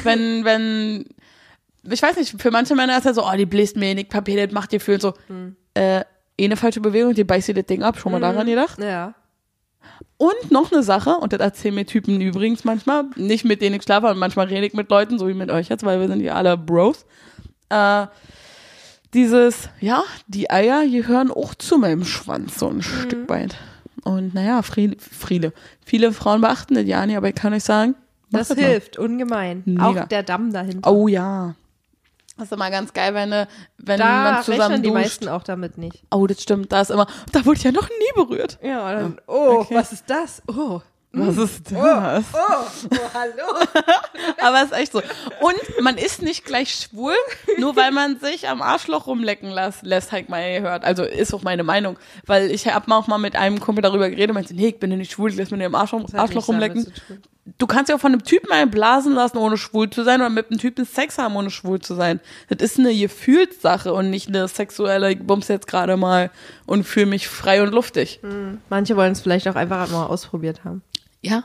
Wenn, 0.05 0.45
wenn, 0.45 1.05
ich 1.91 2.03
weiß 2.03 2.17
nicht, 2.17 2.41
für 2.41 2.51
manche 2.51 2.75
Männer 2.75 2.99
ist 2.99 3.05
ja 3.05 3.15
so, 3.15 3.25
oh, 3.27 3.37
die 3.37 3.47
bläst 3.47 3.77
mir 3.77 3.95
nicht 3.95 4.11
Papier, 4.11 4.45
das 4.47 4.55
macht 4.55 4.73
dir 4.73 4.81
fühlen 4.81 5.01
so, 5.01 5.15
Hm. 5.29 5.57
äh, 5.75 6.05
eine 6.41 6.57
falsche 6.57 6.81
Bewegung, 6.81 7.15
die 7.15 7.25
beißt 7.25 7.49
dir 7.49 7.55
das 7.55 7.67
Ding 7.67 7.83
ab, 7.83 7.99
schon 7.99 8.13
mal 8.13 8.21
daran 8.21 8.47
gedacht? 8.47 8.79
Ja. 8.79 9.15
Und 10.17 10.51
noch 10.51 10.73
eine 10.73 10.83
Sache, 10.83 11.17
und 11.17 11.33
das 11.33 11.41
erzählen 11.41 11.75
mir 11.75 11.85
Typen 11.87 12.21
übrigens 12.21 12.65
manchmal, 12.65 13.05
nicht 13.17 13.45
mit 13.45 13.61
denen 13.63 13.77
ich 13.77 13.83
schlafe, 13.83 14.07
und 14.07 14.19
manchmal 14.19 14.47
rede 14.47 14.67
ich 14.67 14.73
mit 14.75 14.91
Leuten, 14.91 15.19
so 15.19 15.29
wie 15.29 15.35
mit 15.35 15.51
euch 15.51 15.69
jetzt, 15.69 15.85
weil 15.85 16.01
wir 16.01 16.09
sind 16.09 16.21
ja 16.21 16.35
alle 16.35 16.57
Bros. 16.57 17.05
Äh, 17.71 18.07
dieses, 19.15 19.69
ja, 19.81 20.03
die 20.29 20.51
Eier 20.51 20.87
gehören 20.87 21.31
auch 21.31 21.55
zu 21.55 21.79
meinem 21.79 22.05
Schwanz, 22.05 22.59
so 22.59 22.69
ein 22.69 22.77
Mhm. 22.77 22.83
Stück 22.83 23.29
weit. 23.29 23.57
Und 24.05 24.35
naja, 24.35 24.63
Friede, 24.63 24.97
Friede. 24.99 25.53
Viele 25.85 26.13
Frauen 26.13 26.41
beachten 26.41 26.75
das 26.75 26.87
ja 26.87 27.05
nicht, 27.05 27.17
aber 27.17 27.29
ich 27.29 27.35
kann 27.35 27.53
euch 27.53 27.65
sagen, 27.65 27.95
Das 28.31 28.49
mal. 28.51 28.59
hilft 28.59 28.99
ungemein. 28.99 29.63
Mega. 29.67 29.87
Auch 29.87 30.09
der 30.09 30.23
Damm 30.23 30.53
dahinter. 30.53 30.91
Oh 30.91 31.09
ja. 31.09 31.55
Das 32.37 32.47
ist 32.47 32.53
immer 32.53 32.71
ganz 32.71 32.93
geil, 32.95 33.13
wenn, 33.13 33.33
äh, 33.33 33.47
wenn 33.77 33.99
da 33.99 34.33
man 34.33 34.43
zusammen 34.43 34.61
rechnen 34.61 34.83
die 34.83 34.89
duscht. 34.89 35.03
meisten 35.03 35.29
auch 35.29 35.43
damit 35.43 35.77
nicht. 35.77 36.03
Oh, 36.11 36.27
das 36.27 36.41
stimmt, 36.43 36.73
da 36.73 36.81
ist 36.81 36.91
immer, 36.91 37.07
da 37.33 37.45
wurde 37.45 37.59
ich 37.59 37.65
ja 37.65 37.73
noch 37.73 37.89
nie 37.89 38.13
berührt. 38.15 38.59
Ja, 38.63 38.89
und 38.89 38.95
dann, 38.95 39.21
oh, 39.27 39.59
okay. 39.59 39.75
was 39.75 39.93
ist 39.93 40.05
das? 40.09 40.43
Oh, 40.49 40.81
Was 41.13 41.37
ist 41.37 41.71
das? 41.73 42.25
oh, 42.33 42.39
oh, 42.39 42.97
hallo. 43.13 43.67
Aber 44.43 44.59
es 44.63 44.71
ist 44.71 44.73
echt 44.79 44.93
so. 44.93 45.01
Und 45.41 45.83
man 45.83 45.99
ist 45.99 46.23
nicht 46.23 46.45
gleich 46.47 46.73
schwul, 46.73 47.15
nur 47.59 47.75
weil 47.77 47.91
man 47.91 48.19
sich 48.21 48.49
am 48.49 48.63
Arschloch 48.63 49.07
rumlecken 49.09 49.51
lässt, 49.51 49.83
lässt 49.83 50.13
halt 50.13 50.29
mal 50.29 50.61
gehört. 50.61 50.85
Also 50.85 51.03
ist 51.03 51.35
auch 51.35 51.43
meine 51.43 51.65
Meinung. 51.65 51.99
Weil 52.27 52.51
ich 52.51 52.69
habe 52.69 52.95
auch 52.95 53.07
mal 53.09 53.19
mit 53.19 53.35
einem 53.37 53.59
Kumpel 53.61 53.83
darüber 53.83 54.09
geredet 54.09 54.31
und 54.31 54.35
meinte, 54.35 54.55
nee, 54.55 54.69
ich 54.69 54.79
bin 54.79 54.91
ja 54.93 54.97
nicht 54.97 55.11
schwul, 55.13 55.31
ich 55.31 55.37
lass 55.37 55.51
mir 55.51 55.59
den 55.59 55.75
Arschloch, 55.75 56.03
Das 56.05 56.13
hat 56.13 56.21
Arschloch 56.21 56.47
damit 56.47 56.71
rumlecken. 56.71 56.93
Du 57.59 57.67
kannst 57.67 57.89
ja 57.89 57.97
auch 57.97 58.01
von 58.01 58.13
einem 58.13 58.23
Typen 58.23 58.53
einen 58.53 58.71
blasen 58.71 59.15
lassen, 59.15 59.39
ohne 59.39 59.57
schwul 59.57 59.89
zu 59.91 60.05
sein, 60.05 60.21
oder 60.21 60.31
mit 60.31 60.51
einem 60.51 60.61
Typen 60.61 60.85
Sex 60.85 61.19
haben, 61.19 61.37
ohne 61.37 61.51
schwul 61.51 61.81
zu 61.81 61.95
sein. 61.95 62.21
Das 62.49 62.61
ist 62.61 62.79
eine 62.79 62.95
Gefühlssache 62.95 63.93
und 63.93 64.11
nicht 64.11 64.29
eine 64.29 64.47
sexuelle, 64.47 65.11
ich 65.13 65.21
bums 65.21 65.49
jetzt 65.49 65.67
gerade 65.67 65.97
mal 65.97 66.31
und 66.67 66.85
fühle 66.85 67.07
mich 67.07 67.29
frei 67.29 67.63
und 67.63 67.73
luftig. 67.73 68.21
Manche 68.69 68.97
wollen 68.97 69.13
es 69.13 69.21
vielleicht 69.21 69.49
auch 69.49 69.57
einfach 69.57 69.91
mal 69.91 70.07
ausprobiert 70.07 70.65
haben. 70.65 70.83
Ja, 71.23 71.45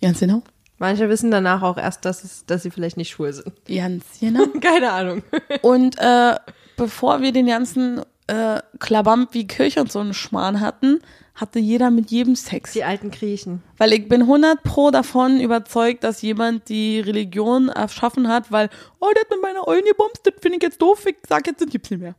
ganz 0.00 0.20
genau. 0.20 0.42
Manche 0.78 1.08
wissen 1.08 1.30
danach 1.30 1.62
auch 1.62 1.78
erst, 1.78 2.04
dass, 2.04 2.24
es, 2.24 2.46
dass 2.46 2.62
sie 2.62 2.70
vielleicht 2.70 2.96
nicht 2.96 3.10
schwul 3.10 3.32
sind. 3.32 3.52
Ganz 3.66 4.04
genau. 4.20 4.46
Keine 4.60 4.92
Ahnung. 4.92 5.22
Und 5.62 5.96
äh, 5.98 6.36
bevor 6.76 7.22
wir 7.22 7.32
den 7.32 7.46
ganzen 7.46 8.02
äh, 8.26 8.60
Klabamp 8.80 9.34
wie 9.34 9.46
Kirche 9.46 9.80
und 9.80 9.92
so 9.92 10.00
einen 10.00 10.14
Schmarrn 10.14 10.60
hatten, 10.60 11.00
hatte 11.34 11.58
jeder 11.58 11.90
mit 11.90 12.10
jedem 12.10 12.36
Sex. 12.36 12.72
Die 12.72 12.84
alten 12.84 13.10
Griechen. 13.10 13.62
Weil 13.76 13.92
ich 13.92 14.08
bin 14.08 14.22
100 14.22 14.62
pro 14.62 14.90
davon 14.90 15.40
überzeugt, 15.40 16.04
dass 16.04 16.22
jemand 16.22 16.68
die 16.68 17.00
Religion 17.00 17.68
erschaffen 17.68 18.28
hat, 18.28 18.52
weil, 18.52 18.70
oh, 19.00 19.08
der 19.14 19.22
hat 19.22 19.30
mit 19.30 19.42
meiner 19.42 19.66
Eulen 19.66 19.84
gebumst, 19.84 20.20
das 20.24 20.34
finde 20.40 20.58
ich 20.58 20.62
jetzt 20.62 20.80
doof, 20.80 21.04
ich 21.06 21.16
sag 21.28 21.46
jetzt, 21.46 21.60
das 21.60 21.68
gibt's 21.68 21.90
nicht 21.90 22.00
mehr. 22.00 22.14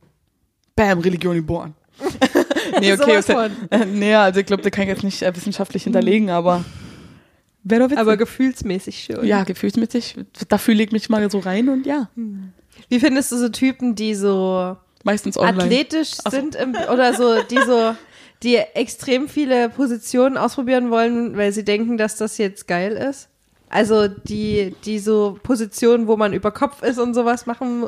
Bam, 0.75 0.99
Religion 0.99 1.35
geboren. 1.35 1.73
nee, 2.81 2.91
okay. 2.91 3.21
Sowas 3.21 3.25
von. 3.25 3.51
äh, 3.69 3.85
nee, 3.85 4.13
also 4.13 4.41
ich 4.41 4.45
glaube, 4.45 4.63
das 4.63 4.71
kann 4.71 4.83
ich 4.83 4.89
jetzt 4.89 5.03
nicht 5.03 5.21
äh, 5.21 5.33
wissenschaftlich 5.33 5.83
hinterlegen, 5.83 6.29
aber 6.29 6.65
wäre 7.63 7.81
doch 7.81 7.89
witzig. 7.89 7.99
Aber 7.99 8.17
gefühlsmäßig 8.17 9.05
schon. 9.05 9.25
ja, 9.25 9.45
gefühlsmäßig, 9.45 10.17
da 10.49 10.57
fühle 10.57 10.83
ich 10.83 10.91
mich 10.91 11.07
mal 11.07 11.29
so 11.31 11.39
rein 11.39 11.69
und 11.69 11.85
ja, 11.85 12.09
Wie 12.89 12.99
findest 12.99 13.31
du 13.31 13.37
so 13.37 13.47
Typen, 13.47 13.95
die 13.95 14.13
so 14.13 14.75
meistens 15.05 15.37
online. 15.37 15.63
athletisch 15.63 16.11
so. 16.15 16.29
sind 16.29 16.55
im, 16.55 16.75
oder 16.91 17.13
so, 17.13 17.41
die 17.43 17.61
so, 17.61 17.95
die 18.43 18.55
extrem 18.55 19.27
viele 19.27 19.69
Positionen 19.69 20.37
ausprobieren 20.37 20.91
wollen, 20.91 21.37
weil 21.37 21.51
sie 21.51 21.63
denken, 21.63 21.97
dass 21.97 22.17
das 22.17 22.37
jetzt 22.37 22.67
geil 22.67 22.93
ist? 22.93 23.29
Also 23.69 24.07
die, 24.07 24.75
die 24.85 24.99
so 24.99 25.39
Positionen, 25.41 26.07
wo 26.07 26.17
man 26.17 26.33
über 26.33 26.51
Kopf 26.51 26.83
ist 26.83 26.99
und 26.99 27.13
sowas 27.13 27.45
machen 27.45 27.85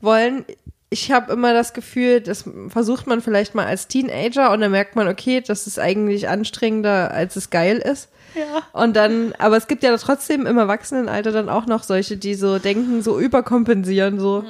wollen. 0.00 0.44
Ich 0.88 1.12
habe 1.12 1.32
immer 1.32 1.52
das 1.52 1.72
Gefühl, 1.72 2.20
das 2.20 2.48
versucht 2.68 3.06
man 3.06 3.20
vielleicht 3.20 3.54
mal 3.54 3.66
als 3.66 3.86
Teenager 3.86 4.52
und 4.52 4.60
dann 4.60 4.70
merkt 4.70 4.96
man, 4.96 5.08
okay, 5.08 5.40
das 5.40 5.66
ist 5.66 5.78
eigentlich 5.78 6.28
anstrengender, 6.28 7.12
als 7.12 7.36
es 7.36 7.50
geil 7.50 7.78
ist. 7.78 8.08
Ja. 8.34 8.62
Und 8.72 8.94
dann, 8.96 9.32
aber 9.38 9.56
es 9.56 9.66
gibt 9.66 9.82
ja 9.82 9.96
trotzdem 9.96 10.46
im 10.46 10.58
Erwachsenenalter 10.58 11.32
dann 11.32 11.48
auch 11.48 11.66
noch 11.66 11.82
solche, 11.82 12.16
die 12.16 12.34
so 12.34 12.58
denken, 12.58 13.02
so 13.02 13.18
überkompensieren, 13.18 14.18
so. 14.20 14.44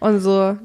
Und 0.00 0.20
so. 0.20 0.56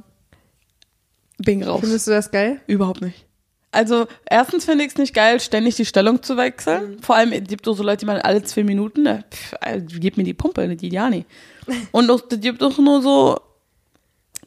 Bin 1.37 1.63
raus. 1.63 1.81
Findest 1.81 2.07
du 2.07 2.11
das 2.11 2.31
geil? 2.31 2.61
Überhaupt 2.65 3.01
nicht. 3.01 3.26
Also, 3.71 4.07
erstens 4.25 4.65
finde 4.65 4.85
ich 4.85 4.91
es 4.91 4.97
nicht 4.97 5.13
geil, 5.13 5.39
ständig 5.39 5.75
die 5.75 5.85
Stellung 5.85 6.23
zu 6.23 6.37
wechseln. 6.37 6.99
Vor 7.01 7.15
allem, 7.15 7.33
es 7.33 7.43
gibt 7.47 7.67
auch 7.67 7.73
so 7.75 7.83
Leute, 7.83 7.99
die 7.99 8.05
machen 8.05 8.21
alle 8.21 8.41
zwei 8.43 8.63
Minuten, 8.63 9.03
ne, 9.03 9.25
pff, 9.29 9.53
Alter, 9.59 9.85
gib 9.99 10.17
mir 10.17 10.23
die 10.23 10.33
Pumpe, 10.33 10.67
das 10.67 10.77
geht 10.77 10.93
ja 10.93 11.09
nicht. 11.09 11.27
Und 11.91 12.09
es 12.09 12.23
gibt 12.39 12.63
auch 12.63 12.77
nur 12.77 13.01
so, 13.01 13.39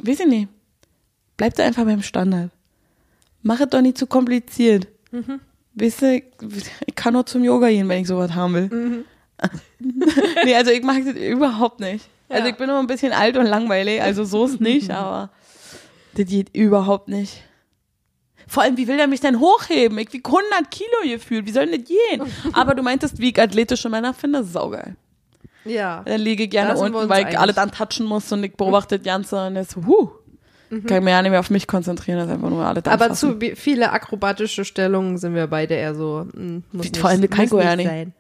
weiß 0.01 0.21
ich 0.21 0.27
nicht, 0.27 0.49
bleib 1.37 1.55
da 1.55 1.65
einfach 1.65 1.85
beim 1.85 2.03
Standard. 2.03 2.51
Mach 3.43 3.61
es 3.61 3.69
doch 3.69 3.81
nicht 3.83 3.99
zu 3.99 4.07
kompliziert. 4.07 4.89
Weißt 5.75 6.03
du, 6.03 6.17
ich, 6.17 6.95
kann 6.95 7.13
nur 7.15 7.25
zum 7.27 7.45
Yoga 7.45 7.69
gehen, 7.69 7.89
wenn 7.89 8.03
ich 8.03 8.09
sowas 8.09 8.35
haben 8.35 8.55
will. 8.55 9.05
nee, 10.45 10.55
also 10.55 10.71
ich 10.71 10.83
mag 10.83 11.03
das 11.05 11.15
überhaupt 11.15 11.81
nicht. 11.81 12.07
Also 12.29 12.45
Ja. 12.45 12.51
ich 12.51 12.57
bin 12.57 12.69
nur 12.69 12.79
ein 12.79 12.87
bisschen 12.87 13.13
alt 13.13 13.37
und 13.37 13.47
langweilig, 13.47 14.03
also 14.03 14.25
so 14.25 14.45
ist 14.47 14.61
nicht, 14.61 14.91
aber 14.91 15.31
das 16.15 16.27
geht 16.27 16.55
überhaupt 16.55 17.09
nicht. 17.09 17.43
Vor 18.51 18.65
allem, 18.65 18.77
wie 18.77 18.89
will 18.89 18.97
der 18.97 19.07
mich 19.07 19.21
denn 19.21 19.39
hochheben? 19.39 19.97
Ich 19.99 20.13
wieg 20.13 20.27
100 20.27 20.69
Kilo 20.73 20.89
gefühlt. 21.05 21.47
Wie 21.47 21.53
soll 21.53 21.67
denn 21.67 21.81
das 21.81 21.89
gehen? 21.89 22.23
Aber 22.53 22.75
du 22.75 22.83
meintest, 22.83 23.21
wie 23.21 23.31
ich 23.31 23.41
athletische 23.41 23.89
Männer 23.89 24.13
finde, 24.13 24.43
saugeil. 24.43 24.97
Ja. 25.65 26.03
Dann 26.05 26.21
liege 26.21 26.43
ich 26.45 26.51
gerne 26.51 26.75
Da 26.75 26.81
unten, 26.81 27.09
weil 27.09 27.21
ich 27.21 27.27
einig. 27.29 27.39
alles 27.39 27.59
antatschen 27.59 28.07
muss 28.07 28.33
und 28.33 28.43
ich 28.43 28.55
beobachte 28.57 28.99
das 28.99 29.05
Ganze 29.05 29.47
und 29.47 29.55
das 29.55 29.71
so, 29.71 29.87
huh. 29.87 30.11
Kann 30.69 30.99
ich 30.99 31.05
mir 31.05 31.11
ja 31.11 31.23
nicht 31.23 31.31
mehr 31.31 31.39
auf 31.41 31.51
mich 31.51 31.67
konzentrieren, 31.69 32.19
das 32.19 32.29
ist 32.29 32.35
einfach 32.35 32.51
nur 32.51 32.65
alles 32.65 32.85
Aber 32.87 33.05
anfassen. 33.07 33.41
zu 33.41 33.57
viele 33.57 33.91
akrobatische 33.93 34.65
Stellungen 34.65 35.19
sind 35.19 35.35
wir 35.35 35.47
beide 35.49 35.75
eher 35.75 35.95
so, 35.97 36.27
mm, 36.33 36.63
muss 36.73 36.85
nicht, 36.87 36.97
Vor 36.97 37.11
allem 37.11 37.21
muss 37.21 37.31
Kaiko 37.31 37.61
ja 37.61 37.75
nicht 37.77 37.89
sein. 37.89 38.13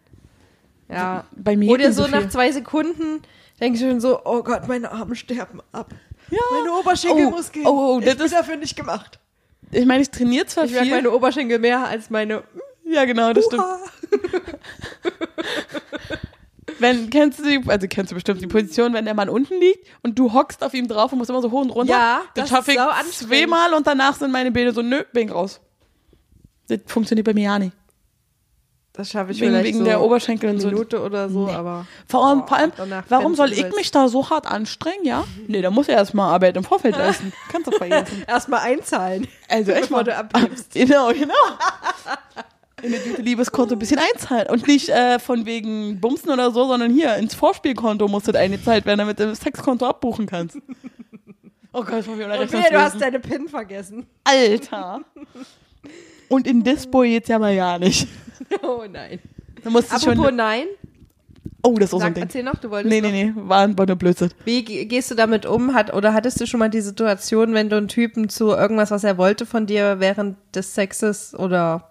Ja. 0.88 1.24
Bei 1.36 1.56
mir 1.56 1.70
Oder 1.70 1.92
so 1.92 2.04
so 2.04 2.08
nach 2.10 2.28
zwei 2.28 2.50
Sekunden 2.50 3.22
denkst 3.60 3.80
du 3.80 3.88
schon 3.88 4.00
so, 4.00 4.20
oh 4.24 4.42
Gott, 4.42 4.66
meine 4.66 4.90
Arme 4.90 5.14
sterben 5.14 5.60
ab. 5.70 5.90
Ja. 6.30 6.38
Meine 6.58 6.72
Oberschenkelmuskeln. 6.72 7.66
Oh, 7.66 7.70
oh, 7.70 7.94
oh, 7.96 8.00
das 8.00 8.10
ich 8.12 8.16
bin 8.16 8.26
ist- 8.26 8.34
dafür 8.34 8.56
nicht 8.56 8.76
gemacht. 8.76 9.19
Ich 9.72 9.86
meine, 9.86 10.02
ich 10.02 10.10
trainiere 10.10 10.46
zwar 10.46 10.64
Ich 10.64 10.76
viel. 10.76 10.90
meine 10.90 11.10
Oberschenkel 11.10 11.58
mehr 11.58 11.86
als 11.86 12.10
meine. 12.10 12.42
ja, 12.84 13.04
genau, 13.04 13.32
das 13.32 13.44
stimmt. 13.44 13.62
Uha. 13.62 13.78
Wenn, 16.78 17.10
kennst 17.10 17.38
du 17.38 17.42
die, 17.44 17.60
also 17.68 17.86
kennst 17.88 18.10
du 18.10 18.14
bestimmt 18.14 18.40
die 18.40 18.46
Position, 18.46 18.94
wenn 18.94 19.04
der 19.04 19.12
Mann 19.12 19.28
unten 19.28 19.60
liegt 19.60 19.86
und 20.02 20.18
du 20.18 20.32
hockst 20.32 20.64
auf 20.64 20.72
ihm 20.72 20.88
drauf 20.88 21.12
und 21.12 21.18
musst 21.18 21.28
immer 21.28 21.42
so 21.42 21.50
hoch 21.50 21.60
und 21.60 21.70
runter. 21.70 21.92
Ja, 21.92 22.22
das 22.34 22.48
schaffe 22.48 22.72
ich 22.72 22.78
zweimal 23.12 23.74
und 23.74 23.86
danach 23.86 24.16
sind 24.16 24.32
meine 24.32 24.50
Beine 24.50 24.72
so, 24.72 24.80
nö, 24.80 25.02
bin 25.12 25.28
ich 25.28 25.34
raus. 25.34 25.60
Das 26.68 26.80
funktioniert 26.86 27.26
bei 27.26 27.34
mir 27.34 27.44
ja 27.44 27.58
nicht. 27.58 27.76
Das 29.00 29.12
schaffe 29.12 29.32
ich 29.32 29.40
Wegen, 29.40 29.52
vielleicht 29.52 29.64
wegen 29.64 29.78
so 29.78 29.84
der 29.84 30.02
Oberschenkel 30.02 30.50
und 30.50 30.60
so. 30.60 30.68
Minute 30.68 31.00
oder 31.00 31.30
so, 31.30 31.48
aber 31.48 31.86
Vor 32.06 32.26
allem, 32.26 32.40
Boah, 32.40 32.48
vor 32.48 32.56
allem 32.58 32.72
warum 33.08 33.34
soll 33.34 33.48
du 33.48 33.54
ich 33.54 33.74
mich 33.74 33.90
da 33.90 34.08
so 34.08 34.28
hart 34.28 34.46
anstrengen, 34.46 35.06
ja? 35.06 35.24
Nee, 35.48 35.62
da 35.62 35.70
muss 35.70 35.88
er 35.88 35.96
erstmal 35.96 36.34
Arbeit 36.34 36.58
im 36.58 36.64
Vorfeld 36.64 36.98
leisten. 36.98 37.32
Kannst 37.50 37.66
du 37.66 37.70
vergessen. 37.70 38.24
erstmal 38.26 38.60
einzahlen. 38.60 39.26
Also 39.48 39.72
echt 39.72 39.90
mal. 39.90 40.04
du 40.04 40.14
abgibst. 40.14 40.74
Genau, 40.74 41.14
genau. 41.14 41.32
In 42.82 42.92
das 42.92 43.00
Liebeskonto 43.16 43.74
ein 43.74 43.78
bisschen 43.78 43.98
einzahlen. 43.98 44.48
Und 44.50 44.66
nicht 44.66 44.90
äh, 44.90 45.18
von 45.18 45.46
wegen 45.46 45.98
Bumsen 45.98 46.30
oder 46.30 46.50
so, 46.50 46.66
sondern 46.66 46.92
hier 46.92 47.16
ins 47.16 47.34
Vorspielkonto 47.34 48.06
muss 48.06 48.24
das 48.24 48.34
eingezahlt 48.34 48.84
werden, 48.84 48.98
damit 48.98 49.18
du 49.18 49.28
das 49.28 49.40
Sexkonto 49.40 49.86
abbuchen 49.86 50.26
kannst. 50.26 50.58
Oh 51.72 51.84
Gott, 51.84 52.06
war 52.06 52.18
wieder 52.18 52.38
Und 52.38 52.52
wehe, 52.52 52.70
du 52.70 52.78
hast 52.78 53.00
deine 53.00 53.18
PIN 53.18 53.48
vergessen. 53.48 54.06
Alter. 54.24 55.00
Und 56.28 56.46
in 56.46 56.62
Dispo 56.62 57.02
jetzt 57.02 57.30
ja 57.30 57.38
mal 57.38 57.54
ja 57.54 57.78
nicht. 57.78 58.06
Oh 58.62 58.84
nein. 58.90 59.18
Da 59.62 59.70
musst 59.70 59.90
du 59.90 59.96
Apropos 59.96 60.26
schon. 60.26 60.36
nein, 60.36 60.66
Oh, 61.62 61.74
das 61.74 61.90
ist 61.90 61.94
auch 61.94 62.00
so 62.00 62.06
ein 62.06 62.14
Ding. 62.14 62.22
erzähl 62.24 62.42
noch, 62.42 62.54
du 62.56 62.70
wolltest 62.70 62.90
Nee, 62.90 63.02
noch. 63.02 63.10
nee, 63.10 63.24
nee, 63.24 63.32
war, 63.36 63.76
war 63.76 63.86
nur 63.86 63.96
Blödsinn. 63.96 64.30
Wie 64.46 64.64
ge- 64.64 64.86
gehst 64.86 65.10
du 65.10 65.14
damit 65.14 65.44
um? 65.44 65.74
Hat, 65.74 65.92
oder 65.92 66.14
hattest 66.14 66.40
du 66.40 66.46
schon 66.46 66.58
mal 66.58 66.70
die 66.70 66.80
Situation, 66.80 67.52
wenn 67.52 67.68
du 67.68 67.76
einen 67.76 67.88
Typen 67.88 68.30
zu 68.30 68.48
irgendwas, 68.48 68.90
was 68.90 69.04
er 69.04 69.18
wollte 69.18 69.44
von 69.44 69.66
dir 69.66 70.00
während 70.00 70.38
des 70.54 70.74
Sexes 70.74 71.34
oder 71.38 71.90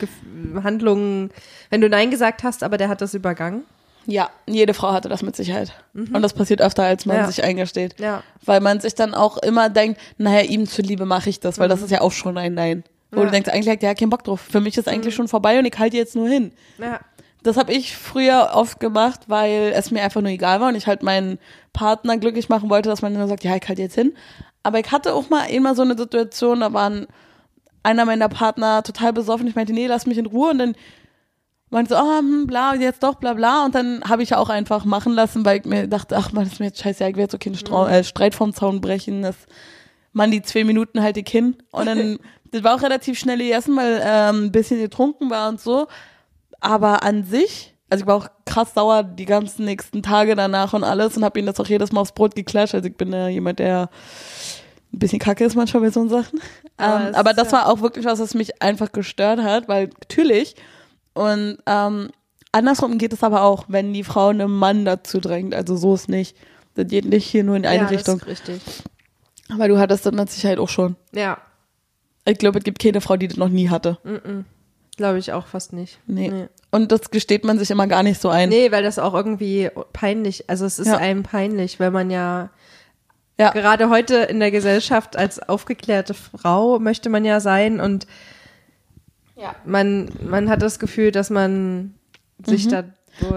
Gef- 0.00 0.62
Handlungen, 0.62 1.30
wenn 1.70 1.80
du 1.80 1.88
Nein 1.88 2.10
gesagt 2.10 2.42
hast, 2.44 2.62
aber 2.62 2.76
der 2.76 2.88
hat 2.88 3.00
das 3.00 3.14
übergangen? 3.14 3.64
Ja, 4.06 4.30
jede 4.46 4.72
Frau 4.72 4.92
hatte 4.92 5.08
das 5.08 5.22
mit 5.22 5.36
Sicherheit. 5.36 5.72
Und 5.92 6.22
das 6.22 6.32
passiert 6.32 6.62
öfter, 6.62 6.84
als 6.84 7.04
man 7.04 7.16
Ja. 7.16 7.26
sich 7.26 7.42
eingesteht. 7.44 7.98
Ja. 8.00 8.22
Weil 8.44 8.60
man 8.60 8.80
sich 8.80 8.94
dann 8.94 9.14
auch 9.14 9.36
immer 9.36 9.68
denkt, 9.68 10.00
naja, 10.16 10.40
ihm 10.48 10.66
zuliebe 10.66 11.04
mache 11.04 11.28
ich 11.28 11.40
das, 11.40 11.58
weil 11.58 11.68
das 11.68 11.82
ist 11.82 11.90
ja 11.90 12.00
auch 12.00 12.12
schon 12.12 12.38
ein 12.38 12.54
Nein. 12.54 12.84
Wo 13.10 13.20
Ja. 13.20 13.26
du 13.26 13.30
denkst, 13.32 13.48
eigentlich 13.50 13.68
hat 13.68 13.82
der 13.82 13.94
keinen 13.94 14.10
Bock 14.10 14.24
drauf. 14.24 14.40
Für 14.40 14.60
mich 14.60 14.76
ist 14.76 14.88
eigentlich 14.88 15.14
schon 15.14 15.28
vorbei 15.28 15.58
und 15.58 15.64
ich 15.64 15.78
halte 15.78 15.96
jetzt 15.96 16.14
nur 16.16 16.28
hin. 16.28 16.52
Ja. 16.78 17.00
Das 17.42 17.56
habe 17.56 17.72
ich 17.72 17.96
früher 17.96 18.50
oft 18.52 18.80
gemacht, 18.80 19.20
weil 19.28 19.72
es 19.74 19.90
mir 19.90 20.02
einfach 20.02 20.20
nur 20.20 20.30
egal 20.30 20.60
war 20.60 20.68
und 20.68 20.74
ich 20.74 20.86
halt 20.86 21.02
meinen 21.02 21.38
Partner 21.72 22.16
glücklich 22.18 22.48
machen 22.48 22.68
wollte, 22.68 22.88
dass 22.88 23.00
man 23.00 23.12
nur 23.12 23.28
sagt, 23.28 23.44
ja, 23.44 23.54
ich 23.56 23.66
halte 23.68 23.80
jetzt 23.80 23.94
hin. 23.94 24.12
Aber 24.64 24.80
ich 24.80 24.90
hatte 24.90 25.14
auch 25.14 25.30
mal 25.30 25.44
immer 25.46 25.74
so 25.74 25.82
eine 25.82 25.96
Situation, 25.96 26.60
da 26.60 26.72
waren 26.72 27.06
einer 27.84 28.04
meiner 28.04 28.28
Partner 28.28 28.82
total 28.82 29.12
besoffen. 29.12 29.46
Ich 29.46 29.54
meinte, 29.54 29.72
nee, 29.72 29.86
lass 29.86 30.04
mich 30.04 30.18
in 30.18 30.26
Ruhe. 30.26 30.50
Und 30.50 30.58
dann 30.58 30.74
meinte 31.70 31.90
so, 31.90 31.96
ah, 31.96 32.18
hm, 32.18 32.46
bla, 32.48 32.74
jetzt 32.74 33.02
doch, 33.04 33.14
bla, 33.14 33.34
bla. 33.34 33.64
Und 33.64 33.74
dann 33.74 34.02
habe 34.06 34.22
ich 34.24 34.34
auch 34.34 34.48
einfach 34.48 34.84
machen 34.84 35.12
lassen, 35.14 35.44
weil 35.44 35.60
ich 35.60 35.64
mir 35.64 35.86
dachte, 35.86 36.16
ach 36.16 36.32
man, 36.32 36.44
das 36.44 36.54
ist 36.54 36.58
mir 36.58 36.66
jetzt 36.66 36.80
scheiße, 36.82 37.08
ich 37.08 37.16
werde 37.16 37.30
so 37.30 37.38
keinen 37.38 37.54
Strau 37.54 37.86
äh, 37.86 38.02
Streit 38.04 38.34
vom 38.34 38.52
Zaun 38.52 38.80
brechen. 38.80 39.22
Das, 39.22 39.36
man, 40.12 40.30
die 40.32 40.42
zwei 40.42 40.64
Minuten 40.64 41.00
halte 41.02 41.20
ich 41.20 41.28
hin. 41.28 41.56
Und 41.70 41.86
dann, 41.86 42.18
das 42.50 42.64
war 42.64 42.74
auch 42.76 42.82
relativ 42.82 43.18
schnell 43.18 43.38
gegessen, 43.38 43.76
weil 43.76 44.00
ähm, 44.04 44.44
ein 44.46 44.52
bisschen 44.52 44.80
getrunken 44.80 45.30
war 45.30 45.48
und 45.48 45.60
so. 45.60 45.86
Aber 46.60 47.02
an 47.02 47.24
sich, 47.24 47.74
also 47.90 48.02
ich 48.02 48.06
war 48.06 48.16
auch 48.16 48.28
krass 48.44 48.74
sauer 48.74 49.02
die 49.02 49.24
ganzen 49.24 49.64
nächsten 49.64 50.02
Tage 50.02 50.34
danach 50.34 50.72
und 50.72 50.84
alles 50.84 51.16
und 51.16 51.24
habe 51.24 51.38
ihm 51.38 51.46
das 51.46 51.60
auch 51.60 51.66
jedes 51.66 51.92
Mal 51.92 52.00
aufs 52.00 52.12
Brot 52.12 52.34
geklatscht. 52.34 52.74
Also 52.74 52.88
ich 52.88 52.96
bin 52.96 53.12
ja 53.12 53.28
jemand, 53.28 53.58
der 53.58 53.90
ein 54.92 54.98
bisschen 54.98 55.18
kacke 55.18 55.44
ist 55.44 55.54
manchmal 55.54 55.82
bei 55.82 55.90
so 55.90 56.08
Sachen. 56.08 56.40
Aber 56.76 57.08
ähm, 57.08 57.14
aber 57.14 57.30
ist 57.30 57.38
das 57.38 57.52
ja- 57.52 57.58
war 57.58 57.68
auch 57.68 57.80
wirklich 57.80 58.04
was, 58.04 58.18
was 58.18 58.34
mich 58.34 58.62
einfach 58.62 58.92
gestört 58.92 59.40
hat, 59.42 59.68
weil 59.68 59.90
natürlich 60.00 60.54
und 61.14 61.58
ähm, 61.66 62.10
andersrum 62.52 62.98
geht 62.98 63.12
es 63.12 63.22
aber 63.22 63.42
auch, 63.42 63.64
wenn 63.68 63.92
die 63.92 64.04
Frau 64.04 64.28
einen 64.28 64.50
Mann 64.50 64.84
dazu 64.84 65.20
drängt. 65.20 65.54
Also 65.54 65.76
so 65.76 65.94
ist 65.94 66.08
nicht. 66.08 66.36
Das 66.74 66.86
geht 66.86 67.04
nicht 67.04 67.26
hier 67.26 67.42
nur 67.42 67.56
in 67.56 67.66
eine 67.66 67.82
ja, 67.82 67.88
Richtung. 67.88 68.20
Das 68.20 68.28
ist 68.28 68.48
richtig. 68.48 68.62
Aber 69.50 69.66
du 69.66 69.78
hattest 69.78 70.06
das 70.06 70.12
mit 70.12 70.30
Sicherheit 70.30 70.58
auch 70.58 70.68
schon. 70.68 70.94
Ja, 71.12 71.38
Ich 72.28 72.38
glaube, 72.38 72.58
es 72.58 72.64
gibt 72.64 72.78
keine 72.80 73.00
Frau, 73.00 73.16
die 73.16 73.28
das 73.28 73.36
noch 73.38 73.48
nie 73.48 73.68
hatte. 73.70 73.98
glaube 74.96 75.18
ich 75.18 75.32
auch 75.32 75.46
fast 75.46 75.72
nicht. 75.72 75.98
Nee. 76.06 76.28
Nee. 76.28 76.46
Und 76.72 76.90
das 76.92 77.10
gesteht 77.10 77.44
man 77.44 77.58
sich 77.58 77.70
immer 77.70 77.86
gar 77.86 78.02
nicht 78.02 78.20
so 78.20 78.28
ein. 78.30 78.48
Nee, 78.48 78.72
weil 78.72 78.82
das 78.82 78.98
auch 78.98 79.14
irgendwie 79.14 79.70
peinlich, 79.92 80.50
also 80.50 80.66
es 80.66 80.78
ist 80.80 80.88
Ja. 80.88 80.96
einem 80.98 81.22
peinlich, 81.22 81.78
weil 81.78 81.90
man 81.92 82.10
ja 82.10 82.50
Ja. 83.38 83.50
gerade 83.52 83.88
heute 83.90 84.16
in 84.16 84.40
der 84.40 84.50
Gesellschaft 84.50 85.16
als 85.16 85.38
aufgeklärte 85.48 86.14
Frau 86.14 86.80
möchte 86.80 87.08
man 87.10 87.24
ja 87.24 87.38
sein 87.38 87.80
und 87.80 88.06
Ja. 89.36 89.54
man, 89.64 90.08
man 90.28 90.50
hat 90.50 90.62
das 90.62 90.78
Gefühl, 90.80 91.12
dass 91.12 91.30
man 91.30 91.94
sich. 92.44 92.66
Mhm. 92.66 92.84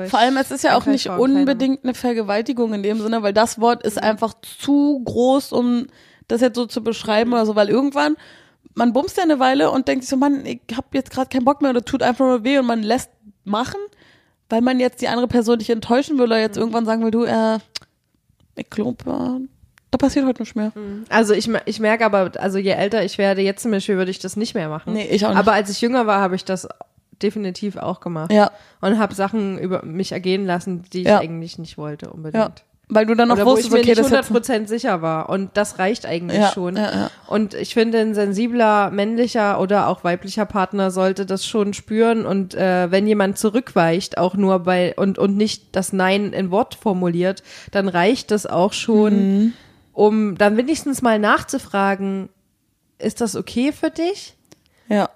Vor 0.10 0.20
allem, 0.20 0.38
es 0.38 0.52
ist 0.52 0.64
ja 0.64 0.76
auch 0.78 0.86
nicht 0.88 1.08
unbedingt 1.10 1.84
eine 1.84 1.94
Vergewaltigung 1.94 2.74
in 2.74 2.84
dem 2.84 3.00
Sinne, 3.02 3.22
weil 3.24 3.34
das 3.34 3.60
Wort 3.62 3.84
ist 3.84 4.02
einfach 4.02 4.34
zu 4.42 5.02
groß, 5.06 5.52
um 5.54 5.88
das 6.28 6.42
jetzt 6.42 6.56
so 6.56 6.66
zu 6.66 6.84
beschreiben 6.84 7.34
oder 7.34 7.46
so, 7.46 7.56
weil 7.56 7.70
irgendwann, 7.70 8.16
man 8.76 8.94
bumst 8.94 9.18
ja 9.18 9.24
eine 9.24 9.40
Weile 9.40 9.70
und 9.72 9.88
denkt 9.88 10.04
sich 10.04 10.10
so, 10.10 10.18
Mann, 10.18 10.46
ich 10.46 10.62
hab 10.76 10.94
jetzt 10.96 11.12
gerade 11.12 11.30
keinen 11.30 11.46
Bock 11.46 11.62
mehr 11.62 11.72
oder 11.72 11.84
tut 11.84 12.02
einfach 12.04 12.26
nur 12.26 12.44
weh 12.44 12.58
und 12.60 12.66
man 12.66 12.84
lässt 12.84 13.10
machen, 13.44 13.80
weil 14.50 14.62
man 14.62 14.80
jetzt 14.80 15.02
die 15.02 15.08
andere 15.08 15.28
Person 15.28 15.58
nicht 15.58 15.70
enttäuschen 15.70 16.18
will 16.18 16.26
oder 16.26 16.40
jetzt 16.40 16.58
irgendwann 16.58 16.86
sagen 16.86 17.04
will, 17.04 17.12
du, 17.12 17.24
äh, 17.24 17.60
ich 18.56 18.70
glaube, 18.70 19.04
äh, 19.10 19.48
Da 19.92 19.98
passiert 19.98 20.26
heute 20.26 20.42
nicht 20.42 20.56
mehr. 20.56 20.72
Also 21.10 21.34
ich, 21.34 21.50
ich 21.66 21.80
merke 21.80 22.06
aber, 22.06 22.32
also 22.40 22.58
je 22.58 22.72
älter 22.72 23.04
ich 23.04 23.18
werde, 23.18 23.42
jetzt 23.42 23.62
zum 23.64 23.72
Beispiel 23.72 23.98
würde 23.98 24.12
ich 24.12 24.20
das 24.20 24.36
nicht 24.38 24.54
mehr 24.56 24.70
machen. 24.70 24.94
Nee, 24.94 25.08
ich 25.10 25.26
auch 25.26 25.30
nicht. 25.30 25.38
Aber 25.40 25.54
als 25.54 25.70
ich 25.70 25.82
jünger 25.82 26.08
war, 26.08 26.22
habe 26.22 26.36
ich 26.36 26.46
das 26.46 26.68
definitiv 27.22 27.78
auch 27.78 28.00
gemacht. 28.00 28.32
Ja, 28.32 28.52
Und 28.82 28.98
habe 28.98 29.14
Sachen 29.16 29.60
über 29.60 29.84
mich 29.86 30.12
ergehen 30.12 30.46
lassen, 30.46 30.84
die 30.94 31.02
ich 31.02 31.08
Ja. 31.08 31.20
eigentlich 31.20 31.60
nicht 31.60 31.78
wollte 31.78 32.10
unbedingt. 32.12 32.44
ja. 32.44 32.52
Weil 32.94 33.06
du 33.06 33.16
dann 33.16 33.30
noch 33.30 33.38
Oder 33.38 33.46
wo 33.46 33.52
ich 33.52 33.64
wusstest, 33.64 33.72
mir 33.74 33.80
okay, 33.80 33.90
nicht 33.92 34.00
das 34.14 34.30
jetzt, 34.30 34.50
100% 34.50 34.68
sicher 34.68 35.02
war. 35.02 35.30
Und 35.30 35.52
das 35.56 35.80
reicht 35.80 36.06
eigentlich 36.06 36.42
Ja, 36.42 36.52
schon. 36.52 36.76
ja, 36.76 36.92
ja. 36.92 37.12
Und 37.26 37.54
ich 37.54 37.74
finde, 37.74 38.00
ein 38.00 38.14
sensibler 38.14 38.92
männlicher 38.92 39.62
oder 39.62 39.88
auch 39.88 40.04
weiblicher 40.04 40.46
Partner 40.46 40.92
sollte 40.92 41.26
das 41.26 41.46
schon 41.46 41.74
spüren. 41.74 42.26
Und 42.26 42.54
äh, 42.54 42.92
wenn 42.92 43.08
jemand 43.08 43.38
zurückweicht, 43.38 44.18
auch 44.18 44.36
nur 44.36 44.60
bei 44.60 44.94
und, 44.98 45.18
und 45.18 45.38
nicht 45.38 45.74
das 45.74 45.94
Nein 45.94 46.34
in 46.34 46.52
Wort 46.52 46.76
formuliert, 46.76 47.44
dann 47.72 47.88
reicht 47.88 48.30
das 48.30 48.46
auch 48.46 48.74
schon, 48.74 49.14
Mhm. 49.14 49.54
um 49.94 50.38
dann 50.38 50.58
wenigstens 50.58 51.02
mal 51.02 51.18
nachzufragen, 51.18 52.28
ist 53.00 53.22
das 53.22 53.38
okay 53.38 53.72
für 53.72 53.90
dich? 53.90 54.36
ja. 54.90 55.10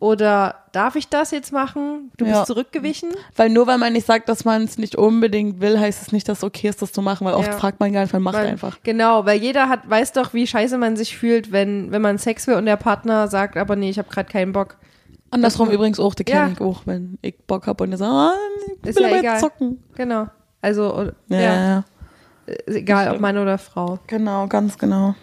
Oder 0.00 0.54
darf 0.70 0.94
ich 0.94 1.08
das 1.08 1.32
jetzt 1.32 1.52
machen? 1.52 2.12
Du 2.18 2.24
Ja. 2.24 2.34
bist 2.34 2.46
zurückgewichen? 2.46 3.10
Weil 3.34 3.48
nur 3.50 3.66
weil 3.66 3.78
man 3.78 3.92
nicht 3.92 4.06
sagt, 4.06 4.28
dass 4.28 4.44
man 4.44 4.62
es 4.62 4.78
nicht 4.78 4.94
unbedingt 4.94 5.60
will, 5.60 5.78
heißt 5.80 6.00
es 6.02 6.12
nicht, 6.12 6.28
dass 6.28 6.38
es 6.38 6.44
okay 6.44 6.68
ist, 6.68 6.80
das 6.82 6.92
zu 6.92 7.02
machen, 7.02 7.24
weil 7.26 7.34
oft 7.34 7.48
Ja. 7.48 7.58
fragt 7.58 7.80
man 7.80 7.92
gar 7.92 8.02
nicht, 8.02 8.12
man 8.12 8.22
macht 8.22 8.36
Weil- 8.36 8.46
einfach. 8.46 8.78
Genau, 8.84 9.26
weil 9.26 9.40
jeder 9.42 9.68
hat, 9.68 9.90
weiß 9.90 10.12
doch, 10.12 10.34
wie 10.34 10.46
scheiße 10.46 10.78
man 10.78 10.96
sich 10.96 11.16
fühlt, 11.16 11.50
wenn, 11.50 11.90
wenn 11.90 12.00
man 12.00 12.16
Sex 12.18 12.46
will 12.46 12.54
und 12.54 12.66
der 12.66 12.76
Partner 12.76 13.26
sagt, 13.26 13.56
aber 13.56 13.74
nee, 13.74 13.90
ich 13.90 13.98
habe 13.98 14.08
gerade 14.08 14.30
keinen 14.30 14.52
Bock. 14.52 14.76
Andersrum 15.30 15.68
übrigens 15.70 15.98
auch, 15.98 16.14
der 16.14 16.26
Ja. 16.32 16.42
kenne 16.42 16.52
ich 16.54 16.60
auch, 16.60 16.82
wenn 16.84 17.18
ich 17.20 17.36
Bock 17.48 17.66
hab 17.66 17.80
und 17.80 17.90
der 17.90 17.98
sagt, 17.98 18.12
ah, 18.12 18.34
ich 18.82 18.88
Ist 18.90 18.96
will 18.96 19.02
ja 19.02 19.08
aber 19.08 19.18
egal. 19.18 19.32
jetzt 19.32 19.40
zocken. 19.40 19.82
Genau. 19.96 20.28
Also, 20.62 21.10
Ja, 21.28 21.84
ist 22.66 22.76
egal 22.76 23.12
ob 23.14 23.20
Mann 23.20 23.36
oder 23.36 23.58
Frau. 23.58 23.98
genau, 24.06 24.46
ganz 24.46 24.78
genau. 24.78 25.16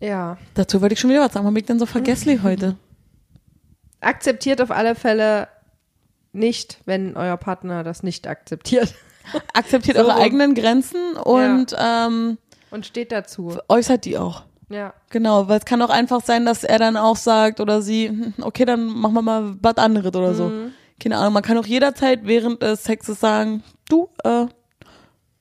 Ja. 0.00 0.36
Dazu 0.54 0.80
wollte 0.80 0.94
ich 0.94 1.00
schon 1.00 1.10
wieder 1.10 1.20
was 1.20 1.32
sagen. 1.32 1.44
Warum 1.44 1.54
bin 1.54 1.62
ich 1.62 1.66
denn 1.66 1.78
so 1.78 1.86
vergesslich 1.86 2.40
heute? 2.42 2.76
Akzeptiert 4.02 4.60
auf 4.60 4.70
alle 4.70 4.94
Fälle 4.94 5.48
nicht, 6.32 6.78
wenn 6.86 7.16
euer 7.16 7.36
Partner 7.36 7.84
das 7.84 8.02
nicht 8.02 8.26
akzeptiert. 8.26 8.94
Akzeptiert 9.54 9.96
So 9.96 10.02
eure 10.04 10.16
eigenen 10.16 10.54
Grenzen 10.54 11.14
und 11.16 11.74
ähm, 11.78 12.38
Und 12.70 12.86
steht 12.86 13.12
dazu. 13.12 13.56
äußert 13.68 14.04
die 14.04 14.18
auch. 14.18 14.42
Ja. 14.68 14.94
Genau, 15.10 15.48
weil 15.48 15.58
es 15.58 15.64
kann 15.66 15.82
auch 15.82 15.90
einfach 15.90 16.22
sein, 16.22 16.46
dass 16.46 16.64
er 16.64 16.78
dann 16.78 16.96
auch 16.96 17.16
sagt 17.16 17.60
oder 17.60 17.82
sie, 17.82 18.08
hm, 18.08 18.34
okay, 18.40 18.64
dann 18.64 18.86
machen 18.86 19.14
wir 19.14 19.22
mal 19.22 19.54
was 19.60 19.76
anderes 19.76 20.14
oder 20.14 20.34
so. 20.34 20.48
Mhm. 20.48 20.72
Keine 20.98 21.18
Ahnung, 21.18 21.34
man 21.34 21.42
kann 21.42 21.58
auch 21.58 21.66
jederzeit 21.66 22.20
während 22.24 22.62
des 22.62 22.84
Sexes 22.84 23.20
sagen, 23.20 23.62
du, 23.88 24.08
äh, 24.24 24.46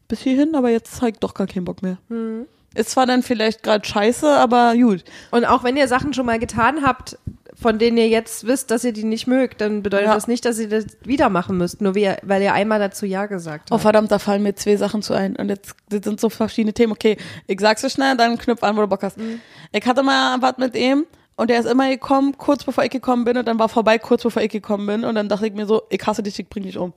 bis 0.07 0.19
hierhin, 0.19 0.55
aber 0.55 0.69
jetzt 0.69 0.95
zeig 0.95 1.19
doch 1.21 1.33
gar 1.33 1.47
keinen 1.47 1.65
Bock 1.65 1.81
mehr. 1.81 1.97
Mhm. 2.09 2.45
Ist 2.73 2.91
zwar 2.91 3.05
dann 3.05 3.21
vielleicht 3.23 3.63
gerade 3.63 3.85
scheiße, 3.85 4.29
aber 4.29 4.73
gut. 4.75 5.03
Und 5.31 5.45
auch 5.45 5.63
wenn 5.63 5.75
ihr 5.77 5.87
Sachen 5.87 6.13
schon 6.13 6.25
mal 6.25 6.39
getan 6.39 6.83
habt, 6.85 7.17
von 7.61 7.77
denen 7.79 7.97
ihr 7.97 8.07
jetzt 8.07 8.47
wisst, 8.47 8.71
dass 8.71 8.83
ihr 8.83 8.91
die 8.91 9.03
nicht 9.03 9.27
mögt, 9.27 9.61
dann 9.61 9.83
bedeutet 9.83 10.07
Ja. 10.07 10.15
das 10.15 10.27
nicht, 10.27 10.43
dass 10.45 10.57
ihr 10.59 10.67
das 10.69 10.85
wieder 11.03 11.29
machen 11.29 11.57
müsst, 11.57 11.79
nur 11.81 11.93
wie 11.95 12.01
ihr, 12.03 12.17
weil 12.23 12.41
ihr 12.41 12.53
einmal 12.53 12.79
dazu 12.79 13.05
Ja 13.05 13.27
gesagt 13.27 13.69
Oh 13.69 13.75
habt. 13.75 13.83
verdammt, 13.83 14.11
da 14.11 14.19
fallen 14.19 14.41
mir 14.43 14.55
zwei 14.55 14.75
Sachen 14.77 15.01
zu 15.01 15.13
ein. 15.13 15.35
Und 15.35 15.49
jetzt 15.49 15.75
das 15.89 16.01
sind 16.03 16.19
so 16.19 16.29
verschiedene 16.29 16.73
Themen. 16.73 16.91
Okay, 16.93 17.17
ich 17.47 17.59
sag's 17.59 17.81
dir 17.81 17.89
schnell, 17.89 18.17
dann 18.17 18.37
knüpf 18.37 18.63
an, 18.63 18.75
wo 18.77 18.81
du 18.81 18.87
Bock 18.87 19.03
hast. 19.03 19.17
Ich 19.71 19.85
hatte 19.85 20.01
mal 20.03 20.41
was 20.41 20.57
mit 20.57 20.75
ihm 20.75 21.05
und 21.35 21.49
der 21.49 21.59
ist 21.59 21.65
immer 21.67 21.87
gekommen, 21.89 22.35
kurz 22.37 22.63
bevor 22.63 22.83
ich 22.83 22.89
gekommen 22.89 23.23
bin 23.25 23.37
und 23.37 23.47
dann 23.47 23.59
war 23.59 23.69
vorbei, 23.69 23.97
kurz 23.99 24.23
bevor 24.23 24.41
ich 24.41 24.49
gekommen 24.51 24.87
bin. 24.87 25.03
Und 25.05 25.15
dann 25.15 25.29
dachte 25.29 25.45
ich 25.47 25.53
mir 25.53 25.65
so, 25.67 25.83
ich 25.89 26.01
hasse 26.05 26.23
dich, 26.23 26.37
ich 26.39 26.49
bring 26.49 26.63
dich 26.63 26.77
um. 26.77 26.93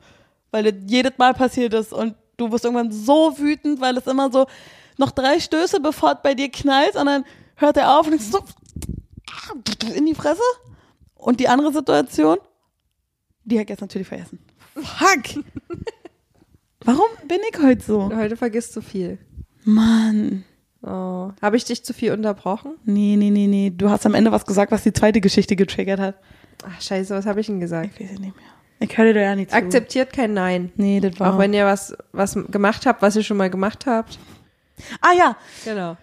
Weil 0.50 0.64
das 0.64 0.74
jedes 0.86 1.12
Mal 1.18 1.34
passiert 1.34 1.74
ist 1.74 1.92
und 1.92 2.14
du 2.36 2.50
wirst 2.50 2.64
irgendwann 2.64 2.90
so 2.90 3.34
wütend, 3.38 3.80
weil 3.80 3.96
es 3.98 4.06
immer 4.06 4.30
so 4.32 4.46
noch 4.96 5.10
drei 5.10 5.40
Stöße, 5.40 5.80
bevor 5.80 6.12
es 6.12 6.18
bei 6.22 6.34
dir 6.34 6.50
knallt 6.50 6.96
und 6.96 7.06
dann 7.06 7.24
hört 7.56 7.76
er 7.76 7.98
auf 7.98 8.06
und 8.06 8.14
ich 8.14 8.26
so 8.26 8.40
in 9.94 10.06
die 10.06 10.14
Fresse. 10.14 10.42
Und 11.14 11.40
die 11.40 11.48
andere 11.48 11.72
Situation, 11.72 12.38
die 13.44 13.58
hat 13.58 13.70
jetzt 13.70 13.80
natürlich 13.80 14.08
vergessen. 14.08 14.38
Fuck! 14.74 15.44
Warum 16.84 17.06
bin 17.26 17.38
ich 17.50 17.62
heute 17.62 17.82
so? 17.82 18.14
Heute 18.14 18.36
vergisst 18.36 18.76
du 18.76 18.82
viel. 18.82 19.18
Mann. 19.64 20.44
Oh. 20.82 21.32
Habe 21.40 21.56
ich 21.56 21.64
dich 21.64 21.82
zu 21.82 21.94
viel 21.94 22.12
unterbrochen? 22.12 22.74
Nee, 22.84 23.16
nee, 23.16 23.30
nee, 23.30 23.46
nee. 23.46 23.70
Du 23.70 23.88
hast 23.88 24.04
am 24.04 24.14
Ende 24.14 24.32
was 24.32 24.44
gesagt, 24.44 24.70
was 24.70 24.82
die 24.82 24.92
zweite 24.92 25.22
Geschichte 25.22 25.56
getriggert 25.56 25.98
hat. 25.98 26.16
Ach, 26.66 26.80
scheiße, 26.80 27.14
was 27.14 27.24
habe 27.24 27.40
ich 27.40 27.46
denn 27.46 27.60
gesagt? 27.60 27.90
Ich 27.94 28.00
weiß 28.00 28.12
es 28.12 28.20
nicht 28.20 28.36
mehr. 28.36 28.44
Ich 28.80 28.98
höre 28.98 29.14
dir 29.14 29.22
ja 29.22 29.34
nicht 29.34 29.50
zu. 29.50 29.56
Akzeptiert 29.56 30.12
kein 30.12 30.34
Nein. 30.34 30.72
Nee, 30.76 31.00
das 31.00 31.18
war. 31.18 31.34
Auch 31.34 31.38
wenn 31.38 31.54
ihr 31.54 31.64
was, 31.64 31.96
was 32.12 32.36
gemacht 32.50 32.84
habt, 32.84 33.00
was 33.00 33.16
ihr 33.16 33.22
schon 33.22 33.38
mal 33.38 33.48
gemacht 33.48 33.86
habt. 33.86 34.18
ah 35.00 35.12
ja, 35.16 35.36
Genau. 35.64 35.96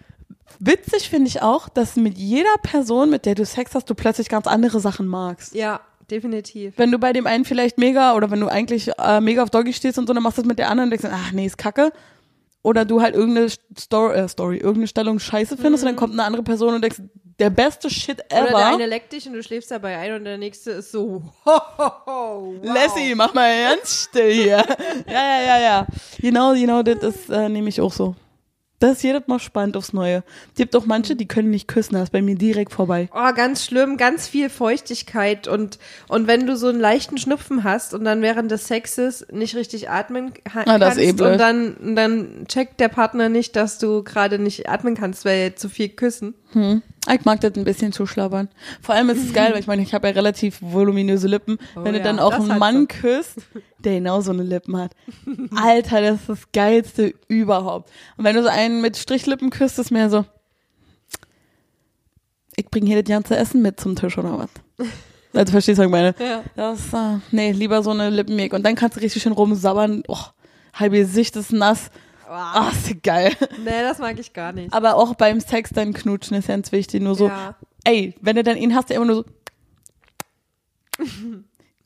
Witzig 0.59 1.09
finde 1.09 1.27
ich 1.27 1.41
auch, 1.41 1.69
dass 1.69 1.95
mit 1.95 2.17
jeder 2.17 2.55
Person, 2.61 3.09
mit 3.09 3.25
der 3.25 3.35
du 3.35 3.45
Sex 3.45 3.75
hast, 3.75 3.89
du 3.89 3.95
plötzlich 3.95 4.29
ganz 4.29 4.47
andere 4.47 4.79
Sachen 4.79 5.07
magst. 5.07 5.53
Ja, 5.53 5.81
definitiv. 6.09 6.73
Wenn 6.77 6.91
du 6.91 6.99
bei 6.99 7.13
dem 7.13 7.27
einen 7.27 7.45
vielleicht 7.45 7.77
mega 7.77 8.15
oder 8.15 8.31
wenn 8.31 8.39
du 8.39 8.47
eigentlich 8.47 8.91
äh, 8.97 9.21
mega 9.21 9.43
auf 9.43 9.49
Doggy 9.49 9.73
stehst 9.73 9.97
und 9.97 10.07
so, 10.07 10.13
dann 10.13 10.23
machst 10.23 10.37
du 10.37 10.41
das 10.41 10.47
mit 10.47 10.59
der 10.59 10.69
anderen 10.69 10.91
und 10.91 11.01
denkst, 11.01 11.15
ach 11.15 11.31
nee, 11.31 11.45
ist 11.45 11.57
kacke. 11.57 11.91
Oder 12.63 12.85
du 12.85 13.01
halt 13.01 13.15
irgendeine 13.15 13.47
Story, 13.77 14.15
äh, 14.15 14.27
Story 14.27 14.57
irgendeine 14.57 14.87
Stellung 14.87 15.19
scheiße 15.19 15.57
findest 15.57 15.83
und 15.83 15.89
dann 15.89 15.95
kommt 15.95 16.13
eine 16.13 16.23
andere 16.23 16.43
Person 16.43 16.75
und 16.75 16.81
denkst, 16.83 17.01
der 17.39 17.49
beste 17.49 17.89
Shit 17.89 18.19
ever. 18.29 18.43
Oder 18.43 18.51
der 18.51 18.67
eine 18.67 18.85
leckt 18.85 19.11
dich 19.13 19.27
und 19.27 19.33
du 19.33 19.41
schläfst 19.41 19.71
dabei 19.71 19.97
ein 19.97 20.13
und 20.13 20.25
der 20.25 20.37
nächste 20.37 20.71
ist 20.71 20.91
so, 20.91 21.23
ho, 21.43 21.61
ho, 21.77 21.91
ho, 22.05 22.53
wow. 22.55 22.55
Lassie, 22.61 23.15
mach 23.15 23.33
mal 23.33 23.51
ganz 23.63 24.03
still 24.09 24.31
hier. 24.31 24.63
ja, 25.07 25.13
ja, 25.13 25.41
ja, 25.41 25.59
ja. 25.59 25.87
Genau, 26.19 26.53
genau, 26.53 26.83
das 26.83 27.01
ist 27.03 27.29
äh, 27.31 27.49
nämlich 27.49 27.81
auch 27.81 27.91
so. 27.91 28.15
Das 28.81 28.97
ist 28.97 29.03
jedes 29.03 29.27
Mal 29.27 29.39
spannend 29.39 29.77
aufs 29.77 29.93
Neue. 29.93 30.23
Es 30.49 30.55
gibt 30.57 30.75
auch 30.75 30.85
manche, 30.85 31.15
die 31.15 31.27
können 31.27 31.51
nicht 31.51 31.67
küssen, 31.67 31.93
das 31.93 32.03
ist 32.05 32.11
bei 32.11 32.21
mir 32.21 32.35
direkt 32.35 32.73
vorbei. 32.73 33.09
Oh, 33.13 33.33
ganz 33.33 33.63
schlimm, 33.63 33.95
ganz 33.95 34.27
viel 34.27 34.49
Feuchtigkeit 34.49 35.47
und, 35.47 35.79
und 36.07 36.27
wenn 36.27 36.45
du 36.47 36.57
so 36.57 36.67
einen 36.67 36.79
leichten 36.79 37.17
Schnupfen 37.17 37.63
hast 37.63 37.93
und 37.93 38.03
dann 38.03 38.21
während 38.21 38.49
des 38.51 38.67
Sexes 38.67 39.25
nicht 39.31 39.55
richtig 39.55 39.89
atmen 39.89 40.33
ka- 40.33 40.63
Ah, 40.65 40.77
das 40.79 40.95
kannst 40.95 40.99
eh 40.99 41.09
und 41.11 41.37
dann, 41.37 41.95
dann 41.95 42.45
checkt 42.47 42.79
der 42.79 42.87
Partner 42.89 43.29
nicht, 43.29 43.55
dass 43.55 43.77
du 43.77 44.03
gerade 44.03 44.39
nicht 44.39 44.67
atmen 44.67 44.95
kannst, 44.95 45.25
weil 45.25 45.55
zu 45.55 45.69
viel 45.69 45.89
küssen. 45.89 46.33
Ich 47.09 47.25
mag 47.25 47.41
das 47.41 47.55
ein 47.55 47.63
bisschen 47.63 47.91
zuschlabbern. 47.91 48.49
Vor 48.81 48.93
allem 48.93 49.09
ist 49.09 49.23
es 49.23 49.33
geil, 49.33 49.53
weil 49.53 49.59
ich 49.59 49.67
meine, 49.67 49.81
ich 49.81 49.93
habe 49.93 50.07
ja 50.07 50.13
relativ 50.13 50.59
voluminöse 50.61 51.27
Lippen. 51.27 51.57
Oh 51.75 51.83
Wenn 51.83 51.93
du 51.93 51.99
ja, 51.99 52.03
dann 52.03 52.19
auch 52.19 52.33
einen 52.33 52.59
Mann 52.59 52.81
sie. 52.81 52.87
küsst, 52.87 53.37
der 53.79 53.95
genau 53.95 54.21
so 54.21 54.31
eine 54.31 54.43
Lippen 54.43 54.77
hat. 54.77 54.91
Alter, 55.55 56.01
das 56.01 56.21
ist 56.21 56.29
das 56.29 56.51
Geilste 56.53 57.15
überhaupt. 57.27 57.89
Und 58.17 58.23
wenn 58.23 58.35
du 58.35 58.43
so 58.43 58.49
einen 58.49 58.81
mit 58.81 58.97
Strichlippen 58.97 59.49
küsst, 59.49 59.79
ist 59.79 59.91
mir 59.91 60.09
so, 60.11 60.25
ich 62.55 62.67
bringe 62.67 62.85
hier 62.85 63.01
das 63.01 63.09
ganze 63.09 63.35
Essen 63.35 63.63
mit 63.63 63.79
zum 63.79 63.95
Tisch 63.95 64.17
oder 64.17 64.37
was? 64.37 64.89
Also 65.33 65.51
verstehst 65.53 65.79
du, 65.79 65.83
was 65.83 65.87
ich 65.87 65.91
meine? 65.91 66.15
Ja. 66.19 66.43
Das, 66.55 66.93
äh, 66.93 67.19
nee, 67.31 67.51
lieber 67.51 67.81
so 67.81 67.89
eine 67.91 68.09
Lippenmeg. 68.09 68.53
Und 68.53 68.63
dann 68.63 68.75
kannst 68.75 68.97
du 68.97 69.01
richtig 69.01 69.23
schön 69.23 69.31
rumsabbern. 69.31 70.03
Oh, 70.07 70.17
halbe 70.73 70.97
Gesicht 70.97 71.35
ist 71.35 71.51
nass. 71.51 71.89
Ah, 72.33 72.71
ist 72.71 72.89
ja 72.89 72.95
geil. 73.01 73.33
Nee, 73.63 73.81
das 73.81 73.99
mag 73.99 74.17
ich 74.19 74.33
gar 74.33 74.51
nicht. 74.53 74.73
Aber 74.73 74.95
auch 74.95 75.15
beim 75.15 75.39
Sex 75.39 75.71
dann 75.73 75.93
knutschen 75.93 76.37
ist 76.37 76.47
ganz 76.47 76.71
wichtig. 76.71 77.01
Nur 77.01 77.15
so, 77.15 77.27
Ja. 77.27 77.55
ey, 77.83 78.15
wenn 78.21 78.35
du 78.35 78.43
dann 78.43 78.57
ihn 78.57 78.75
hast, 78.75 78.89
der 78.89 78.97
immer 78.97 79.05
nur 79.05 79.15
so. 79.15 79.25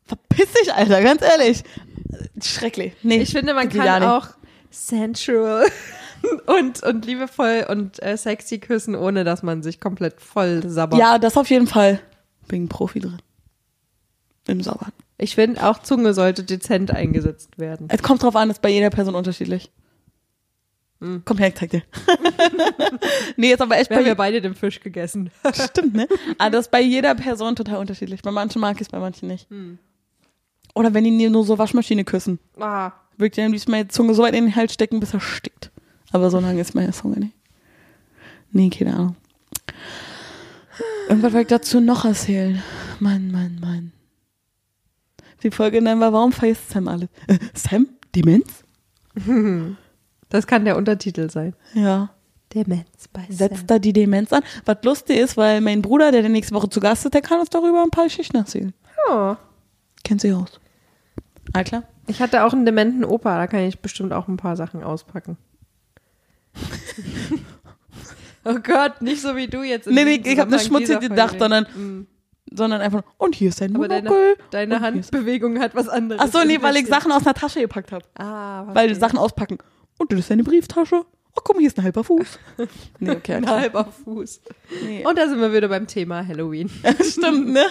Verpiss 0.05 0.51
dich, 0.53 0.73
Alter, 0.73 1.01
ganz 1.01 1.21
ehrlich. 1.21 1.63
Schrecklich. 2.43 2.93
Nee, 3.01 3.21
Ich 3.21 3.31
finde, 3.31 3.53
man 3.53 3.69
kann 3.69 4.03
auch 4.03 4.27
sensual 4.69 5.65
und, 6.45 6.83
und 6.83 7.05
liebevoll 7.05 7.65
und 7.69 8.01
äh, 8.03 8.17
sexy 8.17 8.59
küssen, 8.59 8.95
ohne 8.95 9.23
dass 9.23 9.41
man 9.41 9.63
sich 9.63 9.79
komplett 9.79 10.21
voll 10.21 10.67
sabbert. 10.69 10.99
Ja, 10.99 11.17
das 11.17 11.37
auf 11.37 11.49
jeden 11.49 11.67
Fall. 11.67 11.99
Bin 12.47 12.65
ein 12.65 12.69
Profi 12.69 12.99
drin. 12.99 13.17
Im 14.47 14.61
Saubern. 14.61 14.91
Ich 15.17 15.33
finde, 15.33 15.63
auch 15.65 15.79
Zunge 15.79 16.13
sollte 16.13 16.43
dezent 16.43 16.91
eingesetzt 16.91 17.57
werden. 17.57 17.87
Es 17.89 18.03
kommt 18.03 18.21
drauf 18.21 18.35
an, 18.35 18.49
ist 18.51 18.61
bei 18.61 18.69
jeder 18.69 18.89
Person 18.91 19.15
unterschiedlich. 19.15 19.71
Hm. 21.01 21.21
Komm 21.25 21.37
her, 21.37 21.49
ich 21.49 21.55
zeig 21.55 21.71
dir. 21.71 21.83
nee, 23.37 23.51
ist 23.51 23.61
aber 23.61 23.77
echt 23.77 23.89
Wir 23.89 23.97
haben 23.97 24.03
bei 24.03 24.09
ja 24.09 24.15
beide 24.15 24.41
den 24.41 24.55
Fisch 24.55 24.79
gegessen. 24.79 25.29
Stimmt, 25.53 25.93
ne? 25.93 26.07
Aber 26.37 26.51
das 26.51 26.65
ist 26.65 26.71
bei 26.71 26.81
jeder 26.81 27.15
Person 27.15 27.55
total 27.55 27.79
unterschiedlich. 27.79 28.21
Bei 28.21 28.31
manchen 28.31 28.61
mag 28.61 28.75
ich 28.75 28.81
es, 28.83 28.89
bei 28.89 28.99
manchen 28.99 29.27
nicht. 29.27 29.49
Hm. 29.49 29.77
Oder 30.73 30.93
wenn 30.93 31.03
die 31.03 31.29
nur 31.29 31.43
so 31.43 31.57
Waschmaschine 31.57 32.03
küssen. 32.03 32.39
Ah, 32.59 32.91
Wirklich 33.17 33.45
am 33.45 33.51
liebsten 33.53 33.71
meine 33.71 33.87
Zunge 33.87 34.13
so 34.13 34.23
weit 34.23 34.35
in 34.35 34.45
den 34.45 34.55
Hals 34.55 34.73
stecken, 34.73 34.99
bis 34.99 35.13
er 35.13 35.21
stickt. 35.21 35.71
Aber 36.11 36.29
so 36.29 36.39
lange 36.39 36.59
ist 36.59 36.75
meine 36.75 36.91
Zunge 36.91 37.19
nicht. 37.19 37.33
Nee, 38.51 38.69
keine 38.69 38.93
Ahnung. 38.93 39.15
Irgendwas 41.07 41.33
wollte 41.33 41.41
ich 41.41 41.59
dazu 41.59 41.79
noch 41.79 42.03
erzählen. 42.05 42.61
Mann, 42.99 43.31
Mann, 43.31 43.59
Mann. 43.61 43.91
Die 45.43 45.51
Folge 45.51 45.81
nennen 45.81 45.99
wir, 45.99 46.11
warum 46.11 46.31
Sam 46.31 46.87
alles? 46.87 47.09
Äh, 47.27 47.37
Sam? 47.53 47.87
Demenz? 48.15 48.63
das 50.35 50.47
kann 50.47 50.65
der 50.65 50.77
Untertitel 50.77 51.29
sein. 51.29 51.55
Ja. 51.73 52.09
Demenz 52.53 53.07
bei 53.11 53.25
Setzt 53.29 53.69
da 53.69 53.79
die 53.79 53.91
Demenz 53.93 54.31
an. 54.31 54.43
Was 54.65 54.77
lustig 54.83 55.17
ist, 55.17 55.35
weil 55.35 55.61
mein 55.61 55.81
Bruder, 55.81 56.11
der 56.11 56.27
nächste 56.29 56.53
Woche 56.55 56.69
zu 56.69 56.79
Gast 56.79 57.03
ist, 57.05 57.13
der 57.13 57.21
kann 57.21 57.39
uns 57.39 57.49
darüber 57.49 57.81
ein 57.83 57.89
paar 57.89 58.05
Geschichten 58.05 58.37
erzählen. 58.37 58.73
Oh. 59.09 59.35
Kennt 60.03 60.21
sie 60.21 60.31
aus. 60.31 60.59
Ah, 61.53 61.63
klar. 61.63 61.83
Ich 62.07 62.21
hatte 62.21 62.43
auch 62.45 62.53
einen 62.53 62.65
dementen 62.65 63.03
Opa, 63.03 63.37
da 63.37 63.47
kann 63.47 63.61
ich 63.61 63.79
bestimmt 63.79 64.13
auch 64.13 64.27
ein 64.27 64.37
paar 64.37 64.55
Sachen 64.55 64.83
auspacken. 64.83 65.37
Oh 68.47 68.59
Gott, 68.61 69.01
nicht 69.01 69.21
so 69.23 69.35
wie 69.35 69.47
du 69.47 69.63
jetzt. 69.63 69.87
Nee, 69.87 70.03
nee, 70.03 70.21
ich 70.23 70.37
habe 70.39 70.51
nicht 70.51 70.67
schmutzig 70.67 70.99
gedacht, 70.99 71.39
sondern, 71.39 71.63
Mm. 71.75 72.05
sondern 72.51 72.79
einfach, 72.79 73.01
und 73.17 73.33
hier 73.33 73.49
ist 73.49 73.59
dein 73.59 73.75
Aber 73.75 73.87
deine, 73.87 74.11
deine 74.51 74.81
Handbewegung 74.81 75.59
hat 75.59 75.73
was 75.73 75.89
anderes. 75.89 76.21
Ach 76.23 76.31
so, 76.31 76.45
nee, 76.45 76.61
weil 76.61 76.75
ich. 76.75 76.85
Sachen 76.85 77.11
aus 77.11 77.25
einer 77.25 77.33
Tasche 77.33 77.61
gepackt 77.61 77.91
habe. 77.91 78.05
Ah, 78.13 78.67
Weil. 78.71 78.93
Sachen 78.93 79.17
auspacken. 79.17 79.57
Und 79.97 80.11
das 80.11 80.19
ist 80.19 80.31
deine 80.31 80.43
Brieftasche. 80.43 81.03
Oh, 81.37 81.41
guck 81.43 81.55
mal, 81.55 81.59
hier 81.59 81.67
ist 81.67 81.77
ein 81.77 81.83
halber 81.83 82.03
Fuß. 82.03 82.39
Nee, 82.99 83.11
okay. 83.11 83.35
Ein 83.35 83.49
halber 83.49 83.85
Fuß. 83.85 84.41
Nee. 84.85 85.05
Und 85.05 85.17
da 85.17 85.27
sind 85.27 85.39
wir 85.39 85.53
wieder 85.53 85.67
beim 85.67 85.87
Thema 85.87 86.25
Halloween. 86.25 86.69
Stimmt, 87.01 87.49
ne? 87.49 87.65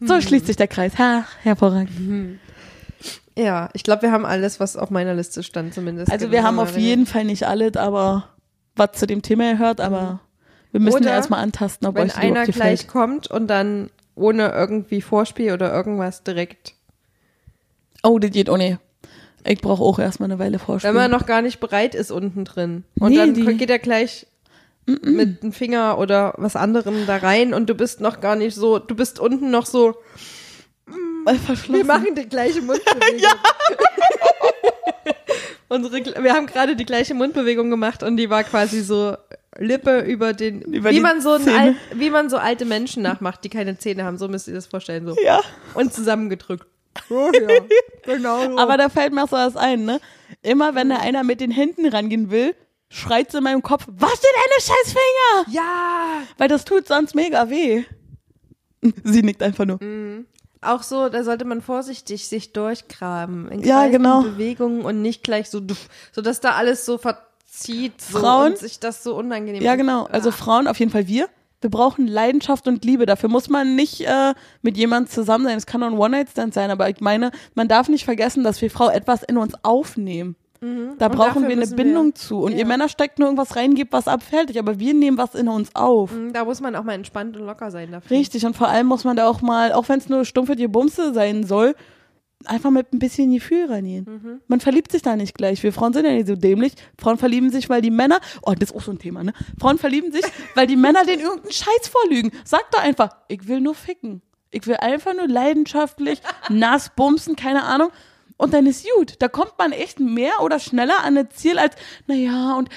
So 0.00 0.20
schließt 0.20 0.46
sich 0.46 0.56
der 0.56 0.68
Kreis. 0.68 0.98
Ha, 0.98 1.24
hervorragend. 1.42 2.38
Ja, 3.36 3.70
ich 3.72 3.82
glaube, 3.82 4.02
wir 4.02 4.12
haben 4.12 4.26
alles, 4.26 4.60
was 4.60 4.76
auf 4.76 4.90
meiner 4.90 5.14
Liste 5.14 5.42
stand, 5.42 5.74
zumindest. 5.74 6.12
Also 6.12 6.30
wir 6.30 6.42
haben 6.42 6.58
auf 6.58 6.76
jeden 6.76 7.06
Fall 7.06 7.24
nicht 7.24 7.46
alles, 7.46 7.76
aber 7.76 8.28
was 8.76 8.92
zu 8.92 9.06
dem 9.06 9.22
Thema 9.22 9.52
gehört, 9.52 9.80
aber 9.80 10.20
wir 10.70 10.80
müssen 10.80 10.96
Oder 10.96 11.10
ja 11.10 11.16
erstmal 11.16 11.40
antasten, 11.40 11.88
ob 11.88 11.94
Wenn 11.94 12.08
euch 12.08 12.16
einer 12.16 12.42
überhaupt 12.42 12.52
gleich 12.52 12.86
kommt 12.88 13.28
und 13.30 13.48
dann 13.48 13.90
ohne 14.14 14.50
irgendwie 14.52 15.00
Vorspiel 15.00 15.52
oder 15.52 15.72
irgendwas 15.72 16.22
direkt, 16.22 16.74
Oh, 18.02 18.18
das 18.18 18.30
geht, 18.30 18.48
oh 18.48 18.56
nee. 18.56 18.78
Ich 19.48 19.60
brauche 19.62 19.82
auch 19.82 19.98
erstmal 19.98 20.30
eine 20.30 20.38
Weile 20.38 20.58
Vorspiel. 20.58 20.90
wenn 20.90 20.96
man 20.96 21.10
noch 21.10 21.24
gar 21.26 21.40
nicht 21.42 21.58
bereit 21.58 21.94
ist 21.94 22.10
unten 22.10 22.44
drin. 22.44 22.84
Und 23.00 23.10
Nee, 23.12 23.16
dann 23.16 23.34
die- 23.34 23.44
geht 23.56 23.70
er 23.70 23.78
gleich 23.78 24.26
mit 24.86 25.42
dem 25.42 25.52
Finger 25.52 25.98
oder 25.98 26.34
was 26.38 26.54
anderem 26.56 27.06
da 27.06 27.16
rein 27.16 27.52
und 27.54 27.68
du 27.68 27.74
bist 27.74 28.00
noch 28.00 28.20
gar 28.20 28.36
nicht 28.36 28.54
so, 28.54 28.78
du 28.78 28.94
bist 28.94 29.18
unten 29.20 29.50
noch 29.50 29.66
so, 29.66 29.96
Mal 31.24 31.36
wir 31.68 31.84
machen 31.84 32.14
die 32.14 32.26
gleiche 32.26 32.62
Mundbewegung. 32.62 33.20
Unsere, 35.68 36.22
wir 36.24 36.32
haben 36.32 36.46
gerade 36.46 36.74
die 36.76 36.86
gleiche 36.86 37.12
Mundbewegung 37.12 37.68
gemacht 37.68 38.02
und 38.02 38.16
die 38.16 38.30
war 38.30 38.42
quasi 38.44 38.80
so 38.80 39.14
Lippe 39.58 40.00
über 40.00 40.32
den, 40.32 40.62
Über 40.62 40.90
wie 40.90 41.00
man 41.00 41.20
so 41.20 41.32
alt, 41.32 41.76
wie 41.94 42.08
man 42.08 42.30
so 42.30 42.38
alte 42.38 42.64
Menschen 42.64 43.02
nachmacht, 43.02 43.44
die 43.44 43.50
keine 43.50 43.76
Zähne 43.76 44.04
haben, 44.04 44.16
so 44.16 44.28
müsst 44.28 44.48
ihr 44.48 44.54
das 44.54 44.66
vorstellen, 44.66 45.06
so. 45.06 45.14
Ja. 45.22 45.40
Und 45.74 45.92
zusammengedrückt. 45.92 46.66
Oh 47.10 47.30
ja, 47.32 47.48
genau 48.04 48.50
so. 48.50 48.58
Aber 48.58 48.76
da 48.76 48.88
fällt 48.88 49.12
mir 49.12 49.24
auch 49.24 49.28
so 49.28 49.36
was 49.36 49.56
ein, 49.56 49.84
ne? 49.84 50.00
Immer 50.42 50.74
wenn 50.74 50.88
da 50.90 50.96
einer 50.96 51.22
mit 51.24 51.40
den 51.40 51.50
Händen 51.50 51.86
rangehen 51.86 52.30
will, 52.30 52.54
schreit 52.90 53.32
in 53.34 53.44
meinem 53.44 53.62
Kopf, 53.62 53.86
wasch 53.86 54.20
dir 54.20 54.28
deine 54.34 54.60
scheiß 54.60 54.92
Finger! 54.92 55.54
ja, 55.54 56.22
Weil 56.38 56.48
das 56.48 56.64
tut 56.64 56.86
sonst 56.86 57.14
mega 57.14 57.50
weh. 57.50 57.84
Sie 59.04 59.22
nickt 59.22 59.42
einfach 59.42 59.64
nur. 59.64 59.78
auch 60.60 60.82
so, 60.82 61.08
da 61.08 61.24
sollte 61.24 61.44
man 61.44 61.62
vorsichtig 61.62 62.28
sich 62.28 62.52
durchgraben. 62.52 63.50
In 63.50 63.62
Ja, 63.62 63.88
genau. 63.88 64.22
Bewegungen 64.22 64.82
und 64.82 65.02
nicht 65.02 65.22
gleich 65.22 65.50
so, 65.50 65.60
so 66.12 66.22
dass 66.22 66.40
da 66.40 66.52
alles 66.52 66.84
so 66.86 66.98
verzieht 66.98 68.00
so 68.00 68.18
Frauen- 68.20 68.52
und 68.52 68.58
sich 68.58 68.78
das 68.78 69.02
so 69.02 69.16
unangenehm 69.16 69.62
Ja, 69.62 69.74
genau. 69.76 70.04
Also 70.04 70.30
Frauen, 70.30 70.68
auf 70.68 70.78
jeden 70.78 70.92
Fall 70.92 71.08
wir. 71.08 71.28
Wir 71.60 71.70
brauchen 71.70 72.06
Leidenschaft 72.06 72.68
und 72.68 72.84
Liebe. 72.84 73.04
Dafür 73.06 73.28
muss 73.28 73.48
man 73.48 73.74
nicht 73.74 74.00
äh, 74.02 74.34
mit 74.62 74.76
jemandem 74.76 75.10
zusammen 75.10 75.44
sein. 75.44 75.56
Es 75.58 75.66
kann 75.66 75.82
auch 75.82 75.88
ein 75.88 75.98
One-Night-Stand 75.98 76.54
sein, 76.54 76.70
aber 76.70 76.88
ich 76.88 77.00
meine, 77.00 77.30
man 77.54 77.66
darf 77.68 77.88
nicht 77.88 78.04
vergessen, 78.04 78.44
dass 78.44 78.62
wir 78.62 78.70
Frau 78.70 78.88
etwas 78.88 79.22
in 79.24 79.36
uns 79.38 79.54
aufnehmen. 79.64 80.36
Da 80.60 81.06
Und 81.06 81.12
brauchen 81.14 81.42
wir 81.46 81.52
eine 81.56 81.68
Bindung 81.68 82.06
wir- 82.08 82.14
zu. 82.16 82.40
Und 82.40 82.50
ja. 82.52 82.58
ihr 82.58 82.66
Männer 82.66 82.88
steckt 82.88 83.20
nur 83.20 83.28
irgendwas 83.28 83.54
rein, 83.54 83.74
gebt 83.74 83.92
was 83.92 84.08
ab, 84.08 84.24
fertig. 84.24 84.58
Aber 84.58 84.80
wir 84.80 84.92
nehmen 84.92 85.16
was 85.16 85.36
in 85.36 85.46
uns 85.48 85.72
auf. 85.76 86.10
Mhm, 86.12 86.32
Da 86.32 86.44
muss 86.44 86.60
man 86.60 86.74
auch 86.74 86.82
mal 86.82 86.94
entspannt 86.94 87.36
und 87.36 87.46
locker 87.46 87.70
sein 87.70 87.92
dafür. 87.92 88.16
Richtig. 88.16 88.44
Und 88.44 88.56
vor 88.56 88.68
allem 88.68 88.88
muss 88.88 89.04
man 89.04 89.16
da 89.16 89.28
auch 89.28 89.40
mal, 89.40 89.72
auch 89.72 89.88
wenn 89.88 89.98
es 90.00 90.08
nur 90.08 90.24
stumpfe 90.24 90.56
die 90.56 90.66
Bumse 90.66 91.14
sein 91.14 91.44
soll, 91.44 91.76
einfach 92.44 92.70
mit 92.70 92.92
ein 92.92 92.98
bisschen 92.98 93.32
Gefühl 93.32 93.66
reingehen. 93.66 94.04
Mhm. 94.04 94.40
Man 94.46 94.60
verliebt 94.60 94.92
sich 94.92 95.02
da 95.02 95.16
nicht 95.16 95.34
gleich. 95.34 95.62
Wir 95.62 95.72
Frauen 95.72 95.92
sind 95.92 96.04
ja 96.04 96.12
nicht 96.12 96.28
so 96.28 96.36
dämlich. 96.36 96.72
Frauen 96.98 97.18
verlieben 97.18 97.50
sich, 97.50 97.68
weil 97.68 97.82
die 97.82 97.90
Männer, 97.90 98.20
oh, 98.42 98.52
das 98.52 98.70
ist 98.70 98.76
auch 98.76 98.82
so 98.82 98.92
ein 98.92 98.98
Thema, 98.98 99.24
ne? 99.24 99.32
Frauen 99.58 99.78
verlieben 99.78 100.12
sich, 100.12 100.24
weil 100.54 100.66
die 100.66 100.76
Männer 100.76 101.04
den 101.04 101.20
irgendeinen 101.20 101.52
Scheiß 101.52 101.88
vorlügen. 101.88 102.32
Sag 102.44 102.70
doch 102.70 102.82
einfach, 102.82 103.10
ich 103.28 103.48
will 103.48 103.60
nur 103.60 103.74
ficken. 103.74 104.22
Ich 104.50 104.66
will 104.66 104.76
einfach 104.76 105.14
nur 105.14 105.28
leidenschaftlich, 105.28 106.20
nass 106.48 106.90
bumsen, 106.94 107.36
keine 107.36 107.64
Ahnung. 107.64 107.90
Und 108.36 108.54
dann 108.54 108.66
ist 108.66 108.86
gut. 108.96 109.16
Da 109.18 109.26
kommt 109.26 109.54
man 109.58 109.72
echt 109.72 109.98
mehr 109.98 110.40
oder 110.42 110.60
schneller 110.60 111.02
an 111.02 111.18
ein 111.18 111.30
Ziel 111.30 111.58
als, 111.58 111.74
naja, 112.06 112.54
und 112.56 112.68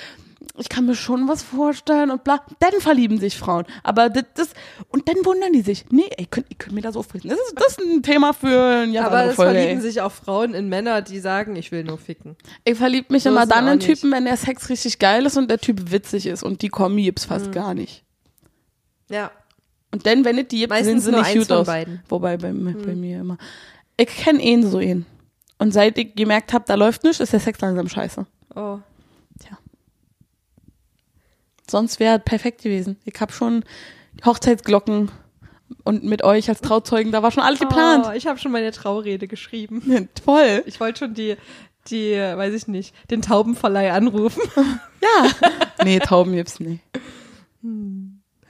ich 0.62 0.70
kann 0.70 0.86
mir 0.86 0.95
schon 0.95 1.28
was 1.28 1.43
vorstellen 1.43 2.12
und 2.12 2.24
bla. 2.24 2.39
Dann 2.59 2.72
verlieben 2.80 3.20
sich 3.20 3.38
Frauen. 3.38 3.66
Aber 3.84 4.09
das, 4.09 4.24
das 4.36 4.49
und 4.89 5.07
dann 5.09 5.18
wundern 5.26 5.51
die 5.53 5.62
sich. 5.62 5.86
Nee, 5.91 6.09
ey, 6.18 6.26
könnt, 6.28 6.47
ihr 6.49 6.55
könnt 6.57 6.74
mir 6.74 6.82
das 6.82 6.95
aufrichten. 6.95 7.30
Das 7.30 7.39
ist, 7.39 7.53
das 7.55 7.68
ist 7.78 7.80
ein 7.82 8.03
Thema 8.03 8.34
für 8.34 8.47
eine 8.84 8.93
ganz 8.93 9.07
Aber 9.07 9.24
es 9.26 9.36
Folge. 9.36 9.51
verlieben 9.53 9.78
ey. 9.78 9.82
sich 9.82 10.01
auch 10.01 10.12
Frauen 10.12 10.53
in 10.53 10.70
Männer, 10.70 11.01
die 11.01 11.20
sagen, 11.20 11.55
ich 11.55 11.72
will 11.72 11.84
nur 11.84 11.97
ficken. 11.97 12.36
Ich 12.64 12.78
verlieb 12.78 13.09
mich 13.12 13.24
So 13.24 13.30
immer 13.30 13.45
dann 13.45 13.68
in 13.68 13.78
nicht. 13.80 13.88
Typen, 13.88 14.12
wenn 14.12 14.26
der 14.26 14.38
Sex 14.38 14.70
richtig 14.70 14.99
geil 14.99 15.26
ist 15.26 15.36
und 15.38 15.49
der 15.49 15.57
Typ 15.59 15.91
witzig 15.91 16.26
ist. 16.28 16.43
Und 16.43 16.62
die 16.62 16.70
Kombi 16.70 17.03
gibt's 17.03 17.26
fast 17.26 17.47
Mhm. 17.47 17.51
gar 17.51 17.74
nicht. 17.74 18.03
Ja. 19.09 19.32
Und 19.91 20.05
dann, 20.05 20.24
wenn 20.24 20.38
es 20.38 20.47
die 20.47 20.59
gibt, 20.59 20.74
sehen 20.84 20.99
sie 21.01 21.12
nicht 21.12 21.34
gut 21.38 21.51
aus. 21.51 21.68
beiden. 21.68 21.95
Mhm. 21.95 21.99
Wobei 22.07 22.38
bei, 22.38 22.53
mir- 22.53 22.74
bei 22.76 22.95
mir 22.95 23.20
immer. 23.20 23.38
Ich 23.97 24.07
kenne 24.07 24.41
ihn 24.41 24.66
so 24.66 24.80
ihn. 24.80 25.05
Und 25.57 25.74
seit 25.74 25.97
ich 25.97 26.16
gemerkt 26.16 26.53
habe, 26.53 26.64
da 26.68 26.76
läuft 26.76 27.03
nichts, 27.03 27.20
ist 27.20 27.34
der 27.34 27.39
Sex 27.39 27.59
langsam 27.62 27.88
scheiße. 27.88 28.26
Oh. 28.55 28.80
Sonst 31.72 31.99
wäre 31.99 32.19
perfekt 32.19 32.61
gewesen. 32.61 32.97
Ich 33.05 33.19
habe 33.22 33.32
schon 33.32 33.63
Hochzeitsglocken 34.26 35.09
und 35.84 36.03
mit 36.03 36.24
euch 36.24 36.49
als 36.49 36.61
Trauzeugen, 36.61 37.11
da 37.11 37.24
war 37.24 37.32
schon 37.32 37.43
alles 37.43 37.61
Oh, 37.61 37.65
geplant. 37.65 38.07
ich 38.15 38.28
habe 38.28 38.38
schon 38.38 38.51
meine 38.51 38.72
Traurede 38.72 39.28
geschrieben. 39.28 40.09
Toll. 40.26 40.63
Ich 40.65 40.80
wollte 40.82 40.99
schon 40.99 41.13
die, 41.13 41.38
die, 41.88 42.13
weiß 42.15 42.53
ich 42.53 42.67
nicht, 42.67 42.93
den 43.09 43.22
Taubenverleih 43.22 43.91
anrufen. 43.91 44.41
Ja. 45.03 45.32
nee, 45.84 45.97
Tauben 45.97 46.34
gibt's 46.34 46.59
nicht. 46.59 46.84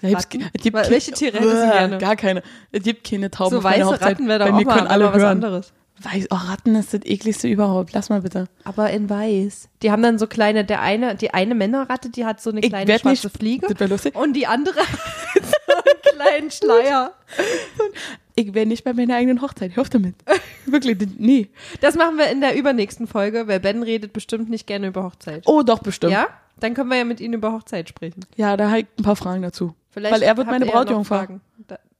Da 0.01 0.09
gibt's- 0.09 0.25
Ratten? 0.25 0.49
es 0.53 0.61
gibt 0.63 0.75
welche 0.75 1.11
Tiere 1.13 1.37
hättest 1.37 1.63
du 1.63 1.71
gerne? 1.71 1.97
Gar 1.97 2.15
keine. 2.17 2.43
Es 2.73 2.83
gibt 2.83 3.09
keine 3.09 3.31
Tauben 3.31 3.51
so 3.55 3.63
weiße. 3.63 4.01
Ratten 4.01 4.27
wäre 4.27 4.39
doch 4.39 4.45
Bei 4.47 4.51
auch 4.53 4.61
mal, 4.65 4.75
können 4.75 4.87
alle 4.87 5.05
was 5.05 5.15
hören. 5.21 5.31
anderes. 5.31 5.71
Weiß, 6.03 6.27
oh, 6.31 6.35
Ratten 6.35 6.75
ist 6.75 6.93
das 6.93 7.01
ekligste 7.03 7.47
überhaupt. 7.47 7.93
Lass 7.93 8.09
mal 8.09 8.21
bitte. 8.21 8.45
Aber 8.63 8.89
in 8.91 9.09
weiß. 9.09 9.69
Die 9.81 9.91
haben 9.91 10.01
dann 10.01 10.17
so 10.17 10.25
kleine, 10.27 10.65
der 10.65 10.81
eine, 10.81 11.15
die 11.15 11.33
eine 11.33 11.53
Männerratte, 11.55 12.09
die 12.09 12.25
hat 12.25 12.41
so 12.41 12.49
eine 12.49 12.61
Ich 12.61 12.69
kleine 12.69 12.97
schwarze 12.99 13.27
nicht- 13.27 13.37
Fliege. 13.37 13.73
Das 13.73 13.89
lustig. 13.89 14.15
Und 14.15 14.33
die 14.33 14.47
andere 14.47 14.79
hat 14.79 14.87
so 15.43 15.73
einen 15.73 16.17
kleinen 16.17 16.51
Schleier. 16.51 17.13
Ich 18.35 18.53
wäre 18.53 18.65
nicht 18.65 18.83
bei 18.83 18.93
meiner 18.93 19.15
eigenen 19.15 19.41
Hochzeit. 19.41 19.75
Hör 19.75 19.81
auf 19.81 19.89
damit. 19.89 20.15
Wirklich, 20.65 20.97
nee. 21.17 21.49
Das 21.81 21.95
machen 21.95 22.17
wir 22.17 22.29
in 22.31 22.41
der 22.41 22.55
übernächsten 22.55 23.07
Folge, 23.07 23.47
weil 23.47 23.59
Ben 23.59 23.83
redet 23.83 24.13
bestimmt 24.13 24.49
nicht 24.49 24.67
gerne 24.67 24.87
über 24.87 25.03
Hochzeit. 25.03 25.43
Oh, 25.45 25.61
doch, 25.63 25.79
bestimmt. 25.79 26.13
Ja? 26.13 26.27
Dann 26.59 26.73
können 26.73 26.89
wir 26.89 26.97
ja 26.97 27.03
mit 27.05 27.19
Ihnen 27.19 27.33
über 27.35 27.51
Hochzeit 27.51 27.89
sprechen. 27.89 28.25
Ja, 28.37 28.55
da 28.55 28.69
habe 28.69 28.79
ich 28.81 28.85
ein 28.97 29.03
paar 29.03 29.15
Fragen 29.15 29.41
dazu. 29.41 29.75
Vielleicht 29.89 30.13
Weil 30.13 30.21
er 30.23 30.37
wird 30.37 30.47
meine 30.47 30.65
Brautjungfer. 30.65 31.27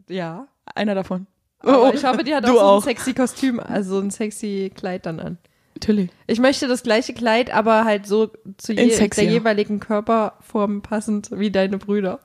Ja. 0.08 0.48
Einer 0.74 0.96
davon. 0.96 1.28
Aber 1.64 1.90
Oh, 1.90 1.92
ich 1.94 2.04
hoffe, 2.04 2.24
die 2.24 2.34
hat 2.36 2.46
auch 2.46 2.50
so 2.50 2.60
auch. 2.60 2.76
ein 2.78 2.84
sexy 2.84 3.14
Kostüm, 3.14 3.60
also 3.60 3.96
so 3.96 4.02
ein 4.02 4.10
sexy 4.12 4.72
Kleid 4.76 5.06
dann 5.06 5.20
an. 5.20 5.38
Natürlich. 5.76 6.10
Ich 6.28 6.40
möchte 6.40 6.68
das 6.68 6.84
gleiche 6.84 7.14
Kleid, 7.14 7.52
aber 7.54 7.86
halt 7.86 8.06
so 8.06 8.32
zu 8.58 8.74
je, 8.74 8.90
sexier. 8.90 9.24
der 9.26 9.34
jeweiligen 9.34 9.80
Körperform 9.80 10.82
passend 10.82 11.30
wie 11.32 11.50
deine 11.52 11.78
Brüder. 11.78 12.20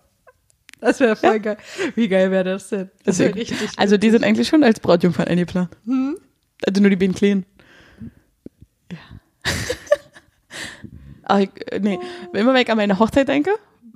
Das 0.80 1.00
wäre 1.00 1.16
voll 1.16 1.40
geil. 1.40 1.56
Wie 1.94 2.08
geil 2.08 2.30
wäre 2.30 2.44
das 2.44 2.68
denn? 2.68 2.90
Das 3.04 3.18
wäre 3.18 3.32
Deswegen. 3.32 3.54
richtig. 3.58 3.78
Also 3.78 3.96
die 3.96 4.10
sind 4.10 4.24
eigentlich 4.24 4.48
schon 4.48 4.62
als 4.62 4.78
Brautjungfern 4.80 5.26
eingeplant. 5.26 5.70
Hm? 5.86 6.18
Also 6.66 6.80
nur 6.82 6.90
die 6.90 6.96
beiden 6.96 7.14
Kleinen. 7.14 7.46
Ja. 8.92 8.98
Ach, 11.24 11.38
ich, 11.38 11.50
äh, 11.72 11.80
nee, 11.80 11.98
immer 12.34 12.54
wenn 12.54 12.62
ich 12.62 12.70
an 12.70 12.76
meine 12.76 12.98
Hochzeit 12.98 13.28
denke, 13.28 13.50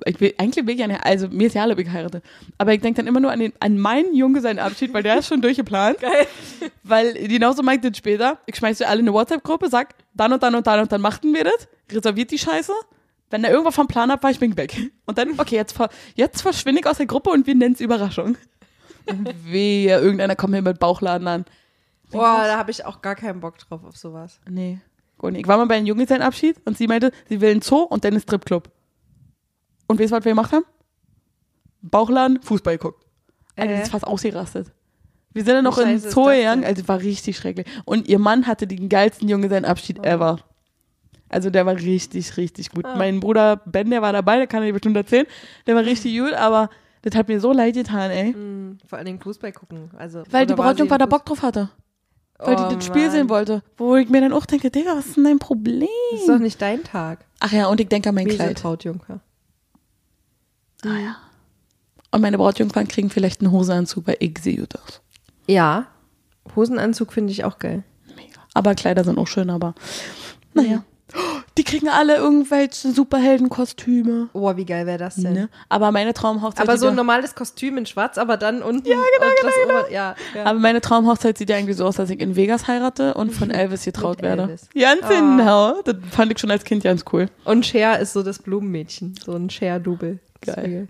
ich 0.05 0.19
will, 0.19 0.33
eigentlich 0.37 0.65
will 0.65 0.73
ich 0.73 0.79
ja, 0.79 0.87
also 1.03 1.27
mir 1.29 1.47
ist 1.47 1.53
ja 1.53 1.63
alle 1.63 1.75
geheiratet, 1.75 2.23
aber 2.57 2.73
ich 2.73 2.81
denke 2.81 2.97
dann 2.97 3.07
immer 3.07 3.19
nur 3.19 3.31
an, 3.31 3.39
den, 3.39 3.53
an 3.59 3.77
meinen 3.77 4.15
Junggesellenabschied, 4.15 4.93
weil 4.93 5.03
der 5.03 5.19
ist 5.19 5.27
schon 5.27 5.41
durchgeplant. 5.41 5.99
Geil. 6.01 6.27
Weil 6.83 7.13
genauso 7.27 7.63
meint 7.63 7.83
das 7.83 7.97
später, 7.97 8.39
ich 8.45 8.55
schmeiße 8.55 8.87
alle 8.87 8.99
in 8.99 9.07
eine 9.07 9.13
WhatsApp-Gruppe, 9.13 9.69
sag, 9.69 9.95
dann 10.13 10.33
und 10.33 10.43
dann 10.43 10.55
und 10.55 10.67
dann 10.67 10.81
und 10.81 10.91
dann 10.91 11.01
machten 11.01 11.33
wir 11.33 11.43
das, 11.43 11.67
reserviert 11.91 12.31
die 12.31 12.39
Scheiße. 12.39 12.73
Wenn 13.29 13.43
da 13.43 13.49
irgendwas 13.49 13.75
vom 13.75 13.87
Plan 13.87 14.11
ab 14.11 14.23
war, 14.23 14.31
ich 14.31 14.39
bin 14.39 14.57
weg. 14.57 14.91
Und 15.05 15.17
dann, 15.17 15.39
okay, 15.39 15.55
jetzt, 15.55 15.73
ver, 15.73 15.89
jetzt 16.15 16.41
verschwinde 16.41 16.81
ich 16.81 16.87
aus 16.87 16.97
der 16.97 17.05
Gruppe 17.05 17.29
und 17.29 17.47
wir 17.47 17.55
nennen 17.55 17.73
es 17.73 17.79
Überraschung. 17.79 18.35
Wehe, 19.45 19.99
irgendeiner 19.99 20.35
kommt 20.35 20.51
mir 20.51 20.61
mit 20.61 20.79
Bauchladen 20.79 21.27
an. 21.27 21.45
Boah, 22.11 22.43
da 22.45 22.57
habe 22.57 22.71
ich 22.71 22.85
auch 22.85 23.01
gar 23.01 23.15
keinen 23.15 23.39
Bock 23.39 23.57
drauf 23.57 23.85
auf 23.85 23.95
sowas. 23.95 24.41
Nee, 24.49 24.79
nicht. 25.29 25.41
Ich 25.41 25.47
war 25.47 25.57
mal 25.57 25.67
bei 25.67 25.75
einem 25.75 25.85
Junggesellenabschied 25.85 26.57
und 26.65 26.77
sie 26.77 26.87
meinte, 26.87 27.11
sie 27.29 27.41
will 27.41 27.51
einen 27.51 27.61
Zoo 27.61 27.83
und 27.83 28.03
dann 28.03 28.13
einen 28.13 28.21
Stripclub. 28.21 28.69
Und 29.91 29.99
weißt 29.99 30.11
du, 30.11 30.15
was 30.15 30.25
wir 30.25 30.31
gemacht 30.31 30.51
haben? 30.51 30.65
Bauchladen, 31.81 32.41
Fußball 32.41 32.77
geguckt. 32.77 33.05
Also, 33.55 33.71
Äh? 33.71 33.75
das 33.75 33.83
ist 33.87 33.91
fast 33.91 34.07
ausgerastet. 34.07 34.71
Wir 35.33 35.43
sind 35.45 35.55
dann 35.55 35.63
noch 35.63 35.77
Wie 35.77 35.83
in 35.83 35.99
Zoo 35.99 36.25
das 36.25 36.35
gegangen, 36.35 36.65
also 36.65 36.87
war 36.87 36.99
richtig 36.99 37.37
schrecklich. 37.37 37.65
Und 37.85 38.07
ihr 38.07 38.19
Mann 38.19 38.47
hatte 38.47 38.67
den 38.67 38.89
geilsten 38.89 39.29
Junggesellenabschied 39.29 39.99
Oh. 39.99 40.03
ever. 40.03 40.39
Also 41.29 41.49
der 41.49 41.65
war 41.65 41.75
richtig, 41.75 42.35
richtig 42.35 42.71
gut. 42.71 42.85
Ah. 42.85 42.95
Mein 42.97 43.21
Bruder 43.21 43.57
Ben, 43.65 43.89
der 43.89 44.01
war 44.01 44.11
dabei, 44.11 44.37
der 44.37 44.47
kann 44.47 44.61
er 44.63 44.67
dir 44.67 44.73
bestimmt 44.73 44.97
erzählen. 44.97 45.25
Der 45.65 45.75
war 45.75 45.83
richtig 45.85 46.17
gut, 46.19 46.33
aber 46.33 46.69
das 47.03 47.15
hat 47.15 47.29
mir 47.29 47.39
so 47.39 47.53
leid 47.53 47.75
getan, 47.75 48.11
ey. 48.11 48.33
Mhm, 48.33 48.77
vor 48.85 48.97
allen 48.97 49.05
Dingen 49.05 49.19
Fußball 49.21 49.53
gucken. 49.53 49.89
Also, 49.97 50.23
Weil 50.29 50.45
die 50.45 50.57
war 50.57 50.65
Brautjungfer 50.67 50.97
da 50.97 51.05
Bock 51.05 51.25
drauf 51.25 51.41
hatte. 51.41 51.69
weil 52.37 52.55
Oh, 52.59 52.67
die 52.69 52.75
das 52.75 52.85
Spiel 52.85 53.03
Mann. 53.03 53.11
sehen 53.11 53.29
wollte. 53.29 53.63
Wo 53.77 53.95
ich 53.95 54.09
mir 54.09 54.19
dann 54.19 54.33
auch 54.33 54.45
denke, 54.45 54.69
Digga, 54.69 54.97
was 54.97 55.05
ist 55.07 55.15
denn 55.17 55.23
dein 55.23 55.39
Problem? 55.39 55.87
Das 56.11 56.19
ist 56.21 56.27
doch 56.29 56.39
nicht 56.39 56.61
dein 56.61 56.83
Tag. 56.83 57.23
Ach 57.39 57.51
ja, 57.53 57.67
und 57.67 57.79
ich 57.79 57.87
denke 57.87 58.09
an 58.09 58.15
mein 58.15 58.25
Miese 58.25 58.37
Kleid. 58.37 58.61
Brautjungfer. 58.61 59.21
Ah 60.85 60.97
ja. 60.97 61.15
Und 62.11 62.21
meine 62.21 62.37
Brautjungfern 62.37 62.87
kriegen 62.87 63.09
vielleicht 63.09 63.41
einen 63.41 63.51
Hosenanzug, 63.51 64.07
weil 64.07 64.17
ich 64.19 64.37
sehe. 64.39 64.65
Ja. 65.47 65.87
Hosenanzug 66.55 67.13
finde 67.13 67.31
ich 67.31 67.43
auch 67.43 67.59
geil. 67.59 67.83
Mega. 68.15 68.41
Aber 68.53 68.75
Kleider 68.75 69.03
sind 69.03 69.17
auch 69.17 69.27
schön, 69.27 69.49
aber 69.49 69.75
naja. 70.53 70.83
Die 71.57 71.65
kriegen 71.65 71.89
alle 71.89 72.15
irgendwelche 72.15 72.91
Superheldenkostüme. 72.93 74.29
Oh, 74.31 74.55
wie 74.55 74.63
geil 74.65 74.85
wäre 74.85 74.97
das 74.97 75.15
denn? 75.15 75.33
Ne? 75.33 75.49
Aber 75.67 75.91
meine 75.91 76.13
Traumhochzeit. 76.13 76.65
Aber 76.65 76.77
so 76.77 76.87
ein 76.87 76.95
normales 76.95 77.35
Kostüm 77.35 77.77
in 77.77 77.85
schwarz, 77.85 78.17
aber 78.17 78.37
dann 78.37 78.61
unten. 78.63 78.87
Ja, 78.87 78.95
genau, 78.95 79.31
das 79.43 79.53
Ober 79.65 79.91
ja, 79.91 80.15
ja. 80.33 80.45
aber 80.45 80.57
meine 80.59 80.79
Traumhochzeit 80.79 81.37
sieht 81.37 81.49
ja 81.49 81.57
irgendwie 81.57 81.73
so 81.73 81.85
aus, 81.85 81.97
dass 81.97 82.09
ich 82.09 82.21
in 82.21 82.37
Vegas 82.37 82.67
heirate 82.67 83.13
und 83.15 83.31
von 83.31 83.51
Elvis 83.51 83.83
getraut 83.83 84.21
werde. 84.21 84.43
Elvis. 84.43 84.69
Ganz 84.73 85.01
Ah. 85.03 85.09
genau. 85.09 85.81
Das 85.81 85.95
fand 86.11 86.31
ich 86.31 86.39
schon 86.39 86.49
als 86.51 86.63
Kind 86.63 86.85
ganz 86.85 87.03
cool. 87.11 87.27
Und 87.43 87.65
Cher 87.65 87.99
ist 87.99 88.13
so 88.13 88.23
das 88.23 88.39
Blumenmädchen. 88.39 89.15
So 89.23 89.33
ein 89.33 89.49
Cher-Double. 89.49 90.19
Geil. 90.41 90.87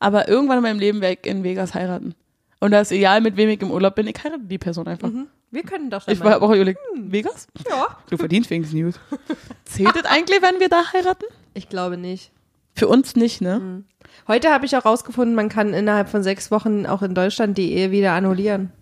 Aber 0.00 0.28
irgendwann 0.28 0.58
in 0.58 0.62
meinem 0.62 0.78
Leben 0.78 1.00
werde 1.00 1.18
ich 1.20 1.28
in 1.30 1.42
Vegas 1.42 1.74
heiraten. 1.74 2.14
Und 2.60 2.70
da 2.72 2.80
ist 2.80 2.92
egal, 2.92 3.20
mit 3.20 3.36
wem 3.36 3.48
ich 3.48 3.60
im 3.62 3.70
Urlaub 3.70 3.94
bin, 3.94 4.06
ich 4.06 4.16
heirate 4.22 4.42
die 4.44 4.58
Person 4.58 4.86
einfach. 4.86 5.10
Mhm. 5.10 5.26
Wir 5.50 5.62
können 5.62 5.90
doch 5.90 6.02
schon 6.02 6.12
Ich 6.12 6.20
war 6.20 6.42
auch 6.42 6.50
überlegt, 6.52 6.78
Vegas? 6.94 7.46
ja. 7.70 7.96
Du 8.10 8.16
verdienst 8.16 8.50
wenigstens 8.50 8.78
News. 8.78 8.94
Zählt 9.64 9.94
das 9.96 10.04
eigentlich, 10.04 10.42
wenn 10.42 10.60
wir 10.60 10.68
da 10.68 10.92
heiraten? 10.92 11.24
Ich 11.54 11.68
glaube 11.68 11.96
nicht. 11.96 12.32
Für 12.74 12.86
uns 12.88 13.16
nicht, 13.16 13.40
ne? 13.40 13.58
Mhm. 13.58 13.84
Heute 14.28 14.50
habe 14.52 14.66
ich 14.66 14.76
auch 14.76 14.84
rausgefunden, 14.84 15.34
man 15.34 15.48
kann 15.48 15.72
innerhalb 15.72 16.08
von 16.08 16.22
sechs 16.22 16.50
Wochen 16.50 16.84
auch 16.86 17.02
in 17.02 17.14
Deutschland 17.14 17.56
die 17.56 17.72
Ehe 17.72 17.90
wieder 17.90 18.12
annullieren. 18.12 18.72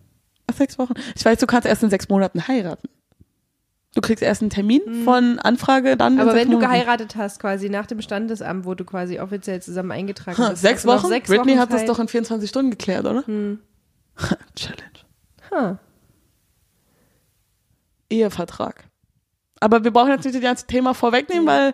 Ach, 0.48 0.54
Sechs 0.54 0.78
Wochen. 0.78 0.94
Ich 1.14 1.24
weiß, 1.24 1.38
du 1.38 1.46
kannst 1.46 1.66
erst 1.68 1.82
in 1.82 1.90
sechs 1.90 2.08
Monaten 2.08 2.46
heiraten. 2.48 2.88
Du 3.96 4.02
kriegst 4.02 4.22
erst 4.22 4.42
einen 4.42 4.50
Termin 4.50 4.82
von 5.04 5.38
Anfrage, 5.38 5.96
dann 5.96 6.14
Mhm. 6.16 6.20
Aber 6.20 6.34
wenn 6.34 6.50
du 6.50 6.58
geheiratet 6.58 7.16
hast, 7.16 7.40
quasi 7.40 7.70
nach 7.70 7.86
dem 7.86 8.02
Standesamt, 8.02 8.66
wo 8.66 8.74
du 8.74 8.84
quasi 8.84 9.18
offiziell 9.20 9.62
zusammen 9.62 9.90
eingetragen 9.90 10.36
Ha, 10.36 10.50
bist. 10.50 10.60
Sechs 10.60 10.84
Wochen? 10.84 11.06
Sechs 11.08 11.30
Britney 11.30 11.52
Wochen 11.52 11.60
hat 11.60 11.72
das 11.72 11.80
Zeit. 11.80 11.88
doch 11.88 11.98
in 11.98 12.06
24 12.06 12.46
Stunden 12.50 12.70
geklärt, 12.72 13.06
oder? 13.06 13.26
Hm. 13.26 13.58
Challenge. 14.54 15.00
Ha. 15.50 15.78
Ehevertrag. 18.10 18.84
Aber 19.60 19.82
wir 19.82 19.90
brauchen 19.90 20.10
jetzt 20.10 20.24
nicht 20.24 20.34
das 20.34 20.42
ganze 20.42 20.66
Thema 20.66 20.92
vorwegnehmen, 20.92 21.46
weil 21.46 21.72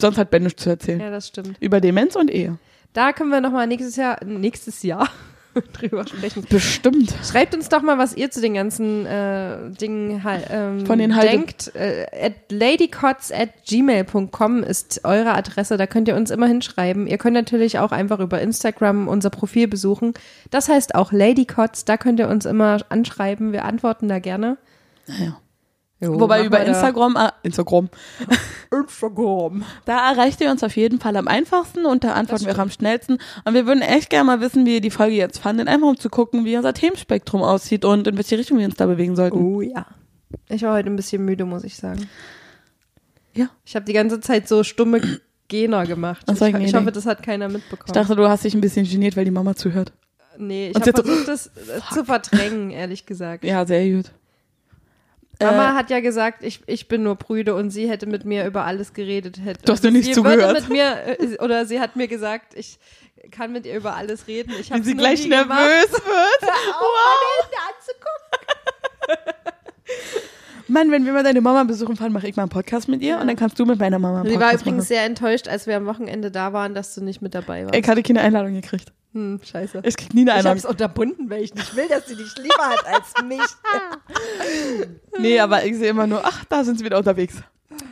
sonst 0.00 0.18
hat 0.18 0.30
Ben 0.30 0.42
nichts 0.42 0.64
zu 0.64 0.70
erzählen. 0.70 0.98
Ja, 1.00 1.10
das 1.10 1.28
stimmt. 1.28 1.56
Über 1.60 1.80
Demenz 1.80 2.16
und 2.16 2.28
Ehe. 2.28 2.58
Da 2.92 3.12
können 3.12 3.30
wir 3.30 3.40
nochmal 3.40 3.68
nächstes 3.68 3.94
Jahr, 3.96 4.18
nächstes 4.24 4.82
Jahr 4.82 5.08
drüber 5.72 6.06
sprechen. 6.06 6.44
Bestimmt. 6.48 7.14
Schreibt 7.24 7.54
uns 7.54 7.68
doch 7.68 7.82
mal, 7.82 7.98
was 7.98 8.16
ihr 8.16 8.30
zu 8.30 8.40
den 8.40 8.54
ganzen 8.54 9.06
äh, 9.06 9.70
Dingen 9.70 10.22
ähm, 10.50 10.86
Von 10.86 10.98
den 10.98 11.12
denkt. 11.12 11.74
Äh, 11.74 12.06
at 12.12 12.50
ladycots 12.50 13.32
at 13.32 13.50
gmail.com 13.66 14.62
ist 14.62 15.04
eure 15.04 15.34
Adresse. 15.34 15.76
Da 15.76 15.86
könnt 15.86 16.08
ihr 16.08 16.16
uns 16.16 16.30
immer 16.30 16.46
hinschreiben. 16.46 17.06
Ihr 17.06 17.18
könnt 17.18 17.34
natürlich 17.34 17.78
auch 17.78 17.92
einfach 17.92 18.20
über 18.20 18.40
Instagram 18.40 19.08
unser 19.08 19.30
Profil 19.30 19.68
besuchen. 19.68 20.14
Das 20.50 20.68
heißt 20.68 20.94
auch 20.94 21.12
ladycots. 21.12 21.84
Da 21.84 21.96
könnt 21.96 22.18
ihr 22.18 22.28
uns 22.28 22.46
immer 22.46 22.78
anschreiben. 22.88 23.52
Wir 23.52 23.64
antworten 23.64 24.08
da 24.08 24.18
gerne. 24.18 24.56
Naja. 25.06 25.38
Jo, 26.02 26.18
Wobei 26.18 26.44
über 26.44 26.58
wir 26.58 26.64
da- 26.64 26.72
Instagram, 26.72 27.16
ah, 27.16 27.32
Instagram, 27.44 27.88
Instagram. 28.72 29.64
da 29.84 30.10
erreicht 30.10 30.40
ihr 30.40 30.50
uns 30.50 30.62
auf 30.64 30.74
jeden 30.76 30.98
Fall 30.98 31.16
am 31.16 31.28
einfachsten 31.28 31.86
und 31.86 32.02
da 32.04 32.14
antworten 32.14 32.46
wir 32.46 32.54
auch 32.54 32.58
am 32.58 32.70
schnellsten. 32.70 33.18
Und 33.44 33.54
wir 33.54 33.66
würden 33.66 33.82
echt 33.82 34.10
gerne 34.10 34.24
mal 34.24 34.40
wissen, 34.40 34.66
wie 34.66 34.74
ihr 34.74 34.80
die 34.80 34.90
Folge 34.90 35.14
jetzt 35.14 35.38
fandet, 35.38 35.68
einfach 35.68 35.86
um 35.88 35.96
zu 35.98 36.08
gucken, 36.10 36.44
wie 36.44 36.56
unser 36.56 36.74
Themenspektrum 36.74 37.42
aussieht 37.42 37.84
und 37.84 38.06
in 38.06 38.16
welche 38.16 38.36
Richtung 38.36 38.58
wir 38.58 38.66
uns 38.66 38.74
da 38.76 38.86
bewegen 38.86 39.14
sollten. 39.16 39.38
Oh 39.38 39.60
ja. 39.60 39.86
Ich 40.48 40.62
war 40.62 40.74
heute 40.74 40.88
ein 40.90 40.96
bisschen 40.96 41.24
müde, 41.24 41.44
muss 41.44 41.62
ich 41.64 41.76
sagen. 41.76 42.08
Ja. 43.34 43.48
Ich 43.64 43.74
habe 43.76 43.84
die 43.84 43.92
ganze 43.92 44.20
Zeit 44.20 44.48
so 44.48 44.64
stumme 44.64 45.00
Gener 45.48 45.86
gemacht. 45.86 46.26
Ich, 46.30 46.40
ich 46.40 46.52
nee. 46.52 46.72
hoffe, 46.72 46.92
das 46.92 47.06
hat 47.06 47.22
keiner 47.22 47.48
mitbekommen. 47.48 47.84
Ich 47.86 47.92
dachte, 47.92 48.16
du 48.16 48.28
hast 48.28 48.44
dich 48.44 48.54
ein 48.54 48.60
bisschen 48.60 48.88
geniert, 48.88 49.16
weil 49.16 49.24
die 49.26 49.30
Mama 49.30 49.54
zuhört. 49.54 49.92
nee, 50.38 50.70
ich 50.70 50.74
habe 50.74 50.86
hat 50.90 50.96
so- 50.96 51.02
versucht, 51.02 51.28
das 51.28 51.46
äh, 51.48 51.80
zu 51.94 52.04
verdrängen, 52.06 52.70
ehrlich 52.70 53.06
gesagt. 53.06 53.44
Ja, 53.44 53.64
sehr 53.66 53.88
gut. 53.90 54.10
Mama 55.44 55.70
Äh, 55.70 55.74
hat 55.74 55.90
ja 55.90 56.00
gesagt, 56.00 56.42
ich, 56.44 56.60
ich 56.66 56.88
bin 56.88 57.02
nur 57.02 57.16
prüde 57.16 57.54
und 57.54 57.70
sie 57.70 57.88
hätte 57.88 58.06
mit 58.06 58.24
mir 58.24 58.46
über 58.46 58.64
alles 58.64 58.92
geredet. 58.92 59.40
Hätte. 59.42 59.62
Du 59.64 59.72
hast 59.72 59.82
mir 59.82 59.90
nicht 59.92 60.06
sie 60.06 60.12
zugehört. 60.12 60.54
Mit 60.54 60.68
mir, 60.68 61.18
äh, 61.18 61.38
oder 61.38 61.66
sie 61.66 61.80
hat 61.80 61.96
mir 61.96 62.08
gesagt, 62.08 62.54
ich 62.54 62.78
kann 63.30 63.52
mit 63.52 63.66
ihr 63.66 63.76
über 63.76 63.94
alles 63.96 64.26
reden. 64.26 64.52
Ich 64.60 64.70
wenn 64.70 64.82
sie 64.82 64.94
gleich 64.96 65.26
nervös 65.26 65.92
wird. 65.92 66.50
Mann, 70.68 70.90
wenn 70.90 71.04
wir 71.04 71.12
mal 71.12 71.22
deine 71.22 71.40
Mama 71.40 71.64
besuchen 71.64 71.96
fahren, 71.96 72.12
mache 72.12 72.28
ich 72.28 72.36
mal 72.36 72.44
einen 72.44 72.50
Podcast 72.50 72.88
mit 72.88 73.02
ihr 73.02 73.18
und 73.18 73.26
dann 73.26 73.36
kannst 73.36 73.58
du 73.58 73.66
mit 73.66 73.78
meiner 73.78 73.98
Mama 73.98 74.20
einen 74.20 74.30
Sie 74.30 74.40
war 74.40 74.54
übrigens 74.54 74.66
machen. 74.66 74.86
sehr 74.86 75.04
enttäuscht, 75.04 75.48
als 75.48 75.66
wir 75.66 75.76
am 75.76 75.86
Wochenende 75.86 76.30
da 76.30 76.52
waren, 76.52 76.74
dass 76.74 76.94
du 76.94 77.02
nicht 77.02 77.20
mit 77.20 77.34
dabei 77.34 77.64
warst. 77.64 77.76
Ich 77.76 77.86
hatte 77.86 78.02
keine 78.02 78.20
Einladung 78.20 78.54
gekriegt. 78.54 78.92
Hm, 79.12 79.40
scheiße. 79.42 79.82
Ich 79.84 79.96
krieg 79.96 80.14
nie 80.14 80.28
eine 80.28 80.48
Ich 80.48 80.56
es 80.58 80.64
unterbunden, 80.64 81.28
weil 81.28 81.42
ich 81.42 81.54
nicht 81.54 81.76
will, 81.76 81.86
dass 81.88 82.08
sie 82.08 82.16
dich 82.16 82.34
lieber 82.36 82.66
hat 82.68 82.86
als 82.86 83.12
mich. 83.24 83.40
Nee, 85.18 85.38
aber 85.40 85.64
ich 85.64 85.76
sehe 85.76 85.90
immer 85.90 86.06
nur, 86.06 86.24
ach, 86.24 86.44
da 86.46 86.64
sind 86.64 86.78
sie 86.78 86.84
wieder 86.86 86.96
unterwegs. 86.96 87.36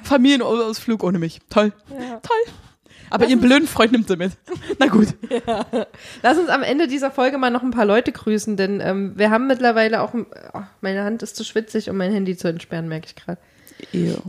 Familienausflug 0.02 1.04
ohne 1.04 1.18
mich. 1.18 1.40
Toll. 1.50 1.72
Ja. 1.90 2.20
Toll. 2.20 2.54
Aber 3.10 3.26
ihren 3.26 3.40
blöden 3.40 3.68
Freund 3.68 3.92
nimmt 3.92 4.08
sie 4.08 4.16
mit. 4.16 4.32
Na 4.78 4.86
gut. 4.86 5.08
Lass 6.22 6.38
uns 6.38 6.48
am 6.48 6.62
Ende 6.62 6.86
dieser 6.86 7.10
Folge 7.10 7.38
mal 7.38 7.50
noch 7.50 7.62
ein 7.62 7.72
paar 7.72 7.84
Leute 7.84 8.12
grüßen, 8.12 8.56
denn 8.56 8.80
ähm, 8.80 9.12
wir 9.16 9.30
haben 9.30 9.46
mittlerweile 9.48 10.00
auch. 10.00 10.14
Oh, 10.14 10.62
meine 10.80 11.04
Hand 11.04 11.22
ist 11.22 11.36
zu 11.36 11.44
schwitzig, 11.44 11.90
um 11.90 11.96
mein 11.96 12.12
Handy 12.12 12.36
zu 12.36 12.48
entsperren, 12.48 12.88
merke 12.88 13.06
ich 13.08 13.16
gerade. 13.16 13.38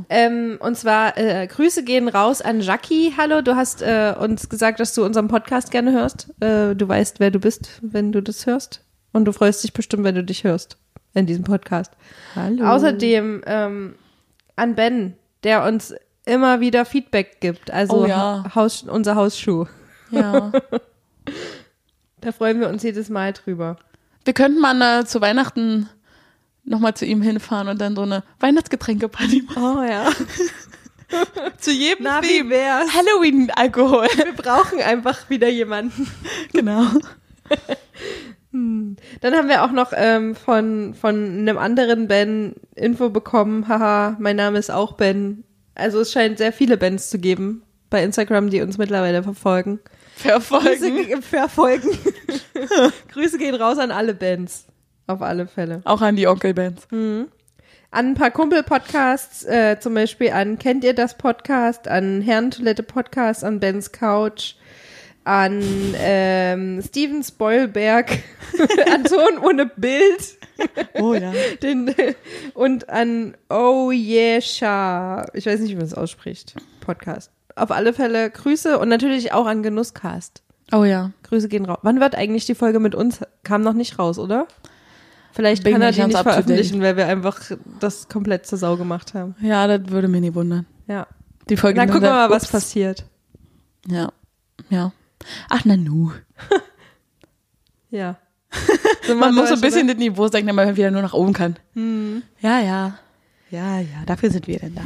Ähm, 0.10 0.58
und 0.60 0.78
zwar 0.78 1.18
äh, 1.18 1.48
Grüße 1.48 1.84
gehen 1.84 2.08
raus 2.08 2.42
an 2.42 2.62
Jackie. 2.62 3.14
Hallo, 3.18 3.42
du 3.42 3.56
hast 3.56 3.82
äh, 3.82 4.14
uns 4.20 4.50
gesagt, 4.50 4.80
dass 4.80 4.94
du 4.94 5.06
unseren 5.06 5.28
Podcast 5.28 5.72
gerne 5.72 5.92
hörst. 5.92 6.30
Äh, 6.42 6.76
du 6.76 6.88
weißt, 6.88 7.20
wer 7.20 7.32
du 7.32 7.40
bist, 7.40 7.80
wenn 7.82 8.12
du 8.12 8.22
das 8.22 8.46
hörst. 8.46 8.84
Und 9.14 9.26
du 9.26 9.34
freust 9.34 9.64
dich 9.64 9.74
bestimmt, 9.74 10.04
wenn 10.04 10.16
du 10.16 10.24
dich 10.24 10.44
hörst 10.44 10.78
in 11.14 11.26
diesem 11.26 11.44
Podcast. 11.44 11.92
Hallo. 12.36 12.66
Außerdem 12.66 13.44
ähm, 13.46 13.96
an 14.56 14.76
Ben, 14.76 15.16
der 15.44 15.64
uns 15.64 15.94
immer 16.26 16.60
wieder 16.60 16.86
Feedback 16.86 17.42
gibt. 17.42 17.72
Also 17.72 18.04
Oh 18.04 18.06
ja. 18.06 18.46
Haus, 18.56 18.84
unser 18.84 19.16
Hausschuh. 19.16 19.66
Ja. 20.12 20.52
Da 22.22 22.32
freuen 22.32 22.60
wir 22.60 22.70
uns 22.70 22.84
jedes 22.84 23.10
Mal 23.10 23.34
drüber. 23.34 23.78
Wir 24.26 24.34
könnten 24.34 24.60
mal 24.60 24.80
äh, 25.00 25.06
zu 25.06 25.22
Weihnachten 25.22 25.90
nochmal 26.64 26.94
zu 26.94 27.06
ihm 27.06 27.22
hinfahren 27.22 27.68
und 27.68 27.80
dann 27.82 27.96
so 27.96 28.04
eine 28.04 28.24
Weihnachtsgetränkeparty 28.40 29.44
machen. 29.44 29.64
Oh 29.64 29.84
ja. 29.84 30.12
Zu 31.60 31.72
jedem 31.72 32.06
Na, 32.06 32.22
wie 32.24 32.50
wär's? 32.50 32.94
Halloween-Alkohol. 32.94 34.08
Wir 34.16 34.34
brauchen 34.34 34.80
einfach 34.80 35.30
wieder 35.30 35.50
jemanden. 35.50 36.08
genau. 36.54 36.86
Dann 38.54 38.98
haben 39.34 39.48
wir 39.48 39.64
auch 39.64 39.72
noch 39.72 39.94
ähm, 39.96 40.36
von, 40.36 40.94
von 40.94 41.16
einem 41.16 41.58
anderen 41.58 42.08
Ben 42.08 42.56
Info 42.76 43.10
bekommen. 43.10 43.68
Haha, 43.68 44.18
mein 44.20 44.36
Name 44.36 44.60
ist 44.60 44.72
auch 44.72 44.94
Ben. 44.94 45.44
Also 45.74 46.02
es 46.02 46.12
scheint 46.12 46.38
sehr 46.38 46.52
viele 46.52 46.78
Bens 46.78 47.10
zu 47.10 47.18
geben 47.18 47.64
bei 47.90 48.04
Instagram, 48.04 48.50
die 48.50 48.62
uns 48.62 48.78
mittlerweile 48.78 49.24
verfolgen. 49.24 49.80
Verfolgen. 50.16 51.06
Grüße, 51.06 51.22
verfolgen. 51.22 51.90
Grüße 53.14 53.38
gehen 53.38 53.56
raus 53.56 53.78
an 53.78 53.92
alle 53.92 54.14
Bands. 54.14 54.68
Auf 55.08 55.22
alle 55.22 55.48
Fälle. 55.48 55.82
Auch 55.86 56.02
an 56.02 56.16
die 56.16 56.28
Onkelbands. 56.28 56.88
An 56.92 57.28
ein 57.92 58.14
paar 58.14 58.32
Kumpel-Podcasts, 58.32 59.44
äh, 59.44 59.78
zum 59.80 59.94
Beispiel 59.94 60.32
an 60.32 60.58
Kennt 60.58 60.84
ihr 60.84 60.94
das 60.94 61.18
Podcast, 61.18 61.88
an 61.88 62.22
Herrentoilette 62.22 62.84
Podcast, 62.84 63.44
an 63.44 63.60
Bens 63.60 63.92
Couch, 63.92 64.56
an 65.26 65.62
ähm, 65.98 66.82
Steven 66.82 67.24
Spoilberg, 67.24 68.20
an 68.94 69.04
Ton 69.04 69.38
ohne 69.44 69.66
Bild 69.66 70.38
Oh 70.96 71.14
ja. 71.14 71.34
den, 71.64 71.94
und 72.54 72.90
an 72.90 73.36
Oh 73.50 73.92
Yeah 73.92 74.42
Sha. 74.42 75.26
Ich 75.34 75.46
weiß 75.46 75.60
nicht, 75.60 75.72
wie 75.72 75.76
man 75.76 75.86
es 75.86 75.94
ausspricht. 75.94 76.56
Podcast. 76.80 77.32
Auf 77.56 77.72
alle 77.72 77.94
Fälle 77.94 78.30
Grüße 78.30 78.80
und 78.80 78.90
natürlich 78.90 79.34
auch 79.34 79.46
an 79.46 79.64
Genusscast. 79.64 80.44
Oh 80.72 80.84
ja. 80.84 81.12
Grüße 81.24 81.50
gehen 81.50 81.66
raus. 81.66 81.80
Wann 81.82 82.00
wird 82.00 82.16
eigentlich 82.16 82.46
die 82.46 82.56
Folge 82.56 82.80
mit 82.80 82.96
uns? 82.96 83.20
Kam 83.44 83.62
noch 83.62 83.74
nicht 83.74 84.00
raus, 84.00 84.20
oder? 84.20 84.48
Vielleicht 85.34 85.64
Bin 85.64 85.74
kann 85.74 85.82
er 85.82 85.88
nicht 85.90 86.00
die 86.00 86.06
nicht 86.08 86.18
veröffentlichen, 86.18 86.82
weil 86.82 86.98
wir 86.98 87.08
einfach 87.08 87.40
das 87.80 88.10
komplett 88.10 88.46
zur 88.46 88.58
Sau 88.58 88.76
gemacht 88.76 89.14
haben. 89.14 89.36
Ja, 89.42 89.66
das 89.68 89.90
würde 89.90 90.08
mir 90.08 90.22
nie 90.22 90.34
wundern. 90.34 90.66
Ja. 90.88 91.08
Die 91.50 91.58
Folge 91.58 91.80
Dann 91.80 91.88
gucken 91.88 92.04
wir 92.04 92.12
mal, 92.12 92.30
was 92.30 92.44
Ups. 92.44 92.52
passiert. 92.52 93.06
Ja. 93.88 94.12
Ja. 94.70 94.92
Ach, 95.50 95.66
Nanu. 95.66 96.12
Ja. 97.92 98.18
Wir 99.06 99.16
Man 99.16 99.36
muss 99.36 99.50
so 99.50 99.56
ein 99.56 99.62
bisschen 99.62 99.88
das 99.88 99.98
Niveau 99.98 100.28
senken, 100.28 100.48
damit 100.48 100.66
man 100.66 100.78
wieder 100.78 100.92
nur 100.92 101.02
nach 101.02 101.14
oben 101.14 101.34
kann. 101.34 101.58
Ja, 102.40 102.60
ja. 102.60 102.98
Ja, 103.50 103.80
ja, 103.80 104.06
dafür 104.06 104.32
sind 104.32 104.48
wir 104.48 104.60
denn 104.60 104.76
da. 104.76 104.82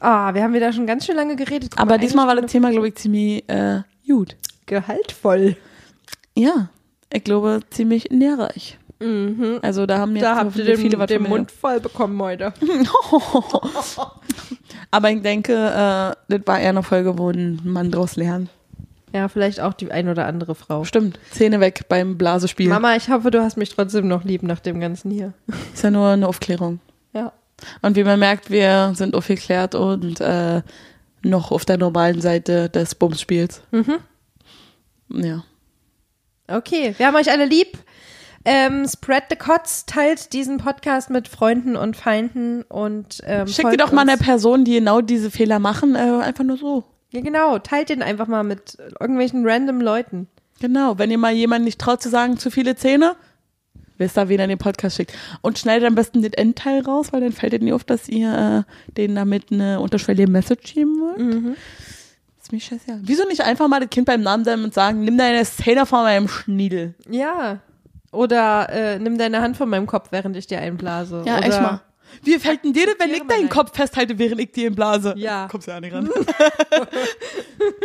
Ah, 0.00 0.34
wir 0.34 0.42
haben 0.42 0.52
wieder 0.52 0.72
schon 0.72 0.86
ganz 0.86 1.06
schön 1.06 1.16
lange 1.16 1.34
geredet. 1.34 1.70
Guck 1.72 1.80
Aber 1.80 1.92
mal, 1.92 1.98
diesmal 1.98 2.26
war 2.26 2.36
das 2.36 2.52
Thema, 2.52 2.70
glaube 2.70 2.88
ich, 2.88 2.96
ziemlich 2.96 3.48
äh, 3.48 3.80
gut. 4.06 4.36
Gehaltvoll. 4.66 5.56
Ja, 6.36 6.68
ich 7.12 7.24
glaube, 7.24 7.60
ziemlich 7.70 8.10
nährreich. 8.10 8.77
Also 9.62 9.86
da 9.86 9.98
haben 9.98 10.16
jetzt 10.16 10.24
Da 10.24 10.36
habt 10.36 10.56
ihr 10.56 10.64
den, 10.64 10.76
viele 10.76 11.06
den. 11.06 11.22
Mund 11.22 11.52
voll 11.52 11.80
bekommen 11.80 12.20
heute. 12.20 12.52
Aber 14.90 15.10
ich 15.10 15.22
denke, 15.22 15.52
äh, 15.52 16.16
das 16.28 16.46
war 16.46 16.58
eher 16.58 16.70
eine 16.70 16.82
Folge, 16.82 17.18
wo 17.18 17.30
ein 17.30 17.60
Mann 17.62 17.90
draus 17.90 18.16
lernt. 18.16 18.50
Ja, 19.12 19.28
vielleicht 19.28 19.60
auch 19.60 19.72
die 19.72 19.90
ein 19.90 20.08
oder 20.08 20.26
andere 20.26 20.54
Frau. 20.54 20.84
Stimmt, 20.84 21.18
Zähne 21.30 21.60
weg 21.60 21.84
beim 21.88 22.18
Blasespiel. 22.18 22.68
Mama, 22.68 22.96
ich 22.96 23.08
hoffe, 23.08 23.30
du 23.30 23.42
hast 23.42 23.56
mich 23.56 23.74
trotzdem 23.74 24.08
noch 24.08 24.24
lieb 24.24 24.42
nach 24.42 24.60
dem 24.60 24.80
Ganzen 24.80 25.10
hier. 25.10 25.32
Ist 25.74 25.84
ja 25.84 25.90
nur 25.90 26.08
eine 26.08 26.28
Aufklärung. 26.28 26.80
Ja. 27.12 27.32
Und 27.82 27.96
wie 27.96 28.04
man 28.04 28.18
merkt, 28.18 28.50
wir 28.50 28.92
sind 28.94 29.14
aufgeklärt 29.14 29.74
und 29.74 30.20
äh, 30.20 30.62
noch 31.22 31.50
auf 31.50 31.64
der 31.64 31.78
normalen 31.78 32.20
Seite 32.20 32.68
des 32.68 32.94
Bumsspiels. 32.94 33.62
Mhm. 33.70 33.98
Ja. 35.08 35.42
Okay, 36.46 36.94
wir 36.96 37.06
haben 37.06 37.16
euch 37.16 37.30
alle 37.30 37.46
lieb. 37.46 37.78
Ähm, 38.44 38.86
spread 38.86 39.24
the 39.30 39.36
Cots, 39.36 39.84
teilt 39.86 40.32
diesen 40.32 40.58
Podcast 40.58 41.10
mit 41.10 41.28
Freunden 41.28 41.76
und 41.76 41.96
Feinden 41.96 42.62
und 42.62 43.20
ähm, 43.24 43.46
Schickt 43.46 43.62
folgt 43.62 43.80
doch 43.80 43.92
mal 43.92 44.02
einer 44.02 44.16
Person, 44.16 44.64
die 44.64 44.74
genau 44.74 45.00
diese 45.00 45.30
Fehler 45.30 45.58
machen, 45.58 45.94
äh, 45.94 46.22
einfach 46.22 46.44
nur 46.44 46.56
so. 46.56 46.84
Ja, 47.10 47.20
genau, 47.20 47.58
teilt 47.58 47.88
den 47.88 48.02
einfach 48.02 48.26
mal 48.26 48.44
mit 48.44 48.78
irgendwelchen 49.00 49.46
random 49.46 49.80
Leuten. 49.80 50.28
Genau, 50.60 50.98
wenn 50.98 51.10
ihr 51.10 51.18
mal 51.18 51.32
jemanden 51.32 51.64
nicht 51.64 51.80
traut 51.80 52.02
zu 52.02 52.10
sagen, 52.10 52.38
zu 52.38 52.50
viele 52.50 52.76
Zähne, 52.76 53.16
wisst 53.96 54.18
ihr, 54.18 54.28
wen 54.28 54.40
ihr 54.40 54.46
den 54.46 54.58
Podcast 54.58 54.96
schickt. 54.96 55.12
Und 55.40 55.58
schneidet 55.58 55.86
am 55.86 55.94
besten 55.94 56.22
den 56.22 56.32
Endteil 56.32 56.82
raus, 56.82 57.12
weil 57.12 57.20
dann 57.20 57.32
fällt 57.32 57.52
ihr 57.52 57.60
nie 57.60 57.72
auf, 57.72 57.84
dass 57.84 58.08
ihr 58.08 58.66
äh, 58.68 58.92
denen 58.92 59.14
damit 59.14 59.50
eine 59.50 59.80
unterschwellige 59.80 60.30
Message 60.30 60.74
geben 60.74 61.00
wollt. 61.00 61.18
Mhm. 61.18 61.56
ist 62.40 62.52
mir 62.52 62.60
scheißegal. 62.60 63.00
Wieso 63.02 63.26
nicht 63.26 63.42
einfach 63.42 63.68
mal 63.68 63.80
das 63.80 63.90
Kind 63.90 64.06
beim 64.06 64.22
Namen 64.22 64.44
nennen 64.44 64.64
und 64.64 64.74
sagen, 64.74 65.00
nimm 65.00 65.16
deine 65.16 65.44
Zähne 65.44 65.86
von 65.86 66.02
meinem 66.02 66.28
Schniedel. 66.28 66.94
Ja. 67.08 67.60
Oder 68.10 68.68
äh, 68.70 68.98
nimm 68.98 69.18
deine 69.18 69.40
Hand 69.42 69.56
von 69.56 69.68
meinem 69.68 69.86
Kopf, 69.86 70.08
während 70.10 70.36
ich 70.36 70.46
dir 70.46 70.60
einblase. 70.60 71.22
Ja, 71.26 71.38
Oder, 71.38 71.46
echt 71.46 71.60
mal. 71.60 71.80
Wie 72.22 72.38
fällt 72.38 72.64
denn 72.64 72.72
dir 72.72 72.86
das, 72.86 72.94
wenn 72.98 73.10
ich 73.10 73.22
deinen. 73.24 73.48
Kopf 73.48 73.76
festhalte, 73.76 74.18
während 74.18 74.40
ich 74.40 74.52
dir 74.52 74.68
ihn 74.68 74.74
blase? 74.74 75.14
Ja. 75.16 75.46
Kommst 75.50 75.66
du 75.68 75.72
ja 75.72 75.80
nicht 75.80 75.94
ran. 75.94 76.08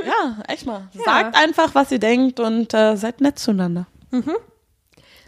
ja, 0.06 0.44
echt 0.48 0.66
mal. 0.66 0.88
Sagt 1.06 1.36
einfach, 1.36 1.76
was 1.76 1.92
ihr 1.92 2.00
denkt 2.00 2.40
und 2.40 2.74
äh, 2.74 2.96
seid 2.96 3.20
nett 3.22 3.38
zueinander. 3.38 3.86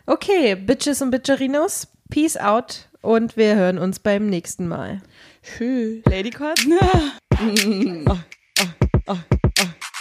Okay, 0.05 0.55
Bitches 0.55 1.01
und 1.01 1.11
Bitcherinos, 1.11 1.87
peace 2.09 2.37
out 2.37 2.87
und 3.01 3.35
wir 3.37 3.55
hören 3.55 3.77
uns 3.79 3.99
beim 3.99 4.27
nächsten 4.27 4.67
Mal. 4.67 5.01
Tschüss. 5.43 6.03
Ladycord? 6.05 6.59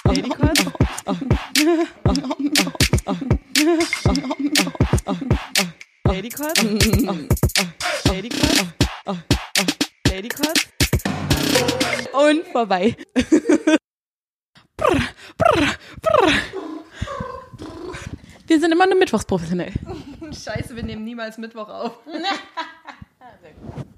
Ladycord? 0.04 0.58
Ladycord? 5.04 6.56
Ladycord? 8.06 8.56
Ladycord? 10.08 10.58
Und 12.12 12.46
vorbei. 12.46 12.96
Wir 18.46 18.60
sind 18.60 18.72
immer 18.72 18.86
nur 18.86 18.98
mittwochs 18.98 19.26
professionell. 19.26 19.72
Scheiße, 20.22 20.74
wir 20.74 20.82
nehmen 20.82 21.04
niemals 21.04 21.36
Mittwoch 21.38 21.68
auf. 21.68 21.98